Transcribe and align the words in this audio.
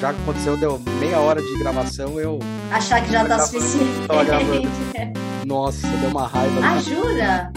já 0.00 0.10
aconteceu, 0.10 0.56
deu 0.56 0.80
meia 0.98 1.20
hora 1.20 1.42
de 1.42 1.58
gravação, 1.58 2.18
eu. 2.18 2.38
Achar 2.70 3.04
que 3.04 3.12
já 3.12 3.24
tá 3.26 3.38
suficiente. 3.40 4.08
Nossa, 5.44 5.86
deu 5.86 6.08
uma 6.08 6.26
raiva. 6.26 6.60
Ah, 6.62 6.80
jura? 6.80 7.52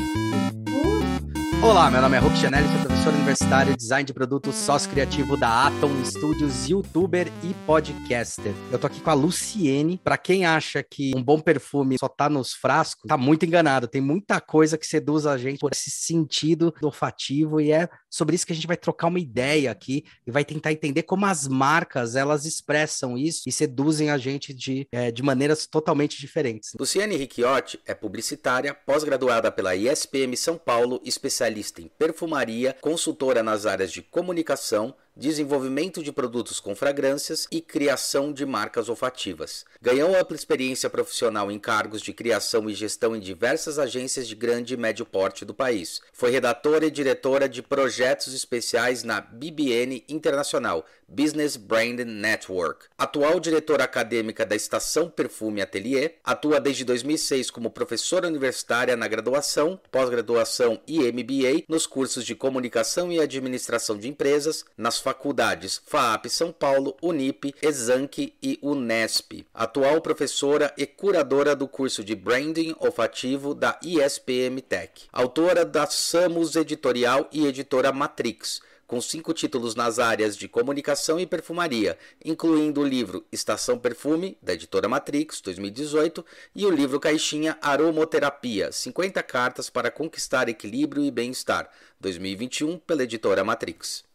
Olá, 1.63 1.89
meu 1.89 2.01
nome 2.01 2.17
é 2.17 2.19
Hulk 2.19 2.35
Chanel, 2.35 2.61
sou 2.65 2.81
professor 2.81 3.13
universitário, 3.13 3.77
design 3.77 4.05
de 4.05 4.13
produtos, 4.13 4.53
sócio 4.53 4.89
criativo 4.89 5.37
da 5.37 5.67
Atom 5.67 6.03
Studios, 6.03 6.67
youtuber 6.67 7.31
e 7.41 7.53
podcaster. 7.65 8.53
Eu 8.69 8.77
tô 8.77 8.87
aqui 8.87 8.99
com 8.99 9.09
a 9.09 9.13
Luciene. 9.13 9.97
Para 10.03 10.17
quem 10.17 10.45
acha 10.45 10.83
que 10.83 11.13
um 11.15 11.23
bom 11.23 11.39
perfume 11.39 11.95
só 11.97 12.09
tá 12.09 12.29
nos 12.29 12.51
frascos, 12.51 13.07
tá 13.07 13.15
muito 13.15 13.45
enganado. 13.45 13.87
Tem 13.87 14.01
muita 14.01 14.41
coisa 14.41 14.77
que 14.77 14.85
seduz 14.85 15.25
a 15.25 15.37
gente 15.37 15.59
por 15.59 15.71
esse 15.71 15.89
sentido 15.89 16.75
olfativo 16.81 17.61
e 17.61 17.71
é 17.71 17.87
sobre 18.09 18.35
isso 18.35 18.45
que 18.45 18.51
a 18.51 18.55
gente 18.55 18.67
vai 18.67 18.77
trocar 18.77 19.07
uma 19.07 19.19
ideia 19.19 19.71
aqui 19.71 20.03
e 20.27 20.31
vai 20.31 20.43
tentar 20.43 20.73
entender 20.73 21.03
como 21.03 21.25
as 21.25 21.47
marcas 21.47 22.17
elas 22.17 22.43
expressam 22.43 23.17
isso 23.17 23.43
e 23.47 23.53
seduzem 23.53 24.09
a 24.09 24.17
gente 24.17 24.53
de, 24.53 24.85
é, 24.91 25.11
de 25.11 25.23
maneiras 25.23 25.65
totalmente 25.65 26.19
diferentes. 26.19 26.71
Luciene 26.77 27.15
Ricchiotti 27.15 27.79
é 27.85 27.95
publicitária, 27.95 28.73
pós-graduada 28.73 29.49
pela 29.49 29.73
ISPM 29.73 30.35
São 30.35 30.57
Paulo, 30.57 31.01
especialista 31.05 31.52
especialista 31.53 31.81
em 31.81 31.87
perfumaria, 31.87 32.75
consultora 32.81 33.43
nas 33.43 33.65
áreas 33.65 33.91
de 33.91 34.01
comunicação, 34.01 34.95
desenvolvimento 35.15 36.01
de 36.01 36.11
produtos 36.11 36.59
com 36.59 36.75
fragrâncias 36.75 37.47
e 37.51 37.61
criação 37.61 38.33
de 38.33 38.45
marcas 38.45 38.89
olfativas. 38.89 39.65
Ganhou 39.81 40.15
ampla 40.15 40.35
experiência 40.35 40.89
profissional 40.89 41.51
em 41.51 41.59
cargos 41.59 42.01
de 42.01 42.13
criação 42.13 42.69
e 42.69 42.73
gestão 42.73 43.15
em 43.15 43.19
diversas 43.19 43.77
agências 43.77 44.27
de 44.27 44.35
grande 44.35 44.73
e 44.73 44.77
médio 44.77 45.05
porte 45.05 45.45
do 45.45 45.53
país. 45.53 46.01
Foi 46.11 46.31
redatora 46.31 46.85
e 46.85 46.91
diretora 46.91 47.47
de 47.47 47.61
projetos 47.61 48.33
especiais 48.33 49.03
na 49.03 49.21
BBN 49.21 50.03
Internacional, 50.09 50.85
Business 51.07 51.57
Brand 51.57 51.99
Network. 51.99 52.87
Atual 52.97 53.39
diretora 53.39 53.83
acadêmica 53.83 54.45
da 54.45 54.55
Estação 54.55 55.09
Perfume 55.09 55.61
Atelier, 55.61 56.15
atua 56.23 56.59
desde 56.59 56.83
2006 56.83 57.51
como 57.51 57.69
professora 57.69 58.27
universitária 58.27 58.95
na 58.95 59.07
graduação, 59.07 59.79
pós-graduação 59.91 60.81
e 60.87 60.99
MBA 61.11 61.65
nos 61.69 61.85
cursos 61.85 62.25
de 62.25 62.33
Comunicação 62.33 63.11
e 63.11 63.19
Administração 63.19 63.97
de 63.97 64.07
Empresas, 64.07 64.65
nas 64.75 64.97
faculdades 65.03 65.81
FAAP 65.85 66.27
São 66.29 66.53
Paulo, 66.53 66.95
Unip, 67.01 67.53
Exanc 67.61 68.33
e 68.41 68.57
Unesp. 68.61 69.45
Atual 69.53 69.99
professora 69.99 70.73
e 70.77 70.85
curadora 70.85 71.53
do 71.53 71.67
curso 71.67 72.03
de 72.03 72.15
Branding 72.15 72.73
Olfativo 72.79 73.53
da 73.53 73.77
ISPM 73.83 74.61
Tech. 74.61 75.07
Autora 75.11 75.65
da 75.65 75.85
Samus 75.85 76.55
Editorial 76.55 77.27
e 77.33 77.45
editora 77.45 77.91
Matrix 77.91 78.61
com 78.85 79.01
cinco 79.01 79.33
títulos 79.33 79.75
nas 79.75 79.97
áreas 79.97 80.37
de 80.37 80.47
comunicação 80.47 81.19
e 81.19 81.25
perfumaria, 81.25 81.97
incluindo 82.23 82.81
o 82.81 82.87
livro 82.87 83.25
Estação 83.31 83.79
Perfume, 83.79 84.37
da 84.39 84.53
editora 84.53 84.87
Matrix, 84.87 85.41
2018, 85.41 86.23
e 86.53 86.63
o 86.65 86.69
livro 86.69 86.99
Caixinha 86.99 87.57
Aromoterapia 87.59 88.71
50 88.71 89.23
Cartas 89.23 89.67
para 89.67 89.89
Conquistar 89.89 90.47
Equilíbrio 90.47 91.03
e 91.03 91.09
Bem-Estar, 91.09 91.71
2021, 91.99 92.77
pela 92.77 93.03
editora 93.03 93.43
Matrix. 93.43 94.12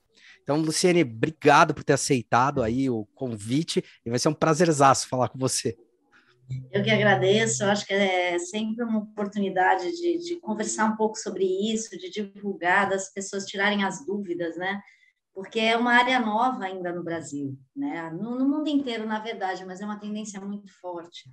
Então, 0.48 0.62
Luciene, 0.62 1.02
obrigado 1.02 1.74
por 1.74 1.84
ter 1.84 1.92
aceitado 1.92 2.62
aí 2.62 2.88
o 2.88 3.04
convite 3.14 3.84
e 4.02 4.08
vai 4.08 4.18
ser 4.18 4.30
um 4.30 4.34
prazerzaço 4.34 5.06
falar 5.06 5.28
com 5.28 5.38
você. 5.38 5.77
Eu 6.72 6.82
que 6.82 6.88
agradeço, 6.88 7.66
acho 7.66 7.84
que 7.84 7.92
é 7.92 8.38
sempre 8.38 8.82
uma 8.82 9.00
oportunidade 9.00 9.92
de, 9.92 10.16
de, 10.16 10.36
conversar 10.41 10.86
um 10.86 10.96
pouco 10.96 11.19
sobre 11.19 11.44
isso, 11.44 11.91
de 11.98 12.08
divulgar, 12.08 12.88
das 12.88 13.12
pessoas 13.12 13.44
tirarem 13.44 13.84
as 13.84 14.06
dúvidas, 14.06 14.56
né? 14.56 14.80
Porque 15.34 15.60
é 15.60 15.76
uma 15.76 15.92
área 15.92 16.19
nova 16.19 16.64
ainda 16.64 16.94
no 16.94 17.04
Brasil, 17.04 17.54
né? 17.76 18.10
No, 18.10 18.38
no 18.38 18.48
mundo 18.48 18.70
inteiro, 18.70 19.04
na 19.04 19.19
verdade, 19.19 19.66
mas 19.66 19.82
é 19.82 19.84
uma 19.84 20.00
tendência 20.00 20.41
muito 20.41 20.72
forte 20.80 21.28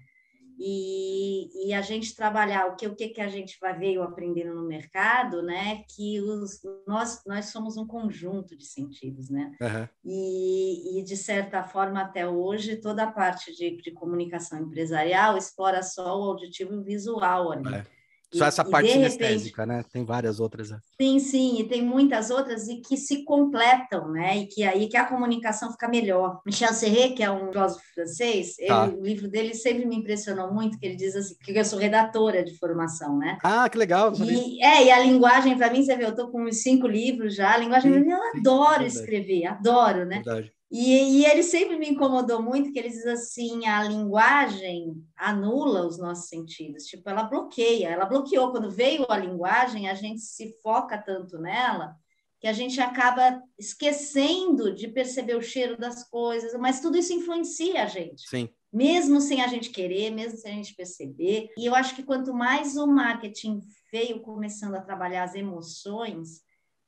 e, 0.58 1.68
e, 1.68 1.74
a 1.74 1.82
gente 1.82 2.16
trabalhar 2.16 2.68
o 2.68 2.76
que 2.76 2.88
o 2.88 2.96
que, 2.96 3.10
que 3.10 3.22
a 3.22 3.28
gente 3.28 3.58
vai 3.60 3.78
veio 3.78 4.02
aprendendo 4.04 4.56
no 4.56 4.68
mercado, 4.68 5.42
né? 5.42 5.84
Que 5.90 6.22
os, 6.22 6.62
nós 6.88 7.22
nós 7.26 7.48
somos 7.48 7.78
um 7.78 7.86
conjunto 7.86 8.56
de 8.56 8.66
sentidos, 8.66 9.30
né? 9.30 9.52
Uhum. 9.62 9.88
E, 10.04 11.00
e, 11.00 11.04
de 11.04 11.18
certa 11.18 11.64
forma 11.64 12.02
até 12.02 12.28
hoje 12.28 12.78
toda 12.78 13.04
a 13.04 13.12
parte 13.12 13.54
de, 13.56 13.78
de 13.78 13.92
comunicação 13.92 14.60
empresarial 14.60 15.38
explora 15.38 15.84
só 15.84 16.20
o 16.20 16.24
auditivo 16.32 16.74
e 16.74 16.78
o 16.78 16.84
visual 16.84 17.52
ali. 17.52 17.76
É. 17.76 17.95
Só 18.38 18.46
essa 18.46 18.64
parte 18.64 18.92
sinestésica, 18.92 19.64
repente, 19.64 19.78
né? 19.78 19.86
Tem 19.92 20.04
várias 20.04 20.40
outras. 20.40 20.70
Né? 20.70 20.80
Sim, 21.00 21.20
sim, 21.20 21.60
e 21.60 21.64
tem 21.64 21.82
muitas 21.82 22.30
outras 22.30 22.68
e 22.68 22.78
que 22.78 22.98
se 22.98 23.24
completam, 23.24 24.12
né? 24.12 24.38
E 24.38 24.48
que 24.48 24.64
aí 24.64 24.88
que 24.88 24.98
a 24.98 25.06
comunicação 25.06 25.72
fica 25.72 25.88
melhor. 25.88 26.42
Michel 26.46 26.74
Serret, 26.74 27.14
que 27.14 27.24
é 27.24 27.32
um 27.32 27.52
filósofo 27.52 27.84
francês, 27.94 28.56
tá. 28.56 28.88
ele, 28.88 28.98
o 28.98 29.04
livro 29.04 29.28
dele 29.28 29.54
sempre 29.54 29.86
me 29.86 29.96
impressionou 29.96 30.54
muito, 30.54 30.78
que 30.78 30.86
ele 30.86 30.96
diz 30.96 31.16
assim, 31.16 31.36
que 31.44 31.58
eu 31.58 31.66
sou 31.66 31.80
redatora 31.80 32.44
de 32.44 32.58
formação, 32.58 33.18
né? 33.18 33.38
Ah, 33.44 33.70
que 33.70 33.78
legal. 33.78 34.14
E, 34.16 34.64
é, 34.64 34.86
e 34.86 34.92
a 34.92 35.00
linguagem, 35.00 35.58
para 35.58 35.72
mim, 35.72 35.84
você 35.84 35.96
vê, 35.96 36.06
eu 36.06 36.10
estou 36.10 36.30
com 36.30 36.44
uns 36.44 36.62
cinco 36.62 36.88
livros 36.88 37.36
já, 37.36 37.54
a 37.54 37.58
linguagem, 37.58 37.94
sim, 37.94 38.12
eu 38.12 38.20
adoro 38.36 38.82
sim, 38.82 38.88
escrever, 38.88 39.48
adoro, 39.48 40.06
né? 40.06 40.16
Verdade. 40.24 40.52
E, 40.78 41.22
e, 41.22 41.26
ele 41.26 41.42
sempre 41.42 41.78
me 41.78 41.88
incomodou 41.88 42.42
muito, 42.42 42.70
que 42.70 42.78
ele 42.78 42.90
diz 42.90 43.06
assim, 43.06 43.66
a 43.66 43.82
linguagem 43.82 45.02
anula 45.16 45.88
os 45.88 45.98
nossos 45.98 46.28
sentidos, 46.28 46.84
tipo, 46.84 47.10
ela 47.10 47.24
bloqueia, 47.24 47.88
ela 47.88 48.04
bloqueou, 48.04 48.52
quando 48.52 48.70
veio 48.70 49.06
a 49.08 49.18
linguagem, 49.18 49.88
a 49.88 49.94
gente 49.94 50.20
se 50.20 50.52
foca 50.62 50.98
tanto 50.98 51.38
nela, 51.38 51.96
que 52.42 52.48
a 52.48 52.52
gente 52.52 52.82
acaba 52.82 53.42
esquecendo 53.58 54.76
de 54.76 54.90
perceber 54.90 55.38
o 55.38 55.42
cheiro 55.42 55.78
das 55.78 56.04
coisas, 56.10 56.54
mas 56.60 56.82
tudo 56.82 56.98
isso 56.98 57.14
influencia 57.14 57.84
a 57.84 57.88
gente. 57.88 58.28
Sim. 58.28 58.50
Mesmo 58.72 59.22
sem 59.22 59.42
a 59.42 59.48
gente 59.48 59.70
querer, 59.70 60.12
mesmo 60.12 60.38
sem 60.38 60.52
a 60.52 60.56
gente 60.56 60.76
perceber. 60.76 61.52
E 61.58 61.66
eu 61.66 61.74
acho 61.74 61.96
que 61.96 62.04
quanto 62.04 62.34
mais 62.34 62.76
o 62.76 62.86
marketing 62.86 63.62
veio 63.90 64.20
começando 64.20 64.76
a 64.76 64.82
trabalhar 64.82 65.24
as 65.24 65.36
emoções, 65.36 66.42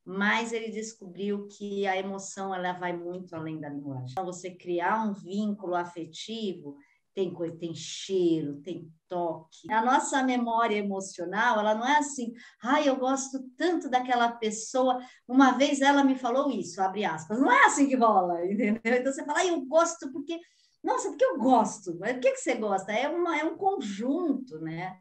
mas 0.07 0.53
ele 0.53 0.71
descobriu 0.71 1.49
que 1.49 1.85
a 1.85 1.97
emoção 1.97 2.55
ela 2.55 2.71
vai 2.71 2.95
muito 2.95 3.35
além 3.35 3.59
da 3.59 3.67
linguagem. 3.67 4.11
Então, 4.11 4.23
você 4.23 4.49
criar 4.49 5.05
um 5.05 5.11
vínculo 5.11 5.75
afetivo 5.75 6.77
tem 7.13 7.33
coisa, 7.33 7.57
tem 7.57 7.73
cheiro, 7.73 8.61
tem 8.61 8.89
toque. 9.09 9.69
A 9.69 9.83
nossa 9.83 10.23
memória 10.23 10.75
emocional, 10.77 11.59
ela 11.59 11.75
não 11.75 11.85
é 11.85 11.97
assim, 11.97 12.31
ai, 12.63 12.83
ah, 12.83 12.85
eu 12.85 12.95
gosto 12.95 13.43
tanto 13.57 13.89
daquela 13.89 14.31
pessoa, 14.31 14.99
uma 15.27 15.57
vez 15.57 15.81
ela 15.81 16.03
me 16.03 16.15
falou 16.15 16.49
isso, 16.51 16.81
abre 16.81 17.03
aspas. 17.03 17.41
Não 17.41 17.51
é 17.51 17.65
assim 17.65 17.89
que 17.89 17.95
rola, 17.95 18.45
entendeu? 18.45 18.79
Então 18.85 19.11
você 19.11 19.25
fala, 19.25 19.39
ai, 19.39 19.49
eu 19.49 19.59
gosto 19.65 20.09
porque, 20.13 20.39
nossa, 20.81 21.09
porque 21.09 21.25
eu 21.25 21.37
gosto. 21.37 21.97
Mas 21.99 22.15
o 22.15 22.19
que, 22.21 22.31
que 22.31 22.37
você 22.37 22.55
gosta? 22.55 22.93
É, 22.93 23.09
uma, 23.09 23.37
é 23.37 23.43
um 23.43 23.57
conjunto, 23.57 24.59
né? 24.59 24.95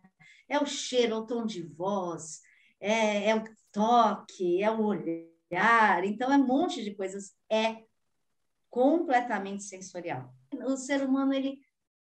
É 0.49 0.59
o 0.59 0.66
cheiro, 0.66 1.15
é 1.15 1.16
o 1.19 1.27
tom 1.27 1.45
de 1.47 1.62
voz, 1.62 2.41
é, 2.81 3.28
é 3.28 3.37
o 3.37 3.45
toque, 3.76 4.62
é 4.62 4.70
o 4.70 4.82
olhar, 4.82 6.03
então 6.03 6.32
é 6.32 6.38
um 6.38 6.47
monte 6.47 6.82
de 6.82 6.94
coisas, 6.94 7.34
é 7.50 7.84
completamente 8.70 9.64
sensorial. 9.64 10.34
O 10.64 10.78
ser 10.78 11.03
humano, 11.03 11.34
ele 11.34 11.59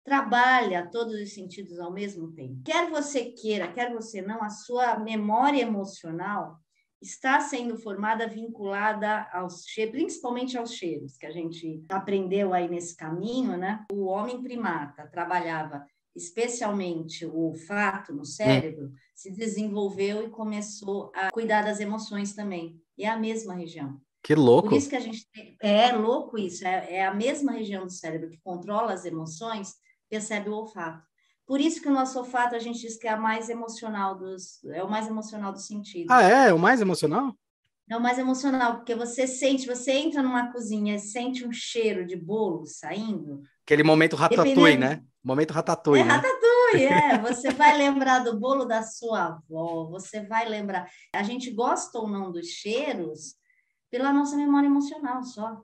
trabalha 0.05 0.89
todos 0.89 1.15
os 1.21 1.35
sentidos 1.35 1.81
ao 1.81 1.93
mesmo 1.93 2.33
tempo. 2.33 2.63
Quer 2.65 2.89
você 2.89 3.33
queira, 3.33 3.73
quer 3.73 3.93
você 3.93 4.23
não, 4.23 4.41
a 4.41 4.51
sua 4.51 5.01
memória 5.01 5.61
emocional 5.61 6.61
está 7.03 7.41
sendo 7.41 7.77
formada 7.77 8.29
vinculada 8.29 9.29
aos 9.33 9.65
cheiros, 9.67 9.93
principalmente 9.93 10.57
aos 10.57 10.73
cheiros, 10.75 11.17
que 11.17 11.27
a 11.27 11.33
gente 11.33 11.85
aprendeu 11.89 12.55
aí 12.55 12.69
nesse 12.69 12.97
caminho, 12.97 13.57
né? 13.57 13.85
O 13.93 14.05
homem 14.07 14.41
primata 14.41 15.09
trabalhava 15.09 15.85
especialmente 16.15 17.27
o 17.27 17.37
olfato 17.37 18.13
no 18.13 18.25
cérebro, 18.25 18.87
hum. 18.87 18.95
Se 19.19 19.33
desenvolveu 19.33 20.25
e 20.25 20.31
começou 20.31 21.11
a 21.13 21.33
cuidar 21.33 21.63
das 21.63 21.81
emoções 21.81 22.35
também. 22.35 22.81
E 22.97 23.05
é 23.05 23.09
a 23.09 23.17
mesma 23.17 23.53
região. 23.53 24.01
Que 24.23 24.33
louco! 24.33 24.69
Por 24.69 24.79
isso 24.79 24.89
que 24.89 24.95
a 24.95 25.01
gente 25.01 25.29
tem... 25.33 25.57
é 25.61 25.91
louco 25.91 26.39
isso, 26.39 26.65
é, 26.65 26.95
é 26.95 27.05
a 27.05 27.13
mesma 27.13 27.51
região 27.51 27.85
do 27.85 27.91
cérebro 27.91 28.31
que 28.31 28.39
controla 28.45 28.93
as 28.93 29.05
emoções, 29.05 29.75
percebe 30.09 30.49
o 30.51 30.55
olfato. 30.55 31.03
Por 31.45 31.61
isso 31.61 31.83
que 31.83 31.89
o 31.89 31.93
nosso 31.93 32.17
olfato 32.17 32.55
a 32.55 32.61
gente 32.61 32.79
diz 32.79 32.97
que 32.97 33.09
é 33.09 33.11
a 33.11 33.17
mais 33.17 33.49
emocional 33.49 34.17
dos, 34.17 34.63
é 34.67 34.85
o 34.85 34.91
mais 34.91 35.09
emocional 35.09 35.53
do 35.53 35.59
sentido. 35.59 36.13
Ah, 36.13 36.23
é? 36.23 36.51
é 36.51 36.55
o 36.55 36.59
mais 36.59 36.81
emocional? 36.81 37.35
É 37.91 37.97
o 37.97 38.01
mais 38.01 38.19
emocional, 38.19 38.77
porque 38.77 38.95
você 38.95 39.27
sente, 39.27 39.67
você 39.67 39.93
entra 39.95 40.23
numa 40.23 40.53
cozinha 40.53 40.95
e 40.95 41.01
sente 41.01 41.45
um 41.45 41.51
cheiro 41.51 42.07
de 42.07 42.15
bolo 42.15 42.67
saindo. 42.67 43.43
Aquele 43.65 43.83
momento 43.83 44.15
ratatouille, 44.15 44.55
dependendo... 44.55 44.81
né? 44.81 45.03
Momento 45.25 45.51
ratatouille. 45.51 46.03
É 46.03 46.07
né? 46.07 46.13
ratatouille, 46.13 46.38
é. 46.77 47.19
Você 47.23 47.51
vai 47.51 47.77
lembrar 47.77 48.21
do 48.21 48.39
bolo 48.39 48.65
da 48.65 48.83
sua 48.83 49.27
avó, 49.27 49.89
você 49.91 50.21
vai 50.21 50.49
lembrar. 50.49 50.89
A 51.15 51.23
gente 51.23 51.51
gosta 51.51 51.99
ou 51.99 52.09
não 52.09 52.31
dos 52.31 52.47
cheiros 52.47 53.35
pela 53.91 54.13
nossa 54.13 54.37
memória 54.37 54.67
emocional 54.67 55.23
só. 55.23 55.63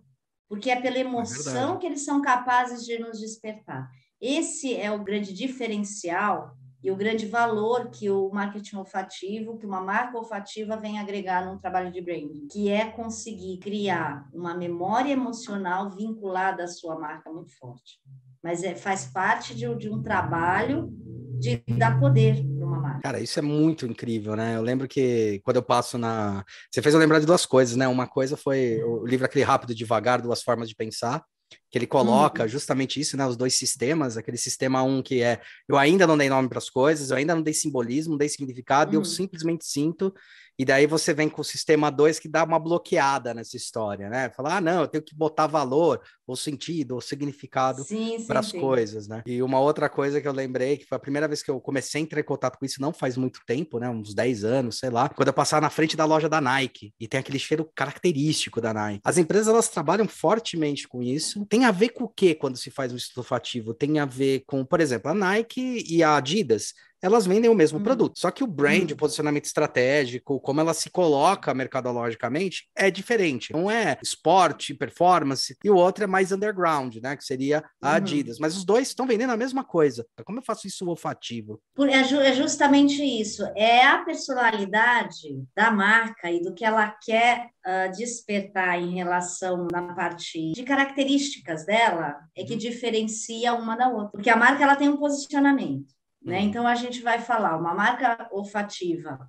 Porque 0.48 0.70
é 0.70 0.80
pela 0.80 0.96
é 0.96 1.00
emoção 1.00 1.74
é 1.74 1.78
que 1.78 1.86
eles 1.86 2.04
são 2.04 2.20
capazes 2.20 2.84
de 2.84 2.98
nos 2.98 3.18
despertar. 3.18 3.90
Esse 4.20 4.76
é 4.76 4.90
o 4.90 5.02
grande 5.02 5.32
diferencial 5.32 6.56
e 6.82 6.90
o 6.90 6.96
grande 6.96 7.26
valor 7.26 7.90
que 7.90 8.10
o 8.10 8.30
marketing 8.30 8.76
olfativo, 8.76 9.56
que 9.56 9.64
uma 9.64 9.80
marca 9.80 10.18
olfativa 10.18 10.76
vem 10.76 10.98
agregar 10.98 11.46
num 11.46 11.58
trabalho 11.58 11.90
de 11.90 12.00
branding, 12.02 12.46
que 12.46 12.68
é 12.68 12.90
conseguir 12.90 13.58
criar 13.58 14.28
uma 14.34 14.54
memória 14.54 15.12
emocional 15.12 15.90
vinculada 15.90 16.64
à 16.64 16.68
sua 16.68 16.98
marca 16.98 17.32
muito 17.32 17.56
forte. 17.56 17.98
Mas 18.44 18.62
é, 18.62 18.75
faz 18.75 19.06
parte 19.06 19.55
de, 19.55 19.75
de 19.76 19.88
um 19.88 20.02
trabalho 20.02 20.93
de 21.41 21.62
dar 21.79 21.99
poder 21.99 22.35
para 22.37 22.67
uma 22.67 22.79
marca. 22.79 23.00
Cara, 23.00 23.20
isso 23.20 23.38
é 23.38 23.43
muito 23.43 23.87
incrível, 23.87 24.37
né? 24.37 24.56
Eu 24.56 24.61
lembro 24.61 24.87
que 24.87 25.41
quando 25.43 25.56
eu 25.56 25.62
passo 25.62 25.96
na. 25.96 26.44
Você 26.70 26.82
fez 26.82 26.94
eu 26.94 27.00
lembrar 27.00 27.20
de 27.20 27.26
duas 27.26 27.46
coisas, 27.46 27.75
né? 27.75 27.88
Uma 27.88 28.06
coisa 28.06 28.37
foi 28.37 28.82
o 28.85 29.06
livro 29.06 29.25
aquele 29.25 29.44
Rápido 29.44 29.73
e 29.73 29.75
Devagar, 29.75 30.20
Duas 30.20 30.43
Formas 30.43 30.69
de 30.69 30.76
Pensar 30.76 31.25
que 31.70 31.79
ele 31.79 31.87
coloca 31.87 32.44
uhum. 32.44 32.49
justamente 32.49 33.00
isso, 33.00 33.17
né? 33.17 33.26
Os 33.26 33.37
dois 33.37 33.55
sistemas, 33.55 34.17
aquele 34.17 34.37
sistema 34.37 34.82
um 34.82 35.02
que 35.02 35.23
é 35.23 35.41
eu 35.69 35.76
ainda 35.76 36.06
não 36.06 36.17
dei 36.17 36.29
nome 36.29 36.49
para 36.49 36.58
as 36.58 36.70
coisas, 36.70 37.11
eu 37.11 37.17
ainda 37.17 37.35
não 37.35 37.43
dei 37.43 37.55
simbolismo, 37.55 38.12
não 38.12 38.19
dei 38.19 38.29
significado, 38.29 38.93
uhum. 38.93 38.99
eu 38.99 39.05
simplesmente 39.05 39.67
sinto 39.67 40.12
e 40.58 40.64
daí 40.64 40.86
você 40.86 41.12
vem 41.12 41.28
com 41.28 41.40
o 41.40 41.44
sistema 41.44 41.90
2 41.90 42.18
que 42.18 42.28
dá 42.28 42.44
uma 42.44 42.58
bloqueada 42.58 43.34
nessa 43.34 43.56
história, 43.56 44.08
né? 44.08 44.30
Falar, 44.30 44.58
ah, 44.58 44.60
não, 44.60 44.82
eu 44.82 44.88
tenho 44.88 45.04
que 45.04 45.14
botar 45.14 45.46
valor, 45.46 46.00
ou 46.26 46.36
sentido, 46.36 46.92
ou 46.92 47.00
significado 47.00 47.84
para 48.26 48.40
as 48.40 48.52
coisas, 48.52 49.08
né? 49.08 49.22
E 49.26 49.42
uma 49.42 49.60
outra 49.60 49.88
coisa 49.88 50.20
que 50.20 50.28
eu 50.28 50.32
lembrei, 50.32 50.76
que 50.76 50.86
foi 50.86 50.96
a 50.96 51.00
primeira 51.00 51.28
vez 51.28 51.42
que 51.42 51.50
eu 51.50 51.60
comecei 51.60 52.00
a 52.00 52.04
entrar 52.04 52.20
em 52.20 52.24
contato 52.24 52.58
com 52.58 52.64
isso, 52.64 52.80
não 52.80 52.92
faz 52.92 53.16
muito 53.16 53.40
tempo, 53.46 53.78
né? 53.78 53.88
Uns 53.88 54.14
10 54.14 54.44
anos, 54.44 54.78
sei 54.78 54.90
lá, 54.90 55.08
quando 55.08 55.28
eu 55.28 55.34
passar 55.34 55.60
na 55.60 55.70
frente 55.70 55.96
da 55.96 56.04
loja 56.04 56.28
da 56.28 56.40
Nike 56.40 56.94
e 56.98 57.08
tem 57.08 57.20
aquele 57.20 57.38
cheiro 57.38 57.68
característico 57.74 58.60
da 58.60 58.72
Nike. 58.72 59.00
As 59.04 59.18
empresas, 59.18 59.48
elas 59.48 59.68
trabalham 59.68 60.06
fortemente 60.08 60.88
com 60.88 61.02
isso. 61.02 61.44
Tem 61.46 61.64
a 61.64 61.70
ver 61.70 61.90
com 61.90 62.04
o 62.04 62.08
que 62.08 62.34
quando 62.34 62.56
se 62.56 62.70
faz 62.70 62.92
um 62.92 62.96
estufativo? 62.96 63.74
Tem 63.74 63.98
a 63.98 64.06
ver 64.06 64.44
com, 64.46 64.64
por 64.64 64.80
exemplo, 64.80 65.10
a 65.10 65.14
Nike 65.14 65.84
e 65.88 66.02
a 66.02 66.16
Adidas 66.16 66.72
elas 67.04 67.26
vendem 67.26 67.50
o 67.50 67.54
mesmo 67.54 67.76
uhum. 67.76 67.84
produto. 67.84 68.18
Só 68.18 68.30
que 68.30 68.42
o 68.42 68.46
brand, 68.46 68.88
uhum. 68.88 68.94
o 68.94 68.96
posicionamento 68.96 69.44
estratégico, 69.44 70.40
como 70.40 70.62
ela 70.62 70.72
se 70.72 70.88
coloca 70.88 71.52
mercadologicamente, 71.52 72.66
é 72.74 72.90
diferente. 72.90 73.54
Um 73.54 73.70
é 73.70 73.98
esporte, 74.02 74.72
performance, 74.72 75.54
e 75.62 75.70
o 75.70 75.76
outro 75.76 76.04
é 76.04 76.06
mais 76.06 76.32
underground, 76.32 76.96
né? 77.02 77.14
Que 77.14 77.22
seria 77.22 77.58
a 77.82 77.90
uhum. 77.90 77.94
Adidas. 77.96 78.38
Mas 78.38 78.56
os 78.56 78.64
dois 78.64 78.88
estão 78.88 79.06
vendendo 79.06 79.34
a 79.34 79.36
mesma 79.36 79.62
coisa. 79.62 80.06
Como 80.24 80.38
eu 80.38 80.42
faço 80.42 80.66
isso 80.66 80.88
olfativo? 80.88 81.60
É, 81.78 82.04
ju 82.04 82.20
é 82.20 82.32
justamente 82.32 83.02
isso. 83.04 83.44
É 83.54 83.86
a 83.86 83.98
personalidade 83.98 85.28
da 85.54 85.70
marca 85.70 86.30
e 86.30 86.40
do 86.40 86.54
que 86.54 86.64
ela 86.64 86.88
quer 87.04 87.50
uh, 87.66 87.94
despertar 87.94 88.80
em 88.80 88.94
relação 88.94 89.68
na 89.70 89.94
parte 89.94 90.52
de 90.52 90.62
características 90.62 91.66
dela 91.66 92.16
é 92.34 92.44
que 92.44 92.54
uhum. 92.54 92.58
diferencia 92.58 93.52
uma 93.52 93.76
da 93.76 93.88
outra. 93.88 94.12
Porque 94.12 94.30
a 94.30 94.36
marca 94.36 94.64
ela 94.64 94.76
tem 94.76 94.88
um 94.88 94.96
posicionamento. 94.96 95.92
Né? 96.24 96.38
Uhum. 96.38 96.44
Então, 96.44 96.66
a 96.66 96.74
gente 96.74 97.02
vai 97.02 97.18
falar 97.18 97.56
uma 97.56 97.74
marca 97.74 98.28
olfativa 98.32 99.28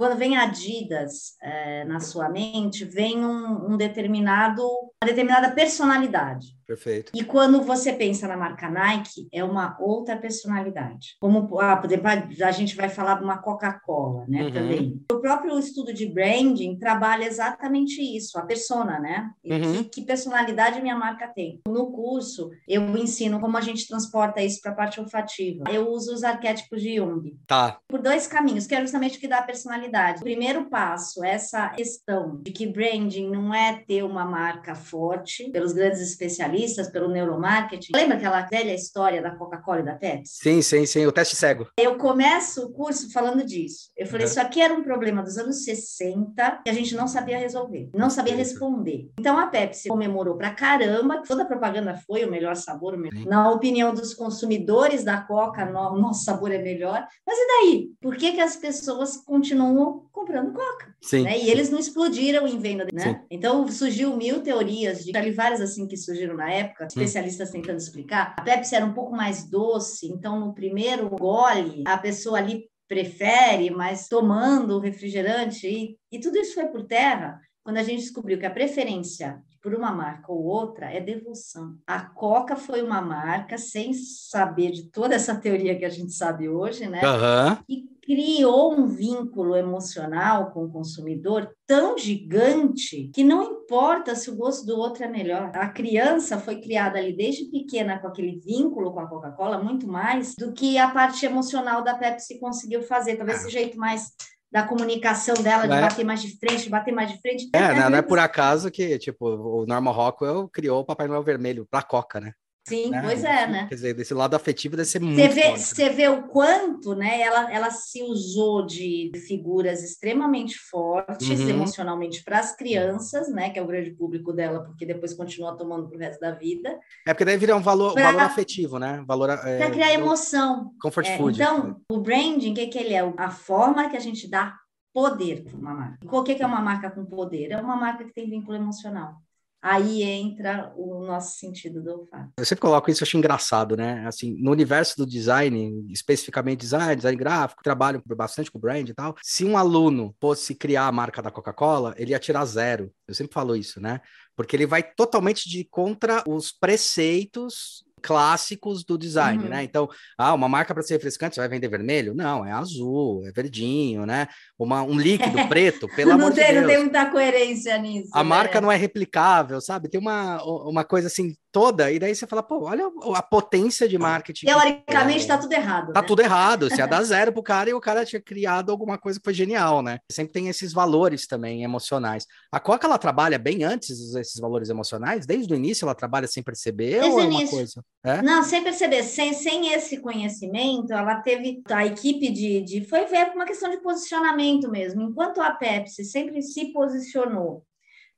quando 0.00 0.16
vem 0.16 0.34
Adidas 0.34 1.36
é, 1.42 1.84
na 1.84 2.00
sua 2.00 2.26
mente, 2.30 2.86
vem 2.86 3.22
um, 3.22 3.72
um, 3.72 3.76
determinado, 3.76 4.62
uma 4.62 5.06
determinada 5.06 5.50
personalidade. 5.52 6.56
Perfeito. 6.70 7.10
E 7.12 7.24
quando 7.24 7.62
você 7.62 7.92
pensa 7.92 8.28
na 8.28 8.36
marca 8.36 8.70
Nike, 8.70 9.28
é 9.32 9.42
uma 9.42 9.76
outra 9.80 10.16
personalidade. 10.16 11.16
Como 11.18 11.58
ah, 11.58 11.76
por 11.76 11.86
exemplo, 11.90 12.06
a 12.08 12.50
gente 12.52 12.76
vai 12.76 12.88
falar 12.88 13.16
de 13.16 13.24
uma 13.24 13.38
Coca-Cola, 13.38 14.24
né? 14.28 14.44
Uhum. 14.44 14.52
Também. 14.52 15.04
O 15.10 15.18
próprio 15.18 15.58
estudo 15.58 15.92
de 15.92 16.06
branding 16.06 16.78
trabalha 16.78 17.24
exatamente 17.24 18.00
isso, 18.00 18.38
a 18.38 18.42
persona, 18.42 19.00
né? 19.00 19.30
Uhum. 19.44 19.82
Que, 19.82 20.00
que, 20.00 20.02
personalidade 20.02 20.80
minha 20.80 20.94
marca 20.94 21.26
tem. 21.26 21.60
No 21.66 21.90
curso, 21.90 22.50
eu 22.68 22.96
ensino 22.96 23.40
como 23.40 23.56
a 23.56 23.60
gente 23.60 23.88
transporta 23.88 24.40
isso 24.40 24.60
para 24.62 24.70
a 24.70 24.76
parte 24.76 25.00
olfativa. 25.00 25.64
Eu 25.72 25.88
uso 25.88 26.14
os 26.14 26.22
arquétipos 26.22 26.80
de 26.80 26.98
Jung. 26.98 27.36
Tá. 27.48 27.80
Por 27.88 28.00
dois 28.00 28.28
caminhos, 28.28 28.68
que 28.68 28.76
é 28.76 28.80
justamente 28.80 29.18
o 29.18 29.20
que 29.20 29.26
dá 29.26 29.38
a 29.38 29.42
personalidade. 29.42 30.20
O 30.20 30.24
primeiro 30.24 30.70
passo, 30.70 31.24
essa 31.24 31.70
questão 31.70 32.40
de 32.40 32.52
que 32.52 32.68
branding 32.68 33.28
não 33.28 33.52
é 33.52 33.82
ter 33.88 34.04
uma 34.04 34.24
marca 34.24 34.76
forte, 34.76 35.50
pelos 35.50 35.72
grandes 35.72 36.00
especialistas 36.00 36.59
especialistas 36.60 36.88
pelo 36.90 37.08
neuromarketing. 37.08 37.92
Lembra 37.94 38.16
aquela 38.16 38.42
velha 38.42 38.74
história 38.74 39.22
da 39.22 39.30
Coca-Cola 39.30 39.80
e 39.80 39.84
da 39.84 39.94
Pepsi? 39.94 40.38
Sim, 40.42 40.62
sim, 40.62 40.86
sim, 40.86 41.06
o 41.06 41.12
teste 41.12 41.36
cego. 41.36 41.66
Eu 41.76 41.96
começo 41.96 42.66
o 42.66 42.72
curso 42.72 43.12
falando 43.12 43.44
disso. 43.44 43.90
Eu 43.96 44.06
falei, 44.06 44.26
uhum. 44.26 44.30
isso 44.30 44.40
aqui 44.40 44.60
era 44.60 44.74
um 44.74 44.82
problema 44.82 45.22
dos 45.22 45.36
anos 45.38 45.64
60 45.64 46.62
que 46.64 46.70
a 46.70 46.72
gente 46.72 46.94
não 46.94 47.08
sabia 47.08 47.38
resolver, 47.38 47.90
não 47.94 48.10
sabia 48.10 48.34
responder. 48.34 49.10
Então 49.18 49.38
a 49.38 49.46
Pepsi 49.46 49.88
comemorou 49.88 50.36
pra 50.36 50.50
caramba, 50.50 51.22
toda 51.26 51.42
a 51.42 51.46
propaganda 51.46 51.94
foi 52.06 52.24
o 52.24 52.30
melhor 52.30 52.56
sabor, 52.56 52.94
o 52.94 52.98
melhor. 52.98 53.26
na 53.26 53.50
opinião 53.50 53.94
dos 53.94 54.14
consumidores 54.14 55.04
da 55.04 55.20
Coca, 55.20 55.64
o 55.64 55.98
nosso 55.98 56.24
sabor 56.24 56.52
é 56.52 56.58
melhor. 56.58 57.06
Mas 57.26 57.38
e 57.38 57.46
daí? 57.46 57.90
Por 58.00 58.16
que, 58.16 58.32
que 58.32 58.40
as 58.40 58.56
pessoas 58.56 59.16
continuam 59.16 60.08
comprando 60.12 60.52
Coca? 60.52 60.94
Sim. 61.00 61.22
Né? 61.22 61.38
E 61.38 61.50
eles 61.50 61.70
não 61.70 61.78
explodiram 61.78 62.46
em 62.46 62.58
venda, 62.58 62.86
né? 62.92 63.22
Então 63.30 63.66
surgiu 63.68 64.16
mil 64.16 64.40
teorias, 64.42 65.04
de, 65.04 65.16
ali 65.16 65.30
várias 65.30 65.60
assim 65.60 65.86
que 65.86 65.96
surgiram 65.96 66.34
na 66.34 66.49
época, 66.52 66.86
especialistas 66.86 67.50
tentando 67.50 67.78
explicar. 67.78 68.34
A 68.38 68.42
Pepsi 68.42 68.74
era 68.74 68.84
um 68.84 68.94
pouco 68.94 69.12
mais 69.12 69.48
doce, 69.48 70.06
então 70.06 70.40
no 70.40 70.54
primeiro 70.54 71.08
gole 71.10 71.84
a 71.86 71.98
pessoa 71.98 72.38
ali 72.38 72.68
prefere, 72.88 73.70
mas 73.70 74.08
tomando 74.08 74.76
o 74.76 74.80
refrigerante 74.80 75.66
e, 75.66 75.96
e 76.10 76.18
tudo 76.18 76.38
isso 76.38 76.54
foi 76.54 76.66
por 76.66 76.84
terra 76.84 77.40
quando 77.62 77.76
a 77.76 77.82
gente 77.82 78.00
descobriu 78.00 78.38
que 78.38 78.46
a 78.46 78.50
preferência 78.50 79.40
por 79.62 79.74
uma 79.74 79.92
marca 79.92 80.32
ou 80.32 80.42
outra 80.42 80.86
é 80.86 81.00
devoção. 81.00 81.76
A 81.86 82.00
Coca 82.00 82.56
foi 82.56 82.82
uma 82.82 83.00
marca 83.00 83.58
sem 83.58 83.92
saber 83.92 84.70
de 84.70 84.84
toda 84.90 85.14
essa 85.14 85.34
teoria 85.34 85.78
que 85.78 85.84
a 85.84 85.90
gente 85.90 86.12
sabe 86.12 86.48
hoje, 86.48 86.88
né? 86.88 87.00
Uhum. 87.02 87.58
E 87.68 87.90
criou 88.02 88.74
um 88.74 88.86
vínculo 88.86 89.54
emocional 89.54 90.50
com 90.50 90.64
o 90.64 90.70
consumidor 90.70 91.48
tão 91.66 91.96
gigante 91.96 93.10
que 93.14 93.22
não 93.22 93.44
importa 93.44 94.16
se 94.16 94.30
o 94.30 94.34
gosto 94.34 94.66
do 94.66 94.76
outro 94.76 95.04
é 95.04 95.08
melhor. 95.08 95.52
A 95.54 95.68
criança 95.68 96.38
foi 96.38 96.60
criada 96.60 96.98
ali 96.98 97.16
desde 97.16 97.44
pequena 97.44 97.98
com 97.98 98.08
aquele 98.08 98.40
vínculo 98.40 98.92
com 98.92 99.00
a 99.00 99.06
Coca-Cola 99.06 99.62
muito 99.62 99.86
mais 99.86 100.34
do 100.34 100.52
que 100.52 100.76
a 100.76 100.90
parte 100.90 101.24
emocional 101.24 101.84
da 101.84 101.94
Pepsi 101.94 102.40
conseguiu 102.40 102.82
fazer. 102.82 103.16
Talvez 103.16 103.42
esse 103.42 103.50
jeito 103.50 103.78
mais 103.78 104.10
da 104.50 104.64
comunicação 104.64 105.34
dela, 105.34 105.66
de 105.66 105.74
é. 105.74 105.80
bater 105.80 106.04
mais 106.04 106.20
de 106.20 106.36
frente, 106.38 106.64
de 106.64 106.70
bater 106.70 106.92
mais 106.92 107.10
de 107.10 107.20
frente. 107.20 107.48
É, 107.54 107.58
é 107.58 107.74
não, 107.74 107.90
não 107.90 107.98
é 107.98 108.02
por 108.02 108.18
acaso 108.18 108.70
que, 108.70 108.98
tipo, 108.98 109.26
o 109.26 109.64
Norman 109.66 109.92
Rockwell 109.92 110.48
criou 110.48 110.80
o 110.80 110.84
Papai 110.84 111.06
Noel 111.06 111.22
Vermelho 111.22 111.66
para 111.70 111.82
Coca, 111.82 112.20
né? 112.20 112.32
Sim, 112.68 112.90
né? 112.90 113.02
pois 113.02 113.24
é, 113.24 113.46
né? 113.46 113.66
Quer 113.68 113.74
dizer, 113.74 113.94
desse 113.94 114.14
lado 114.14 114.34
afetivo 114.34 114.76
deve 114.76 114.88
ser 114.88 115.00
muito. 115.00 115.16
Você 115.16 115.28
vê, 115.28 115.56
você 115.56 115.90
vê 115.90 116.08
o 116.08 116.24
quanto, 116.28 116.94
né? 116.94 117.20
Ela, 117.20 117.52
ela 117.52 117.70
se 117.70 118.02
usou 118.02 118.64
de 118.64 119.10
figuras 119.26 119.82
extremamente 119.82 120.56
fortes 120.58 121.40
uhum. 121.40 121.48
emocionalmente 121.48 122.22
para 122.22 122.38
as 122.38 122.54
crianças, 122.54 123.28
né? 123.32 123.50
Que 123.50 123.58
é 123.58 123.62
o 123.62 123.66
grande 123.66 123.90
público 123.92 124.32
dela, 124.32 124.62
porque 124.62 124.84
depois 124.84 125.14
continua 125.14 125.56
tomando 125.56 125.88
pro 125.88 125.98
resto 125.98 126.20
da 126.20 126.32
vida. 126.32 126.78
É 127.06 127.14
porque 127.14 127.24
daí 127.24 127.38
vira 127.38 127.56
um 127.56 127.62
valor, 127.62 127.94
pra, 127.94 128.12
valor 128.12 128.22
afetivo, 128.22 128.78
né? 128.78 129.02
Valor. 129.06 129.30
É, 129.30 129.58
para 129.58 129.70
criar 129.70 129.92
emoção. 129.94 130.72
Comfort 130.80 131.06
é, 131.06 131.16
food. 131.16 131.40
Então, 131.40 131.80
o 131.90 131.98
branding, 131.98 132.52
o 132.52 132.54
que, 132.54 132.66
que 132.66 132.78
ele 132.78 132.94
é? 132.94 133.00
A 133.16 133.30
forma 133.30 133.88
que 133.88 133.96
a 133.96 134.00
gente 134.00 134.28
dá 134.28 134.54
poder 134.92 135.44
para 135.44 135.56
uma 135.56 135.74
marca. 135.74 135.98
O 136.02 136.22
que 136.22 136.42
é 136.42 136.46
uma 136.46 136.60
marca 136.60 136.90
com 136.90 137.04
poder? 137.06 137.52
É 137.52 137.56
uma 137.56 137.76
marca 137.76 138.04
que 138.04 138.12
tem 138.12 138.28
vínculo 138.28 138.56
emocional 138.56 139.14
aí 139.62 140.02
entra 140.02 140.72
o 140.76 141.04
nosso 141.04 141.38
sentido 141.38 141.82
do 141.82 141.90
olfato. 141.90 142.32
Eu 142.36 142.44
sempre 142.44 142.62
coloco 142.62 142.90
isso, 142.90 143.02
eu 143.02 143.06
acho 143.06 143.16
engraçado, 143.16 143.76
né? 143.76 144.06
Assim, 144.06 144.34
no 144.40 144.50
universo 144.50 144.96
do 144.96 145.06
design, 145.06 145.86
especificamente 145.90 146.60
design, 146.60 146.96
design 146.96 147.16
gráfico, 147.16 147.62
trabalho 147.62 148.02
bastante 148.06 148.50
com 148.50 148.58
brand 148.58 148.88
e 148.88 148.94
tal. 148.94 149.14
Se 149.22 149.44
um 149.44 149.56
aluno 149.56 150.14
fosse 150.20 150.54
criar 150.54 150.86
a 150.86 150.92
marca 150.92 151.20
da 151.20 151.30
Coca-Cola, 151.30 151.94
ele 151.96 152.12
ia 152.12 152.18
tirar 152.18 152.44
zero. 152.44 152.92
Eu 153.06 153.14
sempre 153.14 153.34
falo 153.34 153.54
isso, 153.54 153.80
né? 153.80 154.00
Porque 154.34 154.56
ele 154.56 154.66
vai 154.66 154.82
totalmente 154.82 155.48
de 155.48 155.64
contra 155.64 156.24
os 156.26 156.50
preceitos 156.50 157.84
clássicos 158.00 158.84
do 158.84 158.96
design, 158.96 159.44
uhum. 159.44 159.50
né? 159.50 159.62
Então, 159.62 159.88
ah, 160.16 160.34
uma 160.34 160.48
marca 160.48 160.74
para 160.74 160.82
ser 160.82 160.94
refrescante, 160.94 161.34
você 161.34 161.40
vai 161.40 161.48
vender 161.48 161.68
vermelho? 161.68 162.14
Não, 162.14 162.44
é 162.44 162.52
azul, 162.52 163.26
é 163.26 163.32
verdinho, 163.32 164.06
né? 164.06 164.26
Uma, 164.58 164.82
um 164.82 164.98
líquido 164.98 165.36
preto, 165.48 165.88
pelo 165.94 166.12
amor 166.12 166.32
tem, 166.32 166.46
de 166.46 166.52
Deus. 166.52 166.62
Não 166.62 166.68
tem 166.68 166.78
muita 166.78 167.06
coerência 167.06 167.78
nisso. 167.78 168.10
A 168.12 168.22
né? 168.22 168.28
marca 168.28 168.60
não 168.60 168.70
é 168.70 168.76
replicável, 168.76 169.60
sabe? 169.60 169.88
Tem 169.88 170.00
uma, 170.00 170.42
uma 170.42 170.84
coisa 170.84 171.08
assim 171.08 171.34
toda, 171.52 171.90
e 171.90 171.98
daí 171.98 172.14
você 172.14 172.26
fala, 172.26 172.42
pô, 172.42 172.64
olha 172.64 172.90
a 173.14 173.22
potência 173.22 173.88
de 173.88 173.98
marketing. 173.98 174.46
Teoricamente 174.46 175.20
está 175.20 175.36
tudo 175.36 175.52
errado. 175.52 175.92
Tá 175.92 176.00
né? 176.00 176.06
tudo 176.06 176.22
errado. 176.22 176.68
Você 176.68 176.76
ia 176.76 176.86
dar 176.86 177.02
zero 177.02 177.32
pro 177.32 177.42
cara 177.42 177.70
e 177.70 177.74
o 177.74 177.80
cara 177.80 178.04
tinha 178.04 178.20
criado 178.22 178.70
alguma 178.70 178.98
coisa 178.98 179.18
que 179.18 179.24
foi 179.24 179.34
genial, 179.34 179.82
né? 179.82 179.98
Sempre 180.10 180.32
tem 180.32 180.48
esses 180.48 180.72
valores 180.72 181.26
também 181.26 181.64
emocionais. 181.64 182.26
A 182.52 182.60
Coca, 182.60 182.86
ela 182.86 182.98
trabalha 182.98 183.38
bem 183.38 183.64
antes 183.64 184.12
desses 184.12 184.40
valores 184.40 184.68
emocionais? 184.68 185.26
Desde 185.26 185.52
o 185.52 185.56
início 185.56 185.84
ela 185.84 185.94
trabalha 185.94 186.26
sem 186.26 186.42
perceber 186.42 187.00
Desde 187.00 187.10
ou 187.10 187.20
é 187.20 187.24
uma 187.24 187.48
coisa? 187.48 187.84
É? 188.02 188.22
Não, 188.22 188.42
sem 188.42 188.62
perceber. 188.62 189.02
Sem, 189.02 189.32
sem 189.34 189.72
esse 189.72 189.98
conhecimento, 190.00 190.92
ela 190.92 191.16
teve 191.16 191.62
a 191.70 191.84
equipe 191.84 192.30
de, 192.30 192.62
de 192.62 192.84
foi 192.84 193.04
ver 193.06 193.32
uma 193.34 193.44
questão 193.44 193.70
de 193.70 193.80
posicionamento 193.82 194.70
mesmo. 194.70 195.02
Enquanto 195.02 195.40
a 195.40 195.50
Pepsi 195.50 196.04
sempre 196.04 196.40
se 196.42 196.72
posicionou 196.72 197.64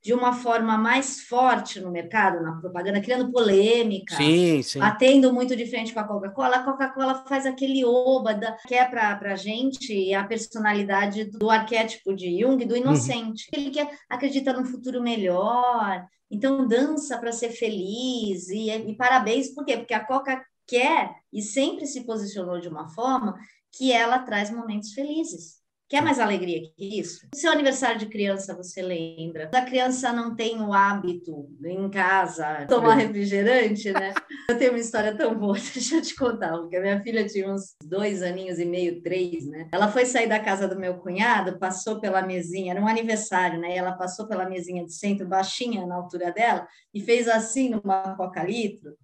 de 0.03 0.13
uma 0.13 0.33
forma 0.33 0.77
mais 0.77 1.21
forte 1.21 1.79
no 1.79 1.89
mercado, 1.89 2.43
na 2.43 2.59
propaganda, 2.59 2.99
criando 2.99 3.31
polêmica, 3.31 4.17
sim, 4.17 4.61
sim. 4.61 4.79
batendo 4.79 5.31
muito 5.31 5.55
de 5.55 5.65
frente 5.65 5.93
com 5.93 5.99
a 6.01 6.03
Coca-Cola. 6.03 6.57
A 6.57 6.63
Coca-Cola 6.63 7.23
faz 7.25 7.45
aquele 7.45 7.85
oba 7.85 8.33
da, 8.33 8.51
que 8.67 8.75
é 8.75 8.83
para 8.83 9.17
a 9.21 9.35
gente 9.35 10.13
a 10.13 10.25
personalidade 10.25 11.23
do 11.31 11.49
arquétipo 11.49 12.13
de 12.13 12.37
Jung, 12.37 12.65
do 12.65 12.75
inocente. 12.75 13.47
Uhum. 13.53 13.61
Ele 13.61 13.69
que 13.69 13.87
acredita 14.09 14.51
num 14.51 14.65
futuro 14.65 15.01
melhor, 15.01 16.05
então 16.33 16.67
dança 16.67 17.17
para 17.17 17.31
ser 17.31 17.51
feliz 17.51 18.49
e, 18.49 18.69
e 18.69 18.95
parabéns, 18.95 19.49
por 19.53 19.65
quê? 19.65 19.77
Porque 19.77 19.93
a 19.93 20.05
Coca 20.05 20.43
quer 20.67 21.13
e 21.31 21.41
sempre 21.41 21.85
se 21.85 22.05
posicionou 22.05 22.59
de 22.59 22.67
uma 22.67 22.89
forma 22.89 23.37
que 23.71 23.91
ela 23.91 24.19
traz 24.19 24.51
momentos 24.51 24.93
felizes. 24.93 25.62
Quer 25.89 26.01
mais 26.01 26.19
alegria 26.19 26.61
que 26.75 26.99
isso? 26.99 27.27
Seu 27.35 27.51
aniversário 27.51 27.99
de 27.99 28.07
criança, 28.07 28.55
você 28.55 28.81
lembra? 28.81 29.51
A 29.53 29.61
criança 29.61 30.11
não 30.11 30.35
tem 30.35 30.59
o 30.59 30.73
hábito 30.73 31.49
em 31.63 31.89
casa 31.89 32.65
tomar 32.67 32.95
refrigerante, 32.95 33.91
né? 33.91 34.13
Eu 34.49 34.57
tenho 34.57 34.71
uma 34.71 34.79
história 34.79 35.15
tão 35.15 35.37
boa, 35.37 35.53
deixa 35.73 35.95
eu 35.95 36.01
te 36.01 36.15
contar, 36.15 36.51
porque 36.57 36.75
a 36.75 36.81
minha 36.81 37.01
filha 37.01 37.25
tinha 37.25 37.49
uns 37.49 37.75
dois 37.81 38.21
aninhos 38.21 38.59
e 38.59 38.65
meio, 38.65 39.01
três, 39.01 39.47
né? 39.47 39.69
Ela 39.71 39.87
foi 39.87 40.05
sair 40.05 40.27
da 40.27 40.39
casa 40.39 40.67
do 40.67 40.77
meu 40.77 40.95
cunhado, 40.95 41.57
passou 41.57 42.01
pela 42.01 42.21
mesinha, 42.21 42.73
era 42.73 42.81
um 42.81 42.87
aniversário, 42.87 43.59
né? 43.59 43.73
E 43.73 43.77
ela 43.77 43.93
passou 43.93 44.27
pela 44.27 44.49
mesinha 44.49 44.83
de 44.83 44.93
centro, 44.93 45.27
baixinha 45.27 45.85
na 45.85 45.95
altura 45.95 46.31
dela, 46.31 46.67
e 46.93 46.99
fez 46.99 47.27
assim 47.27 47.69
numa 47.69 48.15
coca-litro, 48.17 48.97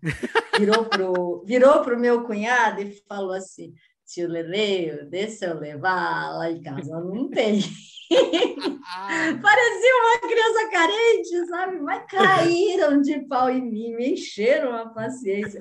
virou 0.57 0.86
pro, 0.86 1.43
virou 1.45 1.81
pro 1.81 2.00
meu 2.00 2.24
cunhado 2.25 2.81
e 2.81 3.01
falou 3.07 3.33
assim: 3.33 3.74
tio 4.09 4.27
Lele, 4.27 5.05
deixa 5.05 5.45
eu 5.45 5.59
levar 5.59 6.35
lá 6.35 6.49
em 6.49 6.61
casa, 6.61 6.99
não 6.99 7.29
tem. 7.29 7.61
Parecia 8.09 9.95
uma 9.95 10.19
criança 10.27 10.69
carente, 10.71 11.47
sabe? 11.47 11.79
Mas 11.79 12.05
caíram 12.09 13.01
de 13.01 13.19
pau 13.27 13.51
em 13.51 13.61
mim, 13.61 13.95
me 13.95 14.13
encheram 14.13 14.75
a 14.75 14.89
paciência. 14.89 15.59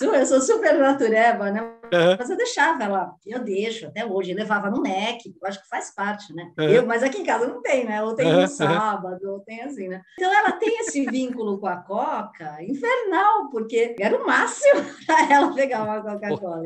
Eu 0.00 0.26
sou 0.26 0.40
super 0.40 0.78
natureba, 0.78 1.50
né? 1.50 1.60
Uhum. 1.60 2.16
Mas 2.16 2.30
eu 2.30 2.36
deixava 2.36 2.84
ela, 2.84 3.14
eu 3.26 3.40
deixo 3.40 3.86
até 3.86 4.06
hoje, 4.06 4.30
eu 4.30 4.36
levava 4.36 4.70
no 4.70 4.80
NEC, 4.80 5.26
eu 5.26 5.48
acho 5.48 5.60
que 5.60 5.68
faz 5.68 5.92
parte, 5.92 6.32
né? 6.32 6.52
Uhum. 6.56 6.68
Eu, 6.68 6.86
mas 6.86 7.02
aqui 7.02 7.20
em 7.20 7.24
casa 7.24 7.48
não 7.48 7.60
tem, 7.62 7.84
né? 7.84 8.00
Ou 8.04 8.14
tem 8.14 8.32
no 8.32 8.46
sábado, 8.46 9.28
ou 9.28 9.40
tem 9.40 9.62
assim, 9.62 9.88
né? 9.88 10.00
Então 10.14 10.32
ela 10.32 10.52
tem 10.52 10.78
esse 10.80 11.04
vínculo 11.04 11.58
com 11.58 11.66
a 11.66 11.78
Coca 11.78 12.62
infernal, 12.62 13.50
porque 13.50 13.96
era 13.98 14.16
o 14.16 14.24
máximo 14.24 14.84
para 15.04 15.32
ela 15.32 15.52
pegar 15.52 15.82
uma 15.82 16.00
Coca-Cola. 16.00 16.62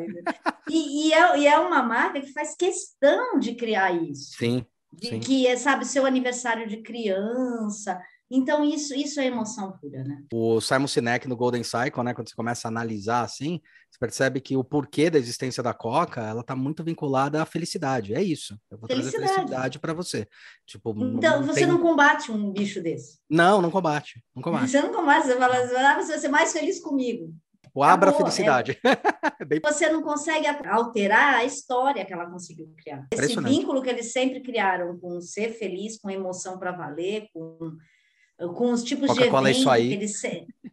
E, 0.69 1.09
e, 1.09 1.13
é, 1.13 1.39
e 1.39 1.47
é 1.47 1.59
uma 1.59 1.83
marca 1.83 2.21
que 2.21 2.33
faz 2.33 2.55
questão 2.55 3.39
de 3.39 3.55
criar 3.55 3.93
isso. 3.93 4.37
Sim 4.37 4.65
de, 4.93 5.19
que 5.19 5.47
é, 5.47 5.57
sabe, 5.57 5.87
seu 5.87 6.05
aniversário 6.05 6.69
de 6.69 6.79
criança. 6.79 8.01
Então, 8.31 8.65
isso, 8.65 8.95
isso 8.95 9.21
é 9.21 9.27
emoção 9.27 9.73
pura, 9.79 10.03
né? 10.05 10.23
O 10.33 10.59
Simon 10.59 10.87
Sinek 10.87 11.29
no 11.29 11.37
Golden 11.37 11.63
Cycle, 11.63 12.03
né? 12.03 12.15
Quando 12.15 12.31
você 12.31 12.35
começa 12.35 12.67
a 12.67 12.71
analisar 12.71 13.23
assim, 13.23 13.61
você 13.91 13.99
percebe 13.99 14.41
que 14.41 14.57
o 14.57 14.65
porquê 14.65 15.11
da 15.11 15.19
existência 15.19 15.63
da 15.63 15.75
Coca, 15.75 16.23
ela 16.23 16.41
está 16.41 16.57
muito 16.57 16.83
vinculada 16.83 17.43
à 17.43 17.47
felicidade. 17.47 18.15
É 18.15 18.23
isso. 18.23 18.59
Eu 18.71 18.79
vou 18.79 18.89
felicidade. 18.89 19.17
trazer 19.19 19.35
felicidade 19.35 19.79
para 19.79 19.93
você. 19.93 20.27
Tipo, 20.67 20.95
então, 20.97 21.41
não 21.41 21.47
você 21.47 21.61
tem... 21.61 21.67
não 21.67 21.79
combate 21.79 22.33
um 22.33 22.51
bicho 22.51 22.83
desse? 22.83 23.19
Não, 23.29 23.61
não 23.61 23.71
combate. 23.71 24.25
Não 24.35 24.43
combate. 24.43 24.71
Você 24.71 24.81
não 24.81 24.93
combate, 24.93 25.27
você 25.27 25.37
fala, 25.37 25.57
ah, 25.57 26.01
você 26.01 26.13
vai 26.13 26.19
ser 26.19 26.29
mais 26.29 26.53
feliz 26.53 26.81
comigo. 26.81 27.35
O 27.75 27.83
abra 27.83 28.11
a 28.11 28.13
felicidade. 28.13 28.79
É... 28.85 29.45
Bem... 29.45 29.61
Você 29.65 29.89
não 29.89 30.03
consegue 30.03 30.47
alterar 30.47 31.37
a 31.37 31.45
história 31.45 32.05
que 32.05 32.13
ela 32.13 32.27
conseguiu 32.27 32.73
criar. 32.77 33.07
Esse 33.11 33.41
vínculo 33.41 33.83
que 33.83 33.89
eles 33.89 34.13
sempre 34.13 34.41
criaram 34.41 34.99
com 34.99 35.21
ser 35.21 35.53
feliz, 35.53 35.99
com 35.99 36.11
emoção 36.11 36.59
para 36.59 36.73
valer, 36.73 37.29
com 37.33 37.77
com 38.49 38.73
os 38.73 38.83
tipos 38.83 39.13
de 39.15 39.23
evento 39.23 39.49
isso 39.49 39.71
aí. 39.71 39.89
que 39.89 39.95
eles 39.95 40.21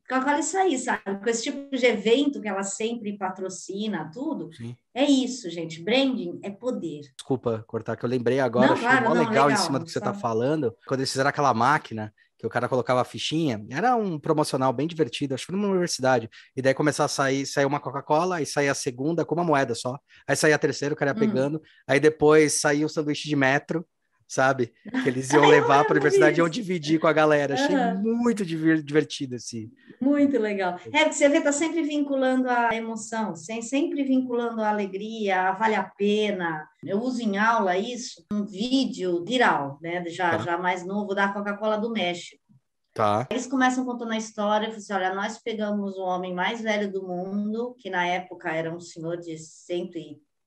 Coca-Cola 0.10 0.40
isso 0.40 0.58
aí, 0.58 0.78
sabe? 0.78 1.04
Com 1.22 1.30
esse 1.30 1.44
tipo 1.44 1.76
de 1.76 1.86
evento 1.86 2.42
que 2.42 2.48
ela 2.48 2.64
sempre 2.64 3.16
patrocina, 3.16 4.10
tudo. 4.12 4.52
Sim. 4.56 4.76
É 4.94 5.04
isso, 5.04 5.50
gente. 5.52 5.84
Branding 5.84 6.40
é 6.42 6.50
poder. 6.50 7.02
Desculpa 7.16 7.64
cortar, 7.68 7.96
que 7.96 8.04
eu 8.04 8.10
lembrei 8.10 8.40
agora, 8.40 8.68
não, 8.68 8.74
achei 8.74 8.88
claro, 8.88 9.06
não, 9.06 9.14
legal, 9.14 9.30
legal, 9.30 9.52
em 9.52 9.56
cima 9.56 9.78
do 9.78 9.86
que 9.86 9.92
você 9.92 10.00
está 10.00 10.14
falando. 10.14 10.76
Quando 10.88 11.02
eles 11.02 11.12
fizeram 11.12 11.30
aquela 11.30 11.54
máquina 11.54 12.12
que 12.40 12.48
o 12.48 12.50
cara 12.50 12.70
colocava 12.70 13.02
a 13.02 13.04
fichinha, 13.04 13.64
era 13.70 13.98
um 13.98 14.18
promocional 14.18 14.72
bem 14.72 14.88
divertido, 14.88 15.36
acho 15.36 15.46
que 15.46 15.52
foi 15.52 15.60
numa 15.60 15.70
universidade. 15.70 16.30
E 16.56 16.62
daí 16.62 16.74
começava 16.74 17.06
a 17.06 17.10
sair, 17.10 17.46
sair 17.46 17.66
uma 17.66 17.82
Coca-Cola, 17.82 18.38
aí 18.38 18.46
saía 18.46 18.72
a 18.72 18.76
segunda 18.76 19.26
com 19.26 19.36
uma 19.36 19.44
moeda 19.44 19.76
só. 19.76 20.00
Aí 20.26 20.38
saía 20.38 20.56
a 20.56 20.60
terceira, 20.60 20.94
o 20.94 20.98
cara 20.98 21.12
ia 21.12 21.16
hum. 21.16 21.20
pegando. 21.20 21.62
Aí 21.86 22.00
depois 22.00 22.54
saía 22.54 22.86
o 22.86 22.90
sanduíche 22.90 23.28
de 23.28 23.36
metro, 23.36 23.86
sabe? 24.30 24.72
Que 25.04 25.10
eles 25.10 25.30
iam 25.34 25.48
levar 25.48 25.84
para 25.84 25.94
a 25.94 25.98
universidade 25.98 26.38
e 26.38 26.40
iam 26.40 26.48
dividir 26.48 27.00
com 27.00 27.08
a 27.08 27.14
galera. 27.14 27.56
Achei 27.56 27.76
uhum. 27.76 28.18
muito 28.18 28.46
divertido 28.46 29.36
assim. 29.36 29.72
Muito 30.00 30.38
legal. 30.38 30.80
É, 30.94 31.12
você 31.12 31.28
vê, 31.28 31.42
tá 31.42 31.52
sempre 31.52 31.82
vinculando 31.82 32.48
a 32.48 32.70
emoção, 32.74 33.36
sempre 33.36 34.04
vinculando 34.04 34.62
a 34.62 34.70
alegria, 34.70 35.50
a 35.50 35.52
vale 35.54 35.74
a 35.74 35.84
pena. 35.84 36.70
Eu 36.84 37.02
uso 37.02 37.22
em 37.22 37.38
aula 37.38 37.78
isso, 37.78 38.24
um 38.32 38.46
vídeo 38.46 39.26
viral, 39.26 39.80
né? 39.82 40.06
Já, 40.08 40.32
tá. 40.32 40.38
já 40.38 40.58
mais 40.58 40.86
novo, 40.86 41.16
da 41.16 41.34
Coca-Cola 41.34 41.78
do 41.78 41.92
México. 41.92 42.40
Tá. 42.94 43.28
Eles 43.32 43.48
começam 43.48 43.86
contando 43.86 44.12
a 44.12 44.18
história, 44.18 44.68
assim, 44.68 44.94
olha, 44.94 45.14
nós 45.14 45.38
pegamos 45.38 45.96
o 45.98 46.02
homem 46.02 46.34
mais 46.34 46.62
velho 46.62 46.92
do 46.92 47.08
mundo, 47.08 47.76
que 47.80 47.90
na 47.90 48.06
época 48.06 48.52
era 48.52 48.74
um 48.76 48.80
senhor 48.80 49.18
de 49.18 49.38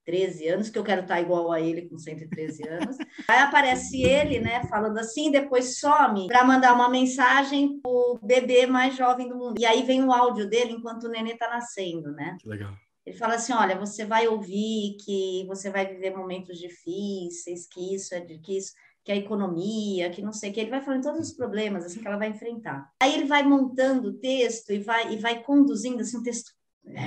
113 0.05 0.47
anos, 0.47 0.69
que 0.69 0.77
eu 0.77 0.83
quero 0.83 1.01
estar 1.01 1.19
igual 1.21 1.51
a 1.51 1.59
ele 1.59 1.83
com 1.83 1.97
113 1.97 2.67
anos. 2.67 2.97
Aí 3.27 3.39
aparece 3.39 4.01
ele, 4.01 4.39
né, 4.39 4.63
falando 4.65 4.97
assim, 4.97 5.31
depois 5.31 5.79
some 5.79 6.27
para 6.27 6.43
mandar 6.43 6.73
uma 6.73 6.89
mensagem 6.89 7.79
pro 7.81 8.19
bebê 8.21 8.65
mais 8.65 8.95
jovem 8.95 9.27
do 9.27 9.35
mundo. 9.35 9.59
E 9.59 9.65
aí 9.65 9.83
vem 9.83 10.03
o 10.03 10.11
áudio 10.11 10.47
dele 10.49 10.73
enquanto 10.73 11.05
o 11.05 11.09
nenê 11.09 11.35
tá 11.35 11.49
nascendo, 11.49 12.11
né? 12.11 12.37
Que 12.39 12.47
legal. 12.47 12.73
Ele 13.05 13.17
fala 13.17 13.35
assim: 13.35 13.53
olha, 13.53 13.77
você 13.77 14.05
vai 14.05 14.27
ouvir 14.27 14.97
que 15.03 15.45
você 15.47 15.69
vai 15.69 15.85
viver 15.85 16.15
momentos 16.15 16.57
difíceis, 16.57 17.67
que 17.67 17.95
isso 17.95 18.15
é 18.15 18.19
de 18.19 18.39
que 18.39 18.57
isso, 18.57 18.71
que 19.03 19.11
a 19.11 19.15
economia, 19.15 20.09
que 20.09 20.21
não 20.21 20.31
sei 20.31 20.49
o 20.49 20.53
que, 20.53 20.61
ele 20.61 20.69
vai 20.69 20.81
falando 20.81 21.03
todos 21.03 21.27
os 21.27 21.33
problemas 21.35 21.85
assim 21.85 21.99
que 21.99 22.07
ela 22.07 22.17
vai 22.17 22.29
enfrentar. 22.29 22.89
Aí 23.01 23.13
ele 23.13 23.25
vai 23.25 23.43
montando 23.43 24.09
o 24.09 24.19
texto 24.19 24.71
e 24.71 24.79
vai 24.79 25.13
e 25.13 25.17
vai 25.17 25.43
conduzindo 25.43 26.01
assim 26.01 26.17
um 26.17 26.23
texto 26.23 26.53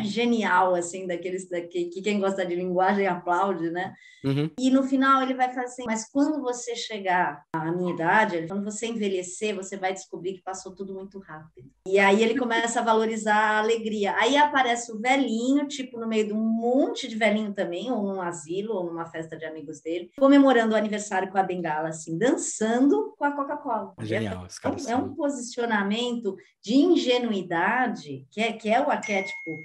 genial, 0.04 0.74
assim, 0.74 1.06
daqueles 1.06 1.48
daqui, 1.48 1.86
que 1.86 2.02
quem 2.02 2.20
gosta 2.20 2.44
de 2.44 2.54
linguagem 2.54 3.06
aplaude, 3.06 3.70
né? 3.70 3.94
Uhum. 4.24 4.50
E 4.58 4.70
no 4.70 4.82
final 4.82 5.22
ele 5.22 5.34
vai 5.34 5.48
falar 5.50 5.66
assim, 5.66 5.84
mas 5.86 6.08
quando 6.10 6.40
você 6.40 6.74
chegar 6.74 7.44
à 7.52 7.70
minha 7.70 7.92
idade, 7.92 8.46
quando 8.48 8.64
você 8.64 8.86
envelhecer, 8.86 9.54
você 9.54 9.76
vai 9.76 9.92
descobrir 9.92 10.34
que 10.34 10.42
passou 10.42 10.74
tudo 10.74 10.94
muito 10.94 11.20
rápido. 11.20 11.70
E 11.86 11.98
aí 11.98 12.22
ele 12.22 12.36
começa 12.36 12.80
a 12.80 12.84
valorizar 12.84 13.36
a 13.36 13.58
alegria. 13.58 14.16
Aí 14.18 14.36
aparece 14.36 14.90
o 14.90 14.98
velhinho, 14.98 15.68
tipo, 15.68 16.00
no 16.00 16.08
meio 16.08 16.26
de 16.26 16.32
um 16.32 16.42
monte 16.42 17.06
de 17.06 17.14
velhinho 17.14 17.52
também, 17.52 17.90
ou 17.90 18.02
num 18.02 18.20
asilo, 18.20 18.74
ou 18.74 18.84
numa 18.84 19.06
festa 19.06 19.36
de 19.36 19.44
amigos 19.44 19.80
dele, 19.80 20.10
comemorando 20.18 20.74
o 20.74 20.76
aniversário 20.76 21.30
com 21.30 21.38
a 21.38 21.42
bengala, 21.42 21.90
assim, 21.90 22.18
dançando 22.18 23.14
com 23.16 23.24
a 23.24 23.32
Coca-Cola. 23.32 23.94
Genial, 24.00 24.46
é, 24.46 24.90
é 24.90 24.96
um 24.96 25.14
posicionamento 25.14 26.36
de 26.62 26.74
ingenuidade, 26.74 28.26
que 28.30 28.40
é, 28.40 28.52
que 28.52 28.68
é 28.68 28.80
o 28.80 28.90
arquétipo 28.90 29.60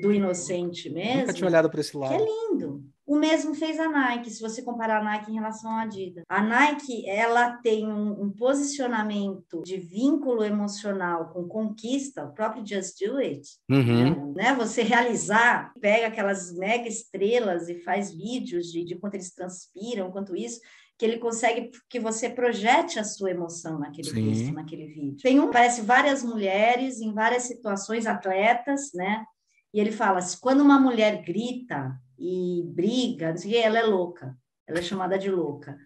do 0.00 0.12
inocente 0.12 0.90
mesmo. 0.90 1.20
Nunca 1.20 1.32
tinha 1.32 1.48
olhado 1.48 1.70
para 1.70 1.80
esse 1.80 1.96
lado. 1.96 2.16
Que 2.16 2.22
é 2.22 2.24
lindo. 2.24 2.84
O 3.06 3.14
mesmo 3.14 3.54
fez 3.54 3.78
a 3.78 3.88
Nike, 3.88 4.30
se 4.30 4.42
você 4.42 4.60
comparar 4.60 5.00
a 5.00 5.04
Nike 5.04 5.30
em 5.30 5.36
relação 5.36 5.70
à 5.70 5.82
Adidas. 5.82 6.24
A 6.28 6.42
Nike, 6.42 7.08
ela 7.08 7.52
tem 7.58 7.86
um, 7.86 8.20
um, 8.20 8.30
posicionamento 8.30 9.62
de 9.64 9.76
vínculo 9.76 10.42
emocional 10.42 11.30
com 11.32 11.46
conquista, 11.46 12.24
o 12.24 12.32
próprio 12.32 12.66
Just 12.66 12.98
Do 12.98 13.18
It, 13.18 13.48
uhum. 13.70 14.32
né? 14.32 14.52
Você 14.56 14.82
realizar, 14.82 15.72
pega 15.80 16.08
aquelas 16.08 16.52
mega 16.52 16.88
estrelas 16.88 17.68
e 17.68 17.78
faz 17.78 18.12
vídeos 18.12 18.66
de, 18.72 18.84
de 18.84 18.96
quanto 18.96 19.14
eles 19.14 19.32
transpiram, 19.32 20.10
quanto 20.10 20.34
isso, 20.34 20.60
que 20.98 21.04
ele 21.04 21.18
consegue 21.18 21.70
que 21.88 22.00
você 22.00 22.28
projete 22.28 22.98
a 22.98 23.04
sua 23.04 23.30
emoção 23.30 23.78
naquele 23.78 24.10
Sim. 24.10 24.28
texto, 24.30 24.52
naquele 24.52 24.86
vídeo. 24.86 25.18
Tem 25.22 25.38
um, 25.38 25.50
parece 25.50 25.82
várias 25.82 26.24
mulheres 26.24 27.00
em 27.00 27.12
várias 27.12 27.44
situações, 27.44 28.04
atletas, 28.04 28.90
né? 28.94 29.24
E 29.72 29.80
ele 29.80 29.92
fala: 29.92 30.18
assim, 30.18 30.38
quando 30.40 30.60
uma 30.60 30.78
mulher 30.78 31.22
grita 31.22 31.98
e 32.18 32.62
briga, 32.66 33.34
ela 33.54 33.78
é 33.78 33.82
louca, 33.82 34.36
ela 34.66 34.78
é 34.78 34.82
chamada 34.82 35.18
de 35.18 35.30
louca. 35.30 35.76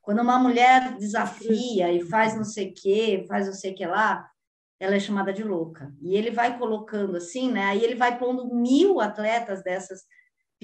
Quando 0.00 0.20
uma 0.20 0.38
mulher 0.38 0.96
desafia 0.96 1.92
e 1.92 2.00
faz 2.00 2.36
não 2.36 2.44
sei 2.44 2.70
o 2.70 2.74
que, 2.74 3.24
faz 3.26 3.46
não 3.46 3.54
sei 3.54 3.72
o 3.72 3.74
que 3.74 3.86
lá, 3.86 4.28
ela 4.78 4.96
é 4.96 5.00
chamada 5.00 5.32
de 5.32 5.42
louca. 5.42 5.92
E 6.00 6.14
ele 6.14 6.30
vai 6.30 6.58
colocando 6.58 7.16
assim, 7.16 7.50
né? 7.50 7.64
Aí 7.64 7.82
ele 7.82 7.94
vai 7.94 8.18
pondo 8.18 8.54
mil 8.54 9.00
atletas 9.00 9.62
dessas 9.62 10.02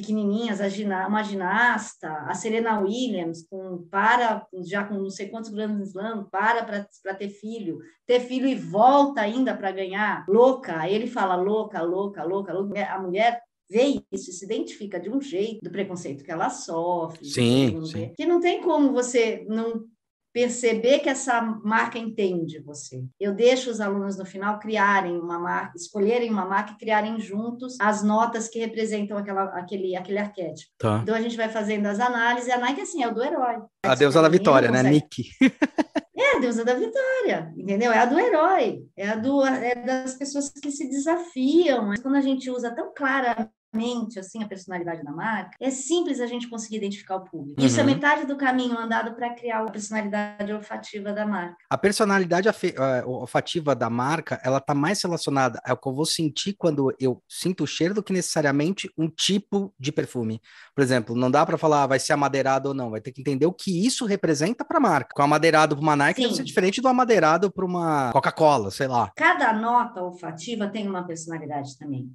pequenininhas, 0.01 0.61
a 0.61 1.07
uma 1.07 1.23
ginasta, 1.23 2.11
a 2.27 2.35
Serena 2.35 2.81
Williams, 2.81 3.47
com, 3.49 3.87
para, 3.91 4.47
já 4.65 4.85
com 4.85 4.95
não 4.95 5.11
sei 5.11 5.29
quantos 5.29 5.51
grandes 5.51 5.91
Slam, 5.91 6.25
para 6.31 6.65
para 7.03 7.15
ter 7.15 7.29
filho, 7.29 7.79
ter 8.07 8.21
filho 8.21 8.49
e 8.49 8.55
volta 8.55 9.21
ainda 9.21 9.57
para 9.57 9.71
ganhar, 9.71 10.25
louca. 10.29 10.89
Ele 10.89 11.07
fala 11.07 11.37
louca, 11.37 11.83
louca, 11.83 12.25
louca, 12.25 12.53
louca. 12.53 12.85
A 12.87 13.01
mulher 13.01 13.43
vê 13.71 14.03
isso, 14.11 14.33
se 14.33 14.45
identifica 14.45 14.99
de 14.99 15.11
um 15.11 15.21
jeito 15.21 15.61
do 15.63 15.71
preconceito 15.71 16.25
que 16.25 16.31
ela 16.31 16.51
sofre. 16.51 17.25
Sim, 17.25 17.85
sim. 17.85 18.13
Que 18.17 18.27
não 18.27 18.41
tem 18.41 18.61
como 18.63 18.93
você 18.93 19.45
não 19.49 19.85
perceber 20.33 21.01
que 21.01 21.09
essa 21.09 21.41
marca 21.41 21.99
entende 21.99 22.61
você. 22.61 23.05
Eu 23.19 23.35
deixo 23.35 23.71
os 23.71 23.81
alunos 23.81 24.17
no 24.17 24.25
final 24.25 24.59
criarem 24.59 25.19
uma 25.19 25.39
marca, 25.39 25.73
escolherem 25.77 26.31
uma 26.31 26.47
marca 26.47 26.73
e 26.73 26.79
criarem 26.79 27.19
juntos 27.19 27.77
as 27.81 28.03
notas 28.03 28.49
que 28.49 28.59
representam 28.59 29.17
aquela, 29.17 29.45
aquele, 29.59 29.97
aquele 29.97 30.19
arquétipo. 30.19 30.73
Tá. 30.79 31.01
Então 31.03 31.15
a 31.15 31.21
gente 31.21 31.37
vai 31.37 31.49
fazendo 31.49 31.87
as 31.87 31.99
análises, 31.99 32.49
e 32.49 32.53
a 32.53 32.59
Nike 32.59 32.83
assim, 32.83 33.03
é 33.03 33.09
o 33.09 33.15
do 33.15 33.23
herói. 33.23 33.57
A 33.85 33.95
deusa 33.95 34.23
da 34.23 34.29
vitória, 34.29 34.71
né? 34.71 34.83
Nick. 34.83 35.31
É 36.21 36.37
a 36.37 36.39
deusa 36.39 36.65
da 36.65 36.75
vitória, 36.75 37.51
entendeu? 37.57 37.91
É 37.91 37.99
a 37.99 38.05
do 38.05 38.19
herói, 38.19 38.85
é 38.95 39.09
a 39.09 39.17
do, 39.17 39.43
é 39.43 39.75
das 39.75 40.15
pessoas 40.15 40.51
que 40.51 40.71
se 40.71 40.89
desafiam. 40.89 41.95
Quando 42.03 42.17
a 42.17 42.21
gente 42.21 42.51
usa 42.51 42.75
tão 42.75 42.93
clara 42.95 43.51
mente 43.73 44.19
assim 44.19 44.43
a 44.43 44.49
personalidade 44.49 45.03
da 45.03 45.13
marca, 45.13 45.57
é 45.61 45.71
simples 45.71 46.21
a 46.21 46.27
gente 46.27 46.49
conseguir 46.49 46.77
identificar 46.77 47.17
o 47.17 47.25
público. 47.25 47.61
Uhum. 47.61 47.67
Isso 47.67 47.79
é 47.79 47.83
uhum. 47.83 47.91
metade 47.91 48.27
do 48.27 48.37
caminho 48.37 48.79
andado 48.79 49.15
para 49.15 49.35
criar 49.35 49.63
a 49.63 49.71
personalidade 49.71 50.53
olfativa 50.53 51.13
da 51.13 51.27
marca. 51.27 51.57
A 51.69 51.79
personalidade 51.79 52.49
olfativa 53.05 53.75
da 53.75 53.91
marca, 53.91 54.41
ela 54.45 54.61
tá 54.61 54.75
mais 54.75 55.03
relacionada 55.03 55.61
ao 55.65 55.77
que 55.77 55.89
eu 55.89 55.95
vou 55.95 56.07
sentir 56.07 56.55
quando 56.55 56.95
eu 56.99 57.23
sinto 57.29 57.65
o 57.65 57.67
cheiro 57.67 57.95
do 57.95 58.03
que 58.03 58.13
necessariamente 58.13 58.91
um 58.97 59.09
tipo 59.09 59.73
de 59.79 59.93
perfume. 59.93 60.41
Por 60.75 60.83
exemplo, 60.83 61.15
não 61.15 61.31
dá 61.31 61.45
para 61.45 61.59
falar 61.59 61.85
ah, 61.85 61.87
vai 61.87 61.99
ser 61.99 62.13
amadeirado 62.13 62.69
ou 62.69 62.75
não, 62.75 62.91
vai 62.91 63.01
ter 63.01 63.13
que 63.13 63.21
entender 63.21 63.47
o 63.47 63.53
que 63.53 63.87
isso 63.87 64.05
representa 64.05 64.65
para 64.65 64.79
a 64.79 64.81
marca. 64.81 65.15
Com 65.15 65.23
amadeirado 65.23 65.77
para 65.77 65.83
uma 65.83 65.97
Nike 65.97 66.21
Sim. 66.21 66.23
deve 66.25 66.37
ser 66.37 66.45
diferente 66.45 66.81
do 66.81 66.89
amadeirado 66.89 67.51
para 67.51 67.65
uma 67.65 68.13
Coca-Cola, 68.13 68.71
sei 68.71 68.89
lá. 68.89 69.13
Cada 69.17 69.53
nota 69.53 70.03
olfativa 70.03 70.69
tem 70.69 70.89
uma 70.89 71.07
personalidade 71.07 71.79
também. 71.79 72.11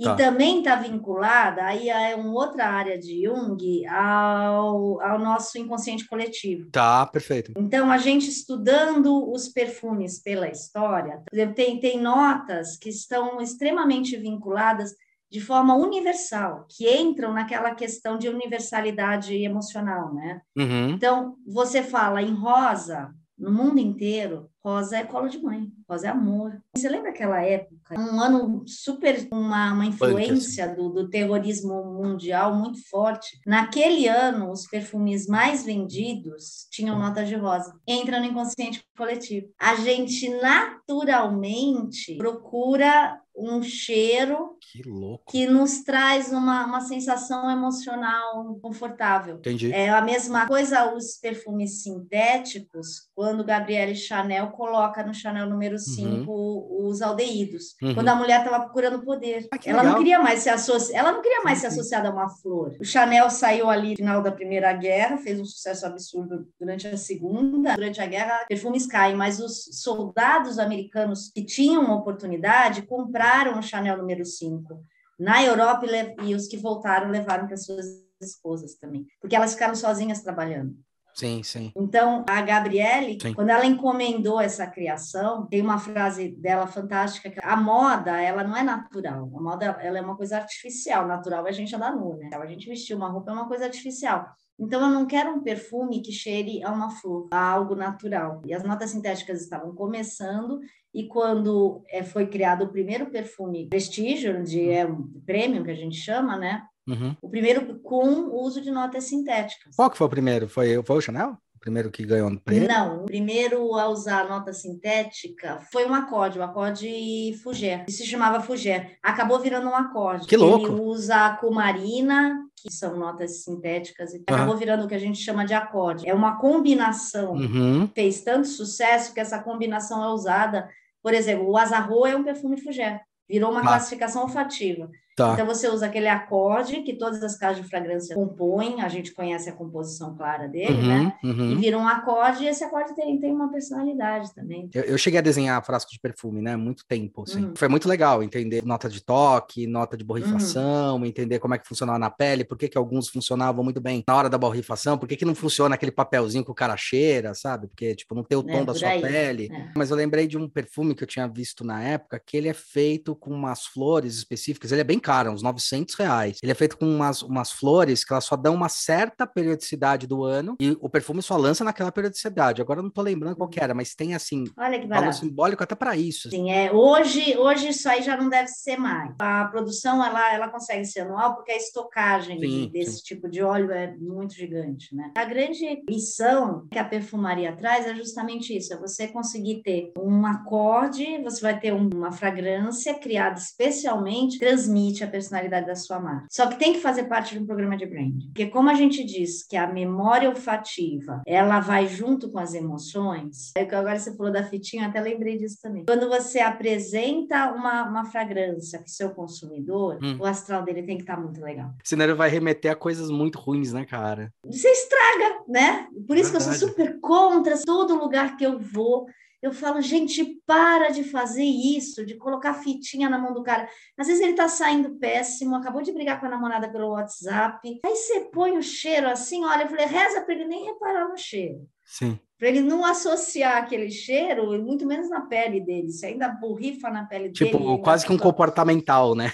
E 0.00 0.04
tá. 0.04 0.16
também 0.16 0.60
está 0.60 0.76
vinculada, 0.76 1.62
aí 1.62 1.90
é 1.90 2.16
uma 2.16 2.32
outra 2.32 2.64
área 2.64 2.98
de 2.98 3.22
Jung, 3.22 3.86
ao, 3.86 4.98
ao 5.02 5.18
nosso 5.18 5.58
inconsciente 5.58 6.08
coletivo. 6.08 6.70
Tá, 6.70 7.04
perfeito. 7.04 7.52
Então, 7.54 7.92
a 7.92 7.98
gente 7.98 8.26
estudando 8.30 9.30
os 9.30 9.48
perfumes 9.48 10.18
pela 10.18 10.48
história, 10.48 11.22
tem, 11.54 11.78
tem 11.78 12.00
notas 12.00 12.78
que 12.78 12.88
estão 12.88 13.42
extremamente 13.42 14.16
vinculadas 14.16 14.94
de 15.30 15.38
forma 15.38 15.76
universal, 15.76 16.66
que 16.66 16.90
entram 16.90 17.34
naquela 17.34 17.74
questão 17.74 18.16
de 18.16 18.26
universalidade 18.26 19.36
emocional, 19.36 20.14
né? 20.14 20.40
Uhum. 20.56 20.88
Então, 20.90 21.36
você 21.46 21.82
fala 21.82 22.22
em 22.22 22.32
rosa, 22.32 23.14
no 23.38 23.52
mundo 23.52 23.78
inteiro, 23.78 24.49
rosa 24.64 24.98
é 24.98 25.04
colo 25.04 25.28
de 25.28 25.42
mãe, 25.42 25.68
rosa 25.88 26.08
é 26.08 26.10
amor. 26.10 26.60
Você 26.76 26.88
lembra 26.88 27.10
aquela 27.10 27.42
época? 27.42 27.98
Um 27.98 28.20
ano 28.20 28.62
super, 28.66 29.26
uma, 29.32 29.72
uma 29.72 29.86
influência 29.86 30.68
do, 30.74 30.90
do 30.90 31.08
terrorismo 31.08 31.82
mundial 31.84 32.54
muito 32.54 32.78
forte. 32.88 33.40
Naquele 33.46 34.06
ano, 34.06 34.50
os 34.50 34.66
perfumes 34.66 35.26
mais 35.26 35.64
vendidos 35.64 36.66
tinham 36.70 36.98
nota 36.98 37.24
de 37.24 37.34
rosa. 37.34 37.74
Entra 37.86 38.20
no 38.20 38.26
inconsciente 38.26 38.84
coletivo. 38.96 39.48
A 39.58 39.76
gente 39.76 40.28
naturalmente 40.40 42.16
procura 42.16 43.18
um 43.40 43.62
cheiro 43.62 44.56
que, 44.60 44.82
que 45.28 45.46
nos 45.46 45.82
traz 45.82 46.32
uma, 46.32 46.66
uma 46.66 46.80
sensação 46.80 47.50
emocional 47.50 48.58
confortável. 48.60 49.36
Entendi. 49.36 49.72
É 49.72 49.88
a 49.88 50.02
mesma 50.02 50.46
coisa 50.46 50.94
os 50.94 51.16
perfumes 51.16 51.82
sintéticos, 51.82 53.08
quando 53.14 53.44
Gabrielle 53.44 53.96
Chanel 53.96 54.49
coloca 54.50 55.02
no 55.02 55.14
Chanel 55.14 55.48
número 55.48 55.78
5 55.78 56.30
uhum. 56.30 56.86
os 56.86 57.00
aldeídos. 57.00 57.76
Uhum. 57.82 57.94
Quando 57.94 58.08
a 58.08 58.14
mulher 58.14 58.44
estava 58.44 58.64
procurando 58.64 59.02
poder. 59.02 59.48
Ah, 59.52 59.58
ela 59.64 59.78
legal. 59.78 59.92
não 59.92 59.98
queria 59.98 60.18
mais 60.18 60.40
se 60.40 60.48
associar, 60.48 61.00
ela 61.00 61.12
não 61.12 61.22
queria 61.22 61.42
mais 61.42 61.58
sim, 61.58 61.62
ser 61.62 61.66
associada 61.68 62.08
a 62.08 62.12
uma 62.12 62.28
flor. 62.28 62.76
O 62.80 62.84
Chanel 62.84 63.30
saiu 63.30 63.68
ali 63.70 63.90
no 63.90 63.96
final 63.96 64.22
da 64.22 64.32
Primeira 64.32 64.72
Guerra, 64.72 65.18
fez 65.18 65.40
um 65.40 65.44
sucesso 65.44 65.86
absurdo 65.86 66.48
durante 66.58 66.86
a 66.86 66.96
Segunda. 66.96 67.74
Durante 67.74 68.00
a 68.00 68.06
guerra, 68.06 68.44
perfumes 68.48 68.86
caem, 68.86 69.16
mas 69.16 69.40
os 69.40 69.68
soldados 69.80 70.58
americanos 70.58 71.30
que 71.34 71.44
tinham 71.44 71.90
oportunidade 71.94 72.82
compraram 72.82 73.58
o 73.58 73.62
Chanel 73.62 73.96
número 73.96 74.24
5 74.24 74.82
na 75.18 75.44
Europa 75.44 75.86
e, 76.24 76.34
os 76.34 76.46
que 76.46 76.56
voltaram 76.56 77.10
levaram 77.10 77.46
para 77.46 77.56
suas 77.56 77.86
esposas 78.20 78.74
também, 78.74 79.06
porque 79.20 79.36
elas 79.36 79.52
ficaram 79.52 79.74
sozinhas 79.74 80.22
trabalhando. 80.22 80.74
Sim, 81.20 81.42
sim. 81.42 81.70
Então, 81.76 82.24
a 82.26 82.40
Gabriele, 82.40 83.18
sim. 83.20 83.34
quando 83.34 83.50
ela 83.50 83.66
encomendou 83.66 84.40
essa 84.40 84.66
criação, 84.66 85.46
tem 85.46 85.60
uma 85.60 85.78
frase 85.78 86.28
dela 86.28 86.66
fantástica, 86.66 87.28
que 87.28 87.38
a 87.42 87.56
moda, 87.56 88.18
ela 88.18 88.42
não 88.42 88.56
é 88.56 88.62
natural. 88.62 89.30
A 89.36 89.42
moda, 89.42 89.66
ela 89.82 89.98
é 89.98 90.00
uma 90.00 90.16
coisa 90.16 90.38
artificial. 90.38 91.06
Natural 91.06 91.46
é 91.46 91.50
a 91.50 91.52
gente 91.52 91.76
andar 91.76 91.94
nu, 91.94 92.16
né? 92.16 92.30
A 92.32 92.46
gente 92.46 92.66
vestir 92.66 92.94
uma 92.96 93.10
roupa 93.10 93.30
é 93.30 93.34
uma 93.34 93.46
coisa 93.46 93.66
artificial. 93.66 94.26
Então, 94.58 94.80
eu 94.80 94.88
não 94.88 95.06
quero 95.06 95.30
um 95.30 95.42
perfume 95.42 96.00
que 96.00 96.10
cheire 96.10 96.64
a 96.64 96.72
uma 96.72 96.88
flor, 96.88 97.28
a 97.30 97.50
algo 97.52 97.74
natural. 97.74 98.40
E 98.46 98.54
as 98.54 98.62
notas 98.62 98.90
sintéticas 98.90 99.42
estavam 99.42 99.74
começando, 99.74 100.58
e 100.94 101.06
quando 101.06 101.82
é, 101.90 102.02
foi 102.02 102.28
criado 102.28 102.64
o 102.64 102.68
primeiro 102.68 103.10
perfume 103.10 103.68
prestígio, 103.68 104.42
de 104.42 104.70
é, 104.70 104.86
um 104.86 105.02
prêmio 105.26 105.64
que 105.64 105.70
a 105.70 105.76
gente 105.76 105.96
chama, 105.96 106.38
né? 106.38 106.62
Uhum. 106.94 107.16
O 107.22 107.28
primeiro 107.28 107.78
com 107.80 108.06
o 108.06 108.42
uso 108.42 108.60
de 108.60 108.70
notas 108.70 109.04
sintéticas. 109.04 109.76
Qual 109.76 109.90
que 109.90 109.98
foi 109.98 110.06
o 110.06 110.10
primeiro? 110.10 110.48
Foi, 110.48 110.82
foi 110.82 110.96
o 110.96 111.00
Chanel? 111.00 111.36
O 111.54 111.60
primeiro 111.60 111.90
que 111.90 112.06
ganhou 112.06 112.30
no 112.30 112.40
prêmio? 112.40 112.66
Não, 112.66 113.02
o 113.02 113.04
primeiro 113.04 113.74
a 113.76 113.86
usar 113.86 114.22
a 114.22 114.28
nota 114.28 114.50
sintética 114.50 115.60
foi 115.70 115.84
um 115.86 115.92
acorde, 115.92 116.38
o 116.38 116.42
acorde 116.42 117.38
Fugé. 117.42 117.84
Ele 117.86 117.92
se 117.92 118.06
chamava 118.06 118.40
Fugé. 118.40 118.96
Acabou 119.02 119.38
virando 119.38 119.68
um 119.68 119.74
acorde. 119.74 120.26
Que 120.26 120.38
louco! 120.38 120.68
Ele 120.68 120.80
usa 120.80 121.26
a 121.26 121.36
cumarina, 121.36 122.46
que 122.56 122.72
são 122.72 122.96
notas 122.96 123.44
sintéticas, 123.44 124.14
e 124.14 124.16
uhum. 124.16 124.24
acabou 124.26 124.56
virando 124.56 124.84
o 124.86 124.88
que 124.88 124.94
a 124.94 124.98
gente 124.98 125.18
chama 125.18 125.44
de 125.44 125.52
acorde. 125.52 126.08
É 126.08 126.14
uma 126.14 126.38
combinação. 126.38 127.32
Uhum. 127.32 127.86
Fez 127.94 128.22
tanto 128.22 128.48
sucesso 128.48 129.12
que 129.12 129.20
essa 129.20 129.38
combinação 129.38 130.02
é 130.02 130.08
usada. 130.08 130.66
Por 131.02 131.12
exemplo, 131.12 131.46
o 131.46 131.58
Azarro 131.58 132.06
é 132.06 132.16
um 132.16 132.24
perfume 132.24 132.58
Fugé. 132.58 133.02
Virou 133.28 133.50
uma 133.50 133.60
ah. 133.60 133.64
classificação 133.64 134.22
olfativa. 134.22 134.90
Tá. 135.16 135.34
Então 135.34 135.46
você 135.46 135.68
usa 135.68 135.86
aquele 135.86 136.08
acorde 136.08 136.82
que 136.82 136.94
todas 136.94 137.22
as 137.22 137.36
casas 137.36 137.62
de 137.62 137.68
fragrância 137.68 138.14
compõem, 138.14 138.80
a 138.80 138.88
gente 138.88 139.12
conhece 139.12 139.50
a 139.50 139.52
composição 139.52 140.16
clara 140.16 140.48
dele, 140.48 140.72
uhum, 140.72 140.86
né? 140.86 141.18
Uhum. 141.22 141.52
E 141.52 141.54
vira 141.56 141.78
um 141.78 141.86
acorde, 141.86 142.44
e 142.44 142.48
esse 142.48 142.64
acorde 142.64 142.94
tem, 142.94 143.18
tem 143.18 143.32
uma 143.32 143.50
personalidade 143.50 144.32
também. 144.34 144.70
Eu, 144.72 144.82
eu 144.82 144.98
cheguei 144.98 145.18
a 145.18 145.22
desenhar 145.22 145.64
frasco 145.64 145.90
de 145.90 145.98
perfume, 145.98 146.40
né? 146.40 146.56
Muito 146.56 146.84
tempo, 146.86 147.22
assim. 147.22 147.44
Uhum. 147.44 147.52
Foi 147.56 147.68
muito 147.68 147.88
legal 147.88 148.22
entender 148.22 148.64
nota 148.64 148.88
de 148.88 149.02
toque, 149.02 149.66
nota 149.66 149.96
de 149.96 150.04
borrifação, 150.04 150.96
uhum. 150.96 151.04
entender 151.04 151.38
como 151.38 151.54
é 151.54 151.58
que 151.58 151.66
funcionava 151.66 151.98
na 151.98 152.10
pele, 152.10 152.44
por 152.44 152.56
que, 152.56 152.68
que 152.68 152.78
alguns 152.78 153.08
funcionavam 153.08 153.64
muito 153.64 153.80
bem 153.80 154.04
na 154.06 154.14
hora 154.14 154.28
da 154.28 154.38
borrifação, 154.38 154.96
por 154.96 155.08
que, 155.08 155.16
que 155.16 155.24
não 155.24 155.34
funciona 155.34 155.74
aquele 155.74 155.92
papelzinho 155.92 156.44
que 156.44 156.50
o 156.50 156.54
cara 156.54 156.76
cheira, 156.76 157.34
sabe? 157.34 157.66
Porque, 157.66 157.94
tipo, 157.94 158.14
não 158.14 158.22
tem 158.22 158.38
o 158.38 158.44
é, 158.48 158.52
tom 158.52 158.60
é, 158.60 158.64
da 158.64 158.74
sua 158.74 158.88
aí. 158.88 159.00
pele. 159.00 159.48
É. 159.52 159.72
Mas 159.76 159.90
eu 159.90 159.96
lembrei 159.96 160.26
de 160.26 160.38
um 160.38 160.48
perfume 160.48 160.94
que 160.94 161.02
eu 161.02 161.08
tinha 161.08 161.26
visto 161.26 161.64
na 161.64 161.82
época, 161.82 162.20
que 162.24 162.36
ele 162.36 162.48
é 162.48 162.54
feito 162.54 163.14
com 163.16 163.30
umas 163.30 163.66
flores 163.66 164.14
específicas, 164.14 164.70
ele 164.70 164.82
é 164.82 164.84
bem 164.84 164.98
caro, 165.00 165.30
uns 165.30 165.42
900 165.42 165.94
reais. 165.94 166.38
Ele 166.42 166.52
é 166.52 166.54
feito 166.54 166.76
com 166.76 166.86
umas, 166.86 167.22
umas 167.22 167.50
flores 167.50 168.04
que 168.04 168.12
elas 168.12 168.24
só 168.24 168.36
dão 168.36 168.54
uma 168.54 168.68
certa 168.68 169.26
periodicidade 169.26 170.06
do 170.06 170.24
ano 170.24 170.56
e 170.60 170.76
o 170.80 170.88
perfume 170.88 171.22
só 171.22 171.36
lança 171.36 171.64
naquela 171.64 171.92
periodicidade. 171.92 172.60
Agora 172.60 172.80
eu 172.80 172.84
não 172.84 172.90
tô 172.90 173.02
lembrando 173.02 173.36
qual 173.36 173.48
que 173.48 173.62
era, 173.62 173.74
mas 173.74 173.94
tem 173.94 174.14
assim, 174.14 174.44
Olha 174.56 174.78
que 174.78 174.86
valor 174.86 175.12
simbólico 175.12 175.62
até 175.62 175.74
para 175.74 175.96
isso. 175.96 176.28
Assim. 176.28 176.36
Sim, 176.36 176.50
é, 176.50 176.72
hoje, 176.72 177.36
hoje 177.36 177.68
isso 177.68 177.88
aí 177.88 178.02
já 178.02 178.16
não 178.16 178.28
deve 178.28 178.48
ser 178.48 178.76
mais. 178.76 179.14
A 179.18 179.44
produção 179.46 180.04
ela, 180.04 180.32
ela 180.34 180.48
consegue 180.48 180.84
ser 180.84 181.00
anual 181.00 181.34
porque 181.34 181.52
a 181.52 181.56
estocagem 181.56 182.38
sim, 182.38 182.70
desse 182.72 182.98
sim. 182.98 183.02
tipo 183.02 183.28
de 183.28 183.42
óleo 183.42 183.70
é 183.70 183.94
muito 183.96 184.34
gigante, 184.34 184.94
né? 184.94 185.12
A 185.16 185.24
grande 185.24 185.82
missão 185.88 186.66
que 186.70 186.78
a 186.78 186.84
perfumaria 186.84 187.54
traz 187.56 187.86
é 187.86 187.94
justamente 187.94 188.56
isso, 188.56 188.72
é 188.72 188.76
você 188.76 189.08
conseguir 189.08 189.62
ter 189.62 189.92
um 189.98 190.26
acorde, 190.26 191.22
você 191.22 191.40
vai 191.40 191.58
ter 191.58 191.72
uma 191.72 192.12
fragrância 192.12 192.94
criada 192.94 193.38
especialmente, 193.38 194.38
transmite 194.38 194.89
a 195.02 195.06
personalidade 195.06 195.66
da 195.66 195.74
sua 195.74 195.98
marca. 195.98 196.26
Só 196.30 196.46
que 196.46 196.58
tem 196.58 196.72
que 196.72 196.80
fazer 196.80 197.04
parte 197.04 197.34
de 197.34 197.40
um 197.42 197.46
programa 197.46 197.76
de 197.76 197.86
branding. 197.86 198.26
Porque 198.26 198.46
como 198.46 198.68
a 198.68 198.74
gente 198.74 199.04
diz 199.04 199.46
que 199.46 199.56
a 199.56 199.66
memória 199.66 200.28
olfativa, 200.28 201.22
ela 201.26 201.60
vai 201.60 201.86
junto 201.86 202.30
com 202.30 202.38
as 202.38 202.54
emoções, 202.54 203.52
é 203.56 203.62
agora 203.62 203.98
você 203.98 204.14
falou 204.16 204.32
da 204.32 204.42
fitinha, 204.42 204.86
até 204.86 205.00
lembrei 205.00 205.38
disso 205.38 205.58
também. 205.62 205.84
Quando 205.86 206.08
você 206.08 206.40
apresenta 206.40 207.52
uma, 207.52 207.84
uma 207.84 208.04
fragrância 208.04 208.78
para 208.78 208.86
o 208.86 208.90
seu 208.90 209.10
consumidor, 209.10 209.98
hum. 210.02 210.18
o 210.18 210.26
astral 210.26 210.62
dele 210.62 210.82
tem 210.82 210.96
que 210.96 211.02
estar 211.02 211.16
tá 211.16 211.22
muito 211.22 211.40
legal. 211.40 211.70
Senão 211.84 212.04
ele 212.04 212.14
vai 212.14 212.28
remeter 212.28 212.70
a 212.70 212.76
coisas 212.76 213.10
muito 213.10 213.38
ruins, 213.38 213.72
né, 213.72 213.84
cara? 213.84 214.32
Você 214.44 214.68
estraga, 214.68 215.42
né? 215.48 215.86
Por 216.06 216.16
isso 216.16 216.32
Verdade. 216.32 216.32
que 216.32 216.36
eu 216.36 216.40
sou 216.40 216.68
super 216.68 217.00
contra 217.00 217.56
todo 217.64 217.98
lugar 217.98 218.36
que 218.36 218.44
eu 218.44 218.58
vou 218.58 219.06
eu 219.42 219.52
falo, 219.52 219.80
gente, 219.80 220.40
para 220.46 220.90
de 220.90 221.02
fazer 221.02 221.44
isso, 221.44 222.04
de 222.04 222.16
colocar 222.16 222.54
fitinha 222.54 223.08
na 223.08 223.18
mão 223.18 223.32
do 223.32 223.42
cara. 223.42 223.68
Às 223.98 224.06
vezes 224.06 224.22
ele 224.22 224.34
tá 224.34 224.48
saindo 224.48 224.98
péssimo, 224.98 225.56
acabou 225.56 225.82
de 225.82 225.92
brigar 225.92 226.20
com 226.20 226.26
a 226.26 226.30
namorada 226.30 226.70
pelo 226.70 226.90
WhatsApp. 226.90 227.80
Aí 227.84 227.96
você 227.96 228.20
põe 228.32 228.58
o 228.58 228.62
cheiro 228.62 229.08
assim, 229.08 229.44
olha, 229.44 229.62
eu 229.62 229.68
falei, 229.68 229.86
reza 229.86 230.20
para 230.20 230.34
ele 230.34 230.44
nem 230.44 230.66
reparar 230.66 231.08
no 231.08 231.16
cheiro. 231.16 231.66
Sim. 231.84 232.18
Para 232.40 232.48
ele 232.48 232.62
não 232.62 232.86
associar 232.86 233.58
aquele 233.58 233.90
cheiro, 233.90 234.60
muito 234.62 234.86
menos 234.86 235.10
na 235.10 235.20
pele 235.20 235.60
dele. 235.60 235.92
Você 235.92 236.06
ainda 236.06 236.30
borrifa 236.30 236.88
na 236.88 237.04
pele 237.04 237.30
tipo, 237.30 237.58
dele. 237.58 237.64
Tipo, 237.64 237.82
quase 237.82 238.06
que 238.06 238.12
um 238.12 238.18
comportamental, 238.18 239.14
né? 239.14 239.30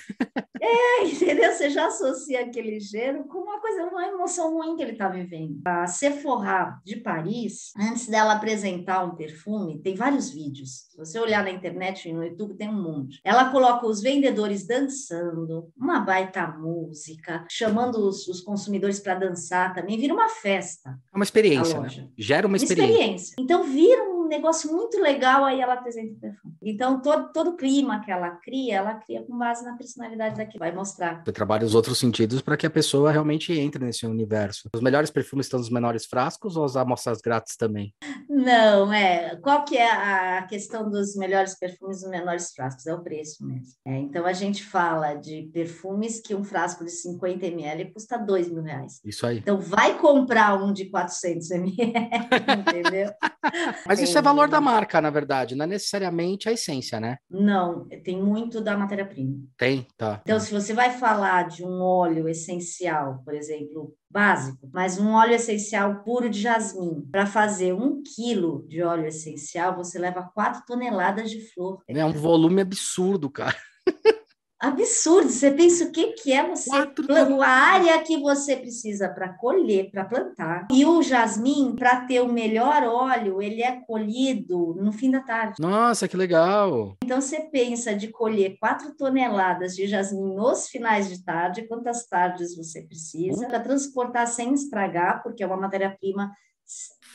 É, 0.60 1.04
entendeu? 1.04 1.52
Você 1.52 1.70
já 1.70 1.86
associa 1.86 2.40
aquele 2.40 2.80
cheiro 2.80 3.24
com 3.24 3.38
uma 3.38 3.60
coisa 3.60 3.76
coisa, 3.76 3.84
uma 3.84 4.06
emoção 4.06 4.54
ruim 4.54 4.76
que 4.76 4.82
ele 4.82 4.92
está 4.92 5.08
vivendo. 5.08 5.60
A 5.64 5.86
Sephora 5.86 6.80
de 6.84 6.96
Paris, 6.96 7.72
antes 7.78 8.08
dela 8.08 8.34
apresentar 8.34 9.04
um 9.04 9.14
perfume, 9.14 9.80
tem 9.80 9.94
vários 9.94 10.30
vídeos. 10.30 10.86
Se 10.90 10.96
você 10.96 11.18
olhar 11.18 11.44
na 11.44 11.50
internet 11.50 12.08
e 12.08 12.12
no 12.12 12.24
YouTube, 12.24 12.54
tem 12.54 12.68
um 12.68 12.82
monte. 12.82 13.20
Ela 13.24 13.50
coloca 13.50 13.86
os 13.86 14.00
vendedores 14.00 14.66
dançando, 14.66 15.70
uma 15.76 16.00
baita 16.00 16.46
música, 16.46 17.44
chamando 17.50 17.96
os, 17.96 18.26
os 18.28 18.40
consumidores 18.40 19.00
para 19.00 19.14
dançar 19.14 19.74
também, 19.74 19.98
vira 19.98 20.14
uma 20.14 20.28
festa. 20.28 20.98
É 21.12 21.16
uma 21.16 21.24
experiência, 21.24 21.80
né? 21.80 21.88
Gera 22.16 22.46
uma 22.46 22.56
experiência. 22.56 22.95
Experiência. 22.96 23.34
Então 23.38 23.64
vira 23.64 24.04
um 24.26 24.28
negócio 24.28 24.70
muito 24.72 25.00
legal, 25.00 25.44
aí 25.44 25.60
ela 25.60 25.74
apresenta 25.74 26.12
o 26.12 26.20
perfume. 26.20 26.54
Então, 26.62 27.00
todo, 27.00 27.32
todo 27.32 27.50
o 27.50 27.56
clima 27.56 28.00
que 28.04 28.10
ela 28.10 28.30
cria, 28.30 28.76
ela 28.76 28.94
cria 28.94 29.22
com 29.22 29.38
base 29.38 29.64
na 29.64 29.76
personalidade 29.76 30.36
daqui, 30.36 30.58
vai 30.58 30.72
mostrar. 30.72 31.22
Você 31.24 31.32
trabalha 31.32 31.64
os 31.64 31.74
outros 31.74 31.98
sentidos 31.98 32.42
para 32.42 32.56
que 32.56 32.66
a 32.66 32.70
pessoa 32.70 33.10
realmente 33.10 33.52
entre 33.52 33.84
nesse 33.84 34.06
universo. 34.06 34.68
Os 34.74 34.80
melhores 34.80 35.10
perfumes 35.10 35.46
estão 35.46 35.60
nos 35.60 35.70
menores 35.70 36.04
frascos 36.04 36.56
ou 36.56 36.64
as 36.64 36.76
amostras 36.76 37.20
grátis 37.20 37.56
também? 37.56 37.94
Não, 38.28 38.92
é. 38.92 39.36
Qual 39.36 39.64
que 39.64 39.76
é 39.76 39.90
a 39.90 40.42
questão 40.42 40.90
dos 40.90 41.16
melhores 41.16 41.58
perfumes 41.58 42.02
nos 42.02 42.10
menores 42.10 42.52
frascos? 42.52 42.86
É 42.86 42.94
o 42.94 43.02
preço 43.02 43.46
mesmo. 43.46 43.72
É, 43.86 43.96
então, 43.98 44.26
a 44.26 44.32
gente 44.32 44.64
fala 44.64 45.14
de 45.14 45.48
perfumes 45.52 46.20
que 46.20 46.34
um 46.34 46.44
frasco 46.44 46.84
de 46.84 46.90
50 46.90 47.46
ml 47.46 47.92
custa 47.92 48.18
2 48.18 48.50
mil 48.50 48.62
reais. 48.62 49.00
Isso 49.04 49.26
aí. 49.26 49.38
Então, 49.38 49.60
vai 49.60 49.98
comprar 49.98 50.60
um 50.62 50.72
de 50.72 50.86
400 50.86 51.50
ml, 51.52 51.92
entendeu? 52.58 53.12
Mas 53.86 54.00
isso 54.00 54.15
é 54.18 54.22
valor 54.22 54.48
da 54.48 54.60
marca, 54.60 55.00
na 55.00 55.10
verdade, 55.10 55.54
não 55.54 55.64
é 55.64 55.68
necessariamente 55.68 56.48
a 56.48 56.52
essência, 56.52 56.98
né? 57.00 57.18
Não, 57.30 57.86
tem 58.04 58.22
muito 58.22 58.60
da 58.60 58.76
matéria-prima. 58.76 59.38
Tem, 59.56 59.86
tá. 59.96 60.20
Então, 60.22 60.38
se 60.40 60.52
você 60.52 60.72
vai 60.72 60.90
falar 60.90 61.48
de 61.48 61.64
um 61.64 61.80
óleo 61.80 62.28
essencial, 62.28 63.22
por 63.24 63.34
exemplo, 63.34 63.94
básico, 64.10 64.68
mas 64.72 64.98
um 64.98 65.12
óleo 65.12 65.34
essencial 65.34 66.02
puro 66.02 66.30
de 66.30 66.40
jasmim, 66.40 67.06
para 67.10 67.26
fazer 67.26 67.72
um 67.72 68.02
quilo 68.02 68.64
de 68.68 68.82
óleo 68.82 69.06
essencial, 69.06 69.76
você 69.76 69.98
leva 69.98 70.30
quatro 70.34 70.62
toneladas 70.66 71.30
de 71.30 71.40
flor. 71.52 71.82
É 71.88 72.04
um 72.04 72.12
volume 72.12 72.62
absurdo, 72.62 73.30
cara. 73.30 73.56
absurdo. 74.60 75.28
Você 75.30 75.50
pensa 75.50 75.84
o 75.84 75.92
que, 75.92 76.12
que 76.12 76.32
é 76.32 76.48
você 76.48 76.70
a 76.70 77.48
área 77.48 78.02
que 78.02 78.18
você 78.18 78.56
precisa 78.56 79.08
para 79.08 79.32
colher, 79.34 79.90
para 79.90 80.04
plantar. 80.04 80.66
E 80.70 80.84
o 80.84 81.02
jasmim, 81.02 81.74
para 81.76 82.06
ter 82.06 82.20
o 82.20 82.32
melhor 82.32 82.82
óleo, 82.84 83.42
ele 83.42 83.62
é 83.62 83.80
colhido 83.86 84.74
no 84.74 84.92
fim 84.92 85.10
da 85.10 85.20
tarde. 85.20 85.56
Nossa, 85.60 86.08
que 86.08 86.16
legal! 86.16 86.96
Então 87.04 87.20
você 87.20 87.40
pensa 87.40 87.94
de 87.94 88.08
colher 88.08 88.56
quatro 88.58 88.94
toneladas 88.96 89.74
de 89.74 89.86
jasmim 89.86 90.34
nos 90.34 90.68
finais 90.68 91.08
de 91.08 91.24
tarde, 91.24 91.66
quantas 91.68 92.06
tardes 92.06 92.56
você 92.56 92.82
precisa, 92.82 93.42
uhum. 93.42 93.48
para 93.48 93.60
transportar 93.60 94.26
sem 94.26 94.52
estragar, 94.52 95.22
porque 95.22 95.42
é 95.42 95.46
uma 95.46 95.56
matéria-prima 95.56 96.32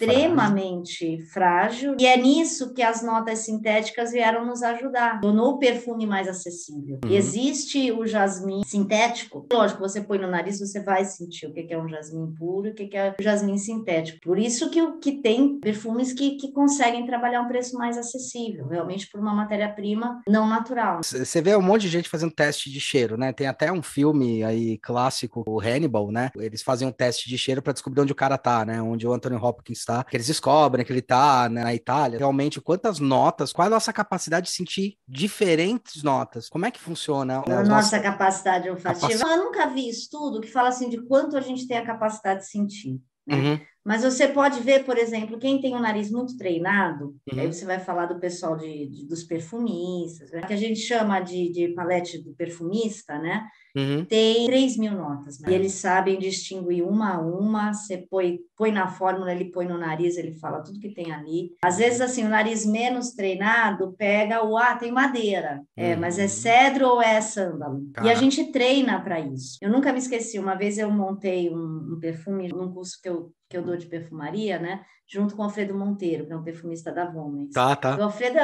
extremamente 0.05 1.21
frágil. 1.31 1.95
e 1.99 2.05
é 2.05 2.17
nisso 2.17 2.73
que 2.73 2.81
as 2.81 3.03
notas 3.03 3.39
sintéticas 3.39 4.11
vieram 4.11 4.45
nos 4.45 4.63
ajudar. 4.63 5.21
Tornou 5.21 5.53
o 5.53 5.59
perfume 5.59 6.05
mais 6.05 6.27
acessível. 6.27 6.99
Uhum. 7.03 7.11
Existe 7.11 7.91
o 7.91 8.05
jasmim 8.05 8.63
sintético, 8.65 9.45
lógico, 9.51 9.79
você 9.79 10.01
põe 10.01 10.17
no 10.17 10.27
nariz, 10.27 10.59
você 10.59 10.81
vai 10.81 11.05
sentir 11.05 11.47
o 11.47 11.53
que 11.53 11.67
é 11.71 11.77
um 11.77 11.87
jasmim 11.87 12.33
puro 12.37 12.67
e 12.67 12.71
o 12.71 12.75
que 12.75 12.95
é 12.95 13.15
o 13.19 13.23
jasmim 13.23 13.57
sintético. 13.57 14.19
Por 14.21 14.37
isso 14.37 14.69
que, 14.69 14.85
que 14.99 15.11
tem 15.21 15.59
perfumes 15.59 16.13
que, 16.13 16.31
que 16.31 16.51
conseguem 16.51 17.05
trabalhar 17.05 17.41
um 17.41 17.47
preço 17.47 17.77
mais 17.77 17.97
acessível, 17.97 18.67
realmente 18.67 19.09
por 19.09 19.19
uma 19.19 19.33
matéria-prima 19.33 20.21
não 20.27 20.47
natural. 20.47 21.01
Você 21.03 21.41
vê 21.41 21.55
um 21.55 21.61
monte 21.61 21.83
de 21.83 21.89
gente 21.89 22.09
fazendo 22.09 22.31
teste 22.31 22.69
de 22.69 22.79
cheiro, 22.79 23.17
né? 23.17 23.31
Tem 23.31 23.47
até 23.47 23.71
um 23.71 23.81
filme 23.81 24.43
aí 24.43 24.77
clássico, 24.77 25.43
o 25.45 25.59
Hannibal, 25.59 26.11
né? 26.11 26.29
Eles 26.35 26.61
fazem 26.61 26.87
um 26.87 26.91
teste 26.91 27.29
de 27.29 27.37
cheiro 27.37 27.61
para 27.61 27.73
descobrir 27.73 28.01
onde 28.01 28.11
o 28.11 28.15
cara 28.15 28.37
tá, 28.37 28.65
né? 28.65 28.81
Onde 28.81 29.07
o 29.07 29.13
Anthony 29.13 29.35
Hopkins 29.35 29.79
está, 29.79 29.90
que 30.09 30.15
eles 30.15 30.27
descobrem 30.27 30.85
que 30.85 30.91
ele 30.91 30.99
está 30.99 31.49
né, 31.49 31.63
na 31.63 31.73
Itália, 31.73 32.19
realmente 32.19 32.61
quantas 32.61 32.99
notas, 32.99 33.51
qual 33.51 33.65
é 33.65 33.67
a 33.67 33.71
nossa 33.71 33.93
capacidade 33.93 34.47
de 34.47 34.51
sentir 34.51 34.97
diferentes 35.07 36.03
notas? 36.03 36.49
Como 36.49 36.65
é 36.65 36.71
que 36.71 36.79
funciona? 36.79 37.39
A 37.45 37.49
nossa 37.49 37.63
nossas... 37.63 38.01
capacidade 38.01 38.69
olfativa. 38.69 39.27
Eu 39.27 39.37
nunca 39.37 39.67
vi 39.67 39.89
estudo 39.89 40.41
que 40.41 40.47
fala 40.47 40.69
assim 40.69 40.89
de 40.89 41.01
quanto 41.05 41.37
a 41.37 41.41
gente 41.41 41.67
tem 41.67 41.77
a 41.77 41.85
capacidade 41.85 42.41
de 42.41 42.47
sentir. 42.47 43.01
Né? 43.27 43.35
Uhum. 43.35 43.59
Mas 43.83 44.03
você 44.03 44.27
pode 44.27 44.59
ver, 44.59 44.85
por 44.85 44.97
exemplo, 44.97 45.39
quem 45.39 45.59
tem 45.59 45.73
o 45.73 45.77
um 45.77 45.81
nariz 45.81 46.11
muito 46.11 46.37
treinado, 46.37 47.15
uhum. 47.31 47.39
aí 47.39 47.47
você 47.47 47.65
vai 47.65 47.79
falar 47.79 48.05
do 48.05 48.19
pessoal 48.19 48.55
de, 48.55 48.87
de 48.87 49.07
dos 49.07 49.23
perfumistas, 49.23 50.31
né? 50.31 50.41
que 50.41 50.53
a 50.53 50.57
gente 50.57 50.79
chama 50.79 51.19
de, 51.19 51.51
de 51.51 51.69
palete 51.69 52.19
do 52.19 52.33
perfumista, 52.33 53.17
né? 53.17 53.47
Uhum. 53.75 54.03
Tem 54.05 54.45
3 54.45 54.77
mil 54.77 54.93
notas. 54.93 55.39
Né? 55.39 55.51
E 55.51 55.53
eles 55.53 55.73
sabem 55.73 56.19
distinguir 56.19 56.83
uma 56.83 57.15
a 57.15 57.21
uma. 57.21 57.73
Você 57.73 58.05
põe, 58.09 58.39
põe 58.55 58.71
na 58.71 58.87
fórmula, 58.87 59.31
ele 59.31 59.45
põe 59.45 59.65
no 59.65 59.77
nariz, 59.77 60.17
ele 60.17 60.33
fala 60.33 60.61
tudo 60.61 60.79
que 60.79 60.93
tem 60.93 61.11
ali. 61.11 61.51
Às 61.63 61.77
vezes, 61.77 62.01
assim, 62.01 62.25
o 62.25 62.29
nariz 62.29 62.65
menos 62.65 63.11
treinado 63.11 63.93
pega 63.97 64.43
o 64.45 64.57
ah, 64.57 64.75
tem 64.75 64.91
madeira. 64.91 65.61
É, 65.75 65.93
uhum. 65.93 66.01
mas 66.01 66.19
é 66.19 66.27
cedro 66.27 66.87
ou 66.87 67.01
é 67.01 67.19
sândalo? 67.21 67.81
E 68.03 68.09
a 68.09 68.15
gente 68.15 68.51
treina 68.51 68.99
para 69.01 69.19
isso. 69.19 69.57
Eu 69.61 69.71
nunca 69.71 69.91
me 69.91 69.99
esqueci. 69.99 70.37
Uma 70.37 70.55
vez 70.55 70.77
eu 70.77 70.91
montei 70.91 71.49
um, 71.49 71.93
um 71.95 71.99
perfume 71.99 72.49
num 72.49 72.71
curso 72.71 72.99
que 73.01 73.09
eu 73.09 73.31
que 73.51 73.57
eu 73.57 73.61
dou 73.61 73.75
de 73.75 73.85
perfumaria, 73.85 74.57
né? 74.57 74.85
Junto 75.05 75.35
com 75.35 75.41
o 75.41 75.45
Alfredo 75.45 75.77
Monteiro, 75.77 76.25
que 76.25 76.31
é 76.31 76.37
um 76.37 76.43
perfumista 76.43 76.89
da 76.89 77.05
Vomens. 77.05 77.53
Tá, 77.53 77.75
tá. 77.75 77.97
O 77.97 78.03
Alfredo, 78.03 78.39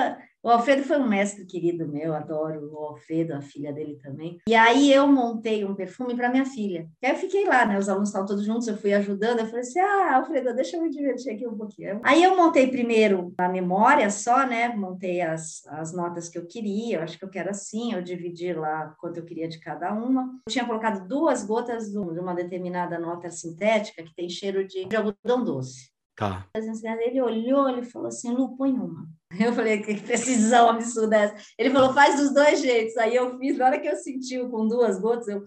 o 0.48 0.50
Alfredo 0.50 0.84
foi 0.84 0.98
um 0.98 1.10
mestre 1.10 1.46
querido 1.46 1.86
meu, 1.86 2.14
adoro 2.14 2.72
o 2.72 2.78
Alfredo, 2.78 3.34
a 3.34 3.42
filha 3.42 3.74
dele 3.74 4.00
também. 4.02 4.40
E 4.48 4.56
aí 4.56 4.94
eu 4.94 5.06
montei 5.06 5.66
um 5.66 5.76
perfume 5.76 6.16
para 6.16 6.30
minha 6.30 6.46
filha. 6.46 6.88
E 7.02 7.06
aí 7.06 7.12
eu 7.12 7.18
fiquei 7.18 7.44
lá, 7.44 7.66
né? 7.66 7.78
Os 7.78 7.90
alunos 7.90 8.08
estavam 8.08 8.26
todos 8.26 8.46
juntos, 8.46 8.66
eu 8.66 8.78
fui 8.78 8.94
ajudando. 8.94 9.40
Eu 9.40 9.46
falei 9.46 9.60
assim: 9.60 9.80
ah, 9.80 10.16
Alfredo, 10.16 10.56
deixa 10.56 10.78
eu 10.78 10.84
me 10.84 10.90
divertir 10.90 11.34
aqui 11.34 11.46
um 11.46 11.58
pouquinho. 11.58 12.00
Aí 12.02 12.24
eu 12.24 12.38
montei 12.38 12.66
primeiro 12.68 13.34
a 13.38 13.50
memória 13.50 14.10
só, 14.10 14.48
né? 14.48 14.70
Montei 14.70 15.20
as, 15.20 15.68
as 15.68 15.92
notas 15.92 16.30
que 16.30 16.38
eu 16.38 16.48
queria. 16.48 17.00
Eu 17.00 17.04
acho 17.04 17.20
que 17.20 17.26
eu 17.26 17.30
quero 17.30 17.50
assim. 17.50 17.92
Eu 17.92 18.02
dividi 18.02 18.54
lá 18.54 18.96
quanto 19.02 19.18
eu 19.18 19.26
queria 19.26 19.50
de 19.50 19.60
cada 19.60 19.94
uma. 19.94 20.32
Eu 20.48 20.54
tinha 20.54 20.66
colocado 20.66 21.06
duas 21.10 21.44
gotas 21.44 21.92
de 21.92 21.98
uma 21.98 22.34
determinada 22.34 22.98
nota 22.98 23.30
sintética 23.30 24.02
que 24.02 24.16
tem 24.16 24.30
cheiro 24.30 24.66
de, 24.66 24.86
de 24.86 24.96
algodão 24.96 25.44
doce. 25.44 25.92
Tá. 26.16 26.48
Ele 26.56 27.22
olhou, 27.22 27.68
ele 27.68 27.84
falou 27.84 28.08
assim: 28.08 28.32
Lu, 28.32 28.56
põe 28.56 28.72
uma. 28.72 29.17
Eu 29.40 29.54
falei, 29.54 29.82
que 29.82 30.00
precisão 30.02 30.70
absurda 30.70 31.18
é 31.18 31.24
essa? 31.26 31.36
Ele 31.58 31.70
falou, 31.70 31.94
faz 31.94 32.16
dos 32.16 32.34
dois 32.34 32.62
jeitos. 32.62 32.96
Aí 32.98 33.16
eu 33.16 33.38
fiz, 33.38 33.58
na 33.58 33.66
hora 33.66 33.80
que 33.80 33.88
eu 33.88 33.96
senti 33.96 34.40
com 34.48 34.68
duas 34.68 35.00
gotas, 35.00 35.28
eu, 35.28 35.44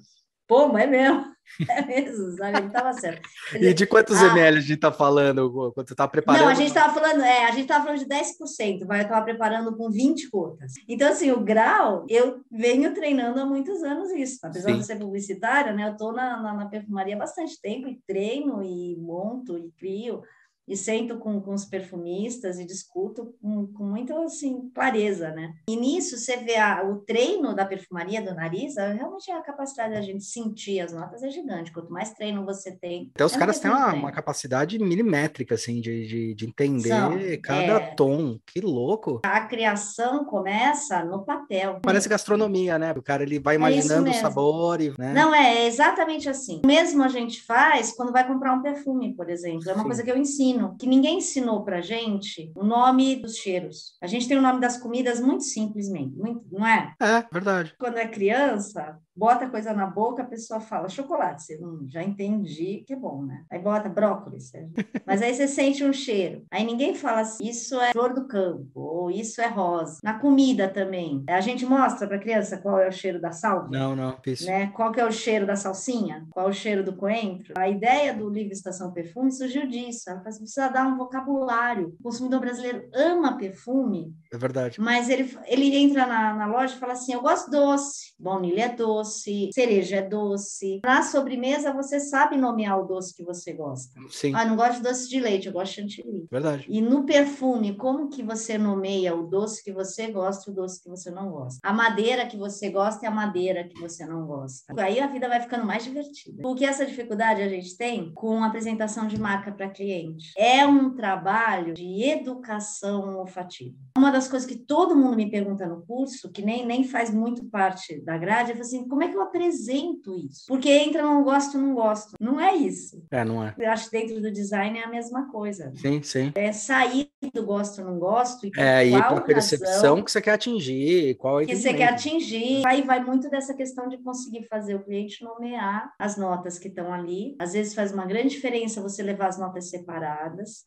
pô, 0.47 0.69
mas 0.69 0.85
é 0.85 0.87
mesmo. 0.87 1.31
É 1.69 1.85
mesmo, 1.85 2.37
sabe? 2.37 2.59
Ele 2.59 2.67
estava 2.69 2.93
certo. 2.93 3.29
Dizer, 3.53 3.71
e 3.71 3.75
de 3.75 3.85
quantos 3.85 4.23
a... 4.23 4.29
ml 4.29 4.59
a 4.59 4.61
gente 4.61 4.75
está 4.75 4.93
falando 4.93 5.51
quando 5.75 5.89
você 5.89 5.95
está 5.95 6.07
preparando? 6.07 6.43
Não, 6.43 6.49
a 6.49 6.55
gente 6.55 6.69
estava 6.69 6.95
falando, 6.95 7.23
é, 7.23 7.45
a 7.45 7.51
gente 7.51 7.63
estava 7.63 7.85
falando 7.85 7.99
de 7.99 8.07
10%, 8.07 8.87
mas 8.87 9.01
eu 9.01 9.03
estava 9.03 9.25
preparando 9.25 9.77
com 9.77 9.91
20 9.91 10.31
gotas. 10.31 10.75
Então, 10.89 11.11
assim, 11.11 11.33
o 11.33 11.41
grau, 11.41 12.07
eu 12.09 12.41
venho 12.53 12.95
treinando 12.95 13.41
há 13.41 13.45
muitos 13.45 13.83
anos 13.83 14.13
isso. 14.13 14.39
Apesar 14.45 14.71
Sim. 14.71 14.79
de 14.79 14.87
ser 14.87 14.99
publicitária, 15.01 15.73
né? 15.73 15.89
Eu 15.89 15.93
estou 15.95 16.13
na, 16.13 16.41
na, 16.41 16.55
na 16.55 16.67
perfumaria 16.67 17.17
há 17.17 17.19
bastante 17.19 17.61
tempo 17.61 17.89
e 17.89 18.01
treino 18.07 18.63
e 18.63 18.97
monto 18.97 19.59
e 19.59 19.73
crio 19.73 20.23
e 20.69 20.77
sento 20.77 21.19
com, 21.19 21.41
com 21.41 21.53
os 21.53 21.65
perfumistas 21.65 22.59
e 22.59 22.65
discuto 22.65 23.35
com, 23.43 23.67
com 23.67 23.85
muita 23.85 24.19
assim, 24.23 24.71
clareza, 24.75 25.31
né? 25.31 25.53
E 25.69 25.77
nisso 25.77 26.17
você 26.17 26.37
vê 26.37 26.57
a, 26.57 26.85
o 26.85 26.99
treino 26.99 27.55
da 27.55 27.65
perfumaria 27.65 28.23
do 28.23 28.35
nariz, 28.35 28.77
realmente 28.77 29.31
a 29.31 29.41
capacidade 29.41 29.95
da 29.95 30.01
gente 30.01 30.25
sentir 30.25 30.81
as 30.81 30.93
notas 30.93 31.23
é 31.23 31.31
gigante. 31.31 31.73
Quanto 31.73 31.93
mais 31.93 32.13
treino 32.13 32.45
você 32.45 32.73
tem. 32.73 33.11
Então 33.13 33.27
os 33.27 33.37
caras 33.37 33.59
têm 33.59 33.71
uma, 33.71 33.93
uma, 33.93 34.13
capacidade 34.13 34.79
milimétrica, 34.79 35.55
assim, 35.55 35.81
de, 35.81 36.07
de, 36.07 36.35
de 36.35 36.47
entender 36.47 36.89
São, 36.89 37.19
cada 37.43 37.75
é... 37.75 37.95
tom. 37.95 38.39
Que 38.47 38.61
louco! 38.61 39.21
A 39.25 39.41
criação 39.41 40.25
começa 40.25 41.05
no 41.05 41.25
papel. 41.25 41.81
Parece 41.83 42.09
gastronomia, 42.09 42.79
né? 42.79 42.93
O 42.93 43.03
cara 43.03 43.23
ele 43.23 43.39
vai 43.39 43.55
é 43.55 43.59
imaginando 43.59 44.09
é 44.09 44.11
o 44.11 44.15
sabor. 44.15 44.81
E, 44.81 44.93
né? 44.99 45.13
Não, 45.13 45.35
é 45.35 45.67
exatamente 45.67 46.29
assim. 46.29 46.61
Mesmo 46.65 47.03
a 47.03 47.09
gente 47.09 47.43
faz 47.43 47.93
quando 47.93 48.13
vai 48.13 48.27
comprar 48.27 48.53
um 48.53 48.63
perfume, 48.63 49.15
por 49.15 49.29
exemplo. 49.29 49.69
É 49.69 49.73
uma 49.73 49.83
Sim. 49.83 49.89
coisa 49.89 50.03
que 50.03 50.11
eu 50.11 50.17
ensino 50.17 50.50
ensino, 50.51 50.77
que 50.79 50.87
ninguém 50.87 51.19
ensinou 51.19 51.65
para 51.65 51.81
gente 51.81 52.53
o 52.55 52.65
nome 52.65 53.17
dos 53.17 53.37
cheiros. 53.37 53.97
A 54.03 54.07
gente 54.07 54.29
tem 54.29 54.37
o 54.37 54.43
nome 54.43 54.61
das 54.61 54.77
comidas 54.77 55.21
muito 55.21 55.45
simplesmente, 55.45 56.17
muito, 56.17 56.45
não 56.51 56.67
é? 56.67 56.95
É, 57.01 57.25
verdade. 57.33 57.75
Quando 57.79 57.99
é 57.99 58.07
criança, 58.07 58.99
bota 59.15 59.49
coisa 59.49 59.73
na 59.73 59.87
boca, 59.87 60.23
a 60.23 60.27
pessoa 60.27 60.61
fala 60.61 60.89
chocolate. 60.89 61.43
Você 61.43 61.59
hum, 61.63 61.87
já 61.89 62.03
entendi 62.03 62.85
que 62.87 62.95
é 62.95 62.97
bom, 62.97 63.25
né? 63.25 63.45
Aí 63.51 63.59
bota 63.59 63.89
brócolis. 63.89 64.51
Mas 65.07 65.23
aí 65.23 65.35
você 65.35 65.47
sente 65.47 65.85
um 65.85 65.93
cheiro. 65.93 66.45
Aí 66.51 66.65
ninguém 66.65 66.95
fala 66.95 67.21
assim, 67.21 67.45
isso 67.45 67.79
é 67.81 67.93
flor 67.93 68.15
do 68.15 68.27
campo, 68.27 68.81
ou 68.81 69.11
isso 69.11 69.41
é 69.41 69.47
rosa. 69.47 69.99
Na 70.03 70.19
comida 70.19 70.69
também. 70.69 71.23
A 71.29 71.41
gente 71.41 71.67
mostra 71.67 72.07
para 72.07 72.19
criança 72.19 72.59
qual 72.59 72.79
é 72.79 72.89
o 72.89 72.93
cheiro 72.93 73.21
da 73.21 73.33
sal? 73.33 73.69
Não, 73.71 73.95
não. 73.95 74.17
Isso. 74.27 74.47
Né? 74.47 74.69
Qual 74.69 74.93
que 74.93 75.01
é 75.01 75.05
o 75.05 75.13
cheiro 75.13 75.47
da 75.47 75.57
salsinha? 75.57 76.27
Qual 76.31 76.47
é 76.47 76.51
o 76.51 76.55
cheiro 76.55 76.83
do 76.83 76.97
coentro? 76.97 77.55
A 77.57 77.69
ideia 77.69 78.15
do 78.15 78.29
livro 78.29 78.53
Estação 78.53 78.93
Perfume 78.93 79.31
surgiu 79.33 79.67
disso. 79.67 80.09
Ela 80.09 80.19
fala 80.19 80.31
assim, 80.41 80.45
precisa 80.45 80.69
dar 80.69 80.87
um 80.87 80.97
vocabulário. 80.97 81.95
O 82.01 82.03
consumidor 82.05 82.41
brasileiro 82.41 82.89
ama 82.95 83.37
perfume. 83.37 84.15
É 84.33 84.39
verdade. 84.39 84.81
Mas 84.81 85.09
ele, 85.09 85.37
ele 85.47 85.77
entra 85.77 86.07
na, 86.07 86.35
na 86.35 86.47
loja 86.47 86.75
e 86.75 86.79
fala 86.79 86.93
assim, 86.93 87.13
eu 87.13 87.21
gosto 87.21 87.51
doce. 87.51 88.15
baunilha 88.19 88.65
é 88.65 88.69
doce, 88.75 89.51
cereja 89.53 89.97
é 89.97 90.03
doce. 90.03 90.81
Na 90.85 91.03
sobremesa, 91.03 91.73
você 91.73 92.01
sabe 92.01 92.37
nomear 92.37 92.79
o 92.79 92.87
doce 92.87 93.15
que 93.15 93.25
você 93.25 93.53
gosta. 93.53 93.93
Sim. 94.11 94.33
Ah, 94.35 94.45
não 94.45 94.57
gosto 94.57 94.77
de 94.77 94.83
doce 94.83 95.09
de 95.09 95.21
leite, 95.21 95.47
eu 95.47 95.53
gosto 95.53 95.75
de 95.75 95.81
chantilly. 95.81 96.27
Verdade. 96.31 96.67
E 96.69 96.81
no 96.81 97.05
perfume, 97.05 97.77
como 97.77 98.09
que 98.09 98.23
você 98.23 98.57
nomeia 98.57 99.15
o 99.15 99.27
doce 99.27 99.63
que 99.63 99.73
você 99.73 100.11
gosta 100.11 100.49
e 100.49 100.53
o 100.53 100.57
doce 100.57 100.83
que 100.83 100.89
você 100.89 101.11
não 101.11 101.31
gosta? 101.31 101.61
A 101.63 101.73
madeira 101.73 102.27
que 102.27 102.37
você 102.37 102.71
gosta 102.71 103.05
e 103.05 103.09
a 103.09 103.11
madeira 103.11 103.65
que 103.65 103.79
você 103.81 104.07
não 104.07 104.27
gosta. 104.27 104.73
Aí 104.81 105.01
a 105.01 105.07
vida 105.07 105.29
vai 105.29 105.41
ficando 105.41 105.67
mais 105.67 105.85
divertida. 105.85 106.43
Porque 106.43 106.65
essa 106.65 106.87
dificuldade 106.87 107.43
a 107.43 107.49
gente 107.49 107.77
tem 107.77 108.13
com 108.15 108.43
a 108.43 108.47
apresentação 108.47 109.07
de 109.07 109.19
marca 109.19 109.53
para 109.53 109.69
cliente. 109.69 110.30
É 110.37 110.67
um 110.67 110.95
trabalho 110.95 111.75
de 111.75 112.03
educação 112.05 113.19
olfativa. 113.19 113.75
Uma 113.97 114.11
das 114.11 114.29
coisas 114.29 114.49
que 114.49 114.57
todo 114.57 114.97
mundo 114.97 115.17
me 115.17 115.31
pergunta 115.31 115.67
no 115.67 115.83
curso, 115.83 116.31
que 116.31 116.43
nem, 116.43 116.67
nem 116.67 116.85
faz 116.85 117.13
muito 117.13 117.45
parte 117.45 118.01
da 118.01 118.17
grade, 118.17 118.53
é 118.53 118.61
assim, 118.61 118.89
como 118.89 119.03
é 119.03 119.09
que 119.09 119.17
eu 119.17 119.23
apresento 119.23 120.17
isso? 120.17 120.45
Porque 120.47 120.71
entra 120.71 121.03
não 121.03 121.23
gosto, 121.23 121.59
não 121.59 121.75
gosto. 121.75 122.15
Não 122.21 122.41
é 122.41 122.55
isso. 122.55 123.03
É, 123.11 123.25
não 123.25 123.45
é. 123.45 123.55
Eu 123.59 123.71
acho 123.71 123.91
que 123.91 123.99
dentro 123.99 124.21
do 124.21 124.31
design 124.31 124.79
é 124.79 124.85
a 124.85 124.91
mesma 124.91 125.31
coisa. 125.31 125.73
Sim, 125.75 126.03
sim. 126.03 126.33
É 126.35 126.53
sair 126.53 127.11
do 127.35 127.45
gosto, 127.45 127.83
não 127.83 127.99
gosto. 127.99 128.47
E 128.47 128.53
É, 128.57 128.85
e 128.85 128.91
qual 128.91 129.23
percepção 129.23 130.03
que 130.03 130.11
você 130.11 130.21
quer 130.21 130.33
atingir, 130.33 131.15
qual 131.17 131.41
é 131.41 131.47
que 131.47 131.57
você 131.57 131.75
quer 131.75 131.89
atingir. 131.89 132.63
Aí 132.67 132.83
vai 132.83 133.03
muito 133.05 133.29
dessa 133.29 133.55
questão 133.55 133.89
de 133.89 133.99
conseguir 133.99 134.45
fazer 134.45 134.75
o 134.75 134.85
cliente 134.85 135.23
nomear 135.23 135.93
as 135.99 136.17
notas 136.17 136.59
que 136.59 136.69
estão 136.69 136.93
ali. 136.93 137.37
Às 137.39 137.53
vezes 137.53 137.75
faz 137.75 137.93
uma 137.93 138.07
grande 138.07 138.29
diferença 138.29 138.81
você 138.81 139.03
levar 139.03 139.29
as 139.29 139.39
notas 139.39 139.69
separadas. 139.71 140.20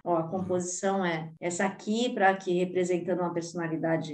Ó, 0.03 0.15
a 0.17 0.23
composição 0.27 1.05
é 1.05 1.31
essa 1.39 1.65
aqui 1.65 2.09
para 2.13 2.29
aqui 2.29 2.53
representando 2.59 3.19
uma 3.19 3.33
personalidade 3.33 4.13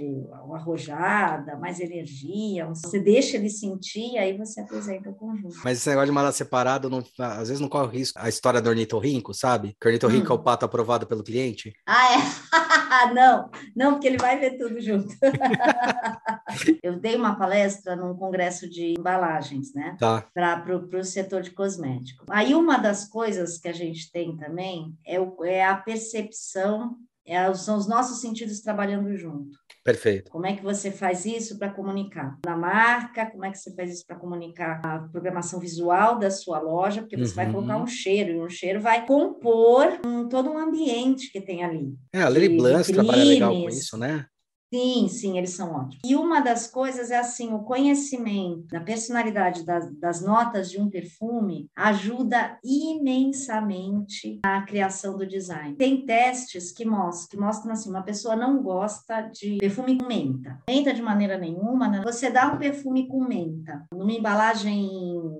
arrojada, 0.54 1.56
mais 1.56 1.80
energia. 1.80 2.66
Você 2.66 3.00
deixa 3.00 3.36
ele 3.36 3.50
sentir, 3.50 4.18
aí 4.18 4.36
você 4.36 4.60
apresenta 4.60 5.10
o 5.10 5.14
conjunto. 5.14 5.56
Mas 5.64 5.78
esse 5.78 5.88
negócio 5.88 6.06
de 6.06 6.12
mandar 6.12 6.32
separado, 6.32 6.90
não, 6.90 7.02
às 7.18 7.48
vezes 7.48 7.60
não 7.60 7.68
corre 7.68 7.86
o 7.86 7.90
risco. 7.90 8.18
A 8.20 8.28
história 8.28 8.60
do 8.60 8.68
ornitorrinco, 8.68 9.32
sabe? 9.34 9.76
Que 9.80 9.86
o 9.86 9.88
ornitorrinco 9.88 10.28
Hum. 10.32 10.36
é 10.36 10.38
o 10.38 10.42
pato 10.42 10.64
aprovado 10.64 11.06
pelo 11.06 11.22
cliente. 11.22 11.72
Ah, 11.86 12.14
é? 12.14 12.18
não, 13.14 13.50
não, 13.74 13.92
porque 13.92 14.06
ele 14.06 14.18
vai 14.18 14.38
ver 14.38 14.58
tudo 14.58 14.80
junto. 14.80 15.08
Eu 16.82 16.98
dei 16.98 17.16
uma 17.16 17.36
palestra 17.36 17.94
num 17.96 18.14
congresso 18.14 18.68
de 18.68 18.94
embalagens, 18.98 19.72
né? 19.74 19.96
Tá. 19.98 20.24
para 20.34 20.76
o 20.76 21.04
setor 21.04 21.42
de 21.42 21.50
cosmético. 21.50 22.24
Aí 22.28 22.54
uma 22.54 22.78
das 22.78 23.06
coisas 23.08 23.58
que 23.58 23.68
a 23.68 23.72
gente 23.72 24.10
tem 24.10 24.36
também 24.36 24.94
é, 25.06 25.20
o, 25.20 25.29
é 25.44 25.64
a 25.64 25.76
percepção, 25.76 26.96
é, 27.26 27.52
são 27.54 27.76
os 27.76 27.86
nossos 27.86 28.20
sentidos 28.20 28.60
trabalhando 28.60 29.14
junto. 29.16 29.56
Perfeito. 29.84 30.30
Como 30.30 30.46
é 30.46 30.54
que 30.54 30.62
você 30.62 30.90
faz 30.90 31.24
isso 31.24 31.58
para 31.58 31.70
comunicar? 31.70 32.38
Na 32.44 32.56
marca, 32.56 33.30
como 33.30 33.44
é 33.44 33.50
que 33.50 33.58
você 33.58 33.74
faz 33.74 33.92
isso 33.94 34.04
para 34.06 34.16
comunicar 34.16 34.80
a 34.84 34.98
programação 35.08 35.58
visual 35.58 36.18
da 36.18 36.30
sua 36.30 36.58
loja? 36.60 37.00
Porque 37.00 37.16
você 37.16 37.34
vai 37.34 37.46
Uhum. 37.46 37.52
colocar 37.52 37.76
um 37.78 37.86
cheiro, 37.86 38.32
e 38.32 38.40
um 38.40 38.48
cheiro 38.48 38.80
vai 38.80 39.06
compor 39.06 39.86
um, 40.04 40.28
todo 40.28 40.50
um 40.50 40.58
ambiente 40.58 41.30
que 41.32 41.40
tem 41.40 41.64
ali. 41.64 41.94
É, 42.12 42.22
a 42.22 42.28
Lily 42.28 42.56
Blanc 42.56 42.92
trabalha 42.92 43.24
legal 43.24 43.54
com 43.54 43.68
isso, 43.68 43.96
né? 43.96 44.26
Sim, 44.72 45.08
sim, 45.08 45.36
eles 45.36 45.50
são 45.54 45.72
ótimos. 45.72 45.98
E 46.04 46.14
uma 46.14 46.40
das 46.40 46.68
coisas 46.68 47.10
é 47.10 47.18
assim, 47.18 47.52
o 47.52 47.58
conhecimento 47.64 48.68
da 48.68 48.80
personalidade 48.80 49.64
das, 49.64 49.92
das 49.98 50.22
notas 50.24 50.70
de 50.70 50.80
um 50.80 50.88
perfume 50.88 51.68
ajuda 51.74 52.56
imensamente 52.64 54.38
na 54.44 54.62
criação 54.62 55.18
do 55.18 55.26
design. 55.26 55.74
Tem 55.74 56.06
testes 56.06 56.70
que 56.70 56.84
mostram, 56.84 57.28
que 57.30 57.36
mostram 57.44 57.72
assim, 57.72 57.90
uma 57.90 58.02
pessoa 58.04 58.36
não 58.36 58.62
gosta 58.62 59.22
de 59.22 59.56
perfume 59.58 59.98
com 59.98 60.06
menta. 60.06 60.60
Menta 60.68 60.94
de 60.94 61.02
maneira 61.02 61.36
nenhuma, 61.36 61.88
né? 61.88 62.00
Você 62.04 62.30
dá 62.30 62.52
um 62.52 62.58
perfume 62.58 63.08
com 63.08 63.24
menta, 63.24 63.84
numa 63.92 64.12
embalagem 64.12 64.88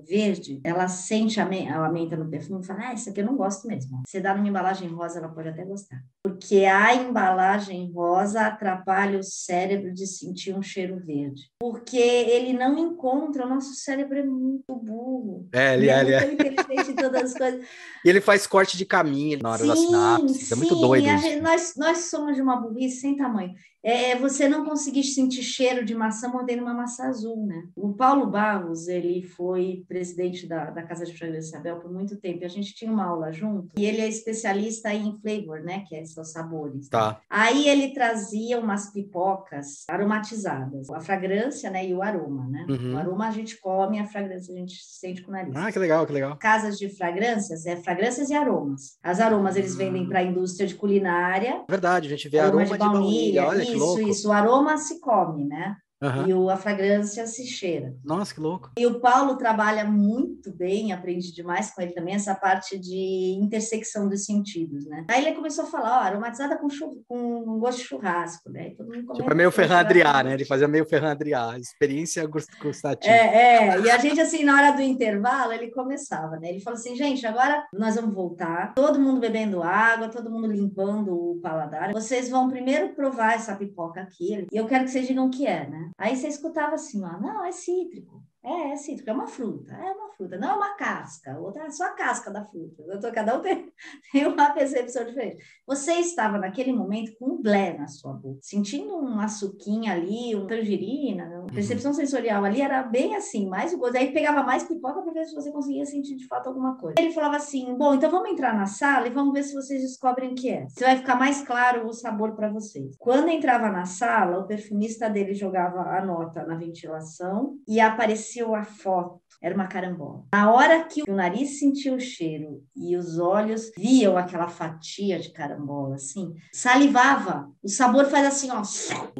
verde, 0.07 0.59
ela 0.61 0.89
sente 0.89 1.39
a, 1.39 1.45
me- 1.45 1.69
a 1.69 1.87
menta 1.89 2.17
no 2.17 2.29
perfume 2.29 2.61
e 2.61 2.67
fala, 2.67 2.89
ah, 2.89 2.93
isso 2.93 3.09
aqui 3.09 3.21
eu 3.21 3.25
não 3.25 3.37
gosto 3.37 3.65
mesmo. 3.65 4.01
Você 4.05 4.19
dá 4.19 4.35
numa 4.35 4.47
embalagem 4.49 4.89
rosa, 4.89 5.19
ela 5.19 5.29
pode 5.29 5.47
até 5.47 5.63
gostar 5.63 6.03
porque 6.23 6.65
a 6.65 6.93
embalagem 6.95 7.91
rosa 7.93 8.45
atrapalha 8.45 9.20
o 9.21 9.23
cérebro 9.23 9.93
de 9.93 10.05
sentir 10.05 10.53
um 10.53 10.61
cheiro 10.61 10.99
verde. 10.99 11.49
Porque 11.59 11.97
ele 11.97 12.53
não 12.53 12.77
encontra, 12.77 13.45
o 13.45 13.49
nosso 13.49 13.73
cérebro 13.75 14.17
é 14.17 14.23
muito 14.23 14.75
burro. 14.75 15.47
É, 15.53 15.73
ele 15.75 15.89
é, 15.89 16.01
ele 16.01 16.13
é. 16.13 16.25
muito 16.25 16.41
inteligente 16.41 16.91
em 16.91 16.95
todas 16.95 17.23
as 17.23 17.33
coisas. 17.33 17.65
E 18.05 18.09
ele 18.09 18.19
faz 18.21 18.45
corte 18.45 18.77
de 18.77 18.85
caminho 18.85 19.39
na 19.41 19.51
hora 19.51 19.65
da 19.65 19.75
sinapse. 19.75 20.53
É 20.53 20.55
muito 20.55 20.75
doido 20.75 21.05
gente- 21.05 21.41
nós, 21.41 21.73
nós 21.77 21.97
somos 22.09 22.35
de 22.35 22.41
uma 22.41 22.55
burrice 22.57 23.01
sem 23.01 23.15
tamanho. 23.15 23.53
É 23.83 24.15
você 24.15 24.47
não 24.47 24.63
conseguir 24.63 25.03
sentir 25.03 25.41
cheiro 25.41 25.83
de 25.83 25.95
maçã 25.95 26.27
mordendo 26.27 26.61
uma 26.61 26.73
maçã 26.73 27.05
azul, 27.05 27.45
né? 27.45 27.63
O 27.75 27.93
Paulo 27.93 28.27
Barros, 28.27 28.87
ele 28.87 29.23
foi 29.23 29.83
presidente 29.87 30.47
da, 30.47 30.69
da 30.69 30.83
Casa 30.83 31.05
de 31.05 31.17
Fragrância 31.17 31.49
Isabel 31.49 31.77
por 31.77 31.91
muito 31.91 32.17
tempo. 32.17 32.39
E 32.41 32.45
a 32.45 32.49
gente 32.49 32.75
tinha 32.75 32.91
uma 32.91 33.05
aula 33.05 33.31
junto. 33.31 33.69
E 33.77 33.85
ele 33.85 34.01
é 34.01 34.07
especialista 34.07 34.93
em 34.93 35.17
flavor, 35.19 35.61
né? 35.61 35.83
Que 35.87 35.95
é 35.95 36.01
esses 36.01 36.31
sabores. 36.31 36.89
Tá. 36.89 37.19
Aí 37.29 37.67
ele 37.67 37.93
trazia 37.93 38.59
umas 38.59 38.91
pipocas 38.91 39.83
aromatizadas. 39.89 40.89
A 40.89 40.99
fragrância, 40.99 41.69
né? 41.69 41.87
E 41.87 41.93
o 41.93 42.01
aroma, 42.01 42.47
né? 42.47 42.65
Uhum. 42.69 42.93
O 42.93 42.97
aroma 42.97 43.27
a 43.27 43.31
gente 43.31 43.59
come, 43.59 43.99
a 43.99 44.05
fragrância 44.05 44.53
a 44.53 44.57
gente 44.57 44.75
sente 44.83 45.21
com 45.21 45.31
o 45.31 45.33
nariz 45.33 45.55
Ah, 45.55 45.71
que 45.71 45.79
legal, 45.79 46.05
que 46.05 46.13
legal. 46.13 46.37
casas 46.37 46.77
de 46.77 46.89
fragrâncias 46.89 47.65
é 47.65 47.75
fragrâncias 47.75 48.29
e 48.29 48.33
aromas. 48.33 48.97
As 49.01 49.19
aromas 49.19 49.55
eles 49.55 49.75
vendem 49.75 50.07
para 50.07 50.19
a 50.19 50.23
indústria 50.23 50.67
de 50.67 50.75
culinária. 50.75 51.63
Verdade, 51.67 52.07
a 52.07 52.09
gente 52.11 52.29
vê 52.29 52.39
aroma 52.39 52.61
aroma 52.61 52.77
de 52.77 52.77
baunilha. 52.77 53.47
Olha 53.47 53.65
que 53.65 53.70
isso, 53.75 53.85
louco. 53.85 54.01
isso. 54.01 54.29
O 54.29 54.31
aroma 54.31 54.77
se 54.77 54.99
come, 54.99 55.45
né? 55.45 55.77
Aham. 56.01 56.27
E 56.27 56.33
o, 56.33 56.49
a 56.49 56.57
fragrância 56.57 57.27
se 57.27 57.45
cheira. 57.45 57.95
Nossa, 58.03 58.33
que 58.33 58.39
louco. 58.39 58.71
E 58.77 58.85
o 58.87 58.99
Paulo 58.99 59.35
trabalha 59.35 59.85
muito 59.85 60.51
bem, 60.51 60.91
aprendi 60.91 61.31
demais 61.33 61.71
com 61.71 61.81
ele 61.81 61.91
também, 61.93 62.15
essa 62.15 62.33
parte 62.33 62.77
de 62.79 63.37
intersecção 63.39 64.09
dos 64.09 64.25
sentidos, 64.25 64.85
né? 64.87 65.05
Aí 65.09 65.25
ele 65.25 65.35
começou 65.35 65.65
a 65.65 65.67
falar, 65.67 65.99
ó, 65.99 66.03
aromatizada 66.03 66.57
com, 66.57 66.69
chu- 66.69 67.03
com 67.07 67.59
gosto 67.59 67.79
de 67.79 67.83
churrasco, 67.85 68.49
né? 68.49 68.69
E 68.69 68.75
todo 68.75 68.87
mundo 68.87 69.13
Tipo, 69.13 69.31
é 69.31 69.35
meio 69.35 69.51
Ferran 69.51 69.83
né? 70.23 70.33
Ele 70.33 70.45
fazia 70.45 70.67
meio 70.67 70.85
Ferran. 70.85 71.11
Experiência 71.59 72.25
gust- 72.25 72.49
gustativa. 72.61 73.13
É, 73.13 73.67
é, 73.67 73.79
e 73.81 73.89
a 73.91 73.97
gente, 73.97 74.19
assim, 74.19 74.43
na 74.43 74.55
hora 74.55 74.71
do 74.71 74.81
intervalo, 74.81 75.51
ele 75.51 75.69
começava, 75.71 76.37
né? 76.37 76.49
Ele 76.49 76.59
falou 76.59 76.79
assim, 76.79 76.95
gente, 76.95 77.25
agora 77.25 77.65
nós 77.73 77.95
vamos 77.95 78.13
voltar, 78.13 78.73
todo 78.73 78.99
mundo 78.99 79.19
bebendo 79.19 79.61
água, 79.61 80.07
todo 80.09 80.29
mundo 80.29 80.47
limpando 80.47 81.13
o 81.13 81.39
paladar. 81.41 81.91
Vocês 81.91 82.29
vão 82.29 82.49
primeiro 82.49 82.89
provar 82.95 83.33
essa 83.33 83.55
pipoca 83.55 84.01
aqui, 84.01 84.47
e 84.51 84.57
eu 84.57 84.65
quero 84.65 84.85
que 84.85 84.91
vocês 84.91 85.07
digam 85.07 85.27
o 85.27 85.29
que 85.29 85.45
é, 85.45 85.67
né? 85.67 85.90
Aí 85.97 86.15
você 86.15 86.27
escutava 86.27 86.75
assim, 86.75 87.03
ó, 87.03 87.19
não, 87.19 87.43
é 87.45 87.51
cítrico. 87.51 88.23
É, 88.43 88.71
é 88.73 88.75
cítrico, 88.77 89.09
é 89.09 89.13
uma 89.13 89.27
fruta, 89.27 89.73
é 89.73 89.91
uma 89.91 90.10
fruta, 90.21 90.37
não 90.37 90.51
é 90.51 90.53
uma 90.53 90.75
casca, 90.75 91.37
outra 91.39 91.65
é 91.65 91.69
só 91.71 91.85
a 91.85 91.91
casca 91.91 92.29
da 92.29 92.45
fruta. 92.45 92.83
Eu 92.87 92.99
tô, 92.99 93.11
cada 93.11 93.37
um 93.37 93.41
tem, 93.41 93.71
tem 94.11 94.27
uma 94.27 94.51
percepção 94.51 95.03
diferente. 95.03 95.43
Você 95.65 95.93
estava 95.93 96.37
naquele 96.37 96.71
momento 96.71 97.13
com 97.17 97.33
um 97.33 97.41
blé 97.41 97.77
na 97.77 97.87
sua 97.87 98.13
boca, 98.13 98.39
sentindo 98.41 98.95
um 98.95 99.19
açuquinha 99.19 99.93
ali, 99.93 100.35
uma 100.35 100.47
tangerina, 100.47 101.25
né? 101.25 101.45
a 101.49 101.53
percepção 101.53 101.93
sensorial 101.93 102.43
ali 102.43 102.61
era 102.61 102.83
bem 102.83 103.15
assim, 103.15 103.47
mais 103.47 103.73
o 103.73 103.77
gosto. 103.77 103.97
Aí 103.97 104.11
pegava 104.11 104.43
mais 104.43 104.63
pipoca 104.63 105.01
para 105.01 105.13
ver 105.13 105.25
se 105.25 105.33
você 105.33 105.51
conseguia 105.51 105.85
sentir 105.85 106.15
de 106.15 106.27
fato 106.27 106.47
alguma 106.47 106.77
coisa. 106.77 106.95
Ele 106.99 107.11
falava 107.11 107.37
assim: 107.37 107.75
bom, 107.75 107.93
então 107.93 108.11
vamos 108.11 108.29
entrar 108.29 108.53
na 108.53 108.65
sala 108.65 109.07
e 109.07 109.11
vamos 109.11 109.33
ver 109.33 109.43
se 109.43 109.53
vocês 109.53 109.81
descobrem 109.81 110.31
o 110.31 110.35
que 110.35 110.49
é. 110.49 110.67
Se 110.69 110.83
vai 110.83 110.97
ficar 110.97 111.15
mais 111.15 111.41
claro 111.41 111.87
o 111.87 111.93
sabor 111.93 112.35
para 112.35 112.51
vocês. 112.51 112.95
Quando 112.99 113.29
entrava 113.29 113.69
na 113.69 113.85
sala, 113.85 114.39
o 114.39 114.47
perfumista 114.47 115.09
dele 115.09 115.33
jogava 115.33 115.81
a 115.81 116.05
nota 116.05 116.45
na 116.45 116.55
ventilação 116.55 117.55
e 117.67 117.79
aparecia 117.79 118.41
a 118.55 118.63
foto. 118.63 119.21
Era 119.41 119.55
uma 119.55 119.67
carambola. 119.67 120.10
Na 120.33 120.51
hora 120.51 120.83
que 120.83 121.03
o 121.09 121.13
nariz 121.13 121.59
sentiu 121.59 121.95
o 121.95 121.99
cheiro 121.99 122.63
e 122.75 122.95
os 122.95 123.19
olhos 123.19 123.71
viam 123.77 124.17
aquela 124.17 124.47
fatia 124.47 125.19
de 125.19 125.29
carambola, 125.31 125.95
assim, 125.95 126.33
salivava. 126.53 127.49
O 127.63 127.69
sabor 127.69 128.05
faz 128.05 128.25
assim, 128.27 128.49
ó. 128.51 128.61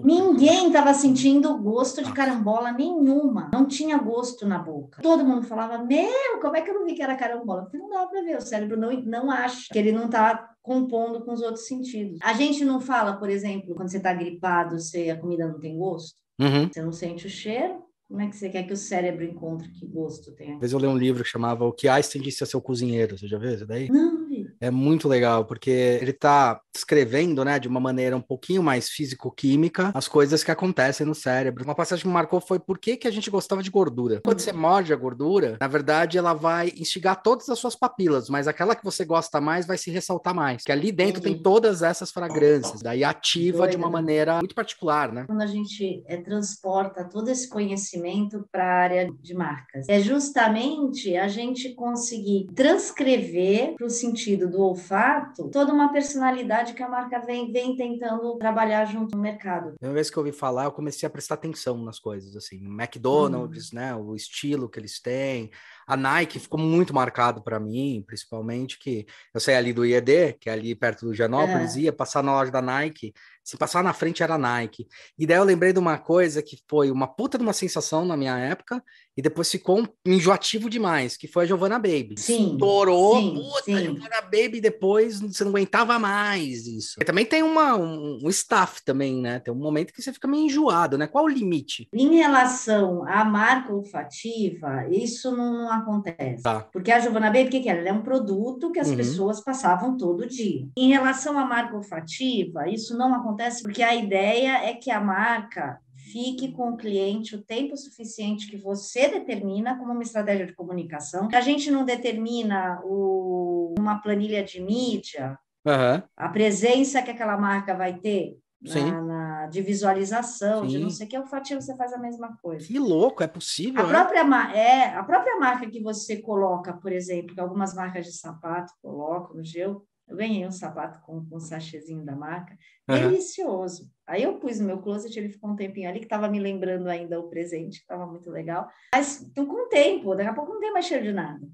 Ninguém 0.04 0.67
estava 0.67 0.93
sentindo 0.93 1.58
gosto 1.58 2.04
de 2.04 2.12
carambola 2.13 2.71
nenhuma. 2.71 3.49
Não 3.54 3.65
tinha 3.65 3.97
gosto 3.97 4.47
na 4.47 4.58
boca. 4.60 5.01
Todo 5.01 5.25
mundo 5.25 5.43
falava: 5.45 5.77
Meu, 5.84 6.39
como 6.41 6.56
é 6.56 6.62
que 6.62 6.69
eu 6.69 6.75
não 6.75 6.86
vi 6.86 6.93
que 6.93 7.01
era 7.04 7.15
carambola? 7.15 7.63
Porque 7.63 7.77
não 7.77 7.89
dá 7.89 8.06
para 8.06 8.21
ver. 8.21 8.38
O 8.38 8.41
cérebro 8.41 8.77
não, 8.77 8.91
não 9.04 9.32
acha 9.32 9.67
que 9.71 9.77
ele 9.77 9.91
não 9.91 10.06
está 10.06 10.49
compondo 10.62 11.23
com 11.25 11.34
os 11.34 11.41
outros 11.41 11.65
sentidos. 11.67 12.19
A 12.21 12.34
gente 12.34 12.63
não 12.63 12.80
fala, 12.80 13.13
por 13.17 13.30
exemplo, 13.30 13.73
quando 13.75 13.89
você 13.89 13.97
está 13.97 14.13
gripado, 14.13 14.80
se 14.80 15.10
a 15.10 15.17
comida 15.19 15.47
não 15.47 15.60
tem 15.60 15.77
gosto, 15.77 16.19
Uhum. 16.39 16.67
você 16.71 16.82
não 16.82 16.91
sente 16.91 17.27
o 17.27 17.30
cheiro. 17.30 17.84
Como 18.12 18.21
é 18.21 18.28
que 18.28 18.36
você 18.36 18.50
quer 18.50 18.63
que 18.63 18.74
o 18.74 18.78
cérebro 18.78 19.24
encontre 19.24 19.69
que 19.69 19.88
gosto 19.88 20.34
tem? 20.34 20.50
Uma 20.50 20.60
vez 20.60 20.74
eu 20.74 20.80
li 20.80 20.86
um 20.86 20.97
livro 20.97 21.24
que 21.24 21.30
chamava 21.30 21.63
O 21.63 21.71
que 21.71 21.88
Einstein 21.88 22.21
disse 22.21 22.43
a 22.43 22.45
seu 22.45 22.62
cozinheiro. 22.62 23.17
Você 23.17 23.26
já 23.26 23.38
viu 23.38 23.54
isso 23.54 23.65
daí? 23.65 23.89
Não. 23.89 24.20
É 24.62 24.69
muito 24.69 25.08
legal, 25.08 25.43
porque 25.45 25.71
ele 26.00 26.12
está 26.12 26.62
descrevendo, 26.74 27.43
né, 27.43 27.58
de 27.58 27.67
uma 27.67 27.80
maneira 27.80 28.15
um 28.15 28.21
pouquinho 28.21 28.62
mais 28.62 28.89
físico-química 28.89 29.91
as 29.93 30.08
coisas 30.08 30.43
que 30.43 30.52
acontecem 30.52 31.06
no 31.06 31.15
cérebro. 31.15 31.63
Uma 31.63 31.76
passagem 31.76 32.04
que 32.04 32.08
me 32.08 32.13
marcou 32.13 32.39
foi 32.39 32.60
por 32.60 32.78
que, 32.78 32.95
que 32.95 33.08
a 33.08 33.12
gente 33.12 33.30
gostava 33.30 33.63
de 33.63 33.71
gordura. 33.71 34.21
Quando 34.24 34.39
você 34.39 34.54
morde 34.54 34.93
a 34.93 34.95
gordura, 34.95 35.58
na 35.60 35.67
verdade, 35.67 36.17
ela 36.17 36.34
vai 36.34 36.71
instigar 36.78 37.21
todas 37.21 37.50
as 37.50 37.58
suas 37.58 37.76
papilas, 37.76 38.30
mas 38.30 38.47
aquela 38.47 38.76
que 38.76 38.84
você 38.84 39.04
gosta 39.04 39.41
mais 39.41 39.65
vai 39.65 39.78
se 39.78 39.89
ressaltar 39.89 40.34
mais. 40.34 40.63
Que 40.63 40.71
ali 40.71 40.91
dentro 40.91 41.21
tem 41.21 41.38
todas 41.38 41.82
essas 41.82 42.12
fragrâncias, 42.12 42.82
daí 42.82 43.04
ativa 43.04 43.67
de 43.67 43.78
uma 43.78 43.88
né? 43.88 43.93
maneira 43.93 44.38
muito 44.38 44.56
particular, 44.56 45.12
né? 45.12 45.26
Quando 45.26 45.41
a 45.41 45.47
gente 45.47 46.04
é, 46.06 46.17
transporta 46.17 47.04
todo 47.04 47.30
esse 47.30 47.50
conhecimento 47.50 48.45
para 48.52 48.63
a 48.63 48.84
área 48.84 49.12
de 49.21 49.34
marcas, 49.34 49.89
é 49.89 50.00
justamente 50.00 51.17
a 51.17 51.28
gente 51.28 51.74
conseguir 51.74 52.47
transcrever 52.56 53.76
para 53.76 53.88
o 53.88 53.89
sentido 53.89 54.51
do 54.52 54.62
olfato 54.62 55.50
toda 55.50 55.74
uma 55.74 55.92
personalidade 55.92 56.74
que 56.74 56.84
a 56.84 56.90
marca 56.90 57.20
vem, 57.20 57.52
vem 57.52 57.76
tentando 57.76 58.38
trabalhar 58.38 58.86
junto 58.86 59.16
no 59.16 59.22
mercado. 59.22 59.76
Uma 59.82 59.94
vez 59.94 60.10
que 60.10 60.18
eu 60.18 60.22
ouvi 60.22 60.32
falar, 60.32 60.66
eu 60.66 60.72
comecei 60.72 61.08
a 61.08 61.10
prestar 61.10 61.36
atenção 61.36 61.78
nas 61.84 62.00
coisas, 62.00 62.36
assim, 62.36 62.58
McDonald's, 62.58 63.72
hum. 63.72 63.76
né, 63.76 63.96
o 63.96 64.16
estilo 64.16 64.70
que 64.70 64.80
eles 64.80 65.02
têm, 65.02 65.50
a 65.88 65.98
Nike 65.98 66.40
ficou 66.40 66.60
muito 66.60 66.94
marcado 66.94 67.42
para 67.42 67.60
mim, 67.60 68.04
principalmente 68.06 68.80
que 68.80 69.06
eu 69.34 69.40
saí 69.40 69.56
ali 69.56 69.74
do 69.74 69.86
IED, 69.86 70.38
que 70.40 70.50
é 70.50 70.54
ali 70.54 70.74
perto 70.76 71.06
do 71.06 71.14
Janópolis, 71.14 71.76
é. 71.76 71.82
ia 71.82 71.94
passar 71.94 72.24
na 72.24 72.34
loja 72.34 72.52
da 72.52 72.62
Nike, 72.62 73.14
se 73.44 73.58
passar 73.58 73.84
na 73.84 73.94
frente 73.94 74.24
era 74.24 74.38
Nike. 74.38 74.88
E 75.18 75.26
daí 75.26 75.38
eu 75.38 75.44
lembrei 75.44 75.74
de 75.74 75.80
uma 75.80 75.98
coisa 75.98 76.42
que 76.42 76.58
foi 76.70 76.92
uma 76.92 77.08
puta 77.08 77.38
de 77.38 77.44
uma 77.44 77.54
sensação 77.54 78.06
na 78.06 78.16
minha 78.16 78.38
época, 78.38 78.84
e 79.17 79.21
depois 79.21 79.52
ficou 79.52 79.88
enjoativo 80.06 80.69
demais, 80.69 81.17
que 81.17 81.28
foi 81.28 81.43
a 81.43 81.47
Giovanna 81.47 81.78
Baby. 81.78 82.15
Sim. 82.17 82.54
Estourou, 82.54 83.19
sim, 83.19 83.34
puta, 83.36 83.63
sim. 83.63 83.78
Giovanna 83.78 84.21
Baby 84.21 84.62
depois 84.62 85.19
você 85.19 85.43
não 85.43 85.52
aguentava 85.52 86.00
mais 86.00 86.65
isso. 86.65 86.95
E 87.02 87.06
também 87.06 87.26
tem 87.26 87.43
uma, 87.43 87.76
um, 87.76 88.19
um, 88.24 88.30
staff 88.30 88.84
também, 88.84 89.21
né? 89.21 89.39
Tem 89.39 89.54
um 89.54 89.58
momento 89.58 89.93
que 89.93 90.02
você 90.02 90.13
fica 90.13 90.28
meio 90.28 90.45
enjoado, 90.45 90.97
né? 90.97 91.08
Qual 91.08 91.26
o 91.26 91.30
limite? 91.30 91.88
Em 91.93 92.15
relação 92.15 93.06
à 93.08 93.24
marca 93.26 93.74
olfativa, 93.74 94.88
isso 94.89 95.36
não 95.36 95.69
acontece. 95.69 96.43
Tá. 96.43 96.62
Porque 96.71 96.91
a 96.91 97.00
Giovanna 97.00 97.28
Baby, 97.28 97.47
o 97.47 97.50
que, 97.50 97.60
que 97.62 97.69
era? 97.69 97.80
Ela 97.80 97.89
é 97.89 97.93
um 97.93 98.04
produto 98.04 98.71
que 98.71 98.80
as 98.80 98.89
uhum. 98.89 98.97
pessoas 98.97 99.43
passavam 99.43 99.97
todo 99.97 100.28
dia. 100.28 100.67
Em 100.78 100.89
relação 100.89 101.38
à 101.38 101.45
marca 101.45 101.76
olfativa, 101.76 102.69
isso 102.69 102.97
não 102.97 103.13
acontece 103.13 103.62
porque 103.62 103.84
a 103.84 103.95
ideia 103.95 104.65
é 104.65 104.74
que 104.74 104.89
a 104.89 105.02
marca 105.02 105.80
fique 106.12 106.52
com 106.52 106.71
o 106.71 106.78
cliente 106.78 107.36
o 107.36 107.41
tempo 107.41 107.76
suficiente 107.78 108.47
que 108.47 108.58
você 108.58 109.08
determina 109.08 109.78
como 109.78 109.93
uma 109.93 110.04
estratégia 110.04 110.45
de 110.45 110.54
comunicação. 110.54 111.30
A 111.34 111.41
gente 111.41 111.71
não 111.71 111.86
determina 111.86 112.82
o, 112.84 113.74
uma 113.80 114.00
planilha 114.02 114.43
de 114.43 114.62
mídia, 114.62 115.38
uhum. 115.65 116.02
a 116.15 116.30
presença 116.30 117.02
que 117.02 117.12
aquela 117.12 117.38
marca 117.38 117.74
vai 117.74 117.97
ter 117.97 118.38
na, 118.62 119.02
na, 119.02 119.47
de 119.47 119.62
visualização, 119.62 120.63
Sim. 120.63 120.67
de 120.67 120.80
não 120.80 120.89
sei 120.89 121.08
o 121.08 121.10
que, 121.10 121.17
o 121.17 121.26
Fativo 121.26 121.62
você 121.62 121.76
faz 121.76 121.93
a 121.93 121.97
mesma 121.97 122.38
coisa. 122.41 122.67
Que 122.67 122.78
louco, 122.78 123.24
é 123.24 123.28
possível? 123.28 123.82
A, 123.82 123.86
é? 123.86 123.89
própria, 123.89 124.54
é, 124.54 124.95
a 124.95 125.04
própria 125.04 125.39
marca 125.39 125.69
que 125.69 125.82
você 125.82 126.21
coloca, 126.21 126.74
por 126.74 126.91
exemplo, 126.91 127.34
que 127.34 127.41
algumas 127.41 127.74
marcas 127.74 128.06
de 128.06 128.13
sapato 128.13 128.71
colocam 128.82 129.36
no 129.36 129.43
gel, 129.43 129.84
eu 130.12 130.17
ganhei 130.17 130.45
um 130.45 130.52
sapato 130.52 131.00
com, 131.02 131.26
com 131.26 131.38
um 131.38 131.39
sachêzinho 131.39 132.04
da 132.04 132.15
marca, 132.15 132.58
uhum. 132.89 132.97
delicioso. 132.97 133.89
Aí 134.06 134.24
eu 134.24 134.38
pus 134.39 134.60
no 134.60 134.67
meu 134.67 134.80
closet, 134.80 135.17
ele 135.17 135.30
ficou 135.30 135.50
um 135.50 135.56
tempinho 135.56 135.89
ali, 135.89 136.00
que 136.00 136.06
estava 136.06 136.28
me 136.28 136.38
lembrando 136.38 136.88
ainda 136.89 137.17
o 137.17 137.30
presente, 137.30 137.78
que 137.78 137.84
estava 137.84 138.06
muito 138.06 138.30
legal. 138.30 138.67
Mas 138.93 139.21
então, 139.21 139.45
com 139.45 139.65
o 139.65 139.69
tempo, 139.69 140.13
daqui 140.13 140.30
a 140.30 140.34
pouco 140.34 140.54
não 140.54 140.60
tem 140.60 140.74
mais 140.74 140.86
cheiro 140.86 141.04
de 141.04 141.13
nada. 141.13 141.47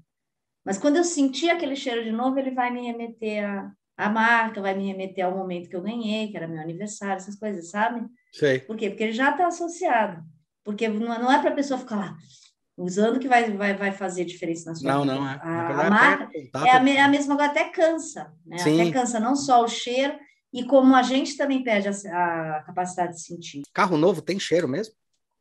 Mas 0.64 0.76
quando 0.76 0.96
eu 0.96 1.04
sentir 1.04 1.50
aquele 1.50 1.76
cheiro 1.76 2.02
de 2.02 2.10
novo, 2.10 2.38
ele 2.38 2.50
vai 2.50 2.72
me 2.72 2.82
remeter 2.82 3.44
a, 3.44 3.72
a 3.96 4.10
marca, 4.10 4.60
vai 4.60 4.74
me 4.74 4.86
remeter 4.88 5.24
ao 5.24 5.36
momento 5.36 5.68
que 5.68 5.76
eu 5.76 5.82
ganhei, 5.82 6.28
que 6.28 6.36
era 6.36 6.48
meu 6.48 6.60
aniversário, 6.60 7.16
essas 7.16 7.38
coisas, 7.38 7.70
sabe? 7.70 8.04
Sei. 8.32 8.58
Por 8.58 8.76
quê? 8.76 8.90
Porque 8.90 9.04
ele 9.04 9.12
já 9.12 9.30
está 9.30 9.46
associado. 9.46 10.22
Porque 10.64 10.88
não, 10.88 11.06
não 11.06 11.32
é 11.32 11.40
para 11.40 11.50
a 11.50 11.54
pessoa 11.54 11.78
ficar 11.78 11.96
lá 11.96 12.16
usando 12.78 13.18
que 13.18 13.28
vai, 13.28 13.50
vai, 13.50 13.76
vai 13.76 13.92
fazer 13.92 14.24
diferença 14.24 14.70
na 14.70 14.76
sua 14.76 14.92
não, 14.92 15.02
vida. 15.02 15.14
Não, 15.14 15.20
não. 15.20 15.30
É. 15.30 15.40
A, 15.42 15.86
a 15.86 15.90
marca 15.90 16.30
é 16.34 16.70
a, 16.70 16.88
é 16.88 17.00
a 17.00 17.08
mesma 17.08 17.36
coisa, 17.36 17.50
até 17.50 17.64
cansa. 17.64 18.32
Né? 18.46 18.58
Sim. 18.58 18.80
Até 18.80 18.92
cansa 18.92 19.18
não 19.18 19.34
só 19.34 19.64
o 19.64 19.68
cheiro, 19.68 20.14
e 20.52 20.64
como 20.64 20.94
a 20.94 21.02
gente 21.02 21.36
também 21.36 21.62
perde 21.62 21.88
a, 21.88 22.56
a 22.56 22.62
capacidade 22.62 23.14
de 23.14 23.22
sentir. 23.22 23.62
Carro 23.74 23.96
novo 23.96 24.22
tem 24.22 24.38
cheiro 24.38 24.68
mesmo? 24.68 24.94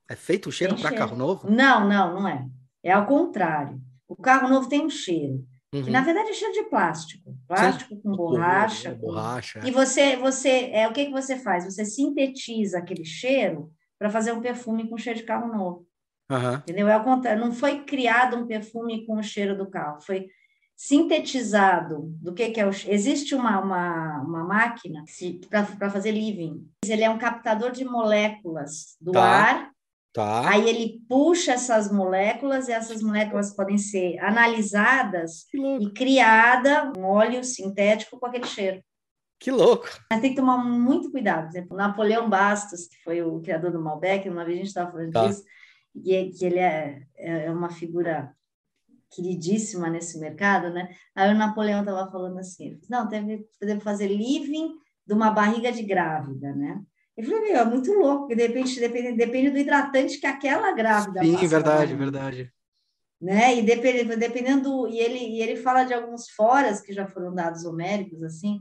É 0.10 0.16
feito 0.16 0.50
o 0.50 0.52
cheiro 0.52 0.76
para 0.76 0.96
carro 0.96 1.16
novo? 1.16 1.50
Não, 1.50 1.88
não, 1.88 2.22
não 2.22 2.28
é. 2.28 2.46
É 2.84 2.92
ao 2.92 3.06
contrário. 3.06 3.80
O 4.08 4.16
carro 4.16 4.48
novo 4.48 4.70
tem 4.70 4.86
um 4.86 4.90
cheiro. 4.90 5.46
Uhum. 5.74 5.84
Que, 5.84 5.92
na 5.92 6.02
verdade 6.02 6.30
é 6.30 6.34
cheiro 6.34 6.54
de 6.54 6.64
plástico. 6.64 7.36
Plástico 7.48 7.96
Sim. 7.96 8.02
com 8.02 8.12
borracha. 8.16 8.92
Com... 8.96 9.08
borracha. 9.08 9.60
E 9.66 9.72
você, 9.72 10.16
você 10.16 10.70
é 10.72 10.88
o 10.88 10.94
que, 10.94 11.06
que 11.06 11.12
você 11.12 11.38
faz? 11.38 11.66
Você 11.66 11.86
sintetiza 11.86 12.78
aquele 12.78 13.04
cheiro 13.04 13.72
para 14.00 14.10
fazer 14.10 14.32
um 14.32 14.42
perfume 14.42 14.90
com 14.90 14.98
cheiro 14.98 15.20
de 15.20 15.26
carro 15.26 15.52
novo. 15.54 15.87
Uhum. 16.30 16.56
Entendeu? 16.56 16.88
É 16.88 16.94
ao 16.94 17.04
contrário. 17.04 17.44
Não 17.44 17.52
foi 17.52 17.84
criado 17.84 18.38
um 18.38 18.48
perfume 18.48 19.06
com 19.06 19.18
o 19.18 19.24
cheiro 19.24 19.58
do 19.58 19.70
carro. 19.70 20.02
Foi 20.02 20.28
sintetizado 20.76 22.04
do 22.22 22.34
que, 22.34 22.52
que 22.52 22.60
é 22.60 22.68
o. 22.68 22.70
Existe 22.70 23.34
uma, 23.34 23.60
uma, 23.60 24.22
uma 24.22 24.44
máquina 24.44 25.04
para 25.50 25.90
fazer 25.90 26.12
living. 26.12 26.70
Ele 26.86 27.04
é 27.04 27.10
um 27.10 27.18
captador 27.18 27.72
de 27.72 27.84
moléculas 27.84 28.96
do 29.02 29.12
tá. 29.12 29.24
ar. 29.24 29.72
Tá. 30.14 30.50
Aí 30.50 30.68
ele 30.68 31.00
puxa 31.08 31.54
essas 31.54 31.92
moléculas 31.92 32.68
e 32.68 32.72
essas 32.72 33.04
moléculas 33.04 33.56
podem 33.56 33.78
ser 33.78 34.18
analisadas 34.20 35.46
e 35.54 35.92
criada 35.92 36.92
um 36.98 37.04
óleo 37.04 37.44
sintético 37.44 38.20
com 38.20 38.26
aquele 38.26 38.48
cheiro. 38.48 38.82
Que 39.40 39.52
louco! 39.52 39.88
Mas 40.12 40.22
tem 40.22 40.32
que 40.32 40.36
tomar 40.36 40.58
muito 40.58 41.12
cuidado. 41.12 41.44
Por 41.44 41.50
exemplo, 41.50 41.78
Napoleão 41.78 42.28
Bastos, 42.28 42.88
que 42.88 42.98
foi 43.04 43.22
o 43.22 43.40
criador 43.42 43.72
do 43.72 43.80
Malbec, 43.80 44.28
uma 44.28 44.44
vez 44.44 44.56
a 44.56 44.58
gente 44.58 44.68
estava 44.68 44.92
falando 44.92 45.12
tá. 45.12 45.28
disso, 45.28 45.44
e 46.04 46.14
é, 46.14 46.30
que 46.30 46.46
ele 46.46 46.60
é, 46.60 47.04
é 47.16 47.52
uma 47.52 47.70
figura 47.70 48.34
queridíssima 49.10 49.90
nesse 49.90 50.20
mercado, 50.20 50.70
né? 50.70 50.90
Aí 51.16 51.34
o 51.34 51.38
Napoleão 51.38 51.80
estava 51.80 52.12
falando 52.12 52.40
assim, 52.40 52.80
não, 52.90 53.08
deve, 53.08 53.46
deve 53.62 53.80
fazer 53.80 54.08
living 54.08 54.76
de 55.06 55.14
uma 55.14 55.32
barriga 55.32 55.72
de 55.72 55.84
grávida, 55.84 56.54
né? 56.54 56.82
Eu 57.16 57.24
falei, 57.24 57.52
meu, 57.52 57.56
é 57.56 57.66
muito 57.66 57.92
louco, 57.94 58.28
de 58.28 58.36
repente 58.36 58.80
depende, 58.80 59.14
depende 59.14 59.50
do 59.50 59.58
hidratante 59.58 60.20
que 60.20 60.28
aquela 60.28 60.72
grávida 60.74 61.24
Sim, 61.24 61.34
passa, 61.34 61.48
verdade, 61.48 61.94
né? 61.94 61.98
verdade. 61.98 62.54
Né? 63.20 63.58
E 63.58 63.62
depende, 63.64 64.16
dependendo, 64.16 64.88
e 64.88 65.00
ele, 65.00 65.18
e 65.18 65.42
ele 65.42 65.56
fala 65.56 65.84
de 65.84 65.94
alguns 65.94 66.30
foras 66.30 66.80
que 66.82 66.94
já 66.94 67.08
foram 67.08 67.34
dados 67.34 67.66
homéricos, 67.66 68.22
assim, 68.22 68.60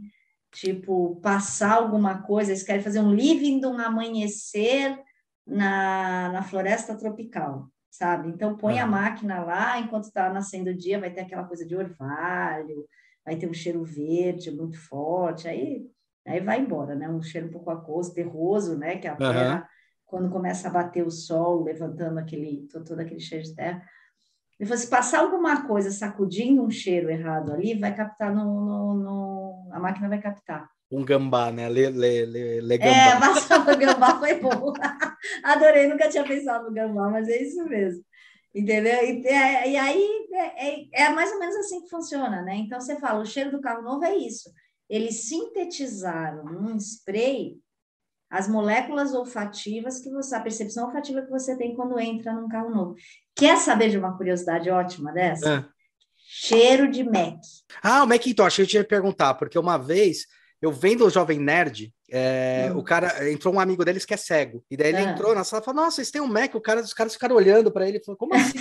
tipo, 0.51 1.17
passar 1.17 1.75
alguma 1.75 2.23
coisa, 2.23 2.51
eles 2.51 2.63
querem 2.63 2.83
fazer 2.83 3.01
um 3.01 3.13
living 3.13 3.61
de 3.61 3.67
um 3.67 3.79
amanhecer 3.79 4.99
na, 5.47 6.31
na 6.33 6.43
floresta 6.43 6.97
tropical 6.97 7.71
sabe? 7.97 8.29
Então 8.29 8.57
põe 8.57 8.79
a 8.79 8.87
máquina 8.87 9.43
lá, 9.43 9.79
enquanto 9.79 10.05
está 10.05 10.31
nascendo 10.31 10.71
o 10.71 10.77
dia, 10.77 11.01
vai 11.01 11.11
ter 11.11 11.23
aquela 11.23 11.45
coisa 11.45 11.65
de 11.65 11.75
orvalho, 11.75 12.85
vai 13.25 13.37
ter 13.37 13.49
um 13.49 13.55
cheiro 13.55 13.83
verde 13.83 14.51
muito 14.51 14.79
forte, 14.79 15.49
aí, 15.49 15.87
aí 16.27 16.41
vai 16.41 16.61
embora, 16.61 16.95
né? 16.95 17.09
Um 17.09 17.23
cheiro 17.23 17.49
um 17.49 17.51
pouco 17.51 17.71
aquoso, 17.71 18.15
terroso, 18.15 18.77
né? 18.77 18.99
Que 18.99 19.09
é 19.09 19.11
a 19.11 19.17
terra, 19.17 19.69
quando 20.05 20.31
começa 20.31 20.69
a 20.69 20.71
bater 20.71 21.05
o 21.05 21.11
sol, 21.11 21.63
levantando 21.63 22.19
aquele, 22.19 22.69
todo 22.69 23.01
aquele 23.01 23.21
cheiro 23.21 23.45
de 23.45 23.55
terra. 23.55 23.83
E 24.59 24.67
se 24.77 24.89
passar 24.89 25.21
alguma 25.21 25.67
coisa 25.67 25.91
sacudindo 25.91 26.63
um 26.63 26.71
cheiro 26.71 27.11
errado 27.11 27.53
ali, 27.53 27.79
vai 27.79 27.95
captar 27.95 28.35
no, 28.35 28.45
no, 28.45 28.95
no 28.95 29.69
a 29.73 29.81
máquina 29.81 30.09
vai 30.09 30.21
captar 30.21 30.71
um 30.91 31.05
gambá, 31.05 31.51
né? 31.51 31.69
Le, 31.69 31.91
le, 31.91 32.27
le, 32.27 32.61
le 32.61 32.79
gambá. 32.79 32.97
É, 32.97 33.21
passar 33.21 33.67
no 33.67 33.77
gambá 33.77 34.19
foi 34.19 34.41
bom. 34.41 34.73
Adorei, 35.43 35.87
nunca 35.87 36.09
tinha 36.09 36.25
pensado 36.25 36.67
no 36.67 36.75
gambá, 36.75 37.09
mas 37.09 37.29
é 37.29 37.43
isso 37.43 37.65
mesmo. 37.65 38.05
Entendeu? 38.55 39.05
E, 39.05 39.27
é, 39.27 39.71
e 39.71 39.77
aí 39.77 40.29
é, 40.33 40.69
é, 40.69 40.89
é, 40.93 41.09
mais 41.11 41.31
ou 41.33 41.39
menos 41.39 41.57
assim 41.57 41.83
que 41.83 41.91
funciona, 41.91 42.43
né? 42.43 42.57
Então 42.57 42.81
você 42.81 42.99
fala, 42.99 43.21
o 43.21 43.27
cheiro 43.27 43.51
do 43.51 43.61
carro 43.61 43.83
novo 43.83 44.05
é 44.05 44.17
isso. 44.17 44.51
Eles 44.89 45.29
sintetizaram 45.29 46.45
num 46.45 46.77
spray 46.77 47.59
as 48.31 48.49
moléculas 48.49 49.15
olfativas 49.15 50.01
que 50.01 50.11
você, 50.11 50.35
a 50.35 50.41
percepção 50.41 50.87
olfativa 50.87 51.23
que 51.23 51.31
você 51.31 51.57
tem 51.57 51.77
quando 51.77 51.99
entra 51.99 52.33
num 52.33 52.49
carro 52.49 52.71
novo. 52.71 52.95
Quer 53.35 53.59
saber 53.59 53.91
de 53.91 53.99
uma 53.99 54.17
curiosidade 54.17 54.71
ótima 54.71 55.13
dessa? 55.13 55.69
É. 55.71 55.77
Cheiro 56.17 56.91
de 56.91 57.05
Mac. 57.05 57.39
Ah, 57.83 58.03
o 58.03 58.07
Macintosh, 58.07 58.59
eu 58.59 58.67
tinha 58.67 58.83
que 58.83 58.89
perguntar, 58.89 59.35
porque 59.35 59.59
uma 59.59 59.77
vez 59.77 60.27
eu 60.61 60.73
vendo 60.73 61.05
o 61.05 61.11
Jovem 61.11 61.39
Nerd, 61.39 61.93
é, 62.11 62.71
hum. 62.73 62.79
o 62.79 62.85
cara 62.85 63.31
entrou 63.31 63.55
um 63.55 63.61
amigo 63.61 63.85
deles 63.85 64.05
que 64.05 64.15
é 64.15 64.17
cego. 64.17 64.65
E 64.71 64.77
daí 64.77 64.89
ele 64.89 64.99
ah. 64.99 65.11
entrou 65.11 65.35
na 65.35 65.45
sala 65.45 65.63
e 65.63 65.65
falou: 65.65 65.83
Nossa, 65.83 65.97
vocês 65.97 66.11
têm 66.11 66.23
um 66.23 66.27
Mac? 66.27 66.55
O 66.55 66.61
cara, 66.61 66.81
os 66.81 66.95
caras 66.95 67.13
ficaram 67.13 67.37
olhando 67.37 67.71
para 67.71 67.89
ele 67.89 67.99
e 67.99 68.05
falou: 68.05 68.17
Como 68.17 68.33
assim? 68.35 68.59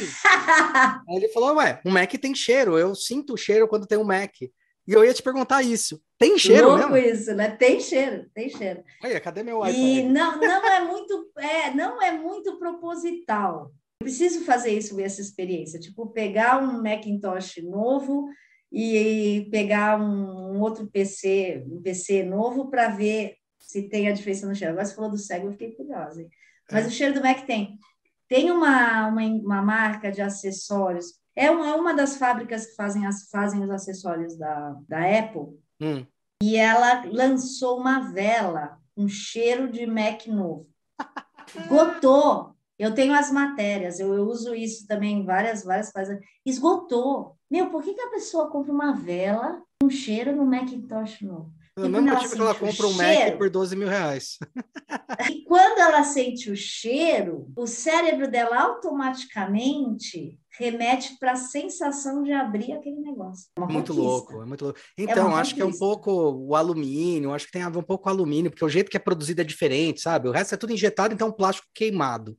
Aí 1.10 1.16
ele 1.16 1.30
falou: 1.30 1.56
Ué, 1.56 1.80
um 1.86 1.92
Mac 1.92 2.12
tem 2.14 2.36
cheiro. 2.36 2.78
Eu 2.78 2.96
sinto 2.96 3.34
o 3.34 3.38
cheiro 3.38 3.68
quando 3.68 3.88
tem 3.88 3.98
um 3.98 4.04
Mac. 4.04 4.34
E 4.42 4.94
eu 4.94 5.04
ia 5.04 5.14
te 5.14 5.24
perguntar 5.24 5.64
isso. 5.64 6.00
Tem 6.18 6.38
cheiro 6.38 6.68
Louco 6.68 6.92
mesmo? 6.92 7.14
isso, 7.14 7.34
né? 7.34 7.50
Tem 7.50 7.80
cheiro, 7.80 8.30
tem 8.34 8.50
cheiro. 8.50 8.84
Olha, 9.04 9.20
cadê 9.20 9.42
meu 9.42 9.66
iPhone? 9.66 10.00
E 10.00 10.04
não, 10.04 10.40
não 10.40 10.66
é 10.68 10.82
muito, 10.82 11.32
é, 11.38 11.74
não 11.74 12.02
é 12.02 12.12
muito 12.12 12.58
proposital. 12.60 13.72
Eu 14.00 14.06
preciso 14.06 14.46
fazer 14.46 14.72
isso, 14.72 15.00
essa 15.02 15.22
experiência, 15.22 15.80
tipo 15.80 16.08
pegar 16.08 16.62
um 16.62 16.84
Macintosh 16.84 17.64
novo 17.64 18.30
e 18.72 19.48
pegar 19.52 20.00
um, 20.00 20.56
um 20.56 20.62
outro 20.62 20.88
PC, 20.88 21.64
um 21.70 21.82
PC 21.82 22.24
novo 22.24 22.70
para 22.70 22.90
ver 22.90 23.36
se 23.60 23.84
tem 23.84 24.08
a 24.08 24.14
diferença 24.14 24.48
no 24.48 24.56
cheiro. 24.56 24.74
Agora 24.74 24.86
você 24.86 24.96
falou 24.96 25.12
do 25.12 25.18
cego, 25.18 25.48
eu 25.48 25.52
fiquei 25.52 25.72
curiosa. 25.72 26.22
Hein? 26.22 26.30
Mas 26.72 26.86
é. 26.86 26.88
o 26.88 26.92
cheiro 26.92 27.14
do 27.14 27.22
Mac 27.22 27.46
tem. 27.46 27.78
Tem 28.28 28.52
uma, 28.52 29.08
uma, 29.08 29.22
uma 29.22 29.62
marca 29.62 30.12
de 30.12 30.22
acessórios. 30.22 31.14
É 31.36 31.50
uma, 31.52 31.68
é 31.68 31.76
uma 31.76 31.94
das 31.94 32.18
fábricas 32.18 32.66
que 32.68 32.76
fazem, 32.76 33.06
as, 33.06 33.30
fazem 33.30 33.64
os 33.64 33.70
acessórios 33.70 34.38
da, 34.38 34.76
da 34.88 35.20
Apple. 35.20 35.60
Hum. 35.82 36.06
E 36.42 36.56
ela 36.56 37.04
lançou 37.06 37.80
uma 37.80 38.12
vela 38.12 38.80
com 38.96 39.08
cheiro 39.08 39.72
de 39.72 39.86
Mac 39.86 40.26
novo. 40.28 40.68
Esgotou. 41.56 42.56
Eu 42.78 42.94
tenho 42.94 43.14
as 43.14 43.32
matérias, 43.32 44.02
eu, 44.02 44.14
eu 44.14 44.26
uso 44.26 44.54
isso 44.54 44.86
também 44.86 45.20
em 45.20 45.26
várias, 45.26 45.64
várias 45.64 45.92
coisas. 45.92 46.20
Esgotou. 46.46 47.35
Meu, 47.50 47.70
por 47.70 47.84
que, 47.84 47.94
que 47.94 48.02
a 48.02 48.10
pessoa 48.10 48.50
compra 48.50 48.72
uma 48.72 48.94
vela 48.94 49.62
com 49.82 49.90
cheiro 49.90 50.36
no 50.36 50.46
Macintosh 50.46 51.22
novo? 51.22 51.54
No 51.78 51.90
mesmo 51.90 52.08
motivo 52.08 52.36
que 52.36 52.42
ela 52.42 52.56
compra 52.56 52.88
um 52.88 52.94
cheiro, 52.94 53.26
Mac 53.32 53.38
por 53.38 53.50
12 53.50 53.76
mil 53.76 53.88
reais. 53.88 54.38
E 55.30 55.44
quando 55.44 55.80
ela 55.80 56.04
sente 56.04 56.52
o 56.52 56.56
cheiro, 56.56 57.52
o 57.56 57.66
cérebro 57.66 58.30
dela 58.30 58.60
automaticamente 58.60 60.40
remete 60.58 61.18
para 61.20 61.34
a 61.34 61.38
sensação 61.38 62.24
de 62.24 62.32
abrir 62.32 62.74
aquele 62.74 62.98
negócio. 62.98 63.48
É 63.58 63.62
muito 63.62 63.94
conquista. 63.94 63.94
louco, 63.94 64.42
é 64.42 64.46
muito 64.46 64.64
louco. 64.66 64.80
É 64.98 65.04
então, 65.04 65.32
é 65.32 65.40
acho 65.40 65.56
que 65.56 65.62
é 65.62 65.66
um 65.66 65.78
pouco 65.78 66.12
o 66.12 66.56
alumínio, 66.56 67.34
acho 67.34 67.46
que 67.46 67.52
tem 67.52 67.62
a 67.62 67.70
ver 67.70 67.78
um 67.78 67.84
pouco 67.84 68.04
com 68.04 68.10
o 68.10 68.14
alumínio, 68.14 68.52
porque 68.52 68.66
o 68.66 68.70
jeito 68.70 68.90
que 68.90 68.98
é 68.98 69.00
produzido 69.00 69.42
é 69.42 69.44
diferente, 69.44 70.02
sabe? 70.02 70.28
O 70.28 70.32
resto 70.32 70.54
é 70.54 70.58
tudo 70.58 70.74
injetado, 70.74 71.14
então 71.14 71.28
é 71.28 71.32
um 71.32 71.36
plástico 71.36 71.68
queimado. 71.74 72.38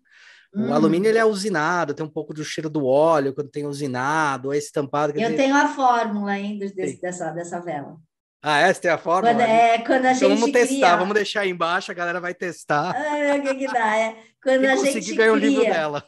O 0.56 0.60
hum. 0.60 0.72
alumínio 0.72 1.10
ele 1.10 1.18
é 1.18 1.24
usinado, 1.24 1.92
tem 1.92 2.04
um 2.04 2.08
pouco 2.08 2.32
do 2.32 2.42
cheiro 2.42 2.70
do 2.70 2.86
óleo 2.86 3.34
quando 3.34 3.50
tem 3.50 3.66
usinado, 3.66 4.54
é 4.54 4.56
estampado. 4.56 5.12
Eu 5.12 5.28
dizer... 5.28 5.36
tenho 5.36 5.54
a 5.54 5.68
fórmula 5.68 6.30
ainda 6.30 6.66
desse, 6.70 6.98
dessa, 6.98 7.30
dessa 7.30 7.60
vela. 7.60 7.98
Ah, 8.42 8.60
essa 8.60 8.80
tem 8.80 8.90
a 8.90 8.96
fórmula? 8.96 9.34
Quando, 9.34 9.40
é, 9.42 9.78
quando 9.78 10.06
a 10.06 10.12
então, 10.12 10.30
gente 10.30 10.40
vamos 10.40 10.52
testar, 10.52 10.76
cria... 10.76 10.96
vamos 10.96 11.14
deixar 11.14 11.40
aí 11.40 11.50
embaixo, 11.50 11.90
a 11.90 11.94
galera 11.94 12.20
vai 12.20 12.32
testar. 12.32 12.96
Ah, 12.96 13.36
o 13.36 13.42
que, 13.42 13.54
que 13.54 13.66
dá? 13.66 13.98
É, 13.98 14.16
quando 14.42 14.62
e 14.62 14.66
a 14.66 14.76
gente 14.76 15.14
cria... 15.14 15.32
o 15.32 15.36
livro 15.36 15.64
dela. 15.64 16.04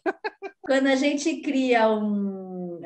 Quando 0.63 0.87
a 0.87 0.97
gente 0.97 1.43
cria 1.43 1.91
um 1.91 2.38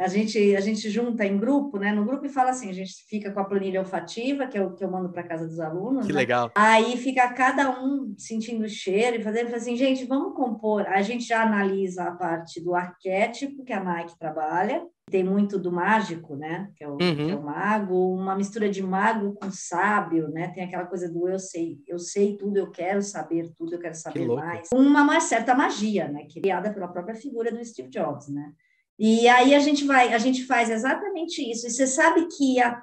a 0.03 0.09
gente, 0.09 0.57
a 0.57 0.61
gente 0.61 0.91
junta 0.91 1.25
em 1.25 1.39
grupo, 1.39 1.79
né? 1.79 1.93
No 1.93 2.05
grupo 2.05 2.27
e 2.27 2.29
fala 2.29 2.51
assim, 2.51 2.69
a 2.69 2.73
gente 2.73 2.93
fica 3.09 3.31
com 3.31 3.39
a 3.39 3.45
planilha 3.45 3.81
olfativa, 3.81 4.47
que 4.47 4.59
é 4.59 4.65
o 4.65 4.75
que 4.75 4.85
eu 4.85 4.91
mando 4.91 5.11
para 5.11 5.23
casa 5.23 5.47
dos 5.47 5.61
alunos. 5.61 6.07
Que 6.07 6.13
né? 6.13 6.19
legal. 6.19 6.51
Aí 6.57 6.97
fica 6.97 7.33
cada 7.33 7.71
um 7.81 8.13
sentindo 8.19 8.65
o 8.65 8.69
cheiro 8.69 9.17
e 9.17 9.23
fazendo 9.23 9.55
assim, 9.55 9.77
gente, 9.77 10.05
vamos 10.05 10.35
compor. 10.35 10.87
A 10.89 11.01
gente 11.03 11.25
já 11.25 11.43
analisa 11.43 12.05
a 12.05 12.13
parte 12.13 12.61
do 12.61 12.75
arquétipo 12.75 13.65
que 13.65 13.73
a 13.73 13.83
Nike 13.83 14.19
trabalha. 14.19 14.85
Tem 15.11 15.23
muito 15.23 15.59
do 15.59 15.71
mágico, 15.71 16.37
né? 16.37 16.71
Que 16.77 16.85
é, 16.85 16.89
o, 16.89 16.93
uhum. 16.93 16.99
que 16.99 17.31
é 17.31 17.37
o 17.37 17.43
mago, 17.43 18.15
uma 18.15 18.35
mistura 18.35 18.69
de 18.69 18.83
mago 18.83 19.35
com 19.35 19.51
sábio, 19.51 20.29
né? 20.29 20.49
Tem 20.49 20.65
aquela 20.65 20.87
coisa 20.87 21.09
do 21.13 21.29
eu 21.29 21.39
sei, 21.39 21.79
eu 21.87 21.99
sei 21.99 22.37
tudo, 22.37 22.57
eu 22.57 22.71
quero 22.71 23.03
saber 23.03 23.53
tudo, 23.57 23.75
eu 23.75 23.79
quero 23.79 23.95
saber 23.95 24.27
mais. 24.27 24.69
Uma 24.73 25.21
certa 25.21 25.55
magia, 25.55 26.09
né? 26.09 26.27
Criada 26.33 26.73
pela 26.73 26.89
própria 26.89 27.15
figura 27.15 27.53
do 27.53 27.65
Steve 27.65 27.91
Jobs, 27.91 28.29
né? 28.29 28.53
E 28.99 29.27
aí 29.29 29.55
a 29.55 29.59
gente 29.59 29.85
vai, 29.85 30.13
a 30.13 30.19
gente 30.19 30.45
faz 30.45 30.71
exatamente 30.71 31.43
isso. 31.51 31.67
E 31.67 31.71
você 31.71 31.87
sabe 31.87 32.29
que 32.29 32.61
há 32.61 32.83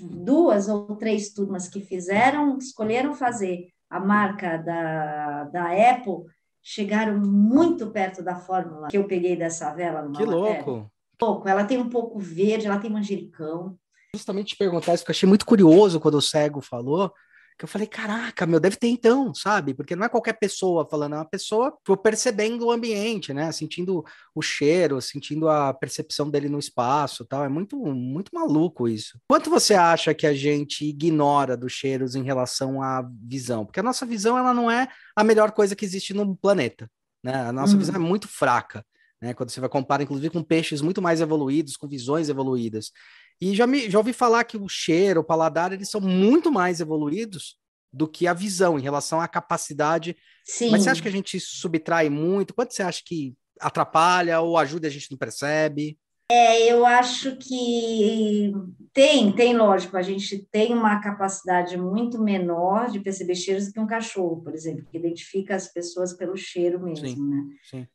duas 0.00 0.68
ou 0.68 0.96
três 0.96 1.32
turmas 1.32 1.68
que 1.68 1.80
fizeram, 1.80 2.58
escolheram 2.58 3.14
fazer 3.14 3.68
a 3.88 4.00
marca 4.00 4.56
da, 4.58 5.44
da 5.44 5.90
Apple, 5.90 6.24
chegaram 6.62 7.18
muito 7.18 7.90
perto 7.90 8.22
da 8.22 8.34
fórmula 8.34 8.88
que 8.88 8.98
eu 8.98 9.06
peguei 9.06 9.36
dessa 9.36 9.72
vela. 9.72 10.02
Numa 10.02 10.16
que 10.16 10.24
louco! 10.24 10.90
Pouco. 11.18 11.48
Ela 11.48 11.64
tem 11.64 11.78
um 11.78 11.88
pouco 11.88 12.18
verde, 12.18 12.66
ela 12.66 12.78
tem 12.78 12.90
manjericão. 12.90 13.78
Justamente 14.14 14.48
te 14.48 14.56
perguntar 14.56 14.94
isso, 14.94 15.04
que 15.04 15.10
eu 15.10 15.14
achei 15.14 15.28
muito 15.28 15.46
curioso 15.46 16.00
quando 16.00 16.16
o 16.16 16.22
cego 16.22 16.60
falou, 16.60 17.12
que 17.58 17.64
eu 17.64 17.68
falei, 17.68 17.86
caraca, 17.86 18.44
meu, 18.44 18.60
deve 18.60 18.76
ter 18.76 18.88
então, 18.88 19.32
sabe? 19.32 19.72
Porque 19.72 19.96
não 19.96 20.04
é 20.04 20.08
qualquer 20.08 20.34
pessoa 20.34 20.86
falando, 20.88 21.14
é 21.14 21.18
uma 21.18 21.24
pessoa 21.24 21.76
percebendo 22.02 22.66
o 22.66 22.70
ambiente, 22.70 23.32
né? 23.32 23.50
Sentindo 23.50 24.04
o 24.34 24.42
cheiro, 24.42 25.00
sentindo 25.00 25.48
a 25.48 25.72
percepção 25.72 26.28
dele 26.28 26.48
no 26.48 26.58
espaço 26.58 27.24
tal. 27.24 27.44
É 27.44 27.48
muito, 27.48 27.76
muito 27.78 28.30
maluco 28.34 28.86
isso. 28.86 29.18
Quanto 29.28 29.48
você 29.48 29.74
acha 29.74 30.12
que 30.12 30.26
a 30.26 30.34
gente 30.34 30.84
ignora 30.84 31.56
dos 31.56 31.72
cheiros 31.72 32.14
em 32.14 32.22
relação 32.22 32.82
à 32.82 33.08
visão? 33.22 33.64
Porque 33.64 33.80
a 33.80 33.82
nossa 33.82 34.04
visão, 34.04 34.36
ela 34.36 34.52
não 34.52 34.70
é 34.70 34.88
a 35.16 35.24
melhor 35.24 35.52
coisa 35.52 35.74
que 35.74 35.84
existe 35.84 36.12
no 36.12 36.36
planeta, 36.36 36.90
né? 37.24 37.48
A 37.48 37.52
nossa 37.52 37.72
uhum. 37.72 37.78
visão 37.78 37.94
é 37.94 37.98
muito 37.98 38.28
fraca. 38.28 38.84
Né, 39.18 39.32
quando 39.32 39.48
você 39.48 39.60
vai 39.60 39.68
comparar, 39.70 40.02
inclusive, 40.02 40.28
com 40.28 40.42
peixes 40.42 40.82
muito 40.82 41.00
mais 41.00 41.22
evoluídos, 41.22 41.74
com 41.74 41.88
visões 41.88 42.28
evoluídas. 42.28 42.92
E 43.40 43.54
já, 43.54 43.66
me, 43.66 43.90
já 43.90 43.98
ouvi 43.98 44.12
falar 44.12 44.44
que 44.44 44.56
o 44.56 44.68
cheiro, 44.68 45.20
o 45.20 45.24
paladar, 45.24 45.72
eles 45.72 45.90
são 45.90 46.00
muito 46.00 46.50
mais 46.50 46.80
evoluídos 46.80 47.58
do 47.92 48.08
que 48.08 48.26
a 48.26 48.32
visão 48.32 48.78
em 48.78 48.82
relação 48.82 49.20
à 49.20 49.28
capacidade. 49.28 50.16
Sim. 50.44 50.70
Mas 50.70 50.82
você 50.82 50.90
acha 50.90 51.02
que 51.02 51.08
a 51.08 51.12
gente 51.12 51.38
subtrai 51.40 52.08
muito? 52.08 52.54
Quanto 52.54 52.72
você 52.72 52.82
acha 52.82 53.02
que 53.04 53.34
atrapalha 53.60 54.40
ou 54.40 54.56
ajuda 54.56 54.86
e 54.86 54.90
a 54.90 54.92
gente 54.92 55.10
não 55.10 55.18
percebe? 55.18 55.98
É, 56.28 56.72
eu 56.72 56.84
acho 56.84 57.36
que 57.36 58.52
tem, 58.92 59.32
tem, 59.32 59.56
lógico, 59.56 59.96
a 59.96 60.02
gente 60.02 60.44
tem 60.50 60.74
uma 60.74 61.00
capacidade 61.00 61.76
muito 61.76 62.20
menor 62.20 62.90
de 62.90 62.98
perceber 62.98 63.36
cheiros 63.36 63.66
do 63.66 63.72
que 63.72 63.78
um 63.78 63.86
cachorro, 63.86 64.42
por 64.42 64.52
exemplo, 64.52 64.84
que 64.90 64.98
identifica 64.98 65.54
as 65.54 65.68
pessoas 65.68 66.12
pelo 66.12 66.36
cheiro 66.36 66.82
mesmo, 66.82 67.06
sim, 67.06 67.28
né? 67.28 67.44
Sim. 67.70 67.86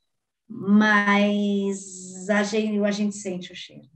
Mas 0.48 2.30
a 2.30 2.42
gente, 2.44 2.80
a 2.80 2.92
gente 2.92 3.16
sente 3.16 3.52
o 3.52 3.56
cheiro 3.56 3.89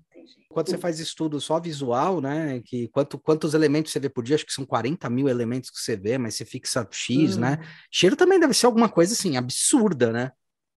quando 0.49 0.69
você 0.69 0.77
faz 0.77 0.99
estudo 0.99 1.39
só 1.41 1.59
visual, 1.59 2.21
né? 2.21 2.61
Que 2.63 2.87
quanto, 2.89 3.19
quantos 3.19 3.53
elementos 3.53 3.91
você 3.91 3.99
vê 3.99 4.09
por 4.09 4.23
dia? 4.23 4.35
Acho 4.35 4.45
que 4.45 4.53
são 4.53 4.65
40 4.65 5.09
mil 5.09 5.27
elementos 5.27 5.69
que 5.69 5.79
você 5.79 5.95
vê, 5.95 6.17
mas 6.17 6.35
você 6.35 6.45
fixa 6.45 6.87
X, 6.89 7.37
né? 7.37 7.59
Hum. 7.59 7.65
Cheiro 7.91 8.15
também 8.15 8.39
deve 8.39 8.53
ser 8.53 8.65
alguma 8.65 8.89
coisa 8.89 9.13
assim, 9.13 9.37
absurda, 9.37 10.11
né? 10.11 10.31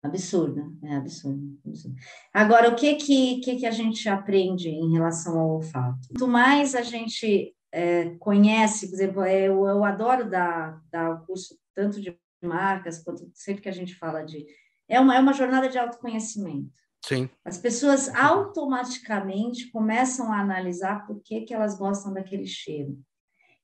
Absurda, 0.03 0.65
é 0.85 0.97
absurdo, 0.97 1.59
absurdo. 1.67 1.97
Agora, 2.33 2.71
o 2.71 2.77
que 2.77 2.95
que, 2.95 3.41
que 3.41 3.57
que 3.57 3.67
a 3.67 3.71
gente 3.71 4.09
aprende 4.09 4.69
em 4.69 4.93
relação 4.93 5.39
ao 5.39 5.51
olfato? 5.57 6.09
Quanto 6.09 6.29
mais 6.29 6.75
a 6.75 6.83
gente 6.83 7.55
é, 7.73 8.11
conhece, 8.19 8.89
por 8.89 8.95
exemplo, 8.95 9.23
é, 9.23 9.49
eu, 9.49 9.67
eu 9.67 9.85
adoro 9.85 10.31
dar, 10.31 10.81
dar 10.91 11.11
o 11.11 11.27
curso 11.27 11.59
tanto 11.75 12.01
de 12.01 12.17
marcas 12.43 13.03
quanto 13.03 13.29
sempre 13.35 13.63
que 13.63 13.69
a 13.69 13.73
gente 13.73 13.95
fala 13.97 14.23
de... 14.23 14.47
É 14.89 15.01
uma, 15.01 15.17
é 15.17 15.21
uma 15.21 15.33
jornada 15.33 15.69
de 15.69 15.77
autoconhecimento. 15.77 16.86
Sim. 17.07 17.31
As 17.45 17.57
pessoas 17.57 18.13
automaticamente 18.17 19.71
começam 19.71 20.33
a 20.33 20.41
analisar 20.41 21.07
por 21.07 21.23
que, 21.23 21.43
que 21.43 21.55
elas 21.55 21.79
gostam 21.79 22.13
daquele 22.13 22.47
cheiro. 22.47 22.99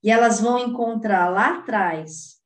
E 0.00 0.12
elas 0.12 0.40
vão 0.40 0.60
encontrar 0.60 1.28
lá 1.28 1.58
atrás 1.58 2.40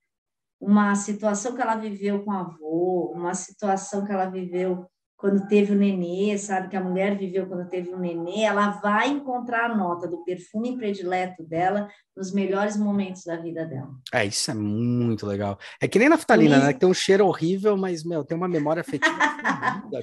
uma 0.58 0.94
situação 0.94 1.54
que 1.54 1.60
ela 1.60 1.76
viveu 1.76 2.24
com 2.24 2.32
a 2.32 2.40
avô, 2.40 3.12
uma 3.14 3.34
situação 3.34 4.06
que 4.06 4.12
ela 4.12 4.30
viveu 4.30 4.90
quando 5.16 5.48
teve 5.48 5.72
o 5.72 5.78
nenê, 5.78 6.36
sabe? 6.36 6.68
Que 6.68 6.76
a 6.76 6.80
mulher 6.80 7.16
viveu 7.16 7.46
quando 7.46 7.68
teve 7.68 7.90
o 7.90 7.98
nenê, 7.98 8.42
ela 8.42 8.70
vai 8.70 9.08
encontrar 9.08 9.70
a 9.70 9.74
nota 9.74 10.06
do 10.06 10.22
perfume 10.24 10.76
predileto 10.76 11.42
dela 11.42 11.88
nos 12.16 12.32
melhores 12.32 12.76
momentos 12.76 13.24
da 13.24 13.36
vida 13.36 13.64
dela. 13.64 13.90
É, 14.12 14.24
isso 14.24 14.50
é 14.50 14.54
muito 14.54 15.26
legal. 15.26 15.58
É 15.80 15.88
que 15.88 15.98
nem 15.98 16.08
naftalina, 16.08 16.58
né? 16.58 16.72
Que 16.72 16.80
tem 16.80 16.88
um 16.88 16.94
cheiro 16.94 17.26
horrível, 17.26 17.76
mas, 17.76 18.04
meu, 18.04 18.24
tem 18.24 18.36
uma 18.36 18.48
memória 18.48 18.80
afetiva 18.80 19.16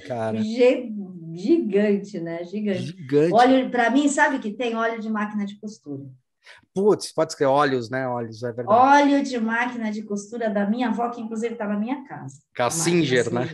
cara. 0.06 0.40
Gigante, 1.34 2.20
né? 2.20 2.44
Gigante. 2.44 2.82
Gigante. 2.82 3.32
Óleo, 3.32 3.70
para 3.70 3.90
mim, 3.90 4.08
sabe 4.08 4.38
que 4.38 4.52
tem 4.52 4.76
óleo 4.76 5.00
de 5.00 5.10
máquina 5.10 5.44
de 5.44 5.58
costura. 5.58 6.04
Putz, 6.74 7.12
pode 7.12 7.34
ser 7.34 7.44
óleos, 7.44 7.90
né? 7.90 8.08
Óleos, 8.08 8.42
é 8.42 8.52
verdade. 8.52 8.78
Óleo 8.78 9.22
de 9.22 9.38
máquina 9.38 9.92
de 9.92 10.02
costura 10.02 10.50
da 10.50 10.68
minha 10.68 10.88
avó, 10.88 11.08
que 11.10 11.20
inclusive 11.20 11.52
está 11.54 11.68
na 11.68 11.78
minha 11.78 12.02
casa. 12.04 12.40
A 12.58 12.70
Singer, 12.70 13.32
né? 13.32 13.46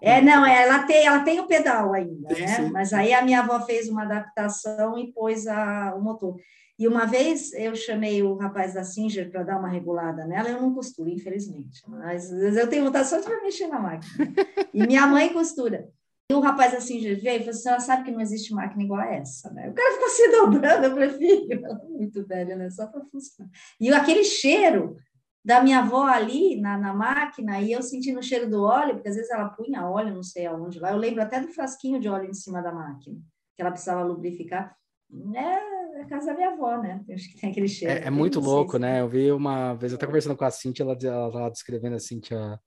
É, 0.00 0.20
não, 0.20 0.46
é, 0.46 0.62
ela 0.62 0.84
tem, 0.84 1.06
ela 1.06 1.20
tem 1.20 1.40
o 1.40 1.46
pedal 1.46 1.92
ainda, 1.92 2.32
sim, 2.32 2.40
né? 2.40 2.46
Sim. 2.46 2.70
Mas 2.70 2.92
aí 2.92 3.12
a 3.12 3.22
minha 3.22 3.40
avó 3.40 3.60
fez 3.60 3.88
uma 3.88 4.02
adaptação 4.02 4.96
e 4.96 5.12
pôs 5.12 5.46
a, 5.48 5.94
o 5.96 6.00
motor. 6.00 6.36
E 6.78 6.86
uma 6.86 7.06
vez 7.06 7.52
eu 7.54 7.74
chamei 7.74 8.22
o 8.22 8.36
rapaz 8.36 8.74
da 8.74 8.84
Singer 8.84 9.30
para 9.30 9.42
dar 9.42 9.58
uma 9.58 9.68
regulada 9.68 10.24
nela, 10.24 10.48
eu 10.48 10.62
não 10.62 10.72
costuro, 10.72 11.08
infelizmente. 11.08 11.82
Mas 11.88 12.30
eu 12.30 12.68
tenho 12.68 12.84
vontade 12.84 13.08
só 13.08 13.18
de 13.18 13.28
mexer 13.42 13.66
na 13.66 13.80
máquina. 13.80 14.32
E 14.72 14.86
minha 14.86 15.06
mãe 15.06 15.32
costura. 15.32 15.88
E 16.30 16.34
o 16.34 16.40
rapaz 16.40 16.72
da 16.72 16.80
Singer 16.80 17.20
veio 17.20 17.36
e 17.36 17.38
falou 17.38 17.50
assim: 17.50 17.68
ela 17.68 17.80
sabe 17.80 18.04
que 18.04 18.10
não 18.12 18.20
existe 18.20 18.54
máquina 18.54 18.82
igual 18.82 19.00
a 19.00 19.06
essa, 19.06 19.50
né? 19.50 19.68
O 19.68 19.72
cara 19.72 19.94
ficou 19.94 20.08
se 20.10 20.30
dobrando, 20.30 20.84
eu 20.84 20.90
falei, 20.90 21.10
filho, 21.10 21.66
é 21.66 21.74
muito 21.88 22.26
velha, 22.26 22.54
né? 22.54 22.70
Só 22.70 22.86
para 22.86 23.04
funcionar. 23.06 23.50
E 23.80 23.90
aquele 23.90 24.22
cheiro 24.22 24.96
da 25.44 25.62
minha 25.62 25.78
avó 25.78 26.04
ali 26.04 26.60
na, 26.60 26.76
na 26.76 26.92
máquina, 26.92 27.60
e 27.60 27.72
eu 27.72 27.82
sentindo 27.82 28.20
o 28.20 28.22
cheiro 28.22 28.48
do 28.48 28.62
óleo, 28.62 28.96
porque 28.96 29.08
às 29.08 29.16
vezes 29.16 29.30
ela 29.30 29.48
punha 29.48 29.88
óleo, 29.88 30.14
não 30.14 30.22
sei 30.22 30.46
aonde 30.46 30.78
lá. 30.78 30.92
Eu 30.92 30.98
lembro 30.98 31.22
até 31.22 31.40
do 31.40 31.48
frasquinho 31.48 31.98
de 31.98 32.08
óleo 32.08 32.28
em 32.28 32.34
cima 32.34 32.60
da 32.60 32.70
máquina, 32.70 33.16
que 33.56 33.62
ela 33.62 33.70
precisava 33.70 34.04
lubrificar. 34.04 34.76
É 35.34 35.77
da 35.98 36.04
casa 36.06 36.26
da 36.26 36.34
minha 36.34 36.50
avó, 36.50 36.80
né? 36.80 37.04
Acho 37.10 37.28
que 37.28 37.40
tem 37.40 37.50
aquele 37.50 37.68
cheiro. 37.68 37.92
É, 37.92 38.06
é 38.06 38.10
muito 38.10 38.38
louco, 38.40 38.78
né? 38.78 39.00
Eu 39.00 39.08
vi 39.08 39.30
uma 39.32 39.74
vez, 39.74 39.92
até 39.92 40.06
conversando 40.06 40.36
com 40.36 40.44
a 40.44 40.50
Cintia, 40.50 40.84
ela, 40.84 40.96
ela 41.02 41.32
tava 41.32 41.50
descrevendo 41.50 41.96
a 41.96 41.98
Cintia 41.98 42.58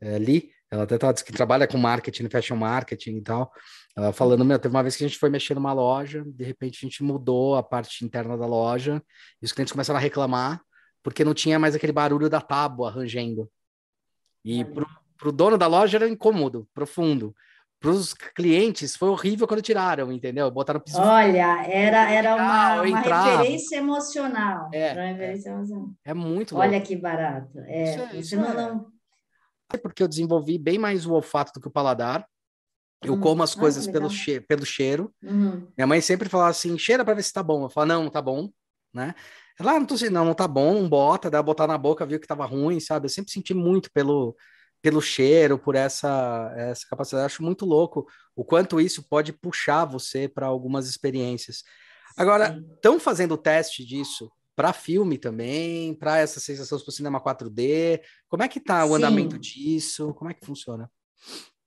é, 0.00 0.18
Lee, 0.18 0.50
ela 0.70 0.84
até 0.84 0.96
tava, 0.96 1.12
que 1.14 1.32
trabalha 1.32 1.66
com 1.66 1.76
marketing, 1.76 2.28
fashion 2.28 2.56
marketing 2.56 3.16
e 3.16 3.22
tal. 3.22 3.52
Ela 3.96 4.12
falando, 4.12 4.44
meu, 4.44 4.58
teve 4.58 4.74
uma 4.74 4.82
vez 4.82 4.96
que 4.96 5.04
a 5.04 5.08
gente 5.08 5.18
foi 5.18 5.28
mexer 5.28 5.54
numa 5.54 5.72
loja, 5.72 6.24
de 6.24 6.44
repente 6.44 6.78
a 6.80 6.88
gente 6.88 7.02
mudou 7.02 7.56
a 7.56 7.62
parte 7.62 8.04
interna 8.04 8.38
da 8.38 8.46
loja, 8.46 9.02
e 9.42 9.44
os 9.44 9.52
clientes 9.52 9.72
começaram 9.72 9.98
a 9.98 10.02
reclamar, 10.02 10.62
porque 11.02 11.24
não 11.24 11.34
tinha 11.34 11.58
mais 11.58 11.74
aquele 11.74 11.92
barulho 11.92 12.30
da 12.30 12.40
tábua 12.40 12.90
rangendo. 12.90 13.50
E 14.44 14.64
pro, 14.64 14.86
pro 15.18 15.32
dono 15.32 15.58
da 15.58 15.66
loja 15.66 15.98
era 15.98 16.08
incômodo, 16.08 16.68
profundo 16.72 17.34
para 17.80 17.90
os 17.90 18.12
clientes 18.12 18.94
foi 18.94 19.08
horrível 19.08 19.48
quando 19.48 19.62
tiraram, 19.62 20.12
entendeu? 20.12 20.50
Botaram 20.50 20.78
piso. 20.78 21.00
Olha, 21.00 21.64
era, 21.66 22.10
era 22.10 22.36
uma, 22.36 22.82
uma 22.82 23.00
referência 23.00 23.76
emocional. 23.76 24.68
É, 24.70 24.92
uma 24.92 25.06
referência 25.06 25.48
é, 25.48 25.52
emocional. 25.52 25.90
é 26.04 26.14
muito 26.14 26.56
Olha 26.56 26.72
louco. 26.72 26.86
que 26.86 26.96
barato. 26.96 27.58
É, 27.60 27.82
isso, 27.84 28.00
é, 28.00 28.16
isso 28.18 28.36
não, 28.36 28.50
é. 28.50 28.54
não... 28.54 28.86
Porque 29.82 30.02
eu 30.02 30.08
desenvolvi 30.08 30.58
bem 30.58 30.78
mais 30.78 31.06
o 31.06 31.14
olfato 31.14 31.52
do 31.54 31.60
que 31.60 31.68
o 31.68 31.72
paladar. 31.72 32.26
Eu 33.02 33.14
hum, 33.14 33.20
como 33.20 33.42
as 33.42 33.56
ah, 33.56 33.60
coisas 33.60 33.86
pelo, 33.86 34.10
che 34.10 34.40
pelo 34.40 34.66
cheiro. 34.66 35.10
Uhum. 35.22 35.66
Minha 35.74 35.86
mãe 35.86 36.02
sempre 36.02 36.28
falava 36.28 36.50
assim: 36.50 36.76
cheira 36.76 37.02
para 37.02 37.14
ver 37.14 37.22
se 37.22 37.32
tá 37.32 37.42
bom. 37.42 37.64
Eu 37.64 37.70
falo, 37.70 37.86
não, 37.86 38.10
tá 38.10 38.20
bom, 38.20 38.50
né? 38.92 39.14
Ela, 39.58 39.72
ah, 39.72 39.78
não 39.78 39.86
tô 39.86 39.94
assim, 39.94 40.10
não, 40.10 40.24
não 40.24 40.34
tá 40.34 40.46
bom, 40.46 40.74
não 40.74 40.88
bota, 40.88 41.30
daí 41.30 41.42
botar 41.42 41.66
na 41.66 41.78
boca, 41.78 42.04
viu 42.04 42.20
que 42.20 42.26
tava 42.26 42.44
ruim, 42.44 42.78
sabe? 42.78 43.06
Eu 43.06 43.10
sempre 43.10 43.30
senti 43.30 43.54
muito 43.54 43.90
pelo, 43.92 44.36
pelo 44.82 45.00
cheiro, 45.00 45.58
por 45.58 45.74
essa, 45.74 46.52
essa 46.56 46.86
capacidade. 46.88 47.22
Eu 47.22 47.26
acho 47.26 47.42
muito 47.42 47.64
louco 47.64 48.06
o 48.34 48.44
quanto 48.44 48.80
isso 48.80 49.02
pode 49.08 49.32
puxar 49.32 49.84
você 49.84 50.28
para 50.28 50.46
algumas 50.46 50.88
experiências. 50.88 51.62
Agora, 52.16 52.62
estão 52.74 52.98
fazendo 52.98 53.36
teste 53.36 53.84
disso 53.84 54.30
para 54.56 54.72
filme 54.72 55.16
também, 55.16 55.94
para 55.94 56.18
essas 56.18 56.42
sensações 56.42 56.82
para 56.82 56.90
o 56.90 56.92
cinema 56.92 57.20
4D? 57.20 58.00
Como 58.28 58.42
é 58.42 58.48
que 58.48 58.58
está 58.58 58.84
o 58.84 58.94
andamento 58.94 59.38
disso? 59.38 60.12
Como 60.14 60.30
é 60.30 60.34
que 60.34 60.44
funciona? 60.44 60.90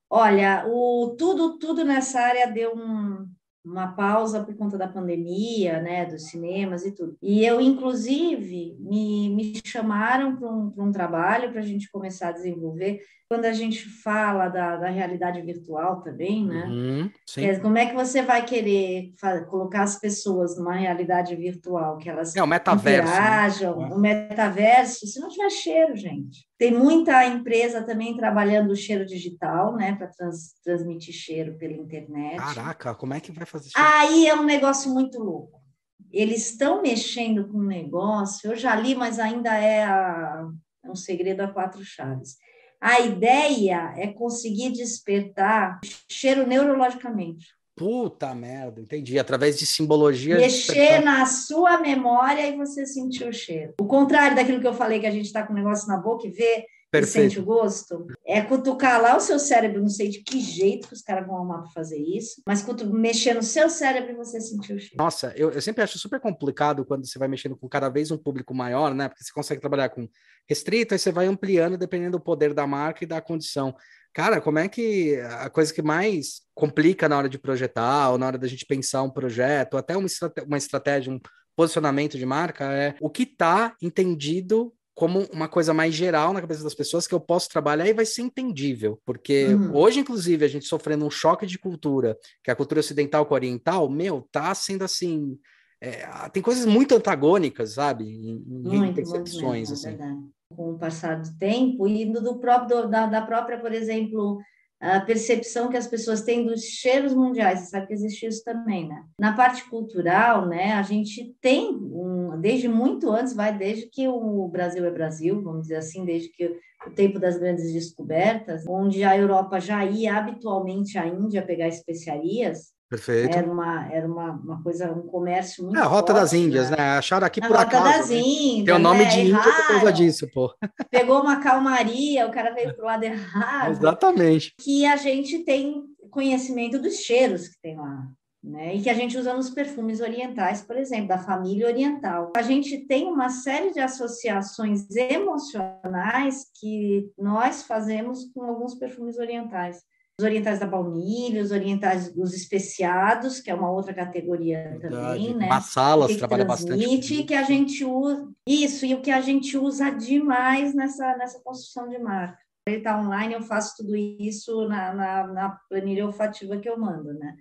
Olha, 0.09 0.65
o 0.67 1.15
tudo 1.17 1.57
tudo 1.57 1.83
nessa 1.83 2.19
área 2.19 2.45
deu 2.51 2.75
um, 2.75 3.27
uma 3.65 3.93
pausa 3.93 4.43
por 4.43 4.55
conta 4.55 4.77
da 4.77 4.87
pandemia, 4.87 5.81
né, 5.81 6.05
dos 6.05 6.29
cinemas 6.29 6.85
e 6.85 6.91
tudo. 6.91 7.17
E 7.21 7.45
eu, 7.45 7.61
inclusive, 7.61 8.75
me, 8.79 9.29
me 9.29 9.61
chamaram 9.63 10.35
para 10.35 10.49
um, 10.49 10.73
um 10.77 10.91
trabalho 10.91 11.51
para 11.51 11.61
a 11.61 11.65
gente 11.65 11.89
começar 11.89 12.29
a 12.29 12.33
desenvolver 12.33 13.01
quando 13.33 13.45
a 13.45 13.53
gente 13.53 13.89
fala 13.89 14.47
da, 14.47 14.75
da 14.75 14.89
realidade 14.89 15.41
virtual 15.41 16.01
também, 16.01 16.45
né? 16.45 16.65
Uhum, 16.67 17.11
é, 17.37 17.57
como 17.57 17.77
é 17.79 17.87
que 17.87 17.95
você 17.95 18.21
vai 18.21 18.45
querer 18.45 19.11
colocar 19.49 19.81
as 19.81 19.99
pessoas 19.99 20.55
numa 20.55 20.73
realidade 20.73 21.35
virtual, 21.35 21.97
que 21.97 22.09
elas 22.09 22.35
é, 22.35 22.43
o 22.43 22.47
metaverso, 22.47 23.09
né? 23.09 23.17
interajam, 23.17 23.79
né? 23.79 23.89
o 23.91 23.97
metaverso, 23.99 25.07
se 25.07 25.19
não 25.19 25.29
tiver 25.29 25.49
cheiro, 25.49 25.95
gente. 25.95 26.45
Tem 26.63 26.71
muita 26.71 27.25
empresa 27.27 27.83
também 27.83 28.15
trabalhando 28.15 28.71
o 28.71 28.75
cheiro 28.75 29.05
digital, 29.05 29.75
né, 29.75 29.95
para 29.95 30.07
trans, 30.07 30.53
transmitir 30.63 31.13
cheiro 31.13 31.57
pela 31.57 31.73
internet. 31.73 32.37
Caraca, 32.37 32.95
como 32.95 33.13
é 33.13 33.19
que 33.19 33.33
vai 33.33 33.45
fazer 33.45 33.67
isso? 33.67 33.77
Aí 33.77 34.27
é 34.27 34.33
um 34.33 34.45
negócio 34.45 34.89
muito 34.89 35.19
louco. 35.19 35.61
Eles 36.09 36.51
estão 36.51 36.81
mexendo 36.81 37.49
com 37.49 37.57
um 37.57 37.67
negócio, 37.67 38.49
eu 38.49 38.55
já 38.55 38.75
li, 38.75 38.95
mas 38.95 39.19
ainda 39.19 39.53
é, 39.57 39.83
a, 39.83 40.47
é 40.85 40.89
um 40.89 40.95
segredo 40.95 41.41
a 41.41 41.49
quatro 41.49 41.83
chaves 41.83 42.37
a 42.85 42.99
ideia 42.99 43.93
é 43.95 44.07
conseguir 44.07 44.71
despertar 44.71 45.79
cheiro 46.09 46.45
neurologicamente. 46.45 47.47
Puta 47.75 48.33
merda, 48.35 48.79
entendi. 48.79 49.17
Através 49.17 49.57
de 49.57 49.65
simbologia. 49.65 50.37
Mexer 50.37 50.73
despertar... 50.73 51.01
na 51.01 51.25
sua 51.25 51.79
memória 51.79 52.47
e 52.47 52.55
você 52.55 52.85
sentir 52.85 53.27
o 53.27 53.33
cheiro. 53.33 53.73
O 53.79 53.85
contrário 53.85 54.35
daquilo 54.35 54.61
que 54.61 54.67
eu 54.67 54.73
falei, 54.73 54.99
que 54.99 55.07
a 55.07 55.11
gente 55.11 55.25
está 55.25 55.45
com 55.45 55.53
o 55.53 55.55
negócio 55.55 55.87
na 55.87 55.97
boca 55.97 56.27
e 56.27 56.31
vê 56.31 56.65
Perfeito. 56.93 57.33
sente 57.33 57.39
o 57.39 57.43
gosto, 57.43 58.05
é 58.23 58.39
cutucar 58.41 59.01
lá 59.01 59.17
o 59.17 59.19
seu 59.19 59.39
cérebro, 59.39 59.81
não 59.81 59.89
sei 59.89 60.09
de 60.09 60.19
que 60.19 60.39
jeito 60.39 60.87
que 60.87 60.93
os 60.93 61.01
caras 61.01 61.25
vão 61.25 61.37
arrumar 61.37 61.63
para 61.63 61.71
fazer 61.71 61.97
isso, 61.97 62.43
mas 62.45 62.61
cutu 62.61 62.85
mexer 62.93 63.33
no 63.33 63.41
seu 63.41 63.67
cérebro 63.67 64.15
você 64.15 64.39
sentir 64.39 64.73
o 64.73 64.79
cheiro. 64.79 64.95
Nossa, 64.95 65.33
eu, 65.35 65.49
eu 65.49 65.59
sempre 65.59 65.83
acho 65.83 65.97
super 65.97 66.19
complicado 66.19 66.85
quando 66.85 67.07
você 67.07 67.17
vai 67.17 67.27
mexendo 67.27 67.55
com 67.55 67.67
cada 67.67 67.89
vez 67.89 68.11
um 68.11 68.17
público 68.17 68.53
maior, 68.53 68.93
né? 68.93 69.09
Porque 69.09 69.23
você 69.23 69.33
consegue 69.33 69.59
trabalhar 69.59 69.89
com 69.89 70.07
restrito, 70.47 70.93
aí 70.93 70.99
você 70.99 71.11
vai 71.11 71.25
ampliando 71.25 71.79
dependendo 71.79 72.19
do 72.19 72.23
poder 72.23 72.53
da 72.53 72.67
marca 72.67 73.03
e 73.03 73.07
da 73.07 73.19
condição. 73.19 73.75
Cara, 74.13 74.39
como 74.39 74.59
é 74.59 74.69
que 74.69 75.19
a 75.19 75.49
coisa 75.49 75.73
que 75.73 75.81
mais 75.81 76.41
complica 76.53 77.09
na 77.09 77.17
hora 77.17 77.27
de 77.27 77.39
projetar, 77.39 78.11
ou 78.11 78.19
na 78.19 78.27
hora 78.27 78.37
da 78.37 78.47
gente 78.47 78.67
pensar 78.67 79.01
um 79.01 79.09
projeto, 79.09 79.73
ou 79.73 79.79
até 79.79 79.97
uma, 79.97 80.05
estrate 80.05 80.41
uma 80.41 80.57
estratégia, 80.57 81.11
um 81.11 81.19
posicionamento 81.55 82.19
de 82.19 82.25
marca, 82.25 82.71
é 82.71 82.95
o 83.01 83.09
que 83.09 83.23
está 83.23 83.75
entendido 83.81 84.71
como 84.95 85.27
uma 85.33 85.47
coisa 85.47 85.73
mais 85.73 85.93
geral 85.93 86.33
na 86.33 86.41
cabeça 86.41 86.63
das 86.63 86.75
pessoas 86.75 87.07
que 87.07 87.15
eu 87.15 87.19
posso 87.19 87.49
trabalhar 87.49 87.87
e 87.87 87.93
vai 87.93 88.05
ser 88.05 88.21
entendível, 88.21 88.99
porque 89.05 89.47
uhum. 89.47 89.75
hoje, 89.75 89.99
inclusive, 89.99 90.45
a 90.45 90.47
gente 90.47 90.65
sofrendo 90.65 91.05
um 91.05 91.09
choque 91.09 91.45
de 91.45 91.57
cultura, 91.57 92.17
que 92.43 92.51
é 92.51 92.53
a 92.53 92.55
cultura 92.55 92.79
ocidental 92.79 93.25
com 93.25 93.33
a 93.33 93.37
oriental, 93.37 93.89
meu, 93.89 94.27
tá 94.31 94.53
sendo 94.53 94.83
assim. 94.83 95.37
É, 95.81 96.07
tem 96.29 96.41
coisas 96.41 96.65
muito 96.65 96.95
antagônicas, 96.95 97.73
sabe? 97.73 98.05
Em, 98.05 98.41
muito, 98.47 98.95
percepções, 98.95 99.69
muito 99.69 99.69
mesmo, 99.69 99.73
assim. 99.73 99.89
É 99.89 100.43
com 100.55 100.71
o 100.71 100.77
passar 100.77 101.19
do 101.19 101.37
tempo 101.37 101.87
e 101.87 102.05
do 102.05 102.39
próprio, 102.39 102.87
da, 102.87 103.05
da 103.05 103.21
própria, 103.21 103.59
por 103.59 103.73
exemplo, 103.73 104.39
a 104.83 104.99
percepção 104.99 105.69
que 105.69 105.77
as 105.77 105.87
pessoas 105.87 106.23
têm 106.23 106.45
dos 106.45 106.61
cheiros 106.61 107.13
mundiais, 107.13 107.59
você 107.59 107.65
sabe 107.67 107.87
que 107.87 107.93
existe 107.93 108.25
isso 108.25 108.43
também, 108.43 108.85
né? 108.85 109.01
Na 109.17 109.33
parte 109.33 109.63
cultural, 109.69 110.45
né, 110.45 110.73
a 110.73 110.81
gente 110.81 111.33
tem, 111.39 111.69
um, 111.73 112.37
desde 112.41 112.67
muito 112.67 113.09
antes, 113.09 113.33
vai 113.33 113.57
desde 113.57 113.87
que 113.87 114.09
o 114.09 114.45
Brasil 114.49 114.85
é 114.85 114.91
Brasil, 114.91 115.41
vamos 115.41 115.63
dizer 115.63 115.77
assim, 115.77 116.03
desde 116.03 116.27
que 116.29 116.59
o 116.85 116.91
tempo 116.91 117.17
das 117.17 117.37
grandes 117.37 117.71
descobertas, 117.71 118.67
onde 118.67 119.05
a 119.05 119.17
Europa 119.17 119.57
já 119.57 119.85
ia 119.85 120.17
habitualmente 120.17 120.97
à 120.97 121.07
Índia 121.07 121.41
pegar 121.41 121.69
especiarias, 121.69 122.72
Perfeito. 122.89 123.35
Era 123.35 123.51
uma, 123.51 123.91
era 123.91 124.07
uma, 124.07 124.31
uma 124.31 124.61
coisa, 124.61 124.91
um 124.91 125.07
comércio 125.07 125.63
muito. 125.63 125.77
É 125.77 125.81
a 125.81 125.85
Rota 125.85 126.13
forte, 126.13 126.21
das 126.21 126.33
Índias, 126.33 126.69
né? 126.69 126.77
né? 126.77 126.83
Acharam 126.97 127.25
aqui 127.25 127.39
a 127.43 127.47
por 127.47 127.57
Rota 127.57 127.67
acaso. 127.67 127.83
Das 127.85 128.09
né? 128.09 128.17
Índias, 128.17 128.65
Tem 128.65 128.75
o 128.75 128.79
nome 128.79 129.03
né? 129.03 129.09
de 129.09 129.19
Índia 129.21 129.41
por 129.41 129.67
causa 129.67 129.93
disso, 129.93 130.27
pô. 130.31 130.53
Pegou 130.91 131.21
uma 131.21 131.39
calmaria, 131.39 132.27
o 132.27 132.31
cara 132.31 132.53
veio 132.53 132.75
para 132.75 132.83
o 132.83 132.85
lado 132.85 133.03
errado. 133.03 133.71
Exatamente. 133.71 134.53
Que 134.59 134.85
a 134.85 134.95
gente 134.95 135.39
tem 135.39 135.83
conhecimento 136.11 136.79
dos 136.79 136.97
cheiros 136.97 137.47
que 137.47 137.59
tem 137.61 137.77
lá. 137.77 138.07
Né? 138.43 138.75
E 138.75 138.81
que 138.81 138.89
a 138.89 138.93
gente 138.93 139.17
usa 139.17 139.33
nos 139.33 139.49
perfumes 139.49 140.01
orientais, 140.01 140.61
por 140.61 140.75
exemplo, 140.75 141.07
da 141.07 141.17
família 141.17 141.65
oriental. 141.65 142.33
A 142.35 142.41
gente 142.41 142.85
tem 142.85 143.07
uma 143.07 143.29
série 143.29 143.71
de 143.71 143.79
associações 143.79 144.85
emocionais 144.95 146.45
que 146.59 147.09
nós 147.17 147.63
fazemos 147.63 148.25
com 148.33 148.43
alguns 148.43 148.75
perfumes 148.75 149.17
orientais 149.17 149.81
os 150.19 150.23
orientais 150.23 150.59
da 150.59 150.67
baunilha, 150.67 151.41
os 151.41 151.51
orientais 151.51 152.13
dos 152.13 152.33
especiados, 152.33 153.39
que 153.39 153.49
é 153.49 153.55
uma 153.55 153.71
outra 153.71 153.93
categoria 153.93 154.77
Verdade. 154.79 154.89
também, 154.89 155.35
né? 155.35 155.47
Massalas 155.47 156.15
trabalha 156.17 156.45
bastante. 156.45 156.83
que 157.23 157.33
a 157.33 157.43
gente 157.43 157.83
usa 157.83 158.31
isso 158.47 158.85
e 158.85 158.93
o 158.93 159.01
que 159.01 159.09
a 159.09 159.21
gente 159.21 159.57
usa 159.57 159.89
demais 159.89 160.73
nessa 160.75 161.17
nessa 161.17 161.39
construção 161.41 161.89
de 161.89 161.97
marca. 161.97 162.37
Ele 162.65 162.77
está 162.77 162.97
online, 162.97 163.33
eu 163.33 163.41
faço 163.41 163.75
tudo 163.77 163.95
isso 163.95 164.67
na, 164.67 164.93
na, 164.93 165.27
na, 165.27 165.49
planilha 165.67 166.05
olfativa 166.05 166.57
que 166.57 166.69
eu 166.69 166.79
mando, 166.79 167.13
né? 167.13 167.35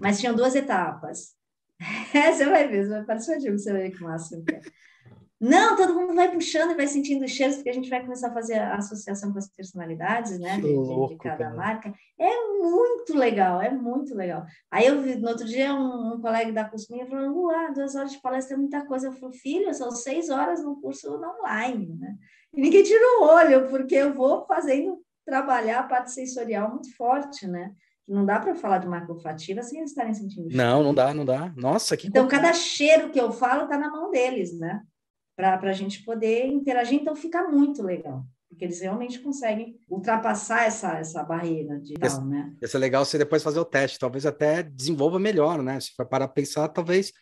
Mas 0.00 0.18
tinham 0.18 0.34
duas 0.34 0.54
etapas. 0.54 1.34
Você 2.10 2.46
vai 2.46 2.66
ver, 2.66 2.84
você 2.84 2.90
vai 2.90 3.04
participar 3.04 3.38
de 3.38 3.50
você 3.50 3.70
vai 3.70 3.82
ver 3.82 3.90
que 3.90 4.02
massa. 4.02 4.42
Não, 5.38 5.76
todo 5.76 5.94
mundo 5.94 6.14
vai 6.14 6.30
puxando 6.30 6.70
e 6.70 6.74
vai 6.74 6.86
sentindo 6.86 7.28
cheiros, 7.28 7.56
porque 7.56 7.68
a 7.68 7.74
gente 7.74 7.90
vai 7.90 8.00
começar 8.00 8.28
a 8.28 8.32
fazer 8.32 8.54
a 8.54 8.76
associação 8.76 9.32
com 9.32 9.38
as 9.38 9.48
personalidades, 9.48 10.38
né, 10.38 10.56
de, 10.56 10.62
louco, 10.62 11.12
de, 11.12 11.18
cada 11.18 11.44
cara. 11.44 11.54
marca. 11.54 11.94
É 12.18 12.30
muito 12.58 13.14
legal, 13.14 13.60
é 13.60 13.70
muito 13.70 14.14
legal. 14.14 14.46
Aí 14.70 14.86
eu 14.86 15.02
vi, 15.02 15.16
no 15.16 15.28
outro 15.28 15.46
dia, 15.46 15.74
um, 15.74 16.14
um 16.14 16.20
colega 16.20 16.50
da 16.52 16.64
curso 16.64 16.90
minha 16.90 17.06
falou, 17.06 17.50
ah, 17.50 17.70
duas 17.70 17.94
horas 17.94 18.12
de 18.12 18.20
palestra 18.22 18.56
é 18.56 18.58
muita 18.58 18.86
coisa. 18.86 19.08
Eu 19.08 19.12
falei, 19.12 19.38
filho, 19.38 19.74
são 19.74 19.90
seis 19.90 20.30
horas 20.30 20.64
no 20.64 20.80
curso 20.80 21.12
online, 21.14 21.94
né? 21.98 22.16
E 22.54 22.60
ninguém 22.62 22.82
tira 22.82 23.20
o 23.20 23.24
olho, 23.24 23.68
porque 23.68 23.94
eu 23.94 24.14
vou 24.14 24.46
fazendo 24.46 24.98
trabalhar 25.26 25.80
a 25.80 25.82
parte 25.82 26.12
sensorial 26.12 26.70
muito 26.70 26.96
forte, 26.96 27.46
né? 27.46 27.74
Não 28.08 28.24
dá 28.24 28.38
para 28.38 28.54
falar 28.54 28.78
de 28.78 28.86
marca 28.86 29.12
olfativa 29.12 29.62
sem 29.62 29.80
eles 29.80 29.90
estarem 29.90 30.14
sentindo 30.14 30.48
cheiro. 30.48 30.56
Não, 30.56 30.82
não 30.82 30.94
dá, 30.94 31.12
não 31.12 31.24
dá. 31.24 31.52
Nossa, 31.56 31.96
que 31.96 32.06
Então, 32.06 32.26
cada 32.26 32.54
cheiro 32.54 33.10
que 33.10 33.20
eu 33.20 33.32
falo 33.32 33.64
está 33.64 33.76
na 33.76 33.90
mão 33.90 34.10
deles, 34.10 34.56
né? 34.58 34.80
Para 35.36 35.60
a 35.62 35.72
gente 35.72 36.02
poder 36.02 36.46
interagir. 36.46 36.98
Então, 36.98 37.14
fica 37.14 37.46
muito 37.46 37.82
legal, 37.82 38.24
porque 38.48 38.64
eles 38.64 38.80
realmente 38.80 39.20
conseguem 39.20 39.78
ultrapassar 39.88 40.64
essa, 40.64 40.98
essa 40.98 41.22
barreira 41.22 41.78
de 41.78 41.94
tal, 41.94 42.24
né? 42.24 42.54
Ia 42.60 42.68
ser 42.68 42.78
legal 42.78 43.04
você 43.04 43.18
depois 43.18 43.42
fazer 43.42 43.60
o 43.60 43.64
teste, 43.64 43.98
talvez 43.98 44.24
até 44.24 44.62
desenvolva 44.62 45.18
melhor, 45.18 45.62
né? 45.62 45.78
Se 45.78 45.92
for 45.94 46.06
para 46.06 46.26
pensar, 46.26 46.68
talvez 46.68 47.12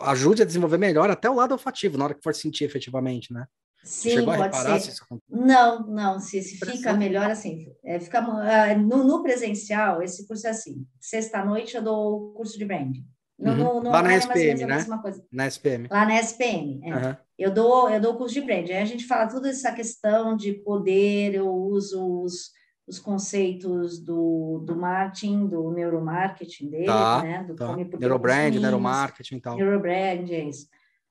ajude 0.00 0.42
a 0.42 0.46
desenvolver 0.46 0.78
melhor 0.78 1.10
até 1.10 1.28
o 1.28 1.34
lado 1.34 1.52
olfativo, 1.52 1.96
na 1.96 2.04
hora 2.04 2.14
que 2.14 2.22
for 2.22 2.34
sentir 2.34 2.64
efetivamente, 2.64 3.32
né? 3.32 3.46
Sim, 3.82 4.24
pode 4.24 4.56
ser. 4.56 4.80
Se 4.80 5.00
não, 5.28 5.86
não, 5.86 6.20
se, 6.20 6.42
se 6.42 6.58
fica 6.58 6.92
melhor 6.92 7.30
assim, 7.30 7.72
é, 7.84 7.98
fica, 7.98 8.20
uh, 8.20 8.78
no, 8.78 9.04
no, 9.04 9.22
presencial, 9.22 10.02
esse 10.02 10.26
curso 10.26 10.46
é 10.46 10.50
assim, 10.50 10.86
sexta-noite 11.00 11.76
eu 11.76 11.82
dou 11.82 12.30
o 12.30 12.32
curso 12.32 12.58
de 12.58 12.64
branding, 12.64 13.06
No, 13.38 13.52
Uhum. 13.52 13.82
no, 13.82 13.90
Lá 13.90 14.02
na 14.02 14.12
é 14.14 14.16
SPM, 14.16 14.66
né? 14.66 14.84
Na 15.30 15.46
SPM. 15.46 15.86
Lá 15.90 16.04
na 16.04 16.16
SPM, 16.18 16.80
é. 16.84 16.92
Aham. 16.92 17.16
Eu 17.38 17.54
dou, 17.54 17.88
eu 17.88 18.00
dou 18.00 18.16
curso 18.16 18.34
de 18.34 18.40
brand. 18.40 18.68
Aí 18.68 18.78
a 18.78 18.84
gente 18.84 19.06
fala 19.06 19.28
toda 19.28 19.48
essa 19.48 19.70
questão 19.70 20.36
de 20.36 20.54
poder, 20.54 21.34
eu 21.36 21.48
uso 21.48 22.22
os, 22.22 22.50
os 22.84 22.98
conceitos 22.98 24.00
do, 24.00 24.58
do 24.66 24.74
marketing, 24.74 25.46
do 25.46 25.70
neuromarketing 25.70 26.68
dele, 26.68 26.86
Tá, 26.86 27.22
né? 27.22 27.44
Do 27.44 27.54
Tá. 27.54 27.76
Neurobrand, 27.76 28.58
neuromarketing 28.60 29.36
e 29.36 29.40
tal. 29.40 29.56
Neurobrand, 29.56 30.28
é 30.32 30.44
isso. 30.48 30.66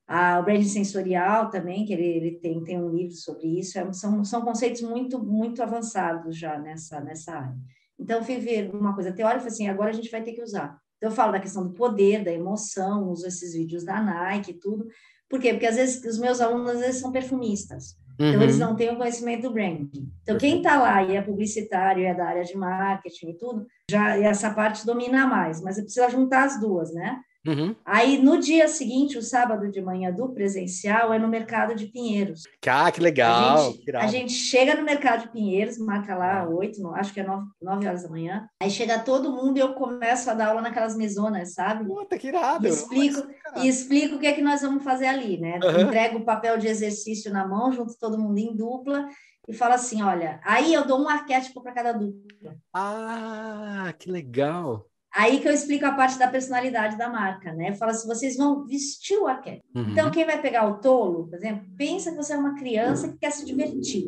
Ah, 0.05 0.39
o 0.39 0.43
branding 0.43 0.63
sensorial 0.67 1.49
também, 1.49 1.85
que 1.85 1.93
ele, 1.93 2.05
ele 2.05 2.31
tem, 2.39 2.61
tem 2.63 2.77
um 2.81 2.89
livro 2.89 3.13
sobre 3.15 3.59
isso, 3.59 3.77
é- 3.79 3.93
são, 3.93 4.23
são 4.25 4.41
conceitos 4.41 4.81
muito, 4.81 5.17
muito 5.23 5.63
avançados 5.63 6.37
já 6.37 6.57
nessa, 6.59 6.99
nessa 6.99 7.33
área. 7.39 7.55
Então, 7.99 8.17
eu 8.17 8.23
fui 8.23 8.37
ver 8.37 8.69
uma 8.75 8.93
coisa 8.93 9.11
teórica 9.13 9.47
assim, 9.47 9.67
agora 9.69 9.89
a 9.89 9.93
gente 9.93 10.09
vai 10.11 10.21
ter 10.21 10.33
que 10.33 10.41
usar. 10.43 10.77
Então, 10.97 11.09
eu 11.11 11.15
falo 11.15 11.31
da 11.31 11.39
questão 11.39 11.63
do 11.63 11.73
poder, 11.73 12.23
da 12.23 12.31
emoção, 12.31 13.09
uso 13.09 13.25
esses 13.27 13.53
vídeos 13.53 13.83
da 13.83 14.01
Nike 14.01 14.51
e 14.51 14.59
tudo. 14.59 14.87
Por 15.29 15.39
quê? 15.39 15.51
Porque 15.53 15.65
às 15.67 15.75
vezes 15.75 16.03
os 16.03 16.17
meus 16.19 16.41
alunos 16.41 16.71
às 16.71 16.79
vezes 16.79 17.01
são 17.01 17.11
perfumistas. 17.11 17.95
Então, 18.19 18.41
eles 18.41 18.59
Uhum. 18.59 18.67
não 18.69 18.75
têm 18.75 18.89
o 18.89 18.97
conhecimento 18.97 19.43
do 19.43 19.53
branding. 19.53 20.11
Então, 20.23 20.37
quem 20.39 20.57
está 20.57 20.81
lá 20.81 21.03
e 21.03 21.15
é 21.15 21.21
publicitário, 21.21 22.03
é 22.03 22.15
da 22.15 22.25
área 22.25 22.43
de 22.43 22.57
marketing 22.57 23.29
e 23.29 23.37
tudo, 23.37 23.67
já 23.91 24.17
essa 24.17 24.49
parte 24.51 24.83
domina 24.87 25.27
mais, 25.27 25.61
mas 25.61 25.75
precisa 25.79 26.09
juntar 26.09 26.45
as 26.45 26.59
duas, 26.59 26.91
né? 26.91 27.19
Uhum. 27.47 27.75
Aí, 27.85 28.17
no 28.21 28.37
dia 28.39 28.67
seguinte, 28.67 29.17
o 29.17 29.21
sábado 29.21 29.71
de 29.71 29.81
manhã 29.81 30.11
do 30.11 30.29
presencial, 30.33 31.13
é 31.13 31.17
no 31.19 31.27
Mercado 31.27 31.73
de 31.73 31.85
Pinheiros. 31.87 32.43
Ah, 32.67 32.91
que 32.91 32.99
legal. 32.99 33.57
A 33.57 33.69
gente, 33.71 33.77
que 33.83 33.95
a 33.95 34.07
gente 34.07 34.33
chega 34.33 34.75
no 34.75 34.83
Mercado 34.83 35.21
de 35.23 35.31
Pinheiros, 35.31 35.77
marca 35.77 36.15
lá 36.15 36.47
oito, 36.49 36.81
não- 36.81 36.93
acho 36.93 37.13
que 37.13 37.19
é 37.21 37.23
nove, 37.25 37.87
horas 37.87 38.03
da 38.03 38.09
manhã. 38.09 38.47
Aí 38.61 38.69
chega 38.69 38.99
todo 38.99 39.31
mundo 39.31 39.57
e 39.57 39.61
eu 39.61 39.73
começo 39.73 40.29
a 40.29 40.33
dar 40.33 40.47
aula 40.49 40.61
naquelas 40.61 40.95
mesonas, 40.97 41.53
sabe? 41.53 41.85
Puta, 41.85 42.17
que 42.17 42.27
irado. 42.27 42.67
E 42.67 42.69
explico, 42.69 43.27
e 43.55 43.67
explico 43.67 44.15
o 44.15 44.19
que 44.19 44.27
é 44.27 44.33
que 44.33 44.41
nós 44.41 44.61
vamos 44.61 44.83
fazer 44.83 45.07
ali, 45.07 45.39
né? 45.39 45.59
Aham. 45.63 45.81
Entrego 45.83 46.17
o 46.19 46.25
papel 46.25 46.57
de 46.57 46.67
exercício 46.67 47.31
na 47.31 47.47
mão, 47.47 47.71
junto 47.71 47.97
todo 47.97 48.19
mundo 48.19 48.37
em 48.37 48.53
dupla, 48.55 49.07
e 49.47 49.53
falo 49.53 49.73
assim: 49.75 50.01
olha, 50.01 50.41
aí 50.43 50.73
eu 50.73 50.85
dou 50.85 51.01
um 51.01 51.07
arquétipo 51.07 51.61
para 51.63 51.71
cada 51.71 51.93
dupla. 51.93 52.55
Ah, 52.73 53.93
que 53.97 54.11
legal. 54.11 54.85
Aí 55.17 55.39
que 55.39 55.47
eu 55.47 55.51
explico 55.51 55.83
a 55.83 55.93
parte 55.93 56.19
da 56.19 56.27
personalidade 56.27 56.95
da 56.95 57.09
marca, 57.09 57.51
né? 57.51 57.69
Eu 57.69 57.73
falo 57.73 57.89
assim: 57.89 58.07
vocês 58.07 58.37
vão 58.37 58.63
vestir 58.67 59.17
o 59.17 59.25
arquétipo. 59.25 59.65
Uhum. 59.75 59.89
Então, 59.89 60.11
quem 60.11 60.23
vai 60.23 60.39
pegar 60.39 60.67
o 60.67 60.79
tolo, 60.79 61.27
por 61.27 61.35
exemplo, 61.35 61.65
pensa 61.75 62.11
que 62.11 62.17
você 62.17 62.33
é 62.33 62.37
uma 62.37 62.53
criança 62.53 63.07
que 63.09 63.17
quer 63.17 63.31
se 63.31 63.43
divertir. 63.43 64.05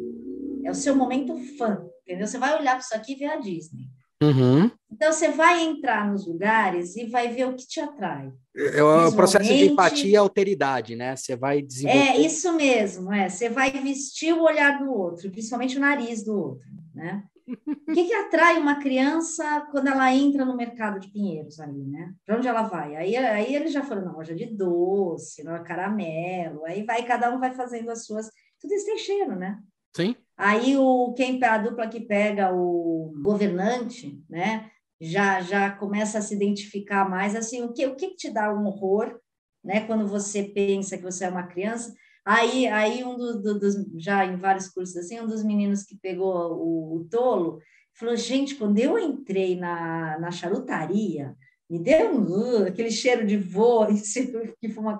É 0.64 0.70
o 0.70 0.76
seu 0.76 0.96
momento 0.96 1.36
fã, 1.58 1.84
entendeu? 2.04 2.28
Você 2.28 2.38
vai 2.38 2.54
olhar 2.60 2.74
para 2.74 2.82
isso 2.82 2.96
aqui 2.96 3.14
e 3.14 3.16
ver 3.16 3.26
a 3.26 3.38
Disney. 3.38 3.88
Uhum. 4.22 4.70
Então, 4.92 5.12
você 5.12 5.30
vai 5.30 5.64
entrar 5.64 6.12
nos 6.12 6.28
lugares 6.28 6.96
e 6.96 7.06
vai 7.08 7.30
ver 7.30 7.48
o 7.48 7.56
que 7.56 7.66
te 7.66 7.80
atrai. 7.80 8.32
É 8.56 8.84
o 8.84 9.12
processo 9.12 9.52
de 9.52 9.66
empatia 9.66 10.12
e 10.12 10.16
alteridade, 10.16 10.96
né? 10.96 11.16
Você 11.16 11.36
vai 11.36 11.60
desenvolver. 11.60 12.08
É 12.08 12.18
isso 12.20 12.54
mesmo, 12.54 13.12
é. 13.12 13.30
Você 13.30 13.50
vai 13.50 13.72
vestir 13.72 14.32
o 14.34 14.44
olhar 14.44 14.78
do 14.78 14.92
outro, 14.92 15.32
principalmente 15.32 15.76
o 15.76 15.82
nariz 15.82 16.24
do 16.24 16.38
outro, 16.38 16.68
né? 16.94 17.24
O 17.68 17.94
que, 17.94 18.06
que 18.06 18.14
atrai 18.14 18.60
uma 18.60 18.80
criança 18.80 19.68
quando 19.72 19.88
ela 19.88 20.14
entra 20.14 20.46
no 20.46 20.56
mercado 20.56 21.00
de 21.00 21.12
Pinheiros 21.12 21.60
ali, 21.60 21.86
né? 21.86 22.14
Para 22.26 22.38
onde 22.38 22.48
ela 22.48 22.64
vai? 22.64 22.96
Aí, 22.96 23.16
aí 23.16 23.56
eles 23.56 23.72
já 23.72 23.84
foram 23.84 24.06
na 24.06 24.12
loja 24.12 24.36
de 24.36 24.46
doce, 24.46 25.44
no 25.44 25.64
caramelo, 25.64 26.66
aí 26.66 26.84
vai, 26.84 27.04
cada 27.04 27.34
um 27.34 27.40
vai 27.40 27.54
fazendo 27.54 27.90
as 27.90 28.06
suas. 28.06 28.30
Tudo 28.60 28.74
isso 28.74 28.86
tem 28.86 28.98
cheiro, 28.98 29.36
né? 29.36 29.60
Sim. 29.96 30.16
Aí 30.38 30.78
o 30.78 31.14
quem 31.14 31.44
a 31.44 31.58
dupla 31.58 31.88
que 31.88 32.00
pega 32.00 32.54
o 32.54 33.14
governante, 33.22 34.24
né, 34.30 34.70
já 35.02 35.42
já 35.42 35.72
começa 35.72 36.20
a 36.20 36.22
se 36.22 36.34
identificar 36.34 37.10
mais 37.10 37.36
assim, 37.36 37.64
o 37.64 37.74
que 37.74 37.86
o 37.86 37.96
que 37.96 38.10
que 38.10 38.16
te 38.16 38.30
dá 38.30 38.54
um 38.54 38.66
horror, 38.66 39.20
né, 39.64 39.82
quando 39.82 40.08
você 40.08 40.44
pensa 40.44 40.98
que 40.98 41.04
você 41.04 41.26
é 41.26 41.30
uma 41.30 41.48
criança? 41.48 41.94
Aí 42.26 42.68
aí 42.68 43.04
um 43.04 43.18
do- 43.18 43.42
do- 43.42 43.60
dos 43.60 43.76
já 43.98 44.26
em 44.26 44.38
vários 44.38 44.68
cursos 44.70 44.98
assim, 44.98 45.20
um 45.20 45.28
dos 45.28 45.44
meninos 45.44 45.84
que 45.84 45.98
pegou 45.98 46.54
o, 46.54 46.98
o 46.98 47.06
tolo 47.10 47.60
falou: 47.94 48.16
"Gente, 48.16 48.56
quando 48.56 48.78
eu 48.80 48.98
entrei 48.98 49.56
na, 49.58 50.20
na 50.20 50.32
charutaria, 50.32 51.36
me 51.70 51.78
deu 51.78 52.16
um, 52.16 52.24
uh, 52.24 52.68
aquele 52.68 52.90
cheiro 52.90 53.28
de 53.28 53.38
vô 53.38 53.86
que 54.60 54.70
fuma, 54.70 54.98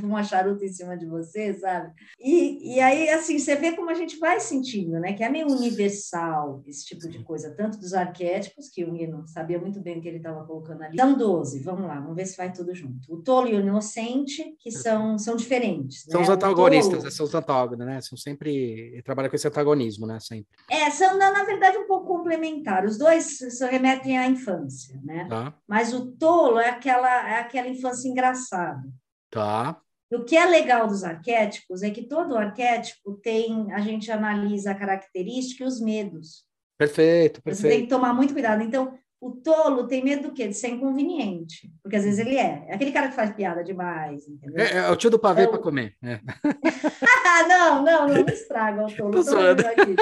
fuma 0.00 0.24
charuto 0.24 0.64
em 0.64 0.68
cima 0.68 0.96
de 0.96 1.06
você, 1.06 1.54
sabe? 1.54 1.92
E, 2.20 2.74
e 2.74 2.80
aí, 2.80 3.08
assim, 3.10 3.38
você 3.38 3.54
vê 3.54 3.72
como 3.72 3.88
a 3.88 3.94
gente 3.94 4.18
vai 4.18 4.40
sentindo, 4.40 4.98
né? 4.98 5.12
Que 5.12 5.22
é 5.22 5.28
meio 5.28 5.46
universal 5.46 6.62
esse 6.66 6.84
tipo 6.84 7.08
de 7.08 7.20
coisa, 7.20 7.54
tanto 7.54 7.78
dos 7.78 7.94
arquétipos, 7.94 8.68
que 8.68 8.84
o 8.84 8.92
Nino 8.92 9.24
sabia 9.28 9.60
muito 9.60 9.80
bem 9.80 9.98
o 9.98 10.02
que 10.02 10.08
ele 10.08 10.16
estava 10.16 10.44
colocando 10.44 10.82
ali. 10.82 10.96
São 10.96 11.16
12, 11.16 11.60
vamos 11.60 11.86
lá, 11.86 12.00
vamos 12.00 12.16
ver 12.16 12.26
se 12.26 12.36
vai 12.36 12.52
tudo 12.52 12.74
junto. 12.74 13.12
O 13.12 13.22
tolo 13.22 13.48
e 13.48 13.54
o 13.54 13.60
inocente, 13.60 14.56
que 14.58 14.72
são, 14.72 15.16
são 15.18 15.36
diferentes. 15.36 16.02
São 16.02 16.20
né? 16.20 16.26
os 16.26 16.28
antagonistas, 16.28 16.98
tolo- 16.98 17.10
são 17.12 17.26
os 17.26 17.34
antagônicos, 17.34 17.86
né? 17.86 18.00
São 18.00 18.18
sempre. 18.18 19.00
Trabalha 19.04 19.28
com 19.28 19.36
esse 19.36 19.46
antagonismo, 19.46 20.06
né? 20.06 20.18
Sempre. 20.18 20.48
É, 20.68 20.90
são, 20.90 21.16
na, 21.16 21.30
na 21.30 21.44
verdade, 21.44 21.78
um 21.78 21.86
pouco 21.86 22.06
complementar. 22.06 22.84
Os 22.84 22.98
dois 22.98 23.38
se 23.38 23.66
remetem 23.66 24.18
à 24.18 24.26
infância, 24.26 25.00
né? 25.04 25.26
Tá. 25.28 25.54
Mas 25.68 25.91
o 25.92 26.12
tolo 26.12 26.58
é 26.58 26.68
aquela, 26.70 27.28
é 27.30 27.40
aquela 27.40 27.68
infância 27.68 28.08
engraçada. 28.08 28.82
Tá. 29.30 29.78
O 30.12 30.24
que 30.24 30.36
é 30.36 30.44
legal 30.44 30.86
dos 30.86 31.04
arquétipos 31.04 31.82
é 31.82 31.90
que 31.90 32.02
todo 32.02 32.36
arquétipo 32.36 33.14
tem, 33.22 33.72
a 33.72 33.80
gente 33.80 34.10
analisa 34.12 34.72
a 34.72 34.74
característica 34.74 35.64
e 35.64 35.66
os 35.66 35.80
medos. 35.80 36.44
Perfeito, 36.78 37.40
Você 37.44 37.44
tem 37.44 37.62
perfeito. 37.62 37.82
que 37.84 37.88
tomar 37.88 38.12
muito 38.12 38.32
cuidado. 38.34 38.62
Então, 38.62 38.92
o 39.20 39.30
tolo 39.30 39.86
tem 39.86 40.02
medo 40.04 40.24
do 40.28 40.34
quê? 40.34 40.48
De 40.48 40.54
ser 40.54 40.68
inconveniente. 40.68 41.72
Porque 41.82 41.96
às 41.96 42.04
vezes 42.04 42.18
ele 42.18 42.36
é. 42.36 42.64
É 42.68 42.74
aquele 42.74 42.90
cara 42.92 43.08
que 43.08 43.14
faz 43.14 43.30
piada 43.34 43.62
demais, 43.62 44.26
entendeu? 44.28 44.62
É, 44.64 44.78
é 44.78 44.90
o 44.90 44.96
tio 44.96 45.08
do 45.10 45.18
pavê 45.18 45.44
Eu- 45.44 45.50
para 45.50 45.60
comer. 45.60 45.94
É. 46.02 46.20
Não, 47.48 47.82
não, 47.82 48.08
não 48.08 48.14
me 48.24 48.32
estraga 48.32 48.84
o 48.84 48.94
tolo. 48.94 49.10
Tô 49.12 49.24
Tô 49.24 49.36
aqui. 49.38 49.96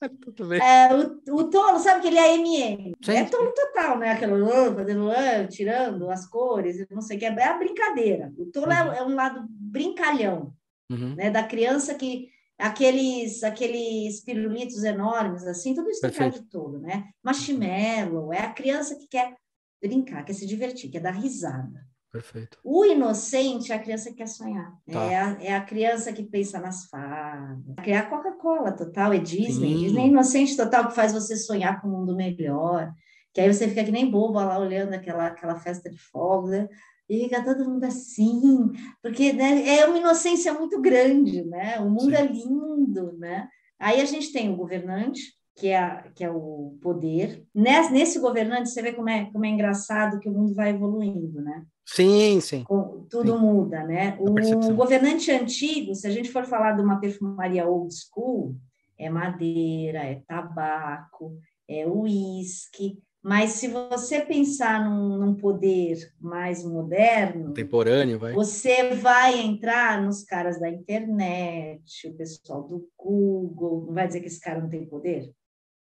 Tudo 0.36 0.48
bem. 0.48 0.60
É, 0.60 0.88
o, 0.94 1.34
o 1.36 1.50
tolo, 1.50 1.78
sabe 1.78 2.02
que 2.02 2.08
ele 2.08 2.18
é 2.18 2.34
MM. 2.36 2.94
Sim. 3.02 3.12
É 3.12 3.24
tolo 3.24 3.52
total, 3.52 3.98
né? 3.98 4.12
Aquele 4.12 4.32
fazendo 4.74 5.10
tirando 5.50 6.10
as 6.10 6.26
cores, 6.26 6.86
não 6.90 7.00
sei 7.00 7.16
o 7.16 7.20
que. 7.20 7.26
É 7.26 7.44
a 7.44 7.58
brincadeira. 7.58 8.32
O 8.38 8.46
tolo 8.46 8.70
é, 8.70 8.84
Uhum. 8.84 8.92
é 8.92 9.02
um 9.04 9.14
lado 9.14 9.46
brincalhão. 9.48 10.54
Uhum. 10.90 11.14
né, 11.16 11.30
da 11.30 11.42
criança 11.42 11.94
que 11.94 12.30
aqueles 12.58 13.44
aqueles 13.44 14.22
pirulitos 14.22 14.82
enormes 14.84 15.46
assim, 15.46 15.74
tudo 15.74 15.90
isso 15.90 16.00
tem 16.00 16.10
cara 16.10 16.30
Perfeito. 16.30 16.44
de 16.46 16.50
tolo, 16.50 16.78
né? 16.78 17.10
Marshmallow, 17.22 18.32
é 18.32 18.40
a 18.40 18.52
criança 18.54 18.96
que 18.96 19.06
quer 19.06 19.34
brincar, 19.82 20.24
quer 20.24 20.32
se 20.32 20.46
divertir, 20.46 20.90
quer 20.90 21.00
dar 21.00 21.10
risada. 21.10 21.86
Perfeito. 22.10 22.58
O 22.64 22.84
inocente 22.84 23.70
é 23.70 23.74
a 23.74 23.78
criança 23.78 24.08
que 24.10 24.16
quer 24.16 24.28
sonhar. 24.28 24.72
Tá. 24.90 25.02
É, 25.04 25.16
a, 25.16 25.36
é 25.42 25.54
a 25.54 25.60
criança 25.64 26.12
que 26.12 26.22
pensa 26.22 26.58
nas 26.58 26.86
fadas. 26.86 27.58
É 27.84 27.96
a 27.96 28.06
Coca-Cola 28.08 28.72
total, 28.72 29.12
é 29.12 29.18
Disney. 29.18 29.74
Sim. 29.76 29.82
Disney 29.84 30.02
é 30.04 30.06
inocente 30.06 30.56
total 30.56 30.88
que 30.88 30.94
faz 30.94 31.12
você 31.12 31.36
sonhar 31.36 31.80
com 31.80 31.88
um 31.88 31.92
mundo 31.92 32.16
melhor. 32.16 32.92
Que 33.34 33.42
aí 33.42 33.52
você 33.52 33.68
fica 33.68 33.84
que 33.84 33.90
nem 33.92 34.10
boba 34.10 34.44
lá 34.44 34.58
olhando 34.58 34.94
aquela, 34.94 35.26
aquela 35.26 35.56
festa 35.56 35.90
de 35.90 35.98
fogos, 35.98 36.50
né? 36.50 36.66
E 37.08 37.20
fica 37.24 37.42
todo 37.44 37.68
mundo 37.68 37.84
assim, 37.84 38.70
porque 39.02 39.32
né, 39.32 39.66
é 39.78 39.86
uma 39.86 39.98
inocência 39.98 40.52
muito 40.52 40.80
grande, 40.80 41.42
né? 41.44 41.78
O 41.80 41.88
mundo 41.90 42.10
Sim. 42.10 42.14
é 42.14 42.22
lindo, 42.26 43.12
né? 43.18 43.48
Aí 43.78 44.00
a 44.00 44.04
gente 44.04 44.32
tem 44.32 44.50
o 44.52 44.56
governante, 44.56 45.20
que 45.56 45.68
é, 45.68 45.78
a- 45.78 46.02
que 46.14 46.22
é 46.24 46.30
o 46.30 46.76
poder. 46.82 47.44
Nesse, 47.54 47.92
nesse 47.92 48.18
governante, 48.18 48.70
você 48.70 48.82
vê 48.82 48.92
como 48.92 49.08
é, 49.08 49.24
como 49.30 49.44
é 49.44 49.48
engraçado 49.48 50.18
que 50.18 50.28
o 50.28 50.32
mundo 50.32 50.54
vai 50.54 50.70
evoluindo, 50.70 51.40
né? 51.42 51.64
Sim, 51.90 52.38
sim. 52.40 52.64
Tudo 53.08 53.32
Sim. 53.32 53.38
muda, 53.38 53.82
né? 53.84 54.18
O 54.20 54.74
governante 54.74 55.30
antigo, 55.30 55.94
se 55.94 56.06
a 56.06 56.10
gente 56.10 56.30
for 56.30 56.44
falar 56.44 56.72
de 56.72 56.82
uma 56.82 57.00
perfumaria 57.00 57.66
old 57.66 57.92
school, 57.94 58.54
é 58.98 59.08
madeira, 59.08 60.00
é 60.00 60.22
tabaco, 60.26 61.38
é 61.66 61.86
uísque. 61.86 62.98
Mas 63.22 63.52
se 63.52 63.68
você 63.68 64.20
pensar 64.20 64.84
num, 64.84 65.16
num 65.16 65.34
poder 65.34 65.96
mais 66.20 66.62
moderno, 66.62 67.46
Contemporâneo, 67.46 68.18
vai. 68.18 68.34
você 68.34 68.94
vai 68.94 69.40
entrar 69.40 70.02
nos 70.02 70.22
caras 70.22 70.60
da 70.60 70.68
internet, 70.68 72.06
o 72.06 72.16
pessoal 72.16 72.64
do 72.64 72.86
Google. 72.98 73.86
Não 73.86 73.94
vai 73.94 74.06
dizer 74.06 74.20
que 74.20 74.26
esse 74.26 74.40
cara 74.40 74.60
não 74.60 74.68
tem 74.68 74.86
poder? 74.86 75.32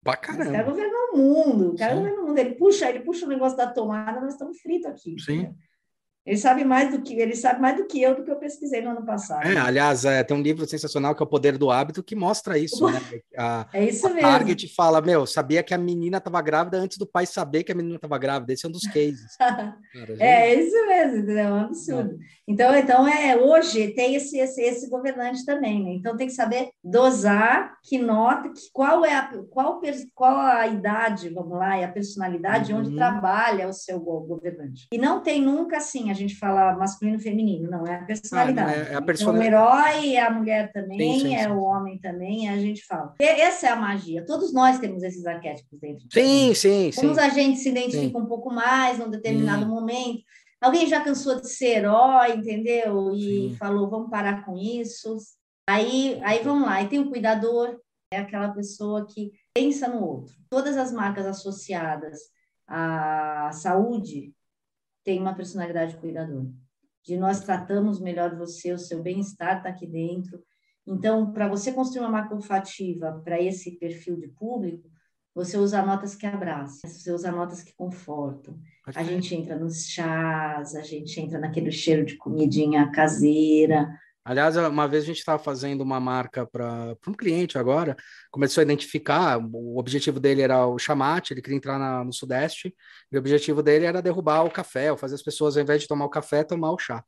Pra 0.03 0.15
Esse 0.15 0.51
cara 0.51 0.63
governa 0.63 0.97
o 1.13 1.17
mundo. 1.17 1.73
O 1.73 1.77
cara 1.77 1.93
Sim. 1.93 1.99
governa 1.99 2.23
o 2.23 2.27
mundo. 2.29 2.39
Ele 2.39 2.55
puxa, 2.55 2.89
ele 2.89 3.01
puxa 3.01 3.27
o 3.27 3.29
negócio 3.29 3.59
da 3.59 3.67
tomada, 3.67 4.21
nós 4.21 4.35
estamos 4.35 4.61
fritos 4.61 4.87
aqui. 4.87 5.17
Sim. 5.19 5.41
entendeu? 5.41 5.55
Ele 6.27 6.37
sabe 6.37 6.63
mais 6.63 6.91
do 6.91 7.01
que 7.01 7.15
ele 7.15 7.35
sabe 7.35 7.61
mais 7.61 7.77
do 7.77 7.87
que 7.87 8.03
eu 8.03 8.15
do 8.15 8.23
que 8.23 8.31
eu 8.31 8.37
pesquisei 8.37 8.83
no 8.83 8.91
ano 8.91 9.05
passado. 9.05 9.47
É, 9.47 9.57
aliás, 9.57 10.05
é, 10.05 10.23
tem 10.23 10.37
um 10.37 10.43
livro 10.43 10.67
sensacional 10.69 11.15
que 11.15 11.23
é 11.23 11.25
o 11.25 11.29
Poder 11.29 11.57
do 11.57 11.71
Hábito 11.71 12.03
que 12.03 12.15
mostra 12.15 12.59
isso, 12.59 12.87
né? 12.91 13.01
A, 13.37 13.67
é 13.73 13.87
isso 13.87 14.07
a 14.07 14.11
mesmo. 14.11 14.29
Target 14.29 14.75
fala, 14.75 15.01
meu, 15.01 15.27
sabia 15.27 15.63
que 15.63 15.73
a 15.73 15.79
menina 15.79 16.19
estava 16.19 16.43
grávida 16.43 16.77
antes 16.77 16.99
do 16.99 17.07
pai 17.07 17.25
saber 17.25 17.65
que 17.65 17.73
a 17.73 17.75
menina 17.75 17.97
estava 17.97 18.19
grávida. 18.19 18.53
Esse 18.53 18.67
é 18.67 18.69
um 18.69 18.73
dos 18.73 18.87
cases. 18.87 19.37
Cara, 19.39 19.79
é 20.19 20.55
isso 20.55 20.87
mesmo, 20.87 21.31
é 21.31 21.51
um 21.51 21.61
absurdo. 21.61 22.13
É. 22.13 22.39
Então, 22.47 22.77
então 22.77 23.09
é 23.09 23.37
hoje 23.37 23.89
tem 23.89 24.15
esse, 24.15 24.39
esse, 24.39 24.61
esse 24.63 24.89
governante 24.89 25.45
também, 25.45 25.83
né? 25.83 25.93
Então 25.93 26.17
tem 26.17 26.27
que 26.27 26.33
saber 26.35 26.71
dosar, 26.85 27.79
que 27.83 27.99
nota, 27.99 28.51
que 28.51 28.71
qual 28.73 29.05
é 29.05 29.15
a 29.15 29.33
qual, 29.51 29.81
qual 30.15 30.37
a 30.39 30.67
idade, 30.67 31.29
vamos 31.31 31.59
lá, 31.59 31.79
e 31.79 31.85
a 31.85 31.93
personalidade 31.93 32.73
uhum. 32.73 32.81
onde 32.81 32.95
trabalha 32.95 33.69
o 33.69 33.73
seu 33.73 33.99
governante. 34.01 34.89
E 34.93 34.99
não 34.99 35.23
tem 35.23 35.41
nunca 35.41 35.79
assim, 35.79 36.11
a 36.11 36.18
gente 36.19 36.37
fala 36.37 36.77
masculino 36.77 37.19
feminino, 37.19 37.71
não, 37.71 37.87
é 37.87 37.97
a 37.97 38.05
personalidade. 38.05 38.71
Ah, 38.71 38.75
é, 38.75 38.93
é 38.93 38.97
a. 38.97 39.01
Então, 39.01 39.35
o 39.35 39.43
herói 39.43 40.15
é 40.15 40.21
a 40.21 40.31
mulher 40.31 40.73
também, 40.73 40.99
sim, 40.99 41.21
sim, 41.21 41.35
é 41.35 41.45
sim. 41.45 41.51
o 41.51 41.61
homem 41.61 41.99
também, 41.99 42.49
a 42.49 42.57
gente 42.59 42.85
fala. 42.85 43.15
E 43.21 43.25
essa 43.25 43.67
é 43.67 43.71
a 43.71 43.77
magia. 43.77 44.25
Todos 44.27 44.53
nós 44.53 44.79
temos 44.79 45.03
esses 45.03 45.25
arquétipos 45.27 45.79
dentro. 45.81 46.07
De 46.07 46.15
sim, 46.15 46.55
sim, 46.55 46.93
sim. 46.93 47.07
Uns 47.07 47.19
a 47.19 47.29
gente 47.29 47.59
se 47.59 47.69
identifica 47.69 48.19
um 48.19 48.27
pouco 48.27 48.53
mais 48.53 48.99
num 48.99 49.11
determinado 49.11 49.67
momento. 49.67 50.23
Alguém 50.61 50.87
já 50.87 51.01
cansou 51.01 51.41
de 51.41 51.49
ser 51.49 51.79
herói, 51.79 52.33
entendeu? 52.33 53.15
E 53.15 53.55
falou, 53.59 53.89
vamos 53.89 54.11
parar 54.11 54.45
com 54.45 54.57
isso. 54.57 55.17
Aí, 55.69 56.19
aí 56.23 56.43
vamos 56.43 56.67
lá. 56.67 56.83
E 56.83 56.89
tem 56.89 56.99
o 56.99 57.09
cuidador, 57.09 57.79
é 58.13 58.19
aquela 58.19 58.49
pessoa 58.49 59.07
que 59.07 59.33
pensa 59.55 59.87
no 59.87 60.05
outro. 60.05 60.35
Todas 60.51 60.77
as 60.77 60.93
marcas 60.93 61.27
associadas 61.27 62.19
à 62.67 63.51
saúde 63.53 64.33
tem 65.09 65.19
uma 65.19 65.33
personalidade 65.33 65.97
cuidadora. 65.97 66.51
De 67.03 67.17
nós 67.17 67.41
tratamos 67.41 67.99
melhor 67.99 68.37
você, 68.37 68.75
o 68.75 68.79
seu 68.79 69.03
bem-estar 69.03 69.57
está 69.57 69.71
aqui 69.71 69.87
dentro. 69.87 70.39
Então, 70.87 71.33
para 71.33 71.49
você 71.49 71.73
construir 71.73 72.01
uma 72.01 72.11
marca 72.11 72.35
olfativa 72.35 73.19
para 73.25 73.41
esse 73.41 73.79
perfil 73.79 74.19
de 74.19 74.29
público, 74.29 74.91
você 75.35 75.57
usa 75.57 75.81
notas 75.81 76.15
que 76.15 76.27
abraçam, 76.27 76.91
você 76.91 77.11
usa 77.11 77.33
notas 77.33 77.63
que 77.63 77.73
confortam. 77.75 78.59
A 78.95 79.03
gente 79.03 79.35
entra 79.35 79.59
nos 79.59 79.87
chás, 79.87 80.75
a 80.75 80.83
gente 80.83 81.19
entra 81.19 81.39
naquele 81.39 81.73
cheiro 81.73 82.05
de 82.05 82.19
comidinha 82.19 82.93
caseira, 82.93 83.89
Aliás, 84.29 84.59
uma 84.59 84.87
vez 84.87 85.05
a 85.05 85.07
gente 85.07 85.21
estava 85.21 85.43
fazendo 85.43 85.81
uma 85.81 85.99
marca 85.99 86.47
para 86.47 86.95
um 87.07 87.15
cliente 87.15 87.57
agora, 87.57 87.97
começou 88.31 88.61
a 88.61 88.63
identificar, 88.63 89.39
o 89.39 89.79
objetivo 89.79 90.21
dele 90.21 90.43
era 90.43 90.67
o 90.67 90.79
chamate, 90.79 91.33
ele 91.33 91.41
queria 91.41 91.57
entrar 91.57 91.79
na, 91.79 92.05
no 92.05 92.13
Sudeste, 92.13 92.77
e 93.11 93.17
o 93.17 93.19
objetivo 93.19 93.63
dele 93.63 93.87
era 93.87 94.03
derrubar 94.03 94.45
o 94.45 94.51
café, 94.51 94.93
ou 94.93 94.99
fazer 94.99 95.15
as 95.15 95.23
pessoas, 95.23 95.57
ao 95.57 95.63
invés 95.63 95.81
de 95.81 95.89
tomar 95.89 96.05
o 96.05 96.11
café, 96.11 96.45
tomar 96.45 96.73
o 96.73 96.79
chá. 96.79 97.03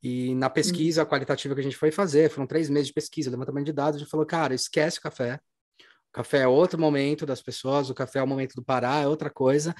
E 0.00 0.32
na 0.36 0.48
pesquisa 0.48 1.02
uhum. 1.02 1.08
qualitativa 1.08 1.54
que 1.56 1.60
a 1.60 1.64
gente 1.64 1.76
foi 1.76 1.90
fazer, 1.90 2.30
foram 2.30 2.46
três 2.46 2.70
meses 2.70 2.86
de 2.86 2.94
pesquisa, 2.94 3.32
levantamento 3.32 3.66
de 3.66 3.72
dados, 3.72 3.96
a 3.96 3.98
gente 3.98 4.10
falou, 4.10 4.24
cara, 4.24 4.54
esquece 4.54 5.00
o 5.00 5.02
café. 5.02 5.40
O 5.80 6.12
café 6.12 6.42
é 6.42 6.46
outro 6.46 6.78
momento 6.78 7.26
das 7.26 7.42
pessoas, 7.42 7.90
o 7.90 7.94
café 7.94 8.20
é 8.20 8.22
o 8.22 8.28
momento 8.28 8.54
do 8.54 8.62
parar, 8.62 9.02
é 9.02 9.08
outra 9.08 9.28
coisa 9.28 9.74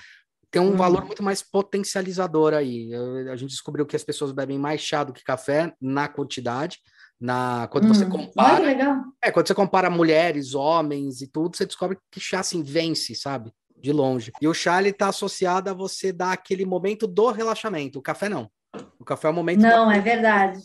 tem 0.55 0.63
um 0.63 0.77
valor 0.77 1.01
uhum. 1.01 1.09
muito 1.09 1.23
mais 1.23 1.43
potencializador 1.43 2.55
aí. 2.55 2.89
A 3.29 3.35
gente 3.35 3.51
descobriu 3.51 3.85
que 3.85 3.97
as 3.97 4.05
pessoas 4.05 4.31
bebem 4.31 4.57
mais 4.57 4.81
chá 4.81 5.03
do 5.03 5.13
que 5.13 5.25
café 5.25 5.75
na 5.81 6.07
quantidade. 6.07 6.79
Na, 7.21 7.67
quando 7.73 7.89
você 7.89 8.05
hum, 8.05 8.11
compara. 8.11 8.55
Olha, 8.55 8.67
legal. 8.67 9.03
É, 9.21 9.33
quando 9.33 9.49
você 9.49 9.55
compara 9.55 9.91
mulheres, 9.91 10.55
homens 10.55 11.21
e 11.23 11.27
tudo, 11.27 11.57
você 11.57 11.67
descobre 11.67 11.99
que 12.09 12.21
chá 12.21 12.39
assim 12.39 12.63
vence, 12.63 13.17
sabe? 13.17 13.53
De 13.77 13.93
longe. 13.93 14.31
E 14.41 14.47
o 14.47 14.55
chá 14.55 14.79
ele 14.79 14.93
tá 14.93 15.09
associado 15.09 15.69
a 15.71 15.73
você 15.73 16.13
dar 16.13 16.31
aquele 16.31 16.65
momento 16.65 17.09
do 17.09 17.33
relaxamento. 17.33 17.99
O 17.99 18.03
café 18.03 18.29
não. 18.29 18.49
O 19.01 19.05
café 19.05 19.27
é 19.27 19.31
o 19.33 19.35
momento 19.35 19.61
Não, 19.61 19.91
é 19.91 19.99
verdade. 19.99 20.63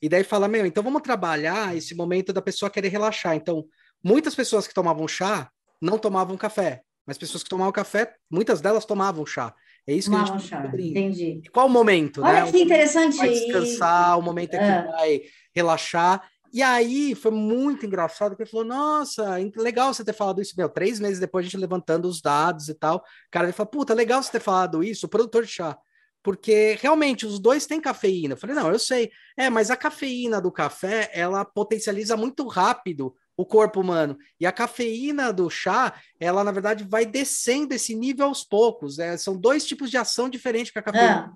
E 0.00 0.08
daí 0.08 0.24
fala, 0.24 0.48
meu, 0.48 0.64
então 0.64 0.82
vamos 0.82 1.02
trabalhar 1.02 1.76
esse 1.76 1.94
momento 1.94 2.32
da 2.32 2.40
pessoa 2.40 2.70
querer 2.70 2.88
relaxar. 2.88 3.36
Então, 3.36 3.66
muitas 4.02 4.34
pessoas 4.34 4.66
que 4.66 4.72
tomavam 4.72 5.06
chá 5.06 5.50
não 5.82 5.98
tomavam 5.98 6.34
café. 6.34 6.82
Mas 7.06 7.18
pessoas 7.18 7.42
que 7.42 7.50
tomavam 7.50 7.72
café, 7.72 8.14
muitas 8.30 8.60
delas 8.60 8.84
tomavam 8.84 9.26
chá. 9.26 9.54
É 9.86 9.92
isso 9.92 10.10
que 10.10 10.16
a 10.16 10.24
gente 10.24 10.46
chá, 10.46 10.70
entendi. 10.72 11.40
E 11.44 11.48
qual 11.48 11.66
o 11.66 11.70
momento, 11.70 12.22
Olha 12.22 12.44
né? 12.44 12.52
que 12.52 12.62
interessante. 12.62 13.16
Vai 13.16 13.30
descansar, 13.30 14.18
o 14.18 14.22
momento 14.22 14.54
é 14.54 14.58
que 14.58 14.64
ah. 14.64 14.92
vai 14.92 15.22
relaxar. 15.54 16.22
E 16.52 16.62
aí 16.62 17.14
foi 17.14 17.32
muito 17.32 17.86
engraçado, 17.86 18.30
porque 18.30 18.42
ele 18.42 18.50
falou: 18.50 18.66
Nossa, 18.66 19.36
legal 19.56 19.92
você 19.92 20.04
ter 20.04 20.12
falado 20.12 20.40
isso. 20.40 20.54
Meu, 20.56 20.68
três 20.68 21.00
meses 21.00 21.18
depois 21.18 21.44
a 21.44 21.48
gente 21.48 21.60
levantando 21.60 22.06
os 22.06 22.20
dados 22.20 22.68
e 22.68 22.74
tal. 22.74 22.98
O 22.98 23.02
cara 23.30 23.46
ele 23.46 23.52
falou: 23.52 23.70
Puta, 23.70 23.94
legal 23.94 24.22
você 24.22 24.30
ter 24.30 24.40
falado 24.40 24.84
isso, 24.84 25.06
o 25.06 25.08
produtor 25.08 25.44
de 25.44 25.50
chá. 25.50 25.76
Porque 26.22 26.78
realmente 26.80 27.26
os 27.26 27.40
dois 27.40 27.66
têm 27.66 27.80
cafeína. 27.80 28.34
Eu 28.34 28.36
falei: 28.36 28.54
Não, 28.54 28.70
eu 28.70 28.78
sei. 28.78 29.10
É, 29.36 29.50
mas 29.50 29.70
a 29.70 29.76
cafeína 29.76 30.40
do 30.40 30.52
café 30.52 31.10
ela 31.12 31.44
potencializa 31.44 32.16
muito 32.16 32.46
rápido 32.46 33.16
o 33.36 33.46
corpo 33.46 33.80
humano. 33.80 34.16
E 34.38 34.46
a 34.46 34.52
cafeína 34.52 35.32
do 35.32 35.48
chá, 35.48 35.94
ela 36.20 36.44
na 36.44 36.52
verdade 36.52 36.84
vai 36.84 37.06
descendo 37.06 37.74
esse 37.74 37.94
nível 37.94 38.26
aos 38.26 38.44
poucos. 38.44 38.98
É, 38.98 39.16
são 39.16 39.36
dois 39.36 39.64
tipos 39.64 39.90
de 39.90 39.96
ação 39.96 40.28
diferentes 40.28 40.72
que 40.72 40.78
a 40.78 40.82
cafeína. 40.82 41.32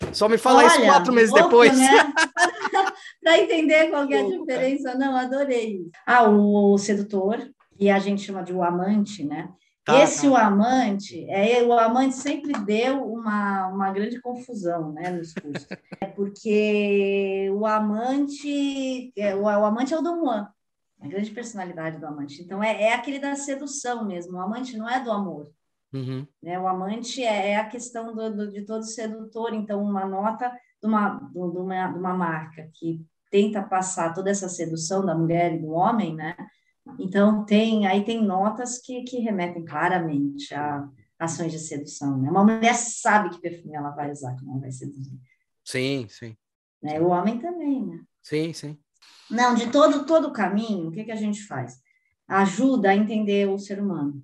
É. 0.00 0.12
Só 0.12 0.28
me 0.28 0.38
fala 0.38 0.58
Olha, 0.58 0.66
isso 0.66 0.82
quatro 0.84 1.12
meses 1.12 1.30
louco, 1.30 1.48
depois. 1.48 1.78
Né? 1.78 1.88
Para 3.22 3.38
entender 3.38 3.90
qual 3.90 4.10
é 4.10 4.20
a 4.20 4.28
diferença. 4.28 4.94
Não, 4.94 5.16
adorei. 5.16 5.82
Ah, 6.06 6.28
o, 6.28 6.74
o 6.74 6.78
sedutor, 6.78 7.50
que 7.76 7.90
a 7.90 7.98
gente 7.98 8.22
chama 8.22 8.42
de 8.42 8.52
o 8.52 8.62
amante, 8.62 9.24
né? 9.24 9.48
Tá, 9.84 10.00
Esse 10.00 10.28
tá. 10.28 10.32
o 10.32 10.36
amante, 10.36 11.28
é, 11.28 11.60
o 11.64 11.72
amante 11.72 12.14
sempre 12.14 12.52
deu 12.52 13.02
uma, 13.02 13.66
uma 13.66 13.92
grande 13.92 14.20
confusão 14.20 14.92
né, 14.92 15.10
nos 15.10 15.34
cursos. 15.34 15.66
é 16.00 16.06
porque 16.06 17.50
o 17.52 17.66
amante, 17.66 19.12
é, 19.16 19.34
o, 19.34 19.42
o 19.42 19.48
amante 19.48 19.92
é 19.92 19.98
o 19.98 20.02
Dom 20.02 20.20
Juan, 20.20 20.48
a 21.02 21.08
grande 21.08 21.30
personalidade 21.32 21.98
do 21.98 22.06
amante. 22.06 22.40
Então, 22.40 22.62
é, 22.62 22.84
é 22.84 22.94
aquele 22.94 23.18
da 23.18 23.34
sedução 23.34 24.06
mesmo. 24.06 24.36
O 24.36 24.40
amante 24.40 24.76
não 24.76 24.88
é 24.88 25.02
do 25.02 25.10
amor. 25.10 25.50
Uhum. 25.92 26.26
Né? 26.42 26.58
O 26.58 26.66
amante 26.66 27.22
é, 27.22 27.50
é 27.50 27.56
a 27.56 27.68
questão 27.68 28.14
do, 28.14 28.34
do, 28.34 28.50
de 28.50 28.64
todo 28.64 28.84
sedutor. 28.84 29.52
Então, 29.52 29.82
uma 29.82 30.06
nota 30.06 30.50
de 30.80 30.86
uma, 30.86 31.18
de, 31.32 31.38
uma, 31.38 31.88
de 31.88 31.98
uma 31.98 32.14
marca 32.14 32.70
que 32.74 33.04
tenta 33.30 33.62
passar 33.62 34.14
toda 34.14 34.30
essa 34.30 34.48
sedução 34.48 35.04
da 35.04 35.14
mulher 35.14 35.54
e 35.54 35.58
do 35.58 35.70
homem, 35.70 36.14
né? 36.14 36.36
Então, 36.98 37.44
tem 37.44 37.86
aí 37.86 38.04
tem 38.04 38.24
notas 38.24 38.78
que, 38.78 39.02
que 39.02 39.18
remetem 39.18 39.64
claramente 39.64 40.54
a 40.54 40.88
ações 41.18 41.52
de 41.52 41.58
sedução. 41.58 42.18
Né? 42.18 42.30
Uma 42.30 42.44
mulher 42.44 42.74
sabe 42.74 43.30
que 43.30 43.40
perfume 43.40 43.76
ela 43.76 43.90
vai 43.90 44.10
usar, 44.10 44.34
que 44.36 44.44
não 44.44 44.60
vai 44.60 44.70
seduzir. 44.70 45.18
Sim, 45.64 46.06
sim. 46.08 46.36
Né? 46.82 47.00
O 47.00 47.08
homem 47.08 47.38
também, 47.38 47.86
né? 47.86 48.00
Sim, 48.20 48.52
sim. 48.52 48.78
Não, 49.30 49.54
de 49.54 49.70
todo 49.70 50.04
todo 50.04 50.28
o 50.28 50.32
caminho, 50.32 50.88
o 50.88 50.92
que, 50.92 51.04
que 51.04 51.12
a 51.12 51.16
gente 51.16 51.42
faz? 51.46 51.80
Ajuda 52.28 52.90
a 52.90 52.96
entender 52.96 53.48
o 53.48 53.58
ser 53.58 53.80
humano. 53.80 54.22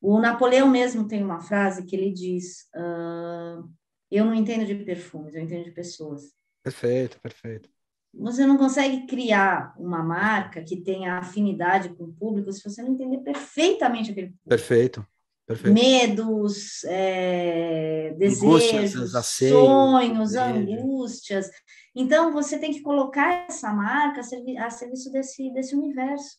O 0.00 0.20
Napoleão 0.20 0.68
mesmo 0.68 1.08
tem 1.08 1.22
uma 1.22 1.40
frase 1.40 1.84
que 1.84 1.96
ele 1.96 2.12
diz: 2.12 2.68
uh, 2.74 3.68
Eu 4.10 4.24
não 4.24 4.34
entendo 4.34 4.64
de 4.64 4.74
perfumes, 4.74 5.34
eu 5.34 5.42
entendo 5.42 5.64
de 5.64 5.72
pessoas. 5.72 6.32
Perfeito, 6.62 7.20
perfeito. 7.20 7.68
Você 8.14 8.46
não 8.46 8.56
consegue 8.56 9.06
criar 9.06 9.74
uma 9.78 10.02
marca 10.02 10.62
que 10.62 10.76
tenha 10.76 11.18
afinidade 11.18 11.90
com 11.90 12.04
o 12.04 12.12
público 12.12 12.52
se 12.52 12.62
você 12.62 12.82
não 12.82 12.92
entender 12.92 13.18
perfeitamente 13.18 14.10
aquele 14.10 14.28
público. 14.28 14.48
Perfeito. 14.48 15.06
Perfeito. 15.48 15.72
Medos, 15.72 16.84
é, 16.84 18.14
desejos, 18.18 19.12
sonhos, 19.24 20.34
angústias. 20.34 21.50
Então, 21.96 22.30
você 22.34 22.58
tem 22.58 22.70
que 22.70 22.82
colocar 22.82 23.46
essa 23.48 23.72
marca 23.72 24.20
a 24.20 24.70
serviço 24.70 25.10
desse, 25.10 25.50
desse 25.54 25.74
universo, 25.74 26.36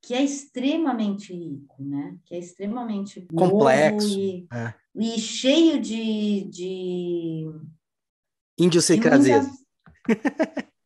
que 0.00 0.14
é 0.14 0.22
extremamente 0.22 1.34
rico, 1.34 1.76
né? 1.78 2.16
Que 2.24 2.34
é 2.34 2.38
extremamente 2.38 3.26
complexo 3.34 4.18
e, 4.18 4.48
é. 4.50 4.72
e, 4.96 5.20
cheio 5.20 5.78
de. 5.78 6.48
de... 6.50 7.50
Idiosincrasias. 8.58 9.46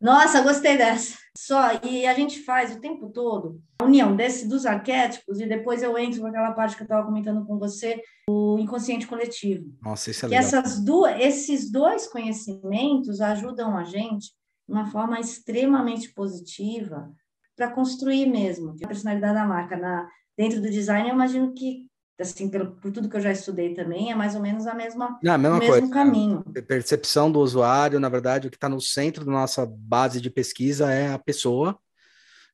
Nossa, 0.01 0.43
gostei 0.43 0.77
dessa. 0.77 1.17
Só, 1.37 1.81
e 1.83 2.07
a 2.07 2.15
gente 2.15 2.41
faz 2.43 2.75
o 2.75 2.81
tempo 2.81 3.11
todo 3.11 3.61
a 3.79 3.85
união 3.85 4.17
desse 4.17 4.49
dos 4.49 4.65
arquétipos, 4.65 5.41
e 5.41 5.47
depois 5.47 5.83
eu 5.83 5.97
entro 5.99 6.23
naquela 6.23 6.53
parte 6.53 6.77
que 6.77 6.83
eu 6.83 6.87
estava 6.87 7.05
comentando 7.05 7.45
com 7.45 7.59
você, 7.59 8.03
o 8.29 8.59
inconsciente 8.59 9.07
coletivo. 9.07 9.71
Nossa, 9.83 10.11
isso 10.11 10.27
é 10.27 10.29
que 10.29 10.35
Essas 10.35 10.83
duas, 10.83 11.21
esses 11.21 11.71
dois 11.71 12.07
conhecimentos 12.07 13.21
ajudam 13.21 13.77
a 13.77 13.85
gente 13.85 14.33
de 14.67 14.73
uma 14.73 14.87
forma 14.87 15.21
extremamente 15.21 16.13
positiva 16.13 17.13
para 17.55 17.71
construir 17.71 18.27
mesmo 18.27 18.75
a 18.83 18.89
personalidade 18.89 19.35
da 19.35 19.47
marca. 19.47 19.77
Na, 19.77 20.09
dentro 20.37 20.61
do 20.61 20.71
design, 20.71 21.09
eu 21.09 21.15
imagino 21.15 21.55
que 21.55 21.87
assim, 22.19 22.49
pelo, 22.49 22.73
por 22.73 22.91
tudo 22.91 23.09
que 23.09 23.17
eu 23.17 23.21
já 23.21 23.31
estudei 23.31 23.75
também, 23.75 24.11
é 24.11 24.15
mais 24.15 24.35
ou 24.35 24.41
menos 24.41 24.67
a 24.67 24.75
mesma, 24.75 25.19
Não, 25.23 25.35
a 25.35 25.39
mesma 25.39 25.57
o 25.57 25.61
mesmo 25.61 25.75
coisa. 25.75 25.93
caminho. 25.93 26.45
A 26.57 26.63
percepção 26.63 27.31
do 27.31 27.41
usuário, 27.41 28.01
na 28.01 28.09
verdade, 28.09 28.49
o 28.49 28.51
que 28.51 28.57
está 28.57 28.69
no 28.69 28.81
centro 28.81 29.25
da 29.25 29.33
nossa 29.33 29.67
base 29.67 30.21
de 30.21 30.31
pesquisa 30.31 30.91
é 30.91 31.13
a 31.13 31.19
pessoa. 31.19 31.79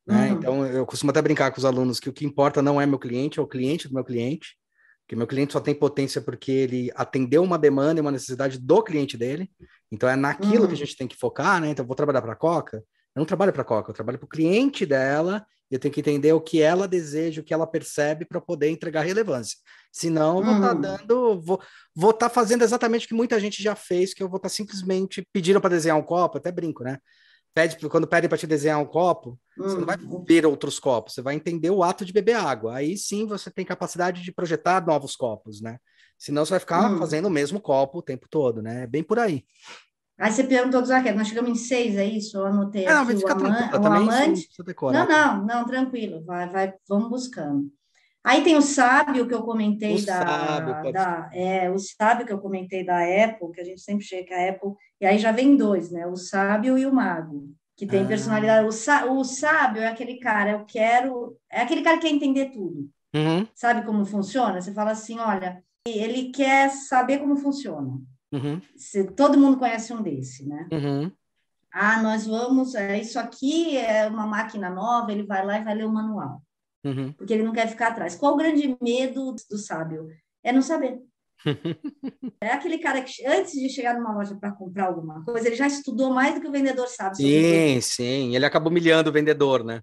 Né? 0.06 0.30
Uhum. 0.30 0.38
Então, 0.38 0.66
eu 0.66 0.84
costumo 0.84 1.10
até 1.10 1.22
brincar 1.22 1.50
com 1.50 1.58
os 1.58 1.64
alunos 1.64 2.00
que 2.00 2.08
o 2.08 2.12
que 2.12 2.26
importa 2.26 2.60
não 2.60 2.80
é 2.80 2.86
meu 2.86 2.98
cliente, 2.98 3.38
é 3.38 3.42
o 3.42 3.46
cliente 3.46 3.88
do 3.88 3.94
meu 3.94 4.04
cliente. 4.04 4.56
Porque 5.02 5.16
meu 5.16 5.26
cliente 5.26 5.52
só 5.52 5.60
tem 5.60 5.74
potência 5.74 6.20
porque 6.20 6.50
ele 6.50 6.90
atendeu 6.94 7.42
uma 7.42 7.58
demanda 7.58 8.00
e 8.00 8.02
uma 8.02 8.12
necessidade 8.12 8.58
do 8.58 8.82
cliente 8.82 9.16
dele. 9.16 9.50
Então 9.90 10.08
é 10.08 10.16
naquilo 10.16 10.62
uhum. 10.62 10.68
que 10.68 10.74
a 10.74 10.76
gente 10.76 10.96
tem 10.96 11.06
que 11.06 11.16
focar, 11.16 11.60
né? 11.60 11.70
Então 11.70 11.84
vou 11.84 11.96
trabalhar 11.96 12.22
para 12.22 12.32
a 12.32 12.36
Coca, 12.36 12.78
eu 12.78 13.20
não 13.20 13.26
trabalho 13.26 13.52
para 13.52 13.62
a 13.62 13.64
Coca, 13.64 13.90
eu 13.90 13.94
trabalho 13.94 14.18
para 14.18 14.26
o 14.26 14.28
cliente 14.28 14.86
dela 14.86 15.44
eu 15.74 15.78
tenho 15.78 15.92
que 15.94 16.00
entender 16.00 16.32
o 16.32 16.40
que 16.40 16.60
ela 16.60 16.86
deseja, 16.86 17.40
o 17.40 17.44
que 17.44 17.54
ela 17.54 17.66
percebe 17.66 18.26
para 18.26 18.40
poder 18.40 18.68
entregar 18.68 19.02
relevância. 19.02 19.56
Senão, 19.90 20.38
eu 20.38 20.44
vou 20.44 20.54
estar 20.54 20.68
tá 20.68 20.74
uhum. 20.74 20.80
dando, 20.80 21.40
vou 21.40 21.62
vou 21.94 22.10
estar 22.10 22.28
tá 22.28 22.34
fazendo 22.34 22.62
exatamente 22.62 23.06
o 23.06 23.08
que 23.08 23.14
muita 23.14 23.40
gente 23.40 23.62
já 23.62 23.74
fez, 23.74 24.12
que 24.12 24.22
eu 24.22 24.28
vou 24.28 24.36
estar 24.36 24.48
tá 24.48 24.54
simplesmente 24.54 25.26
pedindo 25.32 25.60
para 25.60 25.70
desenhar 25.70 25.96
um 25.98 26.02
copo, 26.02 26.38
até 26.38 26.52
brinco, 26.52 26.84
né? 26.84 26.98
Pede, 27.54 27.76
quando 27.88 28.06
pedem 28.06 28.28
para 28.28 28.38
te 28.38 28.46
desenhar 28.46 28.80
um 28.80 28.86
copo, 28.86 29.38
uhum. 29.58 29.64
você 29.64 29.76
não 29.76 29.86
vai 29.86 29.96
hum. 29.96 30.24
ver 30.26 30.46
outros 30.46 30.78
copos, 30.78 31.14
você 31.14 31.22
vai 31.22 31.34
entender 31.34 31.70
o 31.70 31.82
ato 31.82 32.04
de 32.04 32.12
beber 32.12 32.36
água. 32.36 32.76
Aí 32.76 32.96
sim 32.96 33.26
você 33.26 33.50
tem 33.50 33.64
capacidade 33.64 34.22
de 34.22 34.32
projetar 34.32 34.86
novos 34.86 35.16
copos, 35.16 35.60
né? 35.60 35.78
Senão 36.18 36.44
você 36.44 36.50
vai 36.50 36.60
ficar 36.60 36.90
uhum. 36.90 36.98
fazendo 36.98 37.26
o 37.26 37.30
mesmo 37.30 37.60
copo 37.60 37.98
o 37.98 38.02
tempo 38.02 38.26
todo, 38.30 38.62
né? 38.62 38.84
É 38.84 38.86
bem 38.86 39.02
por 39.02 39.18
aí. 39.18 39.44
Aí 40.18 40.30
você 40.30 40.44
perguntou 40.44 40.80
dos 40.80 40.90
raquetes, 40.90 41.18
nós 41.18 41.28
chegamos 41.28 41.50
em 41.50 41.54
seis, 41.54 41.96
é 41.96 42.04
isso? 42.04 42.36
Eu 42.36 42.46
anotei 42.46 42.86
ah, 42.86 43.02
aqui 43.02 43.14
o, 43.14 43.28
ama 43.28 43.70
o 43.72 43.86
amante. 43.86 44.48
Não, 44.92 45.08
não, 45.08 45.44
não, 45.44 45.64
tranquilo, 45.64 46.24
vai, 46.24 46.48
vai, 46.48 46.74
vamos 46.88 47.08
buscando. 47.08 47.70
Aí 48.24 48.44
tem 48.44 48.56
o 48.56 48.62
sábio 48.62 49.26
que 49.26 49.34
eu 49.34 49.42
comentei 49.42 49.96
o 49.96 50.06
da, 50.06 50.26
sábio, 50.26 50.92
da 50.92 51.30
é, 51.32 51.68
o 51.68 51.78
sábio 51.78 52.24
que 52.24 52.32
eu 52.32 52.38
comentei 52.38 52.84
da 52.84 52.98
Apple, 52.98 53.50
que 53.52 53.60
a 53.60 53.64
gente 53.64 53.80
sempre 53.80 54.04
chega 54.04 54.36
a 54.36 54.50
Apple, 54.50 54.74
e 55.00 55.06
aí 55.06 55.18
já 55.18 55.32
vem 55.32 55.56
dois, 55.56 55.90
né? 55.90 56.06
O 56.06 56.14
sábio 56.14 56.78
e 56.78 56.86
o 56.86 56.94
mago, 56.94 57.50
que 57.76 57.84
tem 57.84 58.04
ah. 58.04 58.06
personalidade. 58.06 58.64
O, 58.64 59.12
o 59.18 59.24
sábio 59.24 59.82
é 59.82 59.88
aquele 59.88 60.20
cara, 60.20 60.52
eu 60.52 60.64
quero, 60.64 61.36
é 61.50 61.62
aquele 61.62 61.82
cara 61.82 61.98
que 61.98 62.06
quer 62.06 62.14
entender 62.14 62.50
tudo. 62.50 62.88
Uhum. 63.14 63.46
Sabe 63.54 63.84
como 63.84 64.06
funciona? 64.06 64.60
Você 64.60 64.72
fala 64.72 64.92
assim, 64.92 65.18
olha, 65.18 65.62
ele 65.84 66.30
quer 66.30 66.70
saber 66.70 67.18
como 67.18 67.36
funciona. 67.36 68.00
Uhum. 68.32 68.60
Se, 68.76 69.04
todo 69.12 69.38
mundo 69.38 69.58
conhece 69.58 69.92
um 69.92 70.02
desse, 70.02 70.48
né? 70.48 70.68
Uhum. 70.72 71.12
Ah, 71.72 72.02
nós 72.02 72.26
vamos. 72.26 72.74
É, 72.74 72.98
isso 73.00 73.18
aqui 73.18 73.76
é 73.76 74.06
uma 74.06 74.26
máquina 74.26 74.70
nova, 74.70 75.12
ele 75.12 75.22
vai 75.22 75.44
lá 75.44 75.58
e 75.58 75.64
vai 75.64 75.74
ler 75.74 75.84
o 75.84 75.92
manual. 75.92 76.42
Uhum. 76.84 77.12
Porque 77.12 77.32
ele 77.32 77.42
não 77.42 77.52
quer 77.52 77.68
ficar 77.68 77.88
atrás. 77.88 78.14
Qual 78.14 78.34
o 78.34 78.36
grande 78.36 78.76
medo 78.80 79.34
do 79.50 79.58
sábio? 79.58 80.08
É 80.42 80.52
não 80.52 80.62
saber. 80.62 81.00
é 82.40 82.48
aquele 82.52 82.78
cara 82.78 83.02
que, 83.02 83.24
antes 83.26 83.52
de 83.52 83.68
chegar 83.68 83.94
numa 83.94 84.12
loja 84.12 84.36
para 84.36 84.52
comprar 84.52 84.86
alguma 84.86 85.24
coisa, 85.24 85.46
ele 85.46 85.56
já 85.56 85.66
estudou 85.66 86.12
mais 86.12 86.34
do 86.34 86.40
que 86.40 86.48
o 86.48 86.52
vendedor 86.52 86.86
sabe. 86.88 87.16
Sim, 87.16 87.80
sim. 87.80 88.34
Ele 88.34 88.46
acaba 88.46 88.68
humilhando 88.68 89.10
o 89.10 89.12
vendedor, 89.12 89.64
né? 89.64 89.82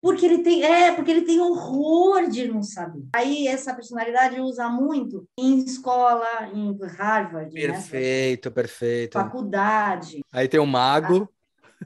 Porque 0.00 0.24
ele 0.24 0.38
tem, 0.38 0.62
é, 0.62 0.92
porque 0.92 1.10
ele 1.10 1.22
tem 1.22 1.40
horror 1.40 2.28
de 2.28 2.46
não 2.46 2.62
saber. 2.62 3.04
Aí 3.12 3.48
essa 3.48 3.74
personalidade 3.74 4.40
usa 4.40 4.68
muito 4.68 5.26
em 5.36 5.58
escola, 5.58 6.48
em 6.54 6.76
Harvard, 6.96 7.52
né? 7.52 7.60
perfeito, 7.60 8.48
né? 8.48 8.54
perfeito. 8.54 9.12
Faculdade. 9.14 10.20
Aí 10.32 10.46
tem 10.46 10.60
o 10.60 10.66
mago. 10.66 11.28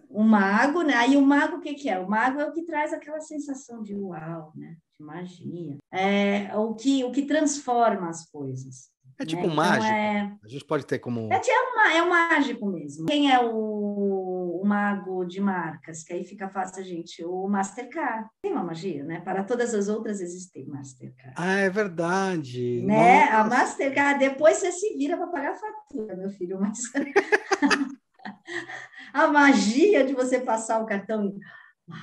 O 0.09 0.23
mago, 0.23 0.83
né? 0.83 0.95
Aí 0.95 1.17
o 1.17 1.23
mago 1.23 1.57
o 1.57 1.61
que, 1.61 1.75
que 1.75 1.89
é? 1.89 1.99
O 1.99 2.09
mago 2.09 2.41
é 2.41 2.47
o 2.47 2.53
que 2.53 2.63
traz 2.65 2.93
aquela 2.93 3.21
sensação 3.21 3.83
de 3.83 3.95
uau, 3.95 4.53
né? 4.55 4.77
De 4.99 5.05
magia. 5.05 5.79
É 5.91 6.55
o 6.55 6.75
que 6.75 7.03
o 7.05 7.13
que 7.13 7.23
transforma 7.23 8.09
as 8.09 8.27
coisas. 8.31 8.93
É 9.19 9.25
tipo 9.25 9.43
né? 9.43 9.49
um 9.49 9.55
mágico. 9.55 9.85
Então, 9.85 9.97
é... 9.97 10.37
A 10.45 10.49
gente 10.49 10.65
pode 10.65 10.87
ter 10.87 10.99
como. 10.99 11.33
É, 11.33 11.37
é, 11.37 11.61
uma, 11.61 11.93
é 11.95 12.03
um 12.03 12.09
mágico 12.09 12.67
mesmo. 12.67 13.07
Quem 13.07 13.33
é 13.33 13.39
o, 13.41 13.51
o 14.63 14.65
mago 14.65 15.25
de 15.25 15.41
marcas? 15.41 16.05
Que 16.05 16.13
aí 16.13 16.25
fica 16.25 16.49
fácil 16.49 16.81
a 16.81 16.85
gente. 16.85 17.25
O 17.25 17.49
Mastercard. 17.49 18.29
Tem 18.41 18.53
uma 18.53 18.63
magia, 18.63 19.03
né? 19.03 19.21
Para 19.21 19.43
todas 19.43 19.75
as 19.75 19.89
outras 19.89 20.21
existem 20.21 20.67
Mastercard. 20.67 21.35
Ah, 21.37 21.59
é 21.59 21.69
verdade. 21.69 22.81
Né? 22.83 23.25
Nossa. 23.25 23.37
A 23.37 23.45
Mastercard, 23.45 24.21
depois 24.21 24.59
você 24.59 24.71
se 24.71 24.97
vira 24.97 25.17
para 25.17 25.27
pagar 25.27 25.53
a 25.53 25.57
fatura, 25.57 26.17
meu 26.17 26.31
filho. 26.31 26.61
Mas 26.61 26.79
a 29.13 29.27
magia 29.27 30.07
de 30.07 30.15
você 30.15 30.41
passar 30.41 30.81
o 30.81 30.87
cartão. 30.87 31.35
Uau, 31.89 31.99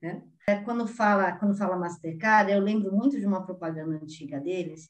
né? 0.00 0.22
É, 0.48 0.58
quando 0.58 0.86
fala 0.86 1.32
quando 1.32 1.58
fala 1.58 1.76
Mastercard, 1.76 2.52
eu 2.52 2.60
lembro 2.60 2.92
muito 2.92 3.18
de 3.18 3.26
uma 3.26 3.44
propaganda 3.44 3.96
antiga 3.96 4.38
deles 4.38 4.88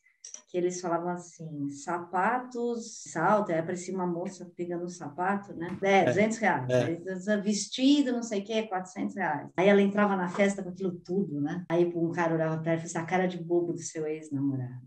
que 0.49 0.57
eles 0.57 0.80
falavam 0.80 1.09
assim, 1.09 1.68
sapatos, 1.70 3.03
salto, 3.11 3.51
aí 3.51 3.59
aparecia 3.59 3.94
uma 3.94 4.07
moça 4.07 4.49
pegando 4.57 4.84
um 4.84 4.88
sapato, 4.88 5.53
né? 5.55 5.76
É, 5.82 6.05
200 6.05 6.38
reais. 6.38 6.70
É. 6.70 7.36
Vestido, 7.38 8.12
não 8.12 8.22
sei 8.22 8.40
o 8.40 8.44
quê, 8.44 8.62
400 8.62 9.16
reais. 9.16 9.51
Aí 9.57 9.68
ela 9.68 9.82
entrava 9.82 10.14
na 10.14 10.28
festa 10.28 10.62
com 10.62 10.70
aquilo 10.70 10.92
tudo, 10.92 11.40
né? 11.40 11.64
Aí 11.68 11.84
um 11.84 12.12
cara 12.12 12.34
olhava 12.34 12.59
para 12.59 12.72
ela 12.72 12.80
e 12.80 12.82
falava 12.82 12.99
assim, 12.99 12.99
a 12.99 13.18
cara 13.18 13.26
de 13.26 13.42
bobo 13.42 13.72
do 13.72 13.80
seu 13.80 14.07
ex-namorado. 14.07 14.86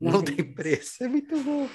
Não, 0.00 0.12
não, 0.12 0.22
tem, 0.22 0.54
preço, 0.54 1.04
é 1.04 1.08
muito 1.08 1.38
bom. 1.42 1.68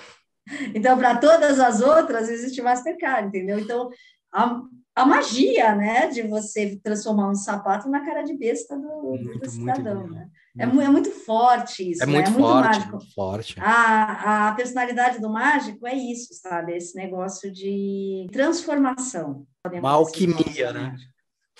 Então, 0.73 0.97
para 0.97 1.17
todas 1.17 1.59
as 1.59 1.81
outras, 1.81 2.27
existe 2.27 2.61
Mastercard, 2.61 3.27
entendeu? 3.27 3.59
Então, 3.59 3.89
a, 4.33 4.61
a 4.95 5.05
magia, 5.05 5.75
né, 5.75 6.07
de 6.07 6.21
você 6.23 6.79
transformar 6.83 7.29
um 7.29 7.35
sapato 7.35 7.89
na 7.89 8.05
cara 8.05 8.23
de 8.23 8.35
besta 8.35 8.77
do, 8.77 9.01
muito, 9.03 9.39
do 9.39 9.49
cidadão, 9.49 10.07
né? 10.07 10.29
É, 10.57 10.63
é, 10.63 10.67
muito 10.67 11.09
forte 11.09 11.91
isso, 11.91 12.03
é 12.03 12.05
muito, 12.05 12.29
né? 12.29 12.35
é 12.35 12.37
muito 12.37 12.39
forte, 12.39 12.67
mágico. 12.67 12.91
Muito 12.97 13.13
forte. 13.13 13.55
A, 13.57 14.49
a 14.49 14.51
personalidade 14.53 15.21
do 15.21 15.29
mágico 15.29 15.87
é 15.87 15.95
isso, 15.95 16.33
sabe? 16.33 16.75
Esse 16.75 16.95
negócio 16.95 17.49
de 17.49 18.27
transformação. 18.33 19.45
Uma 19.65 19.91
alquimia, 19.91 20.73
né? 20.73 20.95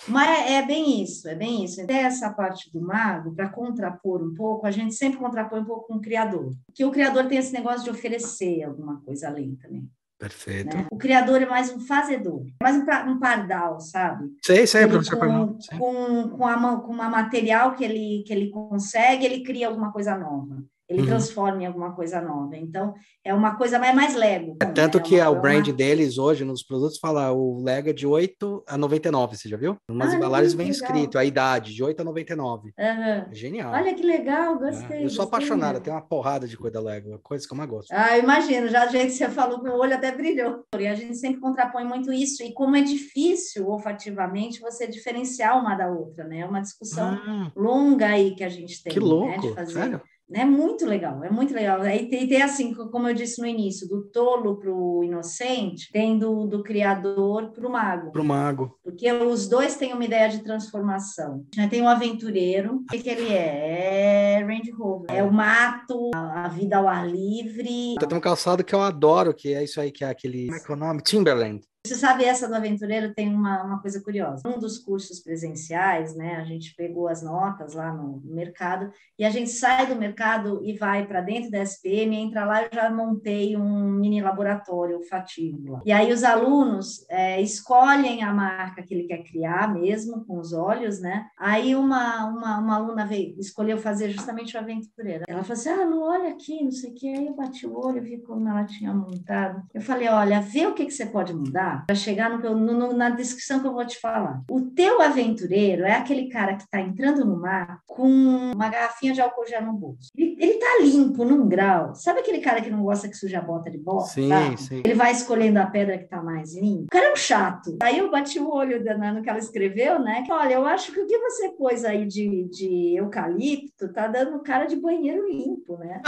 Mas 0.08 0.28
é, 0.28 0.54
é, 0.56 0.66
bem 0.66 1.04
isso, 1.04 1.30
é 1.30 1.36
bem 1.36 1.64
isso. 1.64 1.82
Até 1.82 2.02
essa 2.02 2.32
parte 2.34 2.72
do 2.72 2.82
mago, 2.82 3.34
para 3.34 3.50
contrapor 3.50 4.22
um 4.22 4.34
pouco, 4.34 4.66
a 4.66 4.72
gente 4.72 4.96
sempre 4.96 5.20
contrapõe 5.20 5.62
um 5.62 5.66
pouco 5.66 5.88
com 5.88 5.96
o 5.96 6.02
criador. 6.02 6.52
Que 6.74 6.84
o 6.84 6.92
criador 6.92 7.28
tem 7.28 7.38
esse 7.38 7.54
negócio 7.54 7.84
de 7.84 7.92
oferecer 7.92 8.64
alguma 8.64 9.00
coisa 9.02 9.28
além 9.28 9.56
também. 9.56 9.88
Perfeito. 10.22 10.78
Né? 10.78 10.86
O 10.92 10.98
criador 10.98 11.42
é 11.42 11.48
mais 11.48 11.72
um 11.72 11.80
fazedor, 11.80 12.46
mais 12.62 12.76
um, 12.76 13.12
um 13.12 13.20
pardal, 13.20 13.80
sabe? 13.80 14.30
Sei, 14.46 14.68
sei, 14.68 14.84
ele, 14.84 14.92
professor. 14.92 15.18
Com, 15.18 15.58
com, 15.80 16.30
com, 16.38 16.48
a, 16.48 16.80
com 16.80 16.94
uma 16.94 17.10
material 17.10 17.74
que 17.74 17.84
ele, 17.84 18.24
que 18.28 18.32
ele 18.32 18.52
consegue, 18.52 19.26
ele 19.26 19.42
cria 19.42 19.68
alguma 19.68 19.92
coisa 19.92 20.16
nova 20.16 20.64
ele 20.92 21.02
uhum. 21.02 21.08
transforma 21.08 21.64
em 21.64 21.66
alguma 21.66 21.94
coisa 21.94 22.22
nova. 22.22 22.56
Então, 22.58 22.94
é 23.24 23.34
uma 23.34 23.56
coisa 23.56 23.80
mais, 23.80 23.96
mais 23.96 24.14
Lego. 24.14 24.58
É 24.62 24.66
tanto 24.66 24.98
né? 24.98 25.04
que 25.04 25.16
é 25.18 25.28
o 25.28 25.40
brand 25.40 25.68
uma... 25.68 25.74
deles 25.74 26.18
hoje 26.18 26.44
nos 26.44 26.64
produtos 26.64 27.00
fala 27.00 27.32
o 27.32 27.64
Lego 27.64 27.90
é 27.90 27.94
de 27.94 28.06
8 28.06 28.64
a 28.68 28.78
99, 28.78 29.38
você 29.38 29.48
já 29.48 29.56
viu? 29.56 29.78
Umas 29.90 30.14
ah, 30.14 30.18
embalagens 30.18 30.54
bem 30.54 30.68
escrito, 30.68 31.18
a 31.18 31.24
idade, 31.24 31.74
de 31.74 31.82
8 31.82 32.02
a 32.02 32.04
99. 32.04 32.68
Uhum. 32.68 32.74
É 32.78 33.28
genial. 33.32 33.72
Olha 33.72 33.94
que 33.94 34.04
legal, 34.04 34.60
gostei. 34.60 34.98
É. 34.98 35.06
Eu 35.06 35.10
sou 35.10 35.26
gostei, 35.26 35.38
apaixonada, 35.40 35.80
tem 35.80 35.94
uma 35.94 36.02
porrada 36.02 36.46
de 36.46 36.58
coisa 36.58 36.74
da 36.74 36.82
Lego, 36.82 37.18
coisa 37.24 37.48
que 37.48 37.54
eu 37.54 37.58
mais 37.58 37.70
gosto. 37.70 37.92
Ah, 37.92 38.18
imagino, 38.18 38.68
já 38.68 38.88
jeito 38.88 39.08
que 39.08 39.14
você 39.14 39.30
falou, 39.30 39.64
meu 39.64 39.76
olho 39.76 39.96
até 39.96 40.12
brilhou. 40.12 40.66
E 40.78 40.88
a 40.88 40.96
gente 40.96 41.16
sempre 41.16 41.40
contrapõe 41.40 41.86
muito 41.86 42.12
isso, 42.12 42.44
e 42.44 42.54
como 42.54 42.76
é 42.76 42.82
difícil, 42.82 43.70
olfativamente, 43.70 44.60
você 44.60 44.86
diferenciar 44.88 45.58
uma 45.58 45.74
da 45.74 45.90
outra, 45.90 46.26
né? 46.26 46.40
É 46.40 46.46
uma 46.46 46.62
discussão 46.62 47.14
ah, 47.14 47.52
longa 47.56 48.08
aí 48.08 48.36
que 48.36 48.44
a 48.44 48.50
gente 48.50 48.84
tem. 48.84 48.92
Que 48.92 49.00
louco, 49.00 49.30
né, 49.30 49.38
de 49.38 49.54
fazer. 49.54 49.74
sério? 49.74 50.02
É 50.34 50.46
muito 50.46 50.86
legal, 50.86 51.24
é 51.24 51.30
muito 51.30 51.54
legal. 51.54 51.86
E 51.88 52.08
tem, 52.08 52.28
tem 52.28 52.42
assim, 52.42 52.74
como 52.74 53.08
eu 53.08 53.14
disse 53.14 53.40
no 53.40 53.48
início, 53.48 53.88
do 53.88 54.04
tolo 54.04 54.58
para 54.58 54.72
o 54.72 55.04
inocente, 55.04 55.92
tem 55.92 56.18
do, 56.18 56.46
do 56.46 56.64
criador 56.64 57.52
para 57.52 57.68
o 57.68 57.72
mago. 57.72 58.12
Para 58.12 58.22
o 58.22 58.26
mago. 58.26 58.78
Porque 58.84 59.12
os 59.12 59.48
dois 59.48 59.76
têm 59.76 59.94
uma 59.94 60.06
ideia 60.06 60.30
de 60.30 60.40
transformação. 60.40 61.46
Tem 61.70 61.82
o 61.82 61.88
aventureiro, 61.88 62.76
o 62.78 62.86
que, 62.86 63.00
que 63.00 63.10
ele 63.10 63.32
é? 63.32 64.40
É 64.40 64.44
Range 64.44 64.72
Rover. 64.72 65.10
É 65.10 65.24
o 65.24 65.32
mato, 65.32 66.12
a, 66.14 66.46
a 66.46 66.48
vida 66.48 66.78
ao 66.78 66.88
ar 66.88 67.08
livre. 67.08 67.96
Tem 68.00 68.18
um 68.18 68.22
calçado 68.22 68.64
que 68.64 68.74
eu 68.74 68.82
adoro, 68.82 69.34
que 69.34 69.54
é 69.54 69.64
isso 69.64 69.80
aí, 69.80 69.92
que 69.92 70.04
é 70.04 70.10
aquele... 70.10 70.46
Como 70.46 70.58
é 70.58 70.60
que 70.60 70.72
é 70.72 70.76
o 70.76 70.78
nome? 70.78 71.02
Timberland. 71.02 71.62
Você 71.84 71.96
sabe, 71.96 72.24
essa 72.24 72.48
do 72.48 72.54
aventureiro 72.54 73.12
tem 73.12 73.34
uma, 73.34 73.64
uma 73.64 73.82
coisa 73.82 74.00
curiosa. 74.04 74.48
Um 74.48 74.60
dos 74.60 74.78
cursos 74.78 75.20
presenciais, 75.20 76.16
né, 76.16 76.36
a 76.36 76.44
gente 76.44 76.76
pegou 76.76 77.08
as 77.08 77.24
notas 77.24 77.74
lá 77.74 77.92
no 77.92 78.22
mercado 78.24 78.92
e 79.18 79.26
a 79.26 79.32
gente 79.32 79.50
sai 79.50 79.88
do 79.88 79.96
mercado 79.96 80.62
e 80.64 80.78
vai 80.78 81.08
para 81.08 81.22
dentro 81.22 81.50
da 81.50 81.58
SPM, 81.64 82.16
entra 82.16 82.46
lá, 82.46 82.64
eu 82.64 82.70
já 82.72 82.92
montei 82.92 83.58
um 83.58 83.94
mini 83.94 84.22
laboratório 84.22 84.98
olfativo. 84.98 85.82
E 85.84 85.92
aí 85.92 86.14
os 86.14 86.24
alunos 86.24 87.04
é, 87.10 87.42
escolhem 87.42 88.22
a 88.22 88.32
marca 88.32 88.84
que 88.84 88.94
ele 88.94 89.08
quer 89.08 89.24
criar 89.24 89.74
mesmo, 89.74 90.24
com 90.26 90.38
os 90.38 90.54
olhos, 90.54 91.02
né? 91.02 91.26
Aí 91.36 91.76
uma, 91.76 92.28
uma, 92.28 92.60
uma 92.60 92.76
aluna 92.76 93.08
veio, 93.08 93.36
escolheu 93.40 93.80
fazer 93.80 94.12
justamente 94.12 94.56
o 94.56 94.60
aventureiro. 94.60 95.24
Ela 95.28 95.44
falou 95.44 95.60
assim, 95.60 95.70
ah, 95.70 95.86
não, 95.86 96.04
olha 96.04 96.30
aqui, 96.30 96.64
não 96.64 96.72
sei 96.72 96.92
o 96.92 96.94
que. 96.94 97.10
Aí 97.10 97.26
eu 97.26 97.36
bati 97.36 97.66
o 97.66 97.76
olho, 97.76 98.04
vi 98.04 98.20
como 98.20 98.48
ela 98.48 98.66
tinha 98.66 98.94
montado. 98.94 99.64
Eu 99.74 99.82
falei, 99.82 100.08
olha, 100.10 100.42
vê 100.42 100.68
o 100.68 100.76
que, 100.76 100.86
que 100.86 100.92
você 100.92 101.08
pode 101.08 101.34
mudar 101.34 101.71
mar 101.72 101.86
para 101.86 101.96
chegar 101.96 102.30
no, 102.30 102.56
no, 102.56 102.94
na 102.94 103.10
descrição 103.10 103.60
que 103.60 103.68
eu 103.68 103.74
vou 103.74 103.86
te 103.86 104.00
falar. 104.00 104.42
O 104.50 104.62
teu 104.62 105.02
aventureiro 105.02 105.86
é 105.86 105.94
aquele 105.94 106.30
cara 106.30 106.56
que 106.56 106.64
está 106.64 106.80
entrando 106.80 107.26
no 107.26 107.40
mar 107.40 107.80
com 107.88 108.08
uma 108.08 108.70
garrafinha 108.70 109.14
de 109.14 109.22
álcool 109.22 109.46
gel 109.46 109.64
no 109.64 109.74
bolso. 109.74 110.10
Ele, 110.16 110.36
ele 110.40 110.54
tá 110.56 110.80
limpo 110.82 111.24
num 111.24 111.48
grau. 111.48 111.96
Sabe 111.96 112.20
aquele 112.20 112.40
cara 112.40 112.62
que 112.62 112.70
não 112.70 112.84
gosta 112.84 113.08
que 113.08 113.16
suja 113.16 113.40
a 113.40 113.42
bota 113.42 113.70
de 113.70 113.78
bota? 113.78 114.10
Sim, 114.10 114.30
sabe? 114.30 114.62
sim. 114.62 114.82
Ele 114.84 114.94
vai 114.94 115.12
escolhendo 115.12 115.60
a 115.60 115.66
pedra 115.66 115.98
que 115.98 116.06
tá 116.06 116.22
mais 116.22 116.56
limpa. 116.56 116.86
O 116.86 116.88
cara 116.88 117.08
é 117.08 117.14
um 117.14 117.16
chato. 117.16 117.78
Aí 117.82 117.98
eu 117.98 118.12
bati 118.12 118.40
o 118.40 118.52
olho 118.52 118.82
no 118.82 119.22
que 119.22 119.30
ela 119.30 119.40
escreveu, 119.40 120.00
né? 120.00 120.24
Que 120.26 120.32
olha, 120.32 120.54
eu 120.54 120.66
acho 120.66 120.92
que 120.92 121.00
o 121.00 121.08
que 121.08 121.18
você 121.18 121.50
pôs 121.50 121.84
aí 121.86 122.06
de, 122.06 122.48
de 122.50 122.96
eucalipto 122.98 123.92
tá 123.92 124.08
dando 124.08 124.42
cara 124.42 124.66
de 124.66 124.76
banheiro 124.76 125.28
limpo, 125.28 125.78
né? 125.78 126.02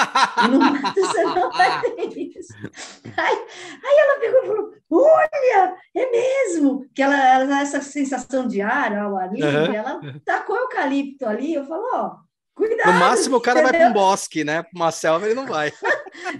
E 0.43 0.47
no 0.47 0.59
mato 0.59 0.99
você 0.99 1.23
não 1.23 1.51
vai 1.51 1.81
ter 1.95 2.17
isso. 2.37 2.53
Aí, 3.17 3.37
aí 3.83 3.99
ela 3.99 4.19
pegou 4.19 4.43
e 4.43 4.47
falou: 4.47 4.73
Olha, 4.89 5.52
é 5.95 6.11
mesmo! 6.11 6.85
Que 6.93 7.01
ela, 7.01 7.15
ela 7.15 7.61
essa 7.61 7.81
sensação 7.81 8.47
de 8.47 8.61
ar 8.61 8.97
ao 8.97 9.17
ar 9.17 9.31
livre, 9.31 9.55
uhum. 9.55 9.73
ela 9.73 10.01
tacou 10.25 10.55
eucalipto 10.55 11.25
ali. 11.25 11.53
Eu 11.53 11.65
falo: 11.65 11.83
Ó, 11.93 12.15
Cuidado, 12.55 12.93
no 12.93 12.99
máximo 12.99 13.37
o 13.37 13.41
cara 13.41 13.61
entendeu? 13.61 13.79
vai 13.79 13.91
para 13.91 13.99
um 13.99 14.03
bosque, 14.03 14.43
né? 14.43 14.61
Para 14.61 14.71
uma 14.75 14.91
selva 14.91 15.25
ele 15.25 15.33
não 15.33 15.47
vai. 15.47 15.71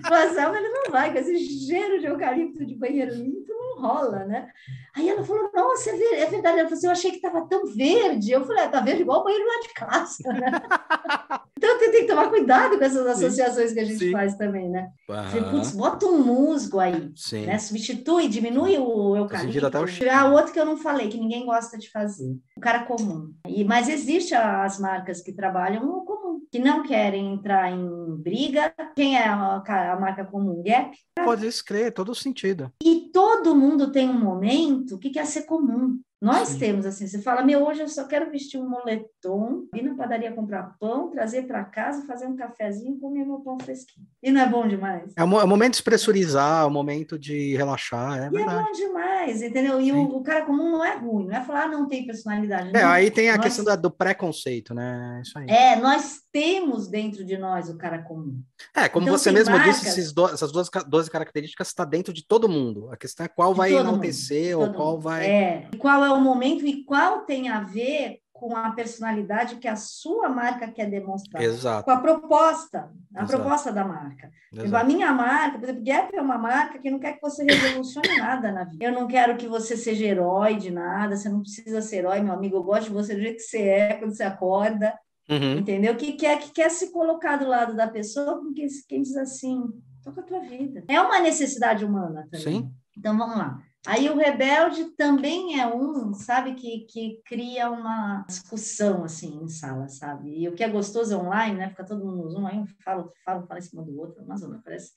para 0.01 0.09
uma 0.25 0.33
selva 0.33 0.57
ele 0.57 0.69
não 0.69 0.91
vai, 0.91 1.11
com 1.11 1.17
esse 1.17 1.67
cheiro 1.67 1.99
de 1.99 2.05
eucalipto 2.05 2.65
de 2.65 2.75
banheiro 2.75 3.15
limpo 3.15 3.51
rola, 3.83 4.25
né? 4.25 4.47
Aí 4.95 5.09
ela 5.09 5.23
falou, 5.23 5.51
nossa, 5.53 5.89
é, 5.89 6.21
é 6.21 6.25
verdade. 6.27 6.59
Ela 6.59 6.69
falou 6.69 6.77
assim, 6.77 6.87
eu 6.87 6.91
achei 6.91 7.11
que 7.11 7.17
estava 7.17 7.45
tão 7.47 7.65
verde. 7.65 8.31
Eu 8.31 8.45
falei, 8.45 8.63
ah, 8.63 8.69
tá 8.69 8.79
verde 8.79 9.01
igual 9.01 9.21
o 9.21 9.23
banheiro 9.23 9.45
lá 9.45 9.59
de 9.61 9.73
casa, 9.73 10.33
né? 10.33 10.51
então 11.57 11.79
tem 11.79 11.91
que 11.91 12.03
tomar 12.05 12.29
cuidado 12.29 12.77
com 12.77 12.83
essas 12.83 13.05
associações 13.05 13.69
Sim. 13.69 13.75
que 13.75 13.79
a 13.81 13.85
gente 13.85 13.99
Sim. 13.99 14.11
faz 14.11 14.35
também, 14.35 14.69
né? 14.69 14.89
Uhum. 15.09 15.23
Falei, 15.23 15.49
putz, 15.51 15.71
bota 15.71 16.05
um 16.05 16.23
musgo 16.23 16.79
aí, 16.79 17.11
Sim. 17.15 17.45
né? 17.45 17.57
Substitui, 17.57 18.27
diminui 18.27 18.77
o 18.77 19.15
eucalipto. 19.17 19.65
Até 19.65 19.79
o... 19.79 19.85
Ah, 20.11 20.25
outro 20.31 20.53
que 20.53 20.59
eu 20.59 20.65
não 20.65 20.77
falei, 20.77 21.09
que 21.09 21.19
ninguém 21.19 21.45
gosta 21.45 21.77
de 21.77 21.91
fazer. 21.91 22.37
O 22.55 22.61
cara 22.61 22.83
comum. 22.85 23.33
E, 23.47 23.63
mas 23.63 23.89
existe 23.89 24.33
as 24.33 24.79
marcas 24.79 25.21
que 25.21 25.33
trabalham 25.33 25.81
comum, 25.81 26.05
que 26.53 26.59
não 26.59 26.83
querem 26.83 27.33
entrar 27.33 27.71
em 27.71 28.15
briga. 28.15 28.71
Quem 28.95 29.17
é 29.17 29.25
a, 29.27 29.55
a 29.55 29.99
marca 29.99 30.23
comum? 30.23 30.61
Gap? 30.61 30.95
Pode 31.15 31.47
escrever, 31.47 31.91
todo 31.91 32.13
sentido. 32.13 32.71
E 32.83 33.09
todo 33.11 33.55
mundo 33.55 33.91
tem 33.91 34.07
um 34.07 34.19
momento 34.19 34.99
que 34.99 35.09
quer 35.09 35.25
ser 35.25 35.47
comum. 35.47 35.99
Nós 36.23 36.47
Sim. 36.47 36.59
temos 36.59 36.85
assim, 36.85 37.05
você 37.05 37.21
fala, 37.21 37.43
meu, 37.43 37.67
hoje 37.67 37.81
eu 37.81 37.87
só 37.89 38.05
quero 38.05 38.31
vestir 38.31 38.57
um 38.57 38.69
moletom, 38.69 39.67
ir 39.75 39.81
na 39.81 39.93
padaria 39.93 40.31
comprar 40.31 40.73
pão, 40.79 41.09
trazer 41.09 41.45
para 41.45 41.65
casa, 41.65 42.07
fazer 42.07 42.27
um 42.27 42.35
cafezinho, 42.37 42.97
comer 42.97 43.25
meu 43.25 43.39
pão 43.39 43.57
fresquinho. 43.59 44.07
E 44.23 44.31
não 44.31 44.39
é 44.39 44.47
bom 44.47 44.65
demais? 44.65 45.11
É 45.17 45.21
o, 45.25 45.41
é 45.41 45.43
o 45.43 45.47
momento 45.47 45.75
de 45.75 45.83
pressurizar, 45.83 46.63
é 46.63 46.65
o 46.65 46.69
momento 46.69 47.19
de 47.19 47.57
relaxar, 47.57 48.23
é 48.23 48.27
e 48.27 48.29
verdade. 48.29 48.57
é 48.57 48.63
bom 48.63 48.71
demais, 48.71 49.41
entendeu? 49.41 49.81
E 49.81 49.91
o, 49.91 50.01
o, 50.15 50.23
cara 50.23 50.45
comum 50.45 50.71
não 50.71 50.85
é 50.85 50.95
ruim, 50.95 51.27
não 51.27 51.35
é 51.35 51.43
falar, 51.43 51.63
ah, 51.63 51.67
não 51.67 51.89
tem 51.89 52.05
personalidade. 52.05 52.69
É, 52.69 52.83
não. 52.83 52.89
aí 52.89 53.11
tem 53.11 53.29
a 53.29 53.35
nós... 53.35 53.43
questão 53.43 53.65
da, 53.65 53.75
do 53.75 53.91
preconceito, 53.91 54.73
né? 54.73 55.21
Isso 55.21 55.37
aí. 55.37 55.45
É, 55.49 55.75
nós 55.75 56.21
temos 56.31 56.87
dentro 56.87 57.25
de 57.25 57.37
nós 57.37 57.69
o 57.69 57.77
cara 57.77 58.01
comum. 58.01 58.41
É, 58.73 58.87
como 58.87 59.07
então, 59.07 59.17
você 59.17 59.29
mesmo 59.29 59.53
marcas... 59.53 59.81
disse, 59.81 60.15
do, 60.15 60.29
essas 60.29 60.53
duas, 60.53 60.69
12 60.87 61.11
características 61.11 61.67
está 61.67 61.83
dentro 61.83 62.13
de 62.13 62.25
todo 62.25 62.47
mundo. 62.47 62.89
A 62.91 62.95
questão 62.95 63.25
é 63.25 63.29
qual 63.29 63.53
vai 63.53 63.73
enaltecer 63.73 64.57
ou 64.57 64.71
qual 64.71 64.93
mundo. 64.93 65.01
vai. 65.01 65.29
É, 65.29 65.69
qual 65.77 66.01
é 66.01 66.12
o 66.13 66.21
momento 66.21 66.65
e 66.65 66.83
qual 66.83 67.21
tem 67.21 67.49
a 67.49 67.61
ver 67.61 68.23
com 68.43 68.57
a 68.57 68.71
personalidade 68.71 69.55
que 69.55 69.69
a 69.69 69.75
sua 69.77 70.27
marca 70.27 70.67
quer 70.67 70.89
demonstrar. 70.89 71.41
Exato. 71.41 71.85
Com 71.85 71.91
a 71.91 71.97
proposta, 72.01 72.91
a 73.15 73.23
Exato. 73.23 73.41
proposta 73.41 73.71
da 73.71 73.85
marca. 73.85 74.29
Exato. 74.51 74.75
A 74.75 74.83
minha 74.83 75.13
marca, 75.13 75.57
por 75.57 75.63
exemplo, 75.63 75.85
Gap 75.85 76.13
é 76.13 76.21
uma 76.21 76.37
marca 76.37 76.77
que 76.77 76.91
não 76.91 76.99
quer 76.99 77.13
que 77.13 77.21
você 77.21 77.43
revolucione 77.45 78.17
nada 78.17 78.51
na 78.51 78.65
vida. 78.65 78.83
Eu 78.83 78.91
não 78.91 79.07
quero 79.07 79.37
que 79.37 79.47
você 79.47 79.77
seja 79.77 80.05
herói 80.05 80.55
de 80.55 80.71
nada, 80.71 81.15
você 81.15 81.29
não 81.29 81.41
precisa 81.41 81.81
ser 81.81 81.99
herói, 81.99 82.19
meu 82.19 82.33
amigo, 82.33 82.57
eu 82.57 82.63
gosto 82.63 82.87
de 82.87 82.93
você 82.93 83.15
do 83.15 83.21
jeito 83.21 83.37
que 83.37 83.43
você 83.43 83.61
é, 83.61 83.93
quando 83.93 84.13
você 84.13 84.23
acorda, 84.23 84.93
uhum. 85.29 85.59
entendeu? 85.59 85.95
Que 85.95 86.11
quer, 86.11 86.37
que 86.39 86.51
quer 86.51 86.69
se 86.69 86.91
colocar 86.91 87.37
do 87.37 87.47
lado 87.47 87.73
da 87.75 87.87
pessoa, 87.87 88.41
porque 88.41 88.67
quem 88.89 89.03
diz 89.03 89.15
assim, 89.15 89.63
toca 90.03 90.19
a 90.19 90.23
tua 90.23 90.39
vida. 90.41 90.83
É 90.89 90.99
uma 90.99 91.21
necessidade 91.21 91.85
humana 91.85 92.27
também. 92.29 92.61
Sim. 92.61 92.71
Então, 92.97 93.17
vamos 93.17 93.37
lá. 93.37 93.57
Aí 93.85 94.09
o 94.09 94.15
rebelde 94.15 94.85
também 94.95 95.59
é 95.59 95.67
um, 95.67 96.13
sabe, 96.13 96.53
que, 96.53 96.85
que 96.89 97.21
cria 97.25 97.69
uma 97.69 98.23
discussão, 98.27 99.03
assim, 99.03 99.43
em 99.43 99.49
sala, 99.49 99.89
sabe? 99.89 100.39
E 100.39 100.47
o 100.47 100.53
que 100.53 100.63
é 100.63 100.69
gostoso 100.69 101.13
é 101.13 101.17
online, 101.17 101.57
né? 101.57 101.69
Fica 101.69 101.83
todo 101.83 102.03
mundo 102.03 102.23
no 102.23 102.29
Zoom, 102.29 102.47
aí 102.47 102.57
um 102.57 102.65
fala, 102.83 103.11
fala, 103.25 103.45
fala 103.45 103.59
em 103.59 103.63
cima 103.63 103.83
do 103.83 103.99
outro, 103.99 104.23
mas 104.25 104.41
não, 104.41 104.61
parece, 104.61 104.91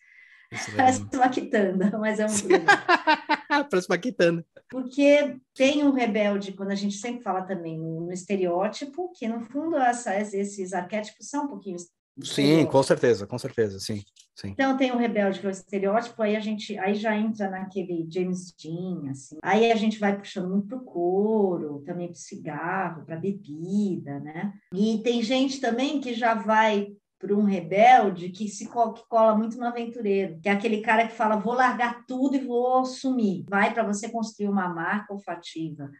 parece 0.76 1.02
uma 1.12 1.28
quitanda, 1.28 1.98
mas 1.98 2.20
é 2.20 2.26
legal. 2.46 3.68
parece 3.68 3.88
uma 3.88 3.98
quitanda. 3.98 4.46
Porque 4.70 5.36
tem 5.52 5.84
um 5.84 5.90
rebelde, 5.90 6.52
quando 6.52 6.70
a 6.70 6.76
gente 6.76 6.96
sempre 6.96 7.22
fala 7.22 7.42
também 7.42 7.76
no, 7.76 8.02
no 8.02 8.12
estereótipo, 8.12 9.10
que 9.12 9.26
no 9.26 9.40
fundo 9.40 9.76
essa, 9.76 10.16
esses 10.16 10.72
arquétipos 10.72 11.28
são 11.28 11.46
um 11.46 11.48
pouquinho 11.48 11.76
Sim, 12.22 12.64
com 12.66 12.82
certeza, 12.82 13.26
com 13.26 13.38
certeza, 13.38 13.78
sim, 13.78 14.02
sim. 14.36 14.50
Então 14.50 14.76
tem 14.76 14.92
o 14.92 14.96
rebelde 14.96 15.40
que 15.40 15.46
é 15.46 15.48
o 15.48 15.50
estereótipo, 15.50 16.22
aí 16.22 16.36
a 16.36 16.40
gente 16.40 16.78
aí 16.78 16.94
já 16.94 17.16
entra 17.16 17.50
naquele 17.50 18.06
James 18.08 18.54
Dean, 18.54 19.10
assim. 19.10 19.38
Aí 19.42 19.72
a 19.72 19.76
gente 19.76 19.98
vai 19.98 20.16
puxando 20.16 20.50
muito 20.50 20.68
pro 20.68 20.84
couro, 20.84 21.82
também 21.84 22.08
pro 22.08 22.16
cigarro, 22.16 23.04
para 23.04 23.16
bebida, 23.16 24.20
né? 24.20 24.52
E 24.72 25.00
tem 25.02 25.22
gente 25.22 25.60
também 25.60 26.00
que 26.00 26.14
já 26.14 26.34
vai 26.34 26.88
para 27.18 27.34
um 27.34 27.44
rebelde 27.44 28.28
que 28.28 28.46
se 28.46 28.66
que 28.66 29.08
cola 29.08 29.36
muito 29.36 29.56
no 29.56 29.66
aventureiro, 29.66 30.38
que 30.40 30.48
é 30.48 30.52
aquele 30.52 30.82
cara 30.82 31.08
que 31.08 31.14
fala 31.14 31.36
vou 31.36 31.54
largar 31.54 32.04
tudo 32.06 32.36
e 32.36 32.44
vou 32.44 32.84
sumir. 32.84 33.44
Vai 33.48 33.72
para 33.72 33.82
você 33.82 34.08
construir 34.08 34.48
uma 34.48 34.68
marca 34.68 35.14
olfativa 35.14 35.90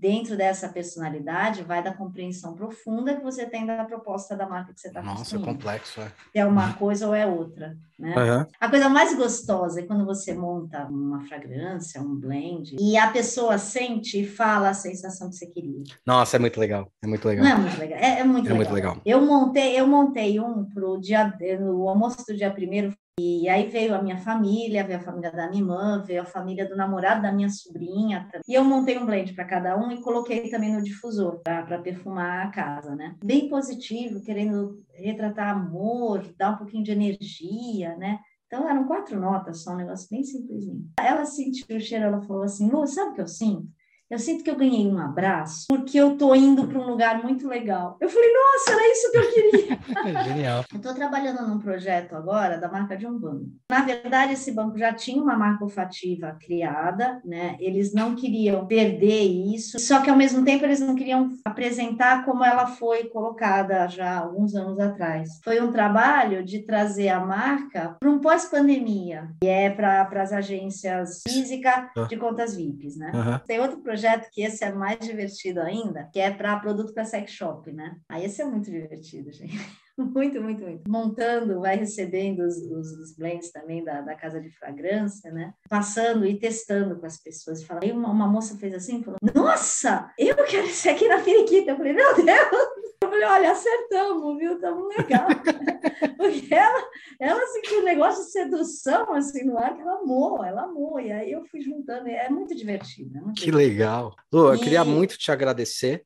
dentro 0.00 0.34
dessa 0.34 0.68
personalidade 0.68 1.62
vai 1.62 1.82
da 1.82 1.92
compreensão 1.92 2.54
profunda 2.54 3.14
que 3.14 3.22
você 3.22 3.44
tem 3.44 3.66
da 3.66 3.84
proposta 3.84 4.34
da 4.34 4.48
marca 4.48 4.72
que 4.72 4.80
você 4.80 4.88
está 4.88 5.02
Nossa, 5.02 5.36
é 5.36 5.38
complexo, 5.38 6.00
é. 6.00 6.10
É 6.34 6.46
uma 6.46 6.72
coisa 6.72 7.06
ou 7.06 7.14
é 7.14 7.26
outra, 7.26 7.76
né? 7.98 8.14
Uhum. 8.16 8.46
A 8.58 8.68
coisa 8.70 8.88
mais 8.88 9.14
gostosa 9.14 9.80
é 9.80 9.82
quando 9.82 10.06
você 10.06 10.32
monta 10.32 10.86
uma 10.86 11.20
fragrância, 11.20 12.00
um 12.00 12.14
blend, 12.14 12.76
e 12.80 12.96
a 12.96 13.10
pessoa 13.10 13.58
sente 13.58 14.22
e 14.22 14.26
fala 14.26 14.70
a 14.70 14.74
sensação 14.74 15.28
que 15.28 15.36
você 15.36 15.46
queria. 15.46 15.82
Nossa, 16.06 16.36
é 16.36 16.38
muito 16.38 16.58
legal, 16.58 16.90
é 17.02 17.06
muito 17.06 17.28
legal. 17.28 17.44
Não 17.44 17.52
é 17.52 17.56
muito 17.56 17.78
legal, 17.78 17.98
é, 17.98 18.20
é 18.20 18.24
muito, 18.24 18.48
é 18.48 18.52
legal. 18.52 18.56
muito 18.56 18.72
legal. 18.72 18.96
Eu 19.04 19.20
montei, 19.20 19.78
eu 19.78 19.86
montei 19.86 20.40
um 20.40 20.64
pro 20.64 20.98
dia, 20.98 21.30
no 21.60 21.86
almoço 21.86 22.24
do 22.26 22.34
dia 22.34 22.50
primeiro 22.50 22.94
e 23.42 23.48
aí 23.48 23.68
veio 23.68 23.94
a 23.94 24.02
minha 24.02 24.18
família, 24.18 24.84
veio 24.84 24.98
a 24.98 25.02
família 25.02 25.30
da 25.30 25.48
minha 25.48 25.62
irmã, 25.62 26.02
veio 26.04 26.22
a 26.22 26.24
família 26.24 26.68
do 26.68 26.76
namorado 26.76 27.22
da 27.22 27.32
minha 27.32 27.48
sobrinha. 27.48 28.28
E 28.46 28.54
eu 28.54 28.64
montei 28.64 28.98
um 28.98 29.06
blend 29.06 29.32
para 29.34 29.44
cada 29.44 29.76
um 29.76 29.90
e 29.90 30.00
coloquei 30.00 30.48
também 30.50 30.72
no 30.72 30.82
difusor 30.82 31.40
para 31.42 31.78
perfumar 31.78 32.46
a 32.46 32.50
casa, 32.50 32.94
né? 32.94 33.16
Bem 33.22 33.48
positivo, 33.48 34.22
querendo 34.22 34.82
retratar 34.94 35.50
amor, 35.50 36.22
dar 36.36 36.52
um 36.52 36.58
pouquinho 36.58 36.84
de 36.84 36.92
energia, 36.92 37.96
né? 37.96 38.18
Então 38.46 38.68
eram 38.68 38.84
quatro 38.84 39.18
notas, 39.18 39.62
só 39.62 39.72
um 39.72 39.76
negócio 39.76 40.08
bem 40.10 40.24
simplesinho. 40.24 40.84
Ela 40.98 41.24
sentiu 41.24 41.76
o 41.76 41.80
cheiro, 41.80 42.06
ela 42.06 42.20
falou 42.22 42.42
assim: 42.42 42.68
Lu, 42.68 42.84
sabe 42.86 43.12
o 43.12 43.14
que 43.14 43.20
eu 43.20 43.28
sinto? 43.28 43.68
Eu 44.10 44.18
sinto 44.18 44.42
que 44.42 44.50
eu 44.50 44.56
ganhei 44.56 44.88
um 44.88 44.98
abraço 44.98 45.66
porque 45.68 45.96
eu 45.96 46.18
tô 46.18 46.34
indo 46.34 46.66
para 46.66 46.80
um 46.80 46.86
lugar 46.86 47.22
muito 47.22 47.46
legal. 47.46 47.96
Eu 48.00 48.08
falei, 48.08 48.28
nossa, 48.32 48.72
era 48.72 48.92
isso 48.92 49.12
que 49.12 49.18
eu 49.18 49.32
queria. 49.32 49.78
Genial. 50.24 50.64
Eu 50.72 50.76
estou 50.78 50.92
trabalhando 50.92 51.46
num 51.46 51.60
projeto 51.60 52.16
agora 52.16 52.58
da 52.58 52.68
marca 52.68 52.96
de 52.96 53.06
um 53.06 53.16
banco. 53.16 53.46
Na 53.70 53.82
verdade, 53.82 54.32
esse 54.32 54.50
banco 54.50 54.76
já 54.76 54.92
tinha 54.92 55.22
uma 55.22 55.36
marca 55.36 55.62
olfativa 55.62 56.36
criada, 56.44 57.20
né? 57.24 57.56
Eles 57.60 57.94
não 57.94 58.16
queriam 58.16 58.66
perder 58.66 59.22
isso, 59.54 59.78
só 59.78 60.00
que 60.00 60.10
ao 60.10 60.16
mesmo 60.16 60.44
tempo 60.44 60.64
eles 60.64 60.80
não 60.80 60.96
queriam 60.96 61.30
apresentar 61.44 62.24
como 62.24 62.44
ela 62.44 62.66
foi 62.66 63.04
colocada 63.04 63.86
já 63.86 64.18
alguns 64.18 64.56
anos 64.56 64.80
atrás. 64.80 65.38
Foi 65.44 65.60
um 65.60 65.70
trabalho 65.70 66.44
de 66.44 66.66
trazer 66.66 67.10
a 67.10 67.20
marca 67.20 67.96
para 68.00 68.10
um 68.10 68.18
pós-pandemia, 68.18 69.28
que 69.40 69.46
é 69.46 69.70
para 69.70 70.02
as 70.20 70.32
agências 70.32 71.22
físicas 71.28 71.84
ah. 71.96 72.06
de 72.08 72.16
contas 72.16 72.56
VIPs, 72.56 72.96
né? 72.96 73.12
Uhum. 73.14 73.38
Tem 73.46 73.60
outro 73.60 73.78
projeto 73.78 73.99
projeto 74.00 74.30
que 74.30 74.40
esse 74.40 74.64
é 74.64 74.72
mais 74.72 74.98
divertido 75.00 75.60
ainda, 75.60 76.08
que 76.10 76.18
é 76.18 76.30
para 76.30 76.58
produto 76.58 76.94
para 76.94 77.04
sex 77.04 77.30
shop, 77.32 77.70
né? 77.70 77.96
Aí 78.08 78.24
esse 78.24 78.40
é 78.40 78.44
muito 78.46 78.70
divertido, 78.70 79.30
gente. 79.30 79.58
Muito, 80.06 80.40
muito, 80.40 80.62
muito. 80.62 80.90
Montando, 80.90 81.60
vai 81.60 81.76
recebendo 81.76 82.40
os, 82.40 82.56
os, 82.56 82.92
os 82.92 83.16
blends 83.16 83.50
também 83.50 83.84
da, 83.84 84.00
da, 84.00 84.14
casa 84.14 84.40
de 84.40 84.50
fragrância, 84.50 85.30
né? 85.30 85.52
Passando 85.68 86.26
e 86.26 86.38
testando 86.38 86.98
com 86.98 87.06
as 87.06 87.18
pessoas. 87.22 87.62
Fala, 87.62 87.80
aí 87.82 87.92
uma, 87.92 88.10
uma 88.10 88.26
moça 88.26 88.56
fez 88.56 88.74
assim, 88.74 89.02
falou, 89.02 89.18
nossa, 89.34 90.10
eu 90.18 90.34
quero 90.44 90.66
esse 90.66 90.88
aqui 90.88 91.08
na 91.08 91.20
periquita. 91.20 91.72
Eu 91.72 91.76
falei, 91.76 91.92
meu 91.92 92.14
Deus! 92.16 92.70
Eu 93.02 93.08
falei, 93.08 93.24
olha, 93.24 93.52
acertamos, 93.52 94.38
viu? 94.38 94.54
Estamos 94.54 94.96
legal. 94.96 95.26
Porque 96.16 96.54
ela, 96.54 96.88
ela 97.18 97.46
sentiu 97.46 97.80
um 97.80 97.84
negócio 97.84 98.24
de 98.24 98.30
sedução, 98.30 99.14
assim, 99.14 99.44
no 99.44 99.58
ar, 99.58 99.74
que 99.74 99.80
ela 99.80 100.00
amou, 100.00 100.44
ela 100.44 100.64
amou. 100.64 101.00
E 101.00 101.10
aí 101.10 101.32
eu 101.32 101.44
fui 101.46 101.60
juntando, 101.60 102.08
é 102.08 102.28
muito 102.28 102.54
divertido. 102.54 103.16
É 103.16 103.20
muito 103.20 103.38
que 103.38 103.46
divertido. 103.46 103.72
legal. 103.72 104.14
Lu, 104.30 104.48
eu 104.48 104.54
e... 104.54 104.58
queria 104.58 104.84
muito 104.84 105.16
te 105.16 105.32
agradecer 105.32 106.04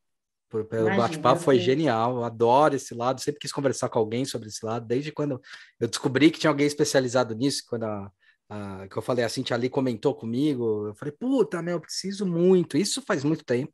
pelo 0.63 0.97
bate-papo, 0.97 1.41
foi 1.41 1.59
genial. 1.59 2.17
Eu 2.17 2.25
adoro 2.25 2.77
esse 2.77 2.95
lado, 2.95 3.21
sempre 3.21 3.41
quis 3.41 3.53
conversar 3.53 3.89
com 3.89 3.99
alguém 3.99 4.25
sobre 4.25 4.49
esse 4.49 4.65
lado, 4.65 4.87
desde 4.87 5.11
quando 5.11 5.41
eu 5.81 5.89
descobri 5.89 6.31
que 6.31 6.39
tinha 6.39 6.51
alguém 6.51 6.67
especializado 6.67 7.35
nisso, 7.35 7.65
quando 7.67 7.85
a 7.85 8.11
a, 8.49 8.87
que 8.89 8.97
eu 8.97 9.03
falei, 9.03 9.25
a 9.25 9.29
Cintia 9.29 9.57
ali 9.57 9.69
comentou 9.69 10.15
comigo, 10.15 10.89
eu 10.89 10.95
falei, 10.95 11.13
puta, 11.13 11.63
meu, 11.63 11.75
eu 11.75 11.81
preciso 11.81 12.27
muito. 12.27 12.77
Isso 12.77 13.03
faz 13.03 13.25
muito 13.25 13.45
tempo. 13.45 13.73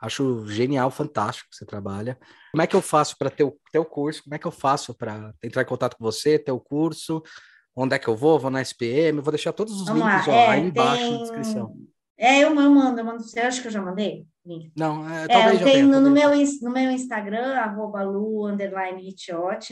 Acho 0.00 0.46
genial, 0.48 0.90
fantástico 0.90 1.48
que 1.50 1.56
você 1.56 1.64
trabalha. 1.64 2.18
Como 2.50 2.62
é 2.62 2.66
que 2.66 2.74
eu 2.74 2.82
faço 2.82 3.16
para 3.16 3.30
ter 3.30 3.44
o 3.44 3.56
teu 3.70 3.84
curso? 3.84 4.24
Como 4.24 4.34
é 4.34 4.38
que 4.38 4.46
eu 4.46 4.50
faço 4.50 4.94
para 4.94 5.32
entrar 5.42 5.62
em 5.62 5.66
contato 5.66 5.96
com 5.96 6.04
você, 6.04 6.38
ter 6.38 6.50
o 6.50 6.60
curso? 6.60 7.22
Onde 7.74 7.94
é 7.94 7.98
que 7.98 8.08
eu 8.08 8.16
vou? 8.16 8.38
Vou 8.38 8.50
na 8.50 8.60
SPM? 8.60 9.20
Vou 9.20 9.32
deixar 9.32 9.52
todos 9.52 9.80
os 9.80 9.86
Vamos 9.86 10.04
links 10.04 10.28
ó, 10.28 10.32
é, 10.32 10.48
aí 10.48 10.60
embaixo 10.60 11.02
tem... 11.02 11.12
na 11.12 11.18
descrição. 11.18 11.76
É, 12.22 12.44
eu, 12.44 12.54
mando, 12.54 13.00
eu 13.00 13.04
mando. 13.04 13.20
Você 13.20 13.40
acha 13.40 13.60
que 13.60 13.66
eu 13.66 13.72
já 13.72 13.82
mandei? 13.82 14.24
Não, 14.76 15.08
é, 15.08 15.26
talvez 15.26 15.60
é, 15.60 15.62
eu 15.62 15.64
tenho 15.64 15.88
no, 15.88 16.08
meu, 16.08 16.30
no 16.30 16.72
meu 16.72 16.90
Instagram, 16.92 17.56
arroba 17.56 18.02
lu, 18.02 18.46
underline 18.46 19.12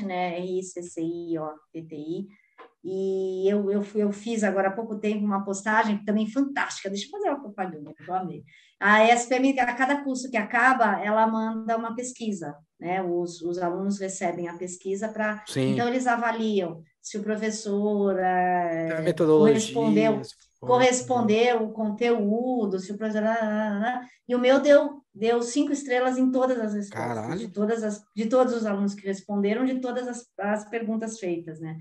né, 0.05 0.39
R-I-C-C-I-O-T-T-I, 0.39 2.27
e 2.83 3.49
eu, 3.49 3.71
eu, 3.71 3.87
eu 3.95 4.13
fiz 4.13 4.43
agora 4.43 4.69
há 4.69 4.73
pouco 4.73 4.99
tempo 4.99 5.25
uma 5.25 5.45
postagem 5.45 6.05
também 6.05 6.29
fantástica, 6.29 6.91
deixa 6.91 7.07
eu 7.07 7.11
fazer 7.11 7.29
uma 7.29 7.41
propaganda, 7.41 7.95
eu 8.07 8.15
amei. 8.15 8.43
A 8.81 9.05
SPM, 9.05 9.59
a 9.61 9.75
cada 9.75 10.03
curso 10.03 10.31
que 10.31 10.37
acaba, 10.37 11.05
ela 11.05 11.27
manda 11.27 11.77
uma 11.77 11.95
pesquisa, 11.95 12.57
né? 12.81 13.03
Os, 13.03 13.43
os 13.43 13.59
alunos 13.59 14.01
recebem 14.01 14.49
a 14.49 14.57
pesquisa 14.57 15.09
para. 15.09 15.45
Então, 15.75 15.87
eles 15.87 16.07
avaliam 16.07 16.83
se 17.03 17.19
o 17.19 17.23
professor 17.23 18.19
é, 18.19 19.13
correspondeu, 19.15 20.21
correspondeu 20.61 21.65
o 21.65 21.73
conteúdo, 21.73 22.79
se 22.79 22.93
o 22.93 22.99
professor. 22.99 23.23
E 24.29 24.35
o 24.35 24.39
meu 24.39 24.61
deu, 24.61 25.03
deu 25.15 25.43
cinco 25.43 25.73
estrelas 25.73 26.19
em 26.19 26.31
todas 26.31 26.59
as 26.61 26.75
respostas, 26.75 27.41
de, 27.41 27.49
todas 27.49 27.83
as, 27.83 28.03
de 28.15 28.27
todos 28.27 28.55
os 28.55 28.67
alunos 28.67 28.95
que 28.95 29.07
responderam, 29.07 29.65
de 29.65 29.81
todas 29.81 30.07
as, 30.07 30.27
as 30.39 30.69
perguntas 30.69 31.19
feitas, 31.19 31.59
né? 31.59 31.79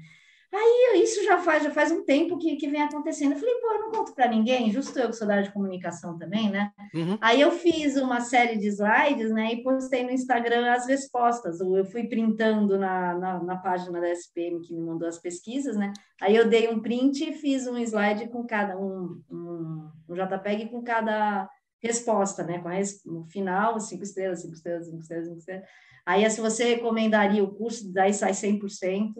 Aí 0.51 1.03
isso 1.03 1.23
já 1.23 1.37
faz, 1.37 1.63
já 1.63 1.69
faz 1.69 1.91
um 1.91 2.03
tempo 2.03 2.37
que, 2.39 2.55
que 2.55 2.67
vem 2.67 2.81
acontecendo. 2.81 3.33
Eu 3.33 3.37
falei, 3.37 3.53
pô, 3.55 3.71
eu 3.71 3.81
não 3.81 3.91
conto 3.91 4.15
para 4.15 4.27
ninguém, 4.27 4.71
justo 4.71 4.97
eu 4.97 5.09
que 5.09 5.15
sou 5.15 5.27
da 5.27 5.33
área 5.33 5.45
de 5.45 5.53
comunicação 5.53 6.17
também, 6.17 6.49
né? 6.49 6.71
Uhum. 6.93 7.17
Aí 7.21 7.39
eu 7.39 7.51
fiz 7.51 7.95
uma 7.97 8.19
série 8.19 8.57
de 8.57 8.67
slides, 8.67 9.31
né? 9.31 9.53
E 9.53 9.61
postei 9.61 10.03
no 10.03 10.09
Instagram 10.09 10.71
as 10.71 10.87
respostas. 10.87 11.59
Eu 11.59 11.85
fui 11.85 12.07
printando 12.07 12.79
na, 12.79 13.13
na, 13.13 13.43
na, 13.43 13.57
página 13.57 14.01
da 14.01 14.09
SPM 14.09 14.59
que 14.61 14.73
me 14.73 14.81
mandou 14.81 15.07
as 15.07 15.19
pesquisas, 15.19 15.75
né? 15.75 15.93
Aí 16.19 16.35
eu 16.35 16.49
dei 16.49 16.67
um 16.67 16.81
print 16.81 17.29
e 17.29 17.33
fiz 17.33 17.67
um 17.67 17.77
slide 17.77 18.27
com 18.29 18.43
cada 18.43 18.75
um, 18.75 19.21
um, 19.29 19.89
um 20.09 20.15
JPEG 20.15 20.69
com 20.69 20.81
cada 20.81 21.47
resposta, 21.79 22.43
né? 22.43 22.57
Com 22.57 22.69
a 22.69 22.71
res, 22.71 23.03
no 23.05 23.23
final, 23.25 23.79
cinco 23.79 24.01
estrelas, 24.01 24.41
cinco 24.41 24.55
estrelas, 24.55 24.87
cinco 24.87 25.01
estrelas, 25.01 25.27
cinco 25.27 25.37
estrelas. 25.37 25.65
Aí, 26.05 26.27
se 26.27 26.41
você 26.41 26.63
recomendaria 26.63 27.43
o 27.43 27.53
curso, 27.53 27.93
daí 27.93 28.13
sai 28.13 28.31
100%. 28.31 29.13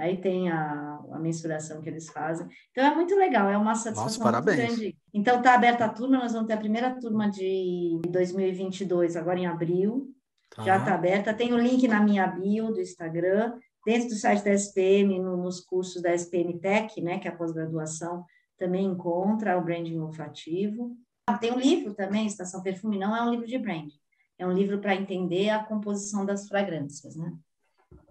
Aí 0.00 0.16
tem 0.16 0.48
a, 0.50 0.98
a 1.12 1.18
mensuração 1.18 1.82
que 1.82 1.88
eles 1.88 2.08
fazem. 2.08 2.46
Então 2.70 2.84
é 2.84 2.94
muito 2.94 3.14
legal, 3.14 3.50
é 3.50 3.58
uma 3.58 3.74
satisfação 3.74 4.24
Nossa, 4.24 4.42
muito 4.42 4.56
grande. 4.56 4.96
Então 5.12 5.38
está 5.38 5.54
aberta 5.54 5.84
a 5.84 5.88
turma, 5.88 6.18
nós 6.18 6.32
vamos 6.32 6.48
ter 6.48 6.54
a 6.54 6.58
primeira 6.58 6.98
turma 6.98 7.30
de 7.30 8.00
2022 8.08 9.14
agora 9.16 9.38
em 9.38 9.46
abril. 9.46 10.10
Tá. 10.54 10.62
Já 10.62 10.78
está 10.78 10.94
aberta. 10.94 11.34
Tem 11.34 11.52
o 11.52 11.58
link 11.58 11.86
na 11.86 12.00
minha 12.00 12.26
bio 12.26 12.72
do 12.72 12.80
Instagram, 12.80 13.52
dentro 13.84 14.08
do 14.08 14.14
site 14.14 14.42
da 14.42 14.52
SPM, 14.52 15.20
no, 15.20 15.36
nos 15.36 15.60
cursos 15.60 16.00
da 16.00 16.14
SPM 16.14 16.58
Tech, 16.58 17.00
né, 17.02 17.18
que 17.18 17.28
é 17.28 17.30
a 17.30 17.36
pós-graduação, 17.36 18.24
também 18.58 18.86
encontra 18.86 19.58
o 19.58 19.62
branding 19.62 19.98
olfativo. 19.98 20.96
Tem 21.40 21.52
um 21.52 21.58
livro 21.58 21.94
também, 21.94 22.26
Estação 22.26 22.62
Perfume, 22.62 22.98
não 22.98 23.14
é 23.14 23.22
um 23.22 23.30
livro 23.30 23.46
de 23.46 23.58
branding, 23.58 24.00
é 24.38 24.46
um 24.46 24.52
livro 24.52 24.80
para 24.80 24.96
entender 24.96 25.50
a 25.50 25.62
composição 25.62 26.26
das 26.26 26.48
fragrâncias, 26.48 27.14
né? 27.14 27.32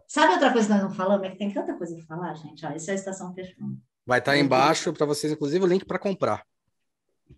Sabe 0.10 0.34
outra 0.34 0.51
coisa 0.51 0.68
que 0.68 0.74
nós 0.74 0.84
não 0.84 0.91
falamos? 0.91 1.28
É 1.28 1.30
que 1.30 1.38
tem 1.38 1.53
tanta 1.53 1.76
coisa 1.76 1.95
para 1.95 2.05
falar, 2.05 2.34
gente. 2.34 2.66
Isso 2.76 2.89
é 2.89 2.93
a 2.93 2.95
estação 2.95 3.32
perfume. 3.32 3.80
Vai 4.03 4.18
estar 4.18 4.32
tá 4.32 4.38
embaixo 4.39 4.91
para 4.91 5.05
vocês, 5.05 5.32
inclusive, 5.32 5.64
o 5.64 5.68
link 5.68 5.86
para 5.86 5.99
comprar. 5.99 6.43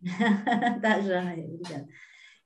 tá, 0.81 1.01
já, 1.01 1.21
obrigada. 1.21 1.85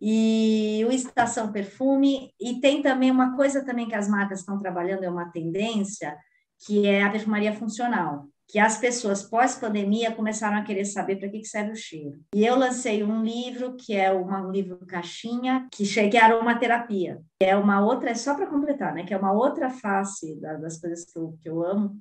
E 0.01 0.83
o 0.87 0.91
Estação 0.91 1.51
Perfume, 1.51 2.33
e 2.41 2.59
tem 2.59 2.81
também 2.81 3.11
uma 3.11 3.35
coisa 3.35 3.63
também 3.63 3.87
que 3.87 3.93
as 3.93 4.09
marcas 4.09 4.39
estão 4.39 4.59
trabalhando, 4.59 5.03
é 5.03 5.09
uma 5.09 5.31
tendência, 5.31 6.17
que 6.65 6.87
é 6.87 7.03
a 7.03 7.11
perfumaria 7.11 7.53
funcional 7.53 8.27
que 8.47 8.59
as 8.59 8.77
pessoas 8.77 9.23
pós-pandemia 9.23 10.11
começaram 10.11 10.57
a 10.57 10.63
querer 10.63 10.85
saber 10.85 11.17
para 11.17 11.29
que, 11.29 11.39
que 11.39 11.47
serve 11.47 11.71
o 11.71 11.75
cheiro. 11.75 12.19
E 12.33 12.45
eu 12.45 12.55
lancei 12.55 13.03
um 13.03 13.23
livro 13.23 13.75
que 13.75 13.95
é 13.95 14.11
uma, 14.11 14.41
um 14.41 14.51
livro 14.51 14.77
caixinha 14.85 15.67
que 15.71 15.85
chega 15.85 16.17
é 16.17 16.21
aromaterapia. 16.21 17.21
É 17.39 17.55
uma 17.55 17.83
outra, 17.83 18.11
é 18.11 18.15
só 18.15 18.35
para 18.35 18.47
completar, 18.47 18.93
né? 18.93 19.03
Que 19.03 19.13
é 19.13 19.17
uma 19.17 19.33
outra 19.33 19.69
face 19.69 20.39
da, 20.39 20.53
das 20.53 20.79
coisas 20.79 21.05
que 21.05 21.17
eu, 21.17 21.37
que 21.41 21.49
eu 21.49 21.65
amo, 21.65 21.99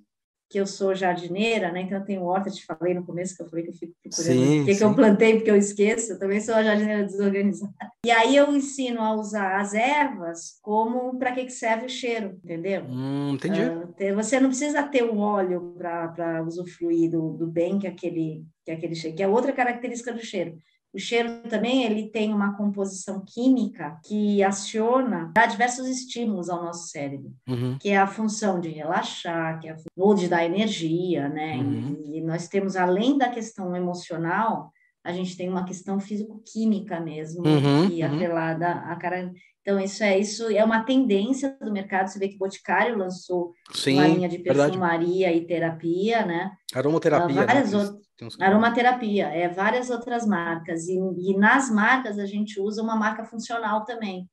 que 0.49 0.59
eu 0.59 0.66
sou 0.66 0.95
jardineira, 0.95 1.72
né? 1.72 1.82
Então 1.82 1.99
eu 1.99 2.05
tenho 2.05 2.22
horta, 2.22 2.51
te 2.51 2.64
falei 2.64 2.95
no 2.95 3.05
começo 3.05 3.36
que 3.36 3.42
eu 3.42 3.49
falei 3.49 3.64
que 3.64 3.70
eu 3.70 3.74
fico 3.74 3.95
procurando 4.03 4.38
sim, 4.38 4.62
o 4.62 4.64
que, 4.64 4.74
que 4.74 4.84
eu 4.84 4.95
plantei 4.95 5.34
porque 5.36 5.51
eu 5.51 5.57
esqueço, 5.57 6.12
eu 6.12 6.18
também 6.18 6.40
sou 6.40 6.55
a 6.55 6.62
jardineira 6.62 7.05
desorganizada. 7.05 7.72
E 8.05 8.11
aí 8.11 8.36
eu 8.36 8.55
ensino 8.55 9.01
a 9.01 9.14
usar 9.14 9.61
as 9.61 9.74
ervas 9.74 10.59
como 10.62 11.18
para 11.18 11.32
que, 11.32 11.45
que 11.45 11.53
serve 11.53 11.86
o 11.86 11.90
cheiro, 11.90 12.38
entendeu? 12.45 12.84
Hum, 12.88 13.32
entendi. 13.34 13.61
Uh, 13.61 14.14
você 14.14 14.38
não 14.38 14.49
precisa 14.49 14.82
ter 14.82 15.03
o 15.03 15.18
óleo 15.18 15.74
para 15.76 16.42
usufruir 16.47 17.11
do, 17.11 17.32
do 17.32 17.47
bem 17.47 17.78
que 17.78 17.86
aquele 17.86 18.45
que 18.64 18.70
aquele 18.70 18.95
cheiro, 18.95 19.14
que 19.14 19.22
é 19.22 19.28
outra 19.28 19.53
característica 19.53 20.12
do 20.12 20.24
cheiro. 20.24 20.57
O 20.95 20.99
cheiro 20.99 21.42
também 21.49 21.84
ele 21.84 22.09
tem 22.09 22.32
uma 22.32 22.57
composição 22.57 23.20
química 23.26 23.99
que 24.05 24.45
aciona, 24.45 25.32
dá 25.34 25.45
diversos 25.45 25.88
estímulos 25.88 26.49
ao 26.49 26.62
nosso 26.62 26.88
cérebro, 26.88 27.32
uhum. 27.49 27.76
que 27.80 27.88
é 27.88 27.97
a 27.97 28.07
função 28.07 28.61
de 28.61 28.68
relaxar, 28.68 29.59
que 29.59 29.66
é 29.66 29.72
a, 29.72 29.76
ou 29.97 30.14
de 30.14 30.28
dar 30.28 30.45
energia, 30.45 31.28
né? 31.28 31.57
Uhum. 31.57 31.97
E, 32.05 32.18
e 32.18 32.20
nós 32.20 32.47
temos, 32.47 32.76
além 32.76 33.18
da 33.18 33.28
questão 33.28 33.74
emocional, 33.74 34.72
a 35.03 35.12
gente 35.12 35.36
tem 35.36 35.49
uma 35.49 35.64
questão 35.64 35.99
físico-química 35.99 36.99
mesmo, 37.01 37.47
uhum, 37.47 37.88
e 37.90 38.03
uhum. 38.03 38.14
atrelada 38.14 38.70
à 38.70 38.97
cara. 38.97 39.32
Então, 39.65 39.81
isso 39.81 40.05
é 40.05 40.19
isso 40.19 40.51
é 40.51 40.62
uma 40.62 40.85
tendência 40.85 41.57
do 41.59 41.73
mercado. 41.73 42.09
Você 42.09 42.19
vê 42.19 42.29
que 42.29 42.35
o 42.35 42.39
Boticário 42.39 42.99
lançou 42.99 43.55
Sim, 43.73 43.95
uma 43.95 44.07
linha 44.07 44.29
de 44.29 44.39
perfumaria 44.39 45.29
verdade. 45.29 45.39
e 45.39 45.47
terapia, 45.47 46.27
né? 46.27 46.53
Aromaterapia. 46.75 47.43
Uh, 47.43 47.47
várias 47.47 47.73
né? 47.73 47.79
outras. 47.79 48.41
Aromaterapia, 48.41 49.27
é 49.29 49.49
várias 49.49 49.89
outras 49.89 50.27
marcas. 50.27 50.87
E, 50.87 50.99
e 50.99 51.37
nas 51.39 51.71
marcas 51.71 52.19
a 52.19 52.27
gente 52.27 52.61
usa 52.61 52.83
uma 52.83 52.95
marca 52.95 53.25
funcional 53.25 53.87
também. 53.87 54.29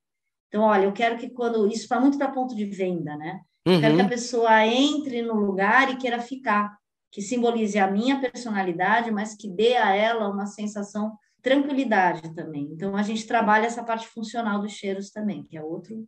Então, 0.49 0.63
olha, 0.63 0.83
eu 0.83 0.91
quero 0.91 1.17
que 1.17 1.29
quando. 1.29 1.65
Isso 1.65 1.87
para 1.87 2.01
muito 2.01 2.17
para 2.17 2.27
ponto 2.27 2.53
de 2.53 2.65
venda, 2.65 3.15
né? 3.15 3.39
Uhum. 3.65 3.79
Quero 3.79 3.95
que 3.95 4.01
a 4.01 4.09
pessoa 4.09 4.67
entre 4.67 5.21
no 5.21 5.35
lugar 5.35 5.89
e 5.89 5.95
queira 5.95 6.19
ficar 6.19 6.75
que 7.09 7.21
simbolize 7.21 7.79
a 7.79 7.89
minha 7.89 8.19
personalidade, 8.19 9.11
mas 9.11 9.35
que 9.35 9.49
dê 9.49 9.75
a 9.75 9.95
ela 9.95 10.29
uma 10.29 10.45
sensação 10.45 11.13
tranquilidade 11.41 12.33
também. 12.33 12.69
Então 12.71 12.95
a 12.95 13.03
gente 13.03 13.25
trabalha 13.25 13.65
essa 13.65 13.83
parte 13.83 14.07
funcional 14.07 14.61
dos 14.61 14.71
cheiros 14.71 15.11
também, 15.11 15.43
que 15.43 15.57
é 15.57 15.63
outro 15.63 16.07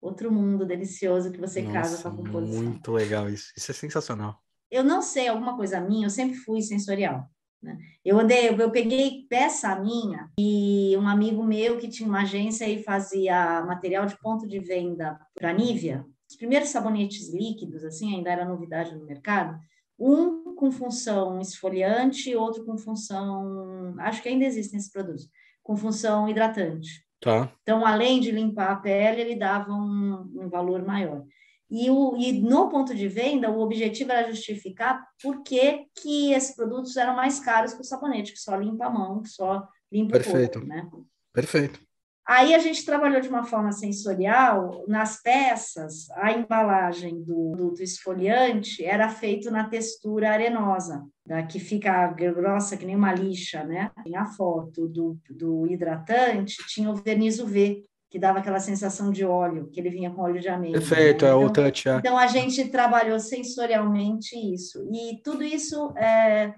outro 0.00 0.30
mundo 0.30 0.64
delicioso 0.64 1.32
que 1.32 1.40
você 1.40 1.62
Nossa, 1.62 1.72
casa 1.72 2.02
com 2.02 2.08
a 2.08 2.16
composição. 2.16 2.62
Muito 2.62 2.92
legal 2.92 3.28
isso. 3.28 3.52
Isso 3.56 3.70
é 3.70 3.74
sensacional. 3.74 4.40
Eu 4.70 4.84
não 4.84 5.02
sei 5.02 5.26
alguma 5.26 5.56
coisa 5.56 5.80
minha, 5.80 6.06
eu 6.06 6.10
sempre 6.10 6.36
fui 6.36 6.62
sensorial. 6.62 7.28
Né? 7.60 7.76
Eu 8.04 8.18
andei, 8.20 8.48
eu 8.48 8.70
peguei 8.70 9.26
peça 9.28 9.74
minha 9.80 10.30
e 10.38 10.96
um 10.96 11.08
amigo 11.08 11.42
meu 11.42 11.78
que 11.78 11.88
tinha 11.88 12.08
uma 12.08 12.22
agência 12.22 12.68
e 12.68 12.82
fazia 12.82 13.64
material 13.64 14.06
de 14.06 14.16
ponto 14.20 14.46
de 14.46 14.60
venda 14.60 15.18
para 15.34 15.52
Nivea, 15.52 16.04
os 16.28 16.36
primeiros 16.36 16.68
sabonetes 16.68 17.32
líquidos, 17.32 17.84
assim, 17.84 18.14
ainda 18.14 18.30
era 18.30 18.44
novidade 18.44 18.94
no 18.94 19.06
mercado 19.06 19.58
um 19.98 20.45
com 20.56 20.72
função 20.72 21.40
esfoliante 21.40 22.30
e 22.30 22.36
outro 22.36 22.64
com 22.64 22.76
função, 22.76 23.94
acho 24.00 24.22
que 24.22 24.28
ainda 24.28 24.44
existem 24.44 24.78
esses 24.78 24.90
produtos, 24.90 25.28
com 25.62 25.76
função 25.76 26.28
hidratante. 26.28 27.06
Tá. 27.20 27.52
Então, 27.62 27.84
além 27.86 28.20
de 28.20 28.30
limpar 28.30 28.72
a 28.72 28.76
pele, 28.76 29.20
ele 29.20 29.36
dava 29.36 29.72
um, 29.72 30.32
um 30.34 30.48
valor 30.48 30.84
maior. 30.84 31.24
E, 31.68 31.90
o, 31.90 32.16
e 32.16 32.32
no 32.32 32.68
ponto 32.68 32.94
de 32.94 33.08
venda, 33.08 33.50
o 33.50 33.60
objetivo 33.60 34.12
era 34.12 34.30
justificar 34.30 35.04
por 35.20 35.42
que, 35.42 35.86
que 36.00 36.32
esses 36.32 36.54
produtos 36.54 36.96
eram 36.96 37.16
mais 37.16 37.40
caros 37.40 37.74
que 37.74 37.80
o 37.80 37.84
sabonete, 37.84 38.32
que 38.32 38.38
só 38.38 38.54
limpa 38.56 38.86
a 38.86 38.90
mão, 38.90 39.20
que 39.20 39.28
só 39.28 39.66
limpa 39.90 40.12
Perfeito. 40.12 40.58
o 40.58 40.62
corpo, 40.62 40.66
né? 40.66 40.88
Perfeito. 41.32 41.80
Aí 42.26 42.56
a 42.56 42.58
gente 42.58 42.84
trabalhou 42.84 43.20
de 43.20 43.28
uma 43.28 43.44
forma 43.44 43.70
sensorial, 43.70 44.84
nas 44.88 45.22
peças, 45.22 46.10
a 46.16 46.32
embalagem 46.32 47.22
do, 47.22 47.52
do, 47.52 47.70
do 47.70 47.82
esfoliante 47.82 48.84
era 48.84 49.08
feito 49.08 49.48
na 49.48 49.68
textura 49.68 50.32
arenosa, 50.32 51.06
da, 51.24 51.44
que 51.44 51.60
fica 51.60 52.08
grossa 52.08 52.76
que 52.76 52.84
nem 52.84 52.96
uma 52.96 53.12
lixa, 53.12 53.62
né? 53.62 53.92
A 54.16 54.26
foto 54.26 54.88
do, 54.88 55.16
do 55.30 55.68
hidratante 55.68 56.56
tinha 56.66 56.90
o 56.90 56.96
verniz 56.96 57.38
UV, 57.38 57.84
que 58.10 58.18
dava 58.18 58.40
aquela 58.40 58.58
sensação 58.58 59.12
de 59.12 59.24
óleo, 59.24 59.68
que 59.70 59.78
ele 59.78 59.90
vinha 59.90 60.10
com 60.10 60.22
óleo 60.22 60.40
de 60.40 60.48
amêndoa. 60.48 60.80
Perfeito, 60.80 61.24
né? 61.24 61.30
é 61.30 61.34
então, 61.34 61.44
o 61.44 61.52
touch. 61.52 61.88
É. 61.88 61.96
Então 61.96 62.18
a 62.18 62.26
gente 62.26 62.68
trabalhou 62.68 63.20
sensorialmente 63.20 64.34
isso. 64.36 64.84
E 64.92 65.20
tudo 65.22 65.44
isso 65.44 65.92
é, 65.96 66.52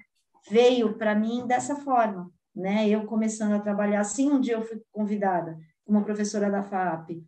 veio 0.51 0.97
para 0.97 1.15
mim 1.15 1.47
dessa 1.47 1.77
forma 1.77 2.31
né? 2.59 2.89
Eu 2.89 3.05
começando 3.05 3.53
a 3.53 3.61
trabalhar 3.61 4.01
assim, 4.01 4.31
um 4.31 4.41
dia 4.41 4.55
eu 4.55 4.63
fui 4.63 4.81
convidada 4.93 5.57
como 5.85 6.05
professora 6.05 6.51
da 6.51 6.63
FAP 6.63 7.23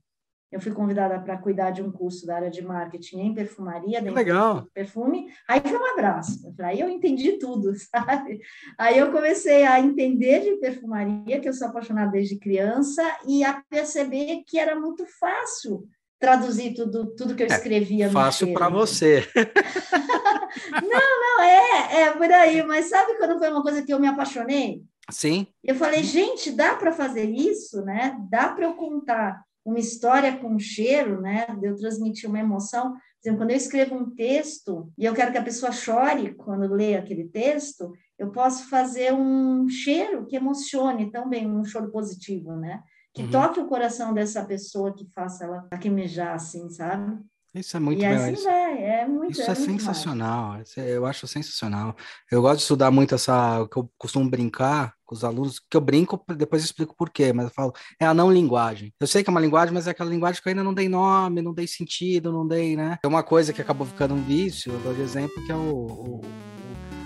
eu 0.51 0.61
fui 0.61 0.73
convidada 0.73 1.19
para 1.21 1.39
cuidar 1.39 1.71
de 1.71 1.81
um 1.81 1.93
curso 1.93 2.27
da 2.27 2.35
área 2.35 2.51
de 2.51 2.61
marketing 2.61 3.21
em 3.21 3.35
perfumaria, 3.35 4.01
dentro 4.01 4.17
Legal. 4.17 4.63
do 4.63 4.71
perfume. 4.73 5.29
Aí 5.47 5.61
foi 5.61 5.79
um 5.79 5.93
abraço. 5.93 6.53
Aí 6.61 6.81
eu 6.81 6.89
entendi 6.89 7.39
tudo, 7.39 7.73
sabe? 7.79 8.41
Aí 8.77 8.99
eu 8.99 9.13
comecei 9.13 9.65
a 9.65 9.79
entender 9.79 10.41
de 10.41 10.57
perfumaria, 10.57 11.39
que 11.39 11.49
eu 11.49 11.53
sou 11.53 11.69
apaixonada 11.69 12.11
desde 12.11 12.37
criança, 12.37 13.03
e 13.29 13.45
a 13.45 13.63
perceber 13.71 14.43
que 14.45 14.59
era 14.59 14.75
muito 14.75 15.07
fácil 15.07 15.87
traduzir 16.19 16.75
tudo, 16.75 17.15
tudo 17.15 17.35
que 17.35 17.45
eu 17.45 17.47
é, 17.47 17.51
escrevia. 17.51 18.07
É, 18.07 18.11
fácil 18.11 18.53
para 18.53 18.69
você. 18.69 19.25
não, 20.83 21.21
não, 21.21 21.43
é, 21.45 22.03
é 22.03 22.11
por 22.11 22.31
aí. 22.31 22.61
Mas 22.65 22.87
sabe 22.87 23.15
quando 23.19 23.39
foi 23.39 23.49
uma 23.49 23.63
coisa 23.63 23.83
que 23.83 23.95
eu 23.95 24.01
me 24.01 24.09
apaixonei? 24.09 24.83
Sim. 25.11 25.47
Eu 25.63 25.75
falei, 25.75 26.03
gente, 26.03 26.51
dá 26.51 26.75
para 26.77 26.93
fazer 26.93 27.29
isso, 27.29 27.83
né? 27.83 28.17
Dá 28.31 28.49
para 28.49 28.65
eu 28.65 28.75
contar 28.75 29.43
uma 29.65 29.79
história 29.79 30.37
com 30.37 30.59
cheiro, 30.59 31.21
né? 31.21 31.47
De 31.59 31.67
eu 31.67 31.77
transmitir 31.77 32.29
uma 32.29 32.39
emoção. 32.39 32.93
Por 32.93 32.99
exemplo, 33.23 33.41
quando 33.41 33.51
eu 33.51 33.57
escrevo 33.57 33.95
um 33.95 34.11
texto 34.11 34.91
e 34.97 35.05
eu 35.05 35.15
quero 35.15 35.33
que 35.33 35.39
a 35.39 35.45
pessoa 35.45 35.73
chore 35.73 36.35
quando 36.35 36.73
lê 36.73 36.97
aquele 36.97 37.29
texto, 37.29 37.93
eu 38.19 38.31
posso 38.31 38.69
fazer 38.69 39.13
um 39.13 39.69
cheiro 39.69 40.27
que 40.27 40.37
emocione 40.37 41.11
também, 41.11 41.47
um 41.47 41.65
choro 41.65 41.91
positivo, 41.91 42.57
né? 42.57 42.83
Que 43.15 43.23
uhum. 43.23 43.31
toque 43.31 43.61
o 43.61 43.67
coração 43.67 44.15
dessa 44.15 44.45
pessoa, 44.45 44.95
que 44.95 45.07
faça 45.13 45.45
ela 45.45 45.69
lacrimejar, 45.71 46.35
assim, 46.35 46.71
sabe? 46.71 47.19
Isso 47.55 47.77
é 47.77 47.81
muito 47.81 48.01
e 48.01 48.07
assim 48.07 48.33
isso. 48.33 48.45
vai, 48.45 48.85
é 48.85 49.09
muito 49.09 49.33
Isso 49.33 49.43
é, 49.43 49.51
é 49.51 49.55
sensacional, 49.57 50.61
é, 50.77 50.97
eu 50.97 51.05
acho 51.05 51.27
sensacional. 51.27 51.97
Eu 52.31 52.43
gosto 52.43 52.59
de 52.59 52.63
estudar 52.63 52.93
muito 52.93 53.15
essa, 53.15 53.67
que 53.69 53.77
eu 53.77 53.91
costumo 53.99 54.31
brincar 54.31 54.95
com 55.11 55.17
os 55.17 55.25
alunos, 55.25 55.59
que 55.59 55.77
eu 55.77 55.81
brinco, 55.81 56.23
depois 56.37 56.63
eu 56.63 56.67
explico 56.67 56.95
por 56.97 57.11
quê, 57.11 57.33
mas 57.33 57.47
eu 57.47 57.51
falo, 57.51 57.75
é 57.99 58.07
a 58.07 58.15
não 58.15 58.33
linguagem. 58.33 58.95
Eu 59.01 59.09
sei 59.09 59.25
que 59.25 59.29
é 59.29 59.33
uma 59.33 59.41
linguagem, 59.41 59.75
mas 59.75 59.89
é 59.89 59.91
aquela 59.91 60.09
linguagem 60.09 60.41
que 60.41 60.49
eu 60.49 60.53
ainda 60.53 60.63
não 60.63 60.73
dei 60.73 60.89
nome, 60.89 61.43
não 61.43 61.53
dei 61.53 61.67
sentido, 61.67 62.33
não 62.33 62.47
dei, 62.47 62.77
né? 62.77 62.97
É 63.03 63.09
uma 63.09 63.25
coisa 63.25 63.53
que 63.53 63.61
acabou 63.61 63.85
ficando 63.85 64.15
um 64.15 64.23
vício, 64.23 64.73
eu 64.73 64.79
dou 64.79 64.95
de 64.95 65.01
exemplo, 65.01 65.45
que 65.45 65.51
é 65.51 65.57
o, 65.57 65.59
o 65.59 66.21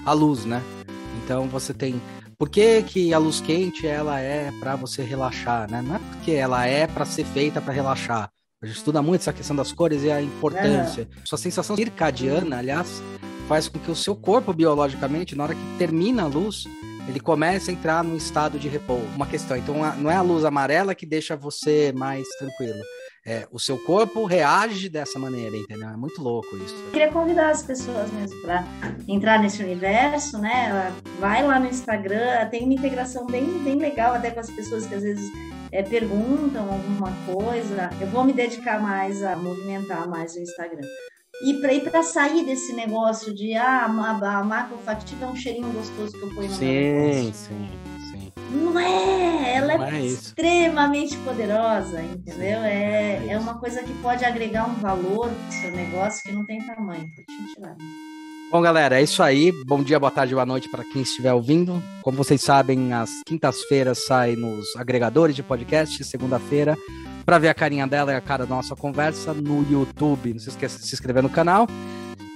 a 0.04 0.12
luz, 0.12 0.44
né? 0.44 0.62
Então 1.24 1.48
você 1.48 1.72
tem 1.72 1.98
por 2.36 2.50
que, 2.50 2.82
que, 2.82 3.14
a 3.14 3.18
luz 3.18 3.40
quente 3.40 3.86
ela 3.86 4.20
é 4.20 4.52
para 4.60 4.76
você 4.76 5.02
relaxar, 5.02 5.70
né? 5.70 5.80
Não 5.80 5.96
é 5.96 5.98
porque 5.98 6.32
ela 6.32 6.66
é 6.66 6.86
para 6.86 7.06
ser 7.06 7.24
feita 7.24 7.58
para 7.58 7.72
relaxar. 7.72 8.30
A 8.62 8.66
gente 8.66 8.76
estuda 8.76 9.00
muito 9.00 9.22
essa 9.22 9.32
questão 9.32 9.56
das 9.56 9.72
cores 9.72 10.02
e 10.02 10.10
a 10.10 10.20
importância. 10.20 11.08
É. 11.10 11.24
Sua 11.24 11.38
sensação 11.38 11.74
circadiana, 11.74 12.58
aliás, 12.58 13.02
faz 13.48 13.66
com 13.66 13.78
que 13.78 13.90
o 13.90 13.96
seu 13.96 14.14
corpo 14.14 14.52
biologicamente, 14.52 15.34
na 15.34 15.44
hora 15.44 15.54
que 15.54 15.78
termina 15.78 16.24
a 16.24 16.26
luz, 16.26 16.64
ele 17.08 17.20
começa 17.20 17.70
a 17.70 17.74
entrar 17.74 18.02
num 18.02 18.16
estado 18.16 18.58
de 18.58 18.68
repouso. 18.68 19.06
Uma 19.14 19.26
questão, 19.26 19.56
então 19.56 19.76
não 19.96 20.10
é 20.10 20.16
a 20.16 20.22
luz 20.22 20.44
amarela 20.44 20.94
que 20.94 21.06
deixa 21.06 21.36
você 21.36 21.92
mais 21.94 22.26
tranquilo. 22.38 22.80
É, 23.26 23.48
o 23.50 23.58
seu 23.58 23.78
corpo 23.78 24.26
reage 24.26 24.90
dessa 24.90 25.18
maneira, 25.18 25.56
entendeu? 25.56 25.88
É 25.88 25.96
muito 25.96 26.20
louco 26.20 26.54
isso. 26.58 26.74
Eu 26.74 26.90
queria 26.90 27.10
convidar 27.10 27.50
as 27.50 27.62
pessoas 27.62 28.10
mesmo 28.12 28.38
para 28.42 28.64
entrar 29.08 29.38
nesse 29.40 29.62
universo, 29.62 30.38
né? 30.38 30.92
Vai 31.18 31.42
lá 31.42 31.58
no 31.58 31.66
Instagram, 31.66 32.46
tem 32.50 32.64
uma 32.64 32.74
integração 32.74 33.26
bem, 33.26 33.46
bem 33.64 33.76
legal 33.76 34.14
até 34.14 34.30
com 34.30 34.40
as 34.40 34.50
pessoas 34.50 34.84
que 34.86 34.94
às 34.94 35.02
vezes 35.02 35.30
é, 35.72 35.82
perguntam 35.82 36.70
alguma 36.70 37.10
coisa, 37.26 37.90
eu 38.00 38.06
vou 38.08 38.24
me 38.24 38.32
dedicar 38.32 38.80
mais 38.80 39.22
a 39.24 39.34
movimentar 39.34 40.06
mais 40.06 40.34
o 40.36 40.40
Instagram. 40.40 40.86
E 41.42 41.54
para 41.54 41.72
ir 41.72 41.82
para 41.82 42.02
sair 42.02 42.44
desse 42.44 42.72
negócio 42.72 43.34
de 43.34 43.54
ah, 43.54 43.86
a, 43.86 44.38
a 44.38 44.44
macrofativa 44.44 45.24
é 45.24 45.28
um 45.28 45.36
cheirinho 45.36 45.70
gostoso 45.72 46.12
que 46.12 46.22
eu 46.22 46.34
ponho 46.34 46.48
no 46.48 46.54
sim, 46.54 46.64
meu 46.64 47.14
Sim, 47.14 47.32
sim, 47.32 48.32
Não 48.52 48.78
é, 48.78 49.56
ela 49.56 49.78
Não 49.78 49.84
é, 49.84 50.00
é 50.00 50.06
extremamente 50.06 51.16
poderosa, 51.18 52.00
entendeu? 52.02 52.60
É, 52.60 53.24
é, 53.26 53.26
é 53.30 53.38
uma 53.38 53.58
coisa 53.58 53.82
que 53.82 53.92
pode 53.94 54.24
agregar 54.24 54.68
um 54.68 54.74
valor 54.74 55.28
para 55.28 55.48
o 55.48 55.52
seu 55.60 55.70
negócio 55.72 56.22
que 56.22 56.32
não 56.32 56.46
tem 56.46 56.60
tamanho. 56.64 57.10
Bom, 58.50 58.62
galera, 58.62 59.00
é 59.00 59.02
isso 59.02 59.20
aí. 59.20 59.50
Bom 59.66 59.82
dia, 59.82 59.98
boa 59.98 60.12
tarde, 60.12 60.32
boa 60.32 60.46
noite 60.46 60.68
para 60.70 60.84
quem 60.84 61.02
estiver 61.02 61.32
ouvindo. 61.32 61.82
Como 62.02 62.16
vocês 62.16 62.40
sabem, 62.40 62.92
às 62.92 63.10
quintas-feiras 63.26 64.04
sai 64.06 64.36
nos 64.36 64.76
agregadores 64.76 65.34
de 65.34 65.42
podcast, 65.42 66.04
segunda-feira, 66.04 66.76
para 67.24 67.38
ver 67.38 67.48
a 67.48 67.54
carinha 67.54 67.86
dela 67.86 68.12
e 68.12 68.16
a 68.16 68.20
cara 68.20 68.46
da 68.46 68.54
nossa 68.54 68.76
conversa 68.76 69.32
no 69.32 69.64
YouTube. 69.70 70.32
Não 70.32 70.40
se 70.40 70.48
esqueça 70.50 70.78
de 70.78 70.86
se 70.86 70.94
inscrever 70.94 71.22
no 71.22 71.30
canal. 71.30 71.66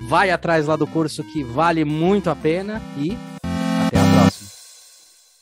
Vai 0.08 0.30
atrás 0.30 0.66
lá 0.66 0.76
do 0.76 0.86
curso 0.86 1.24
que 1.24 1.42
vale 1.42 1.84
muito 1.84 2.30
a 2.30 2.36
pena 2.36 2.80
e 2.96 3.16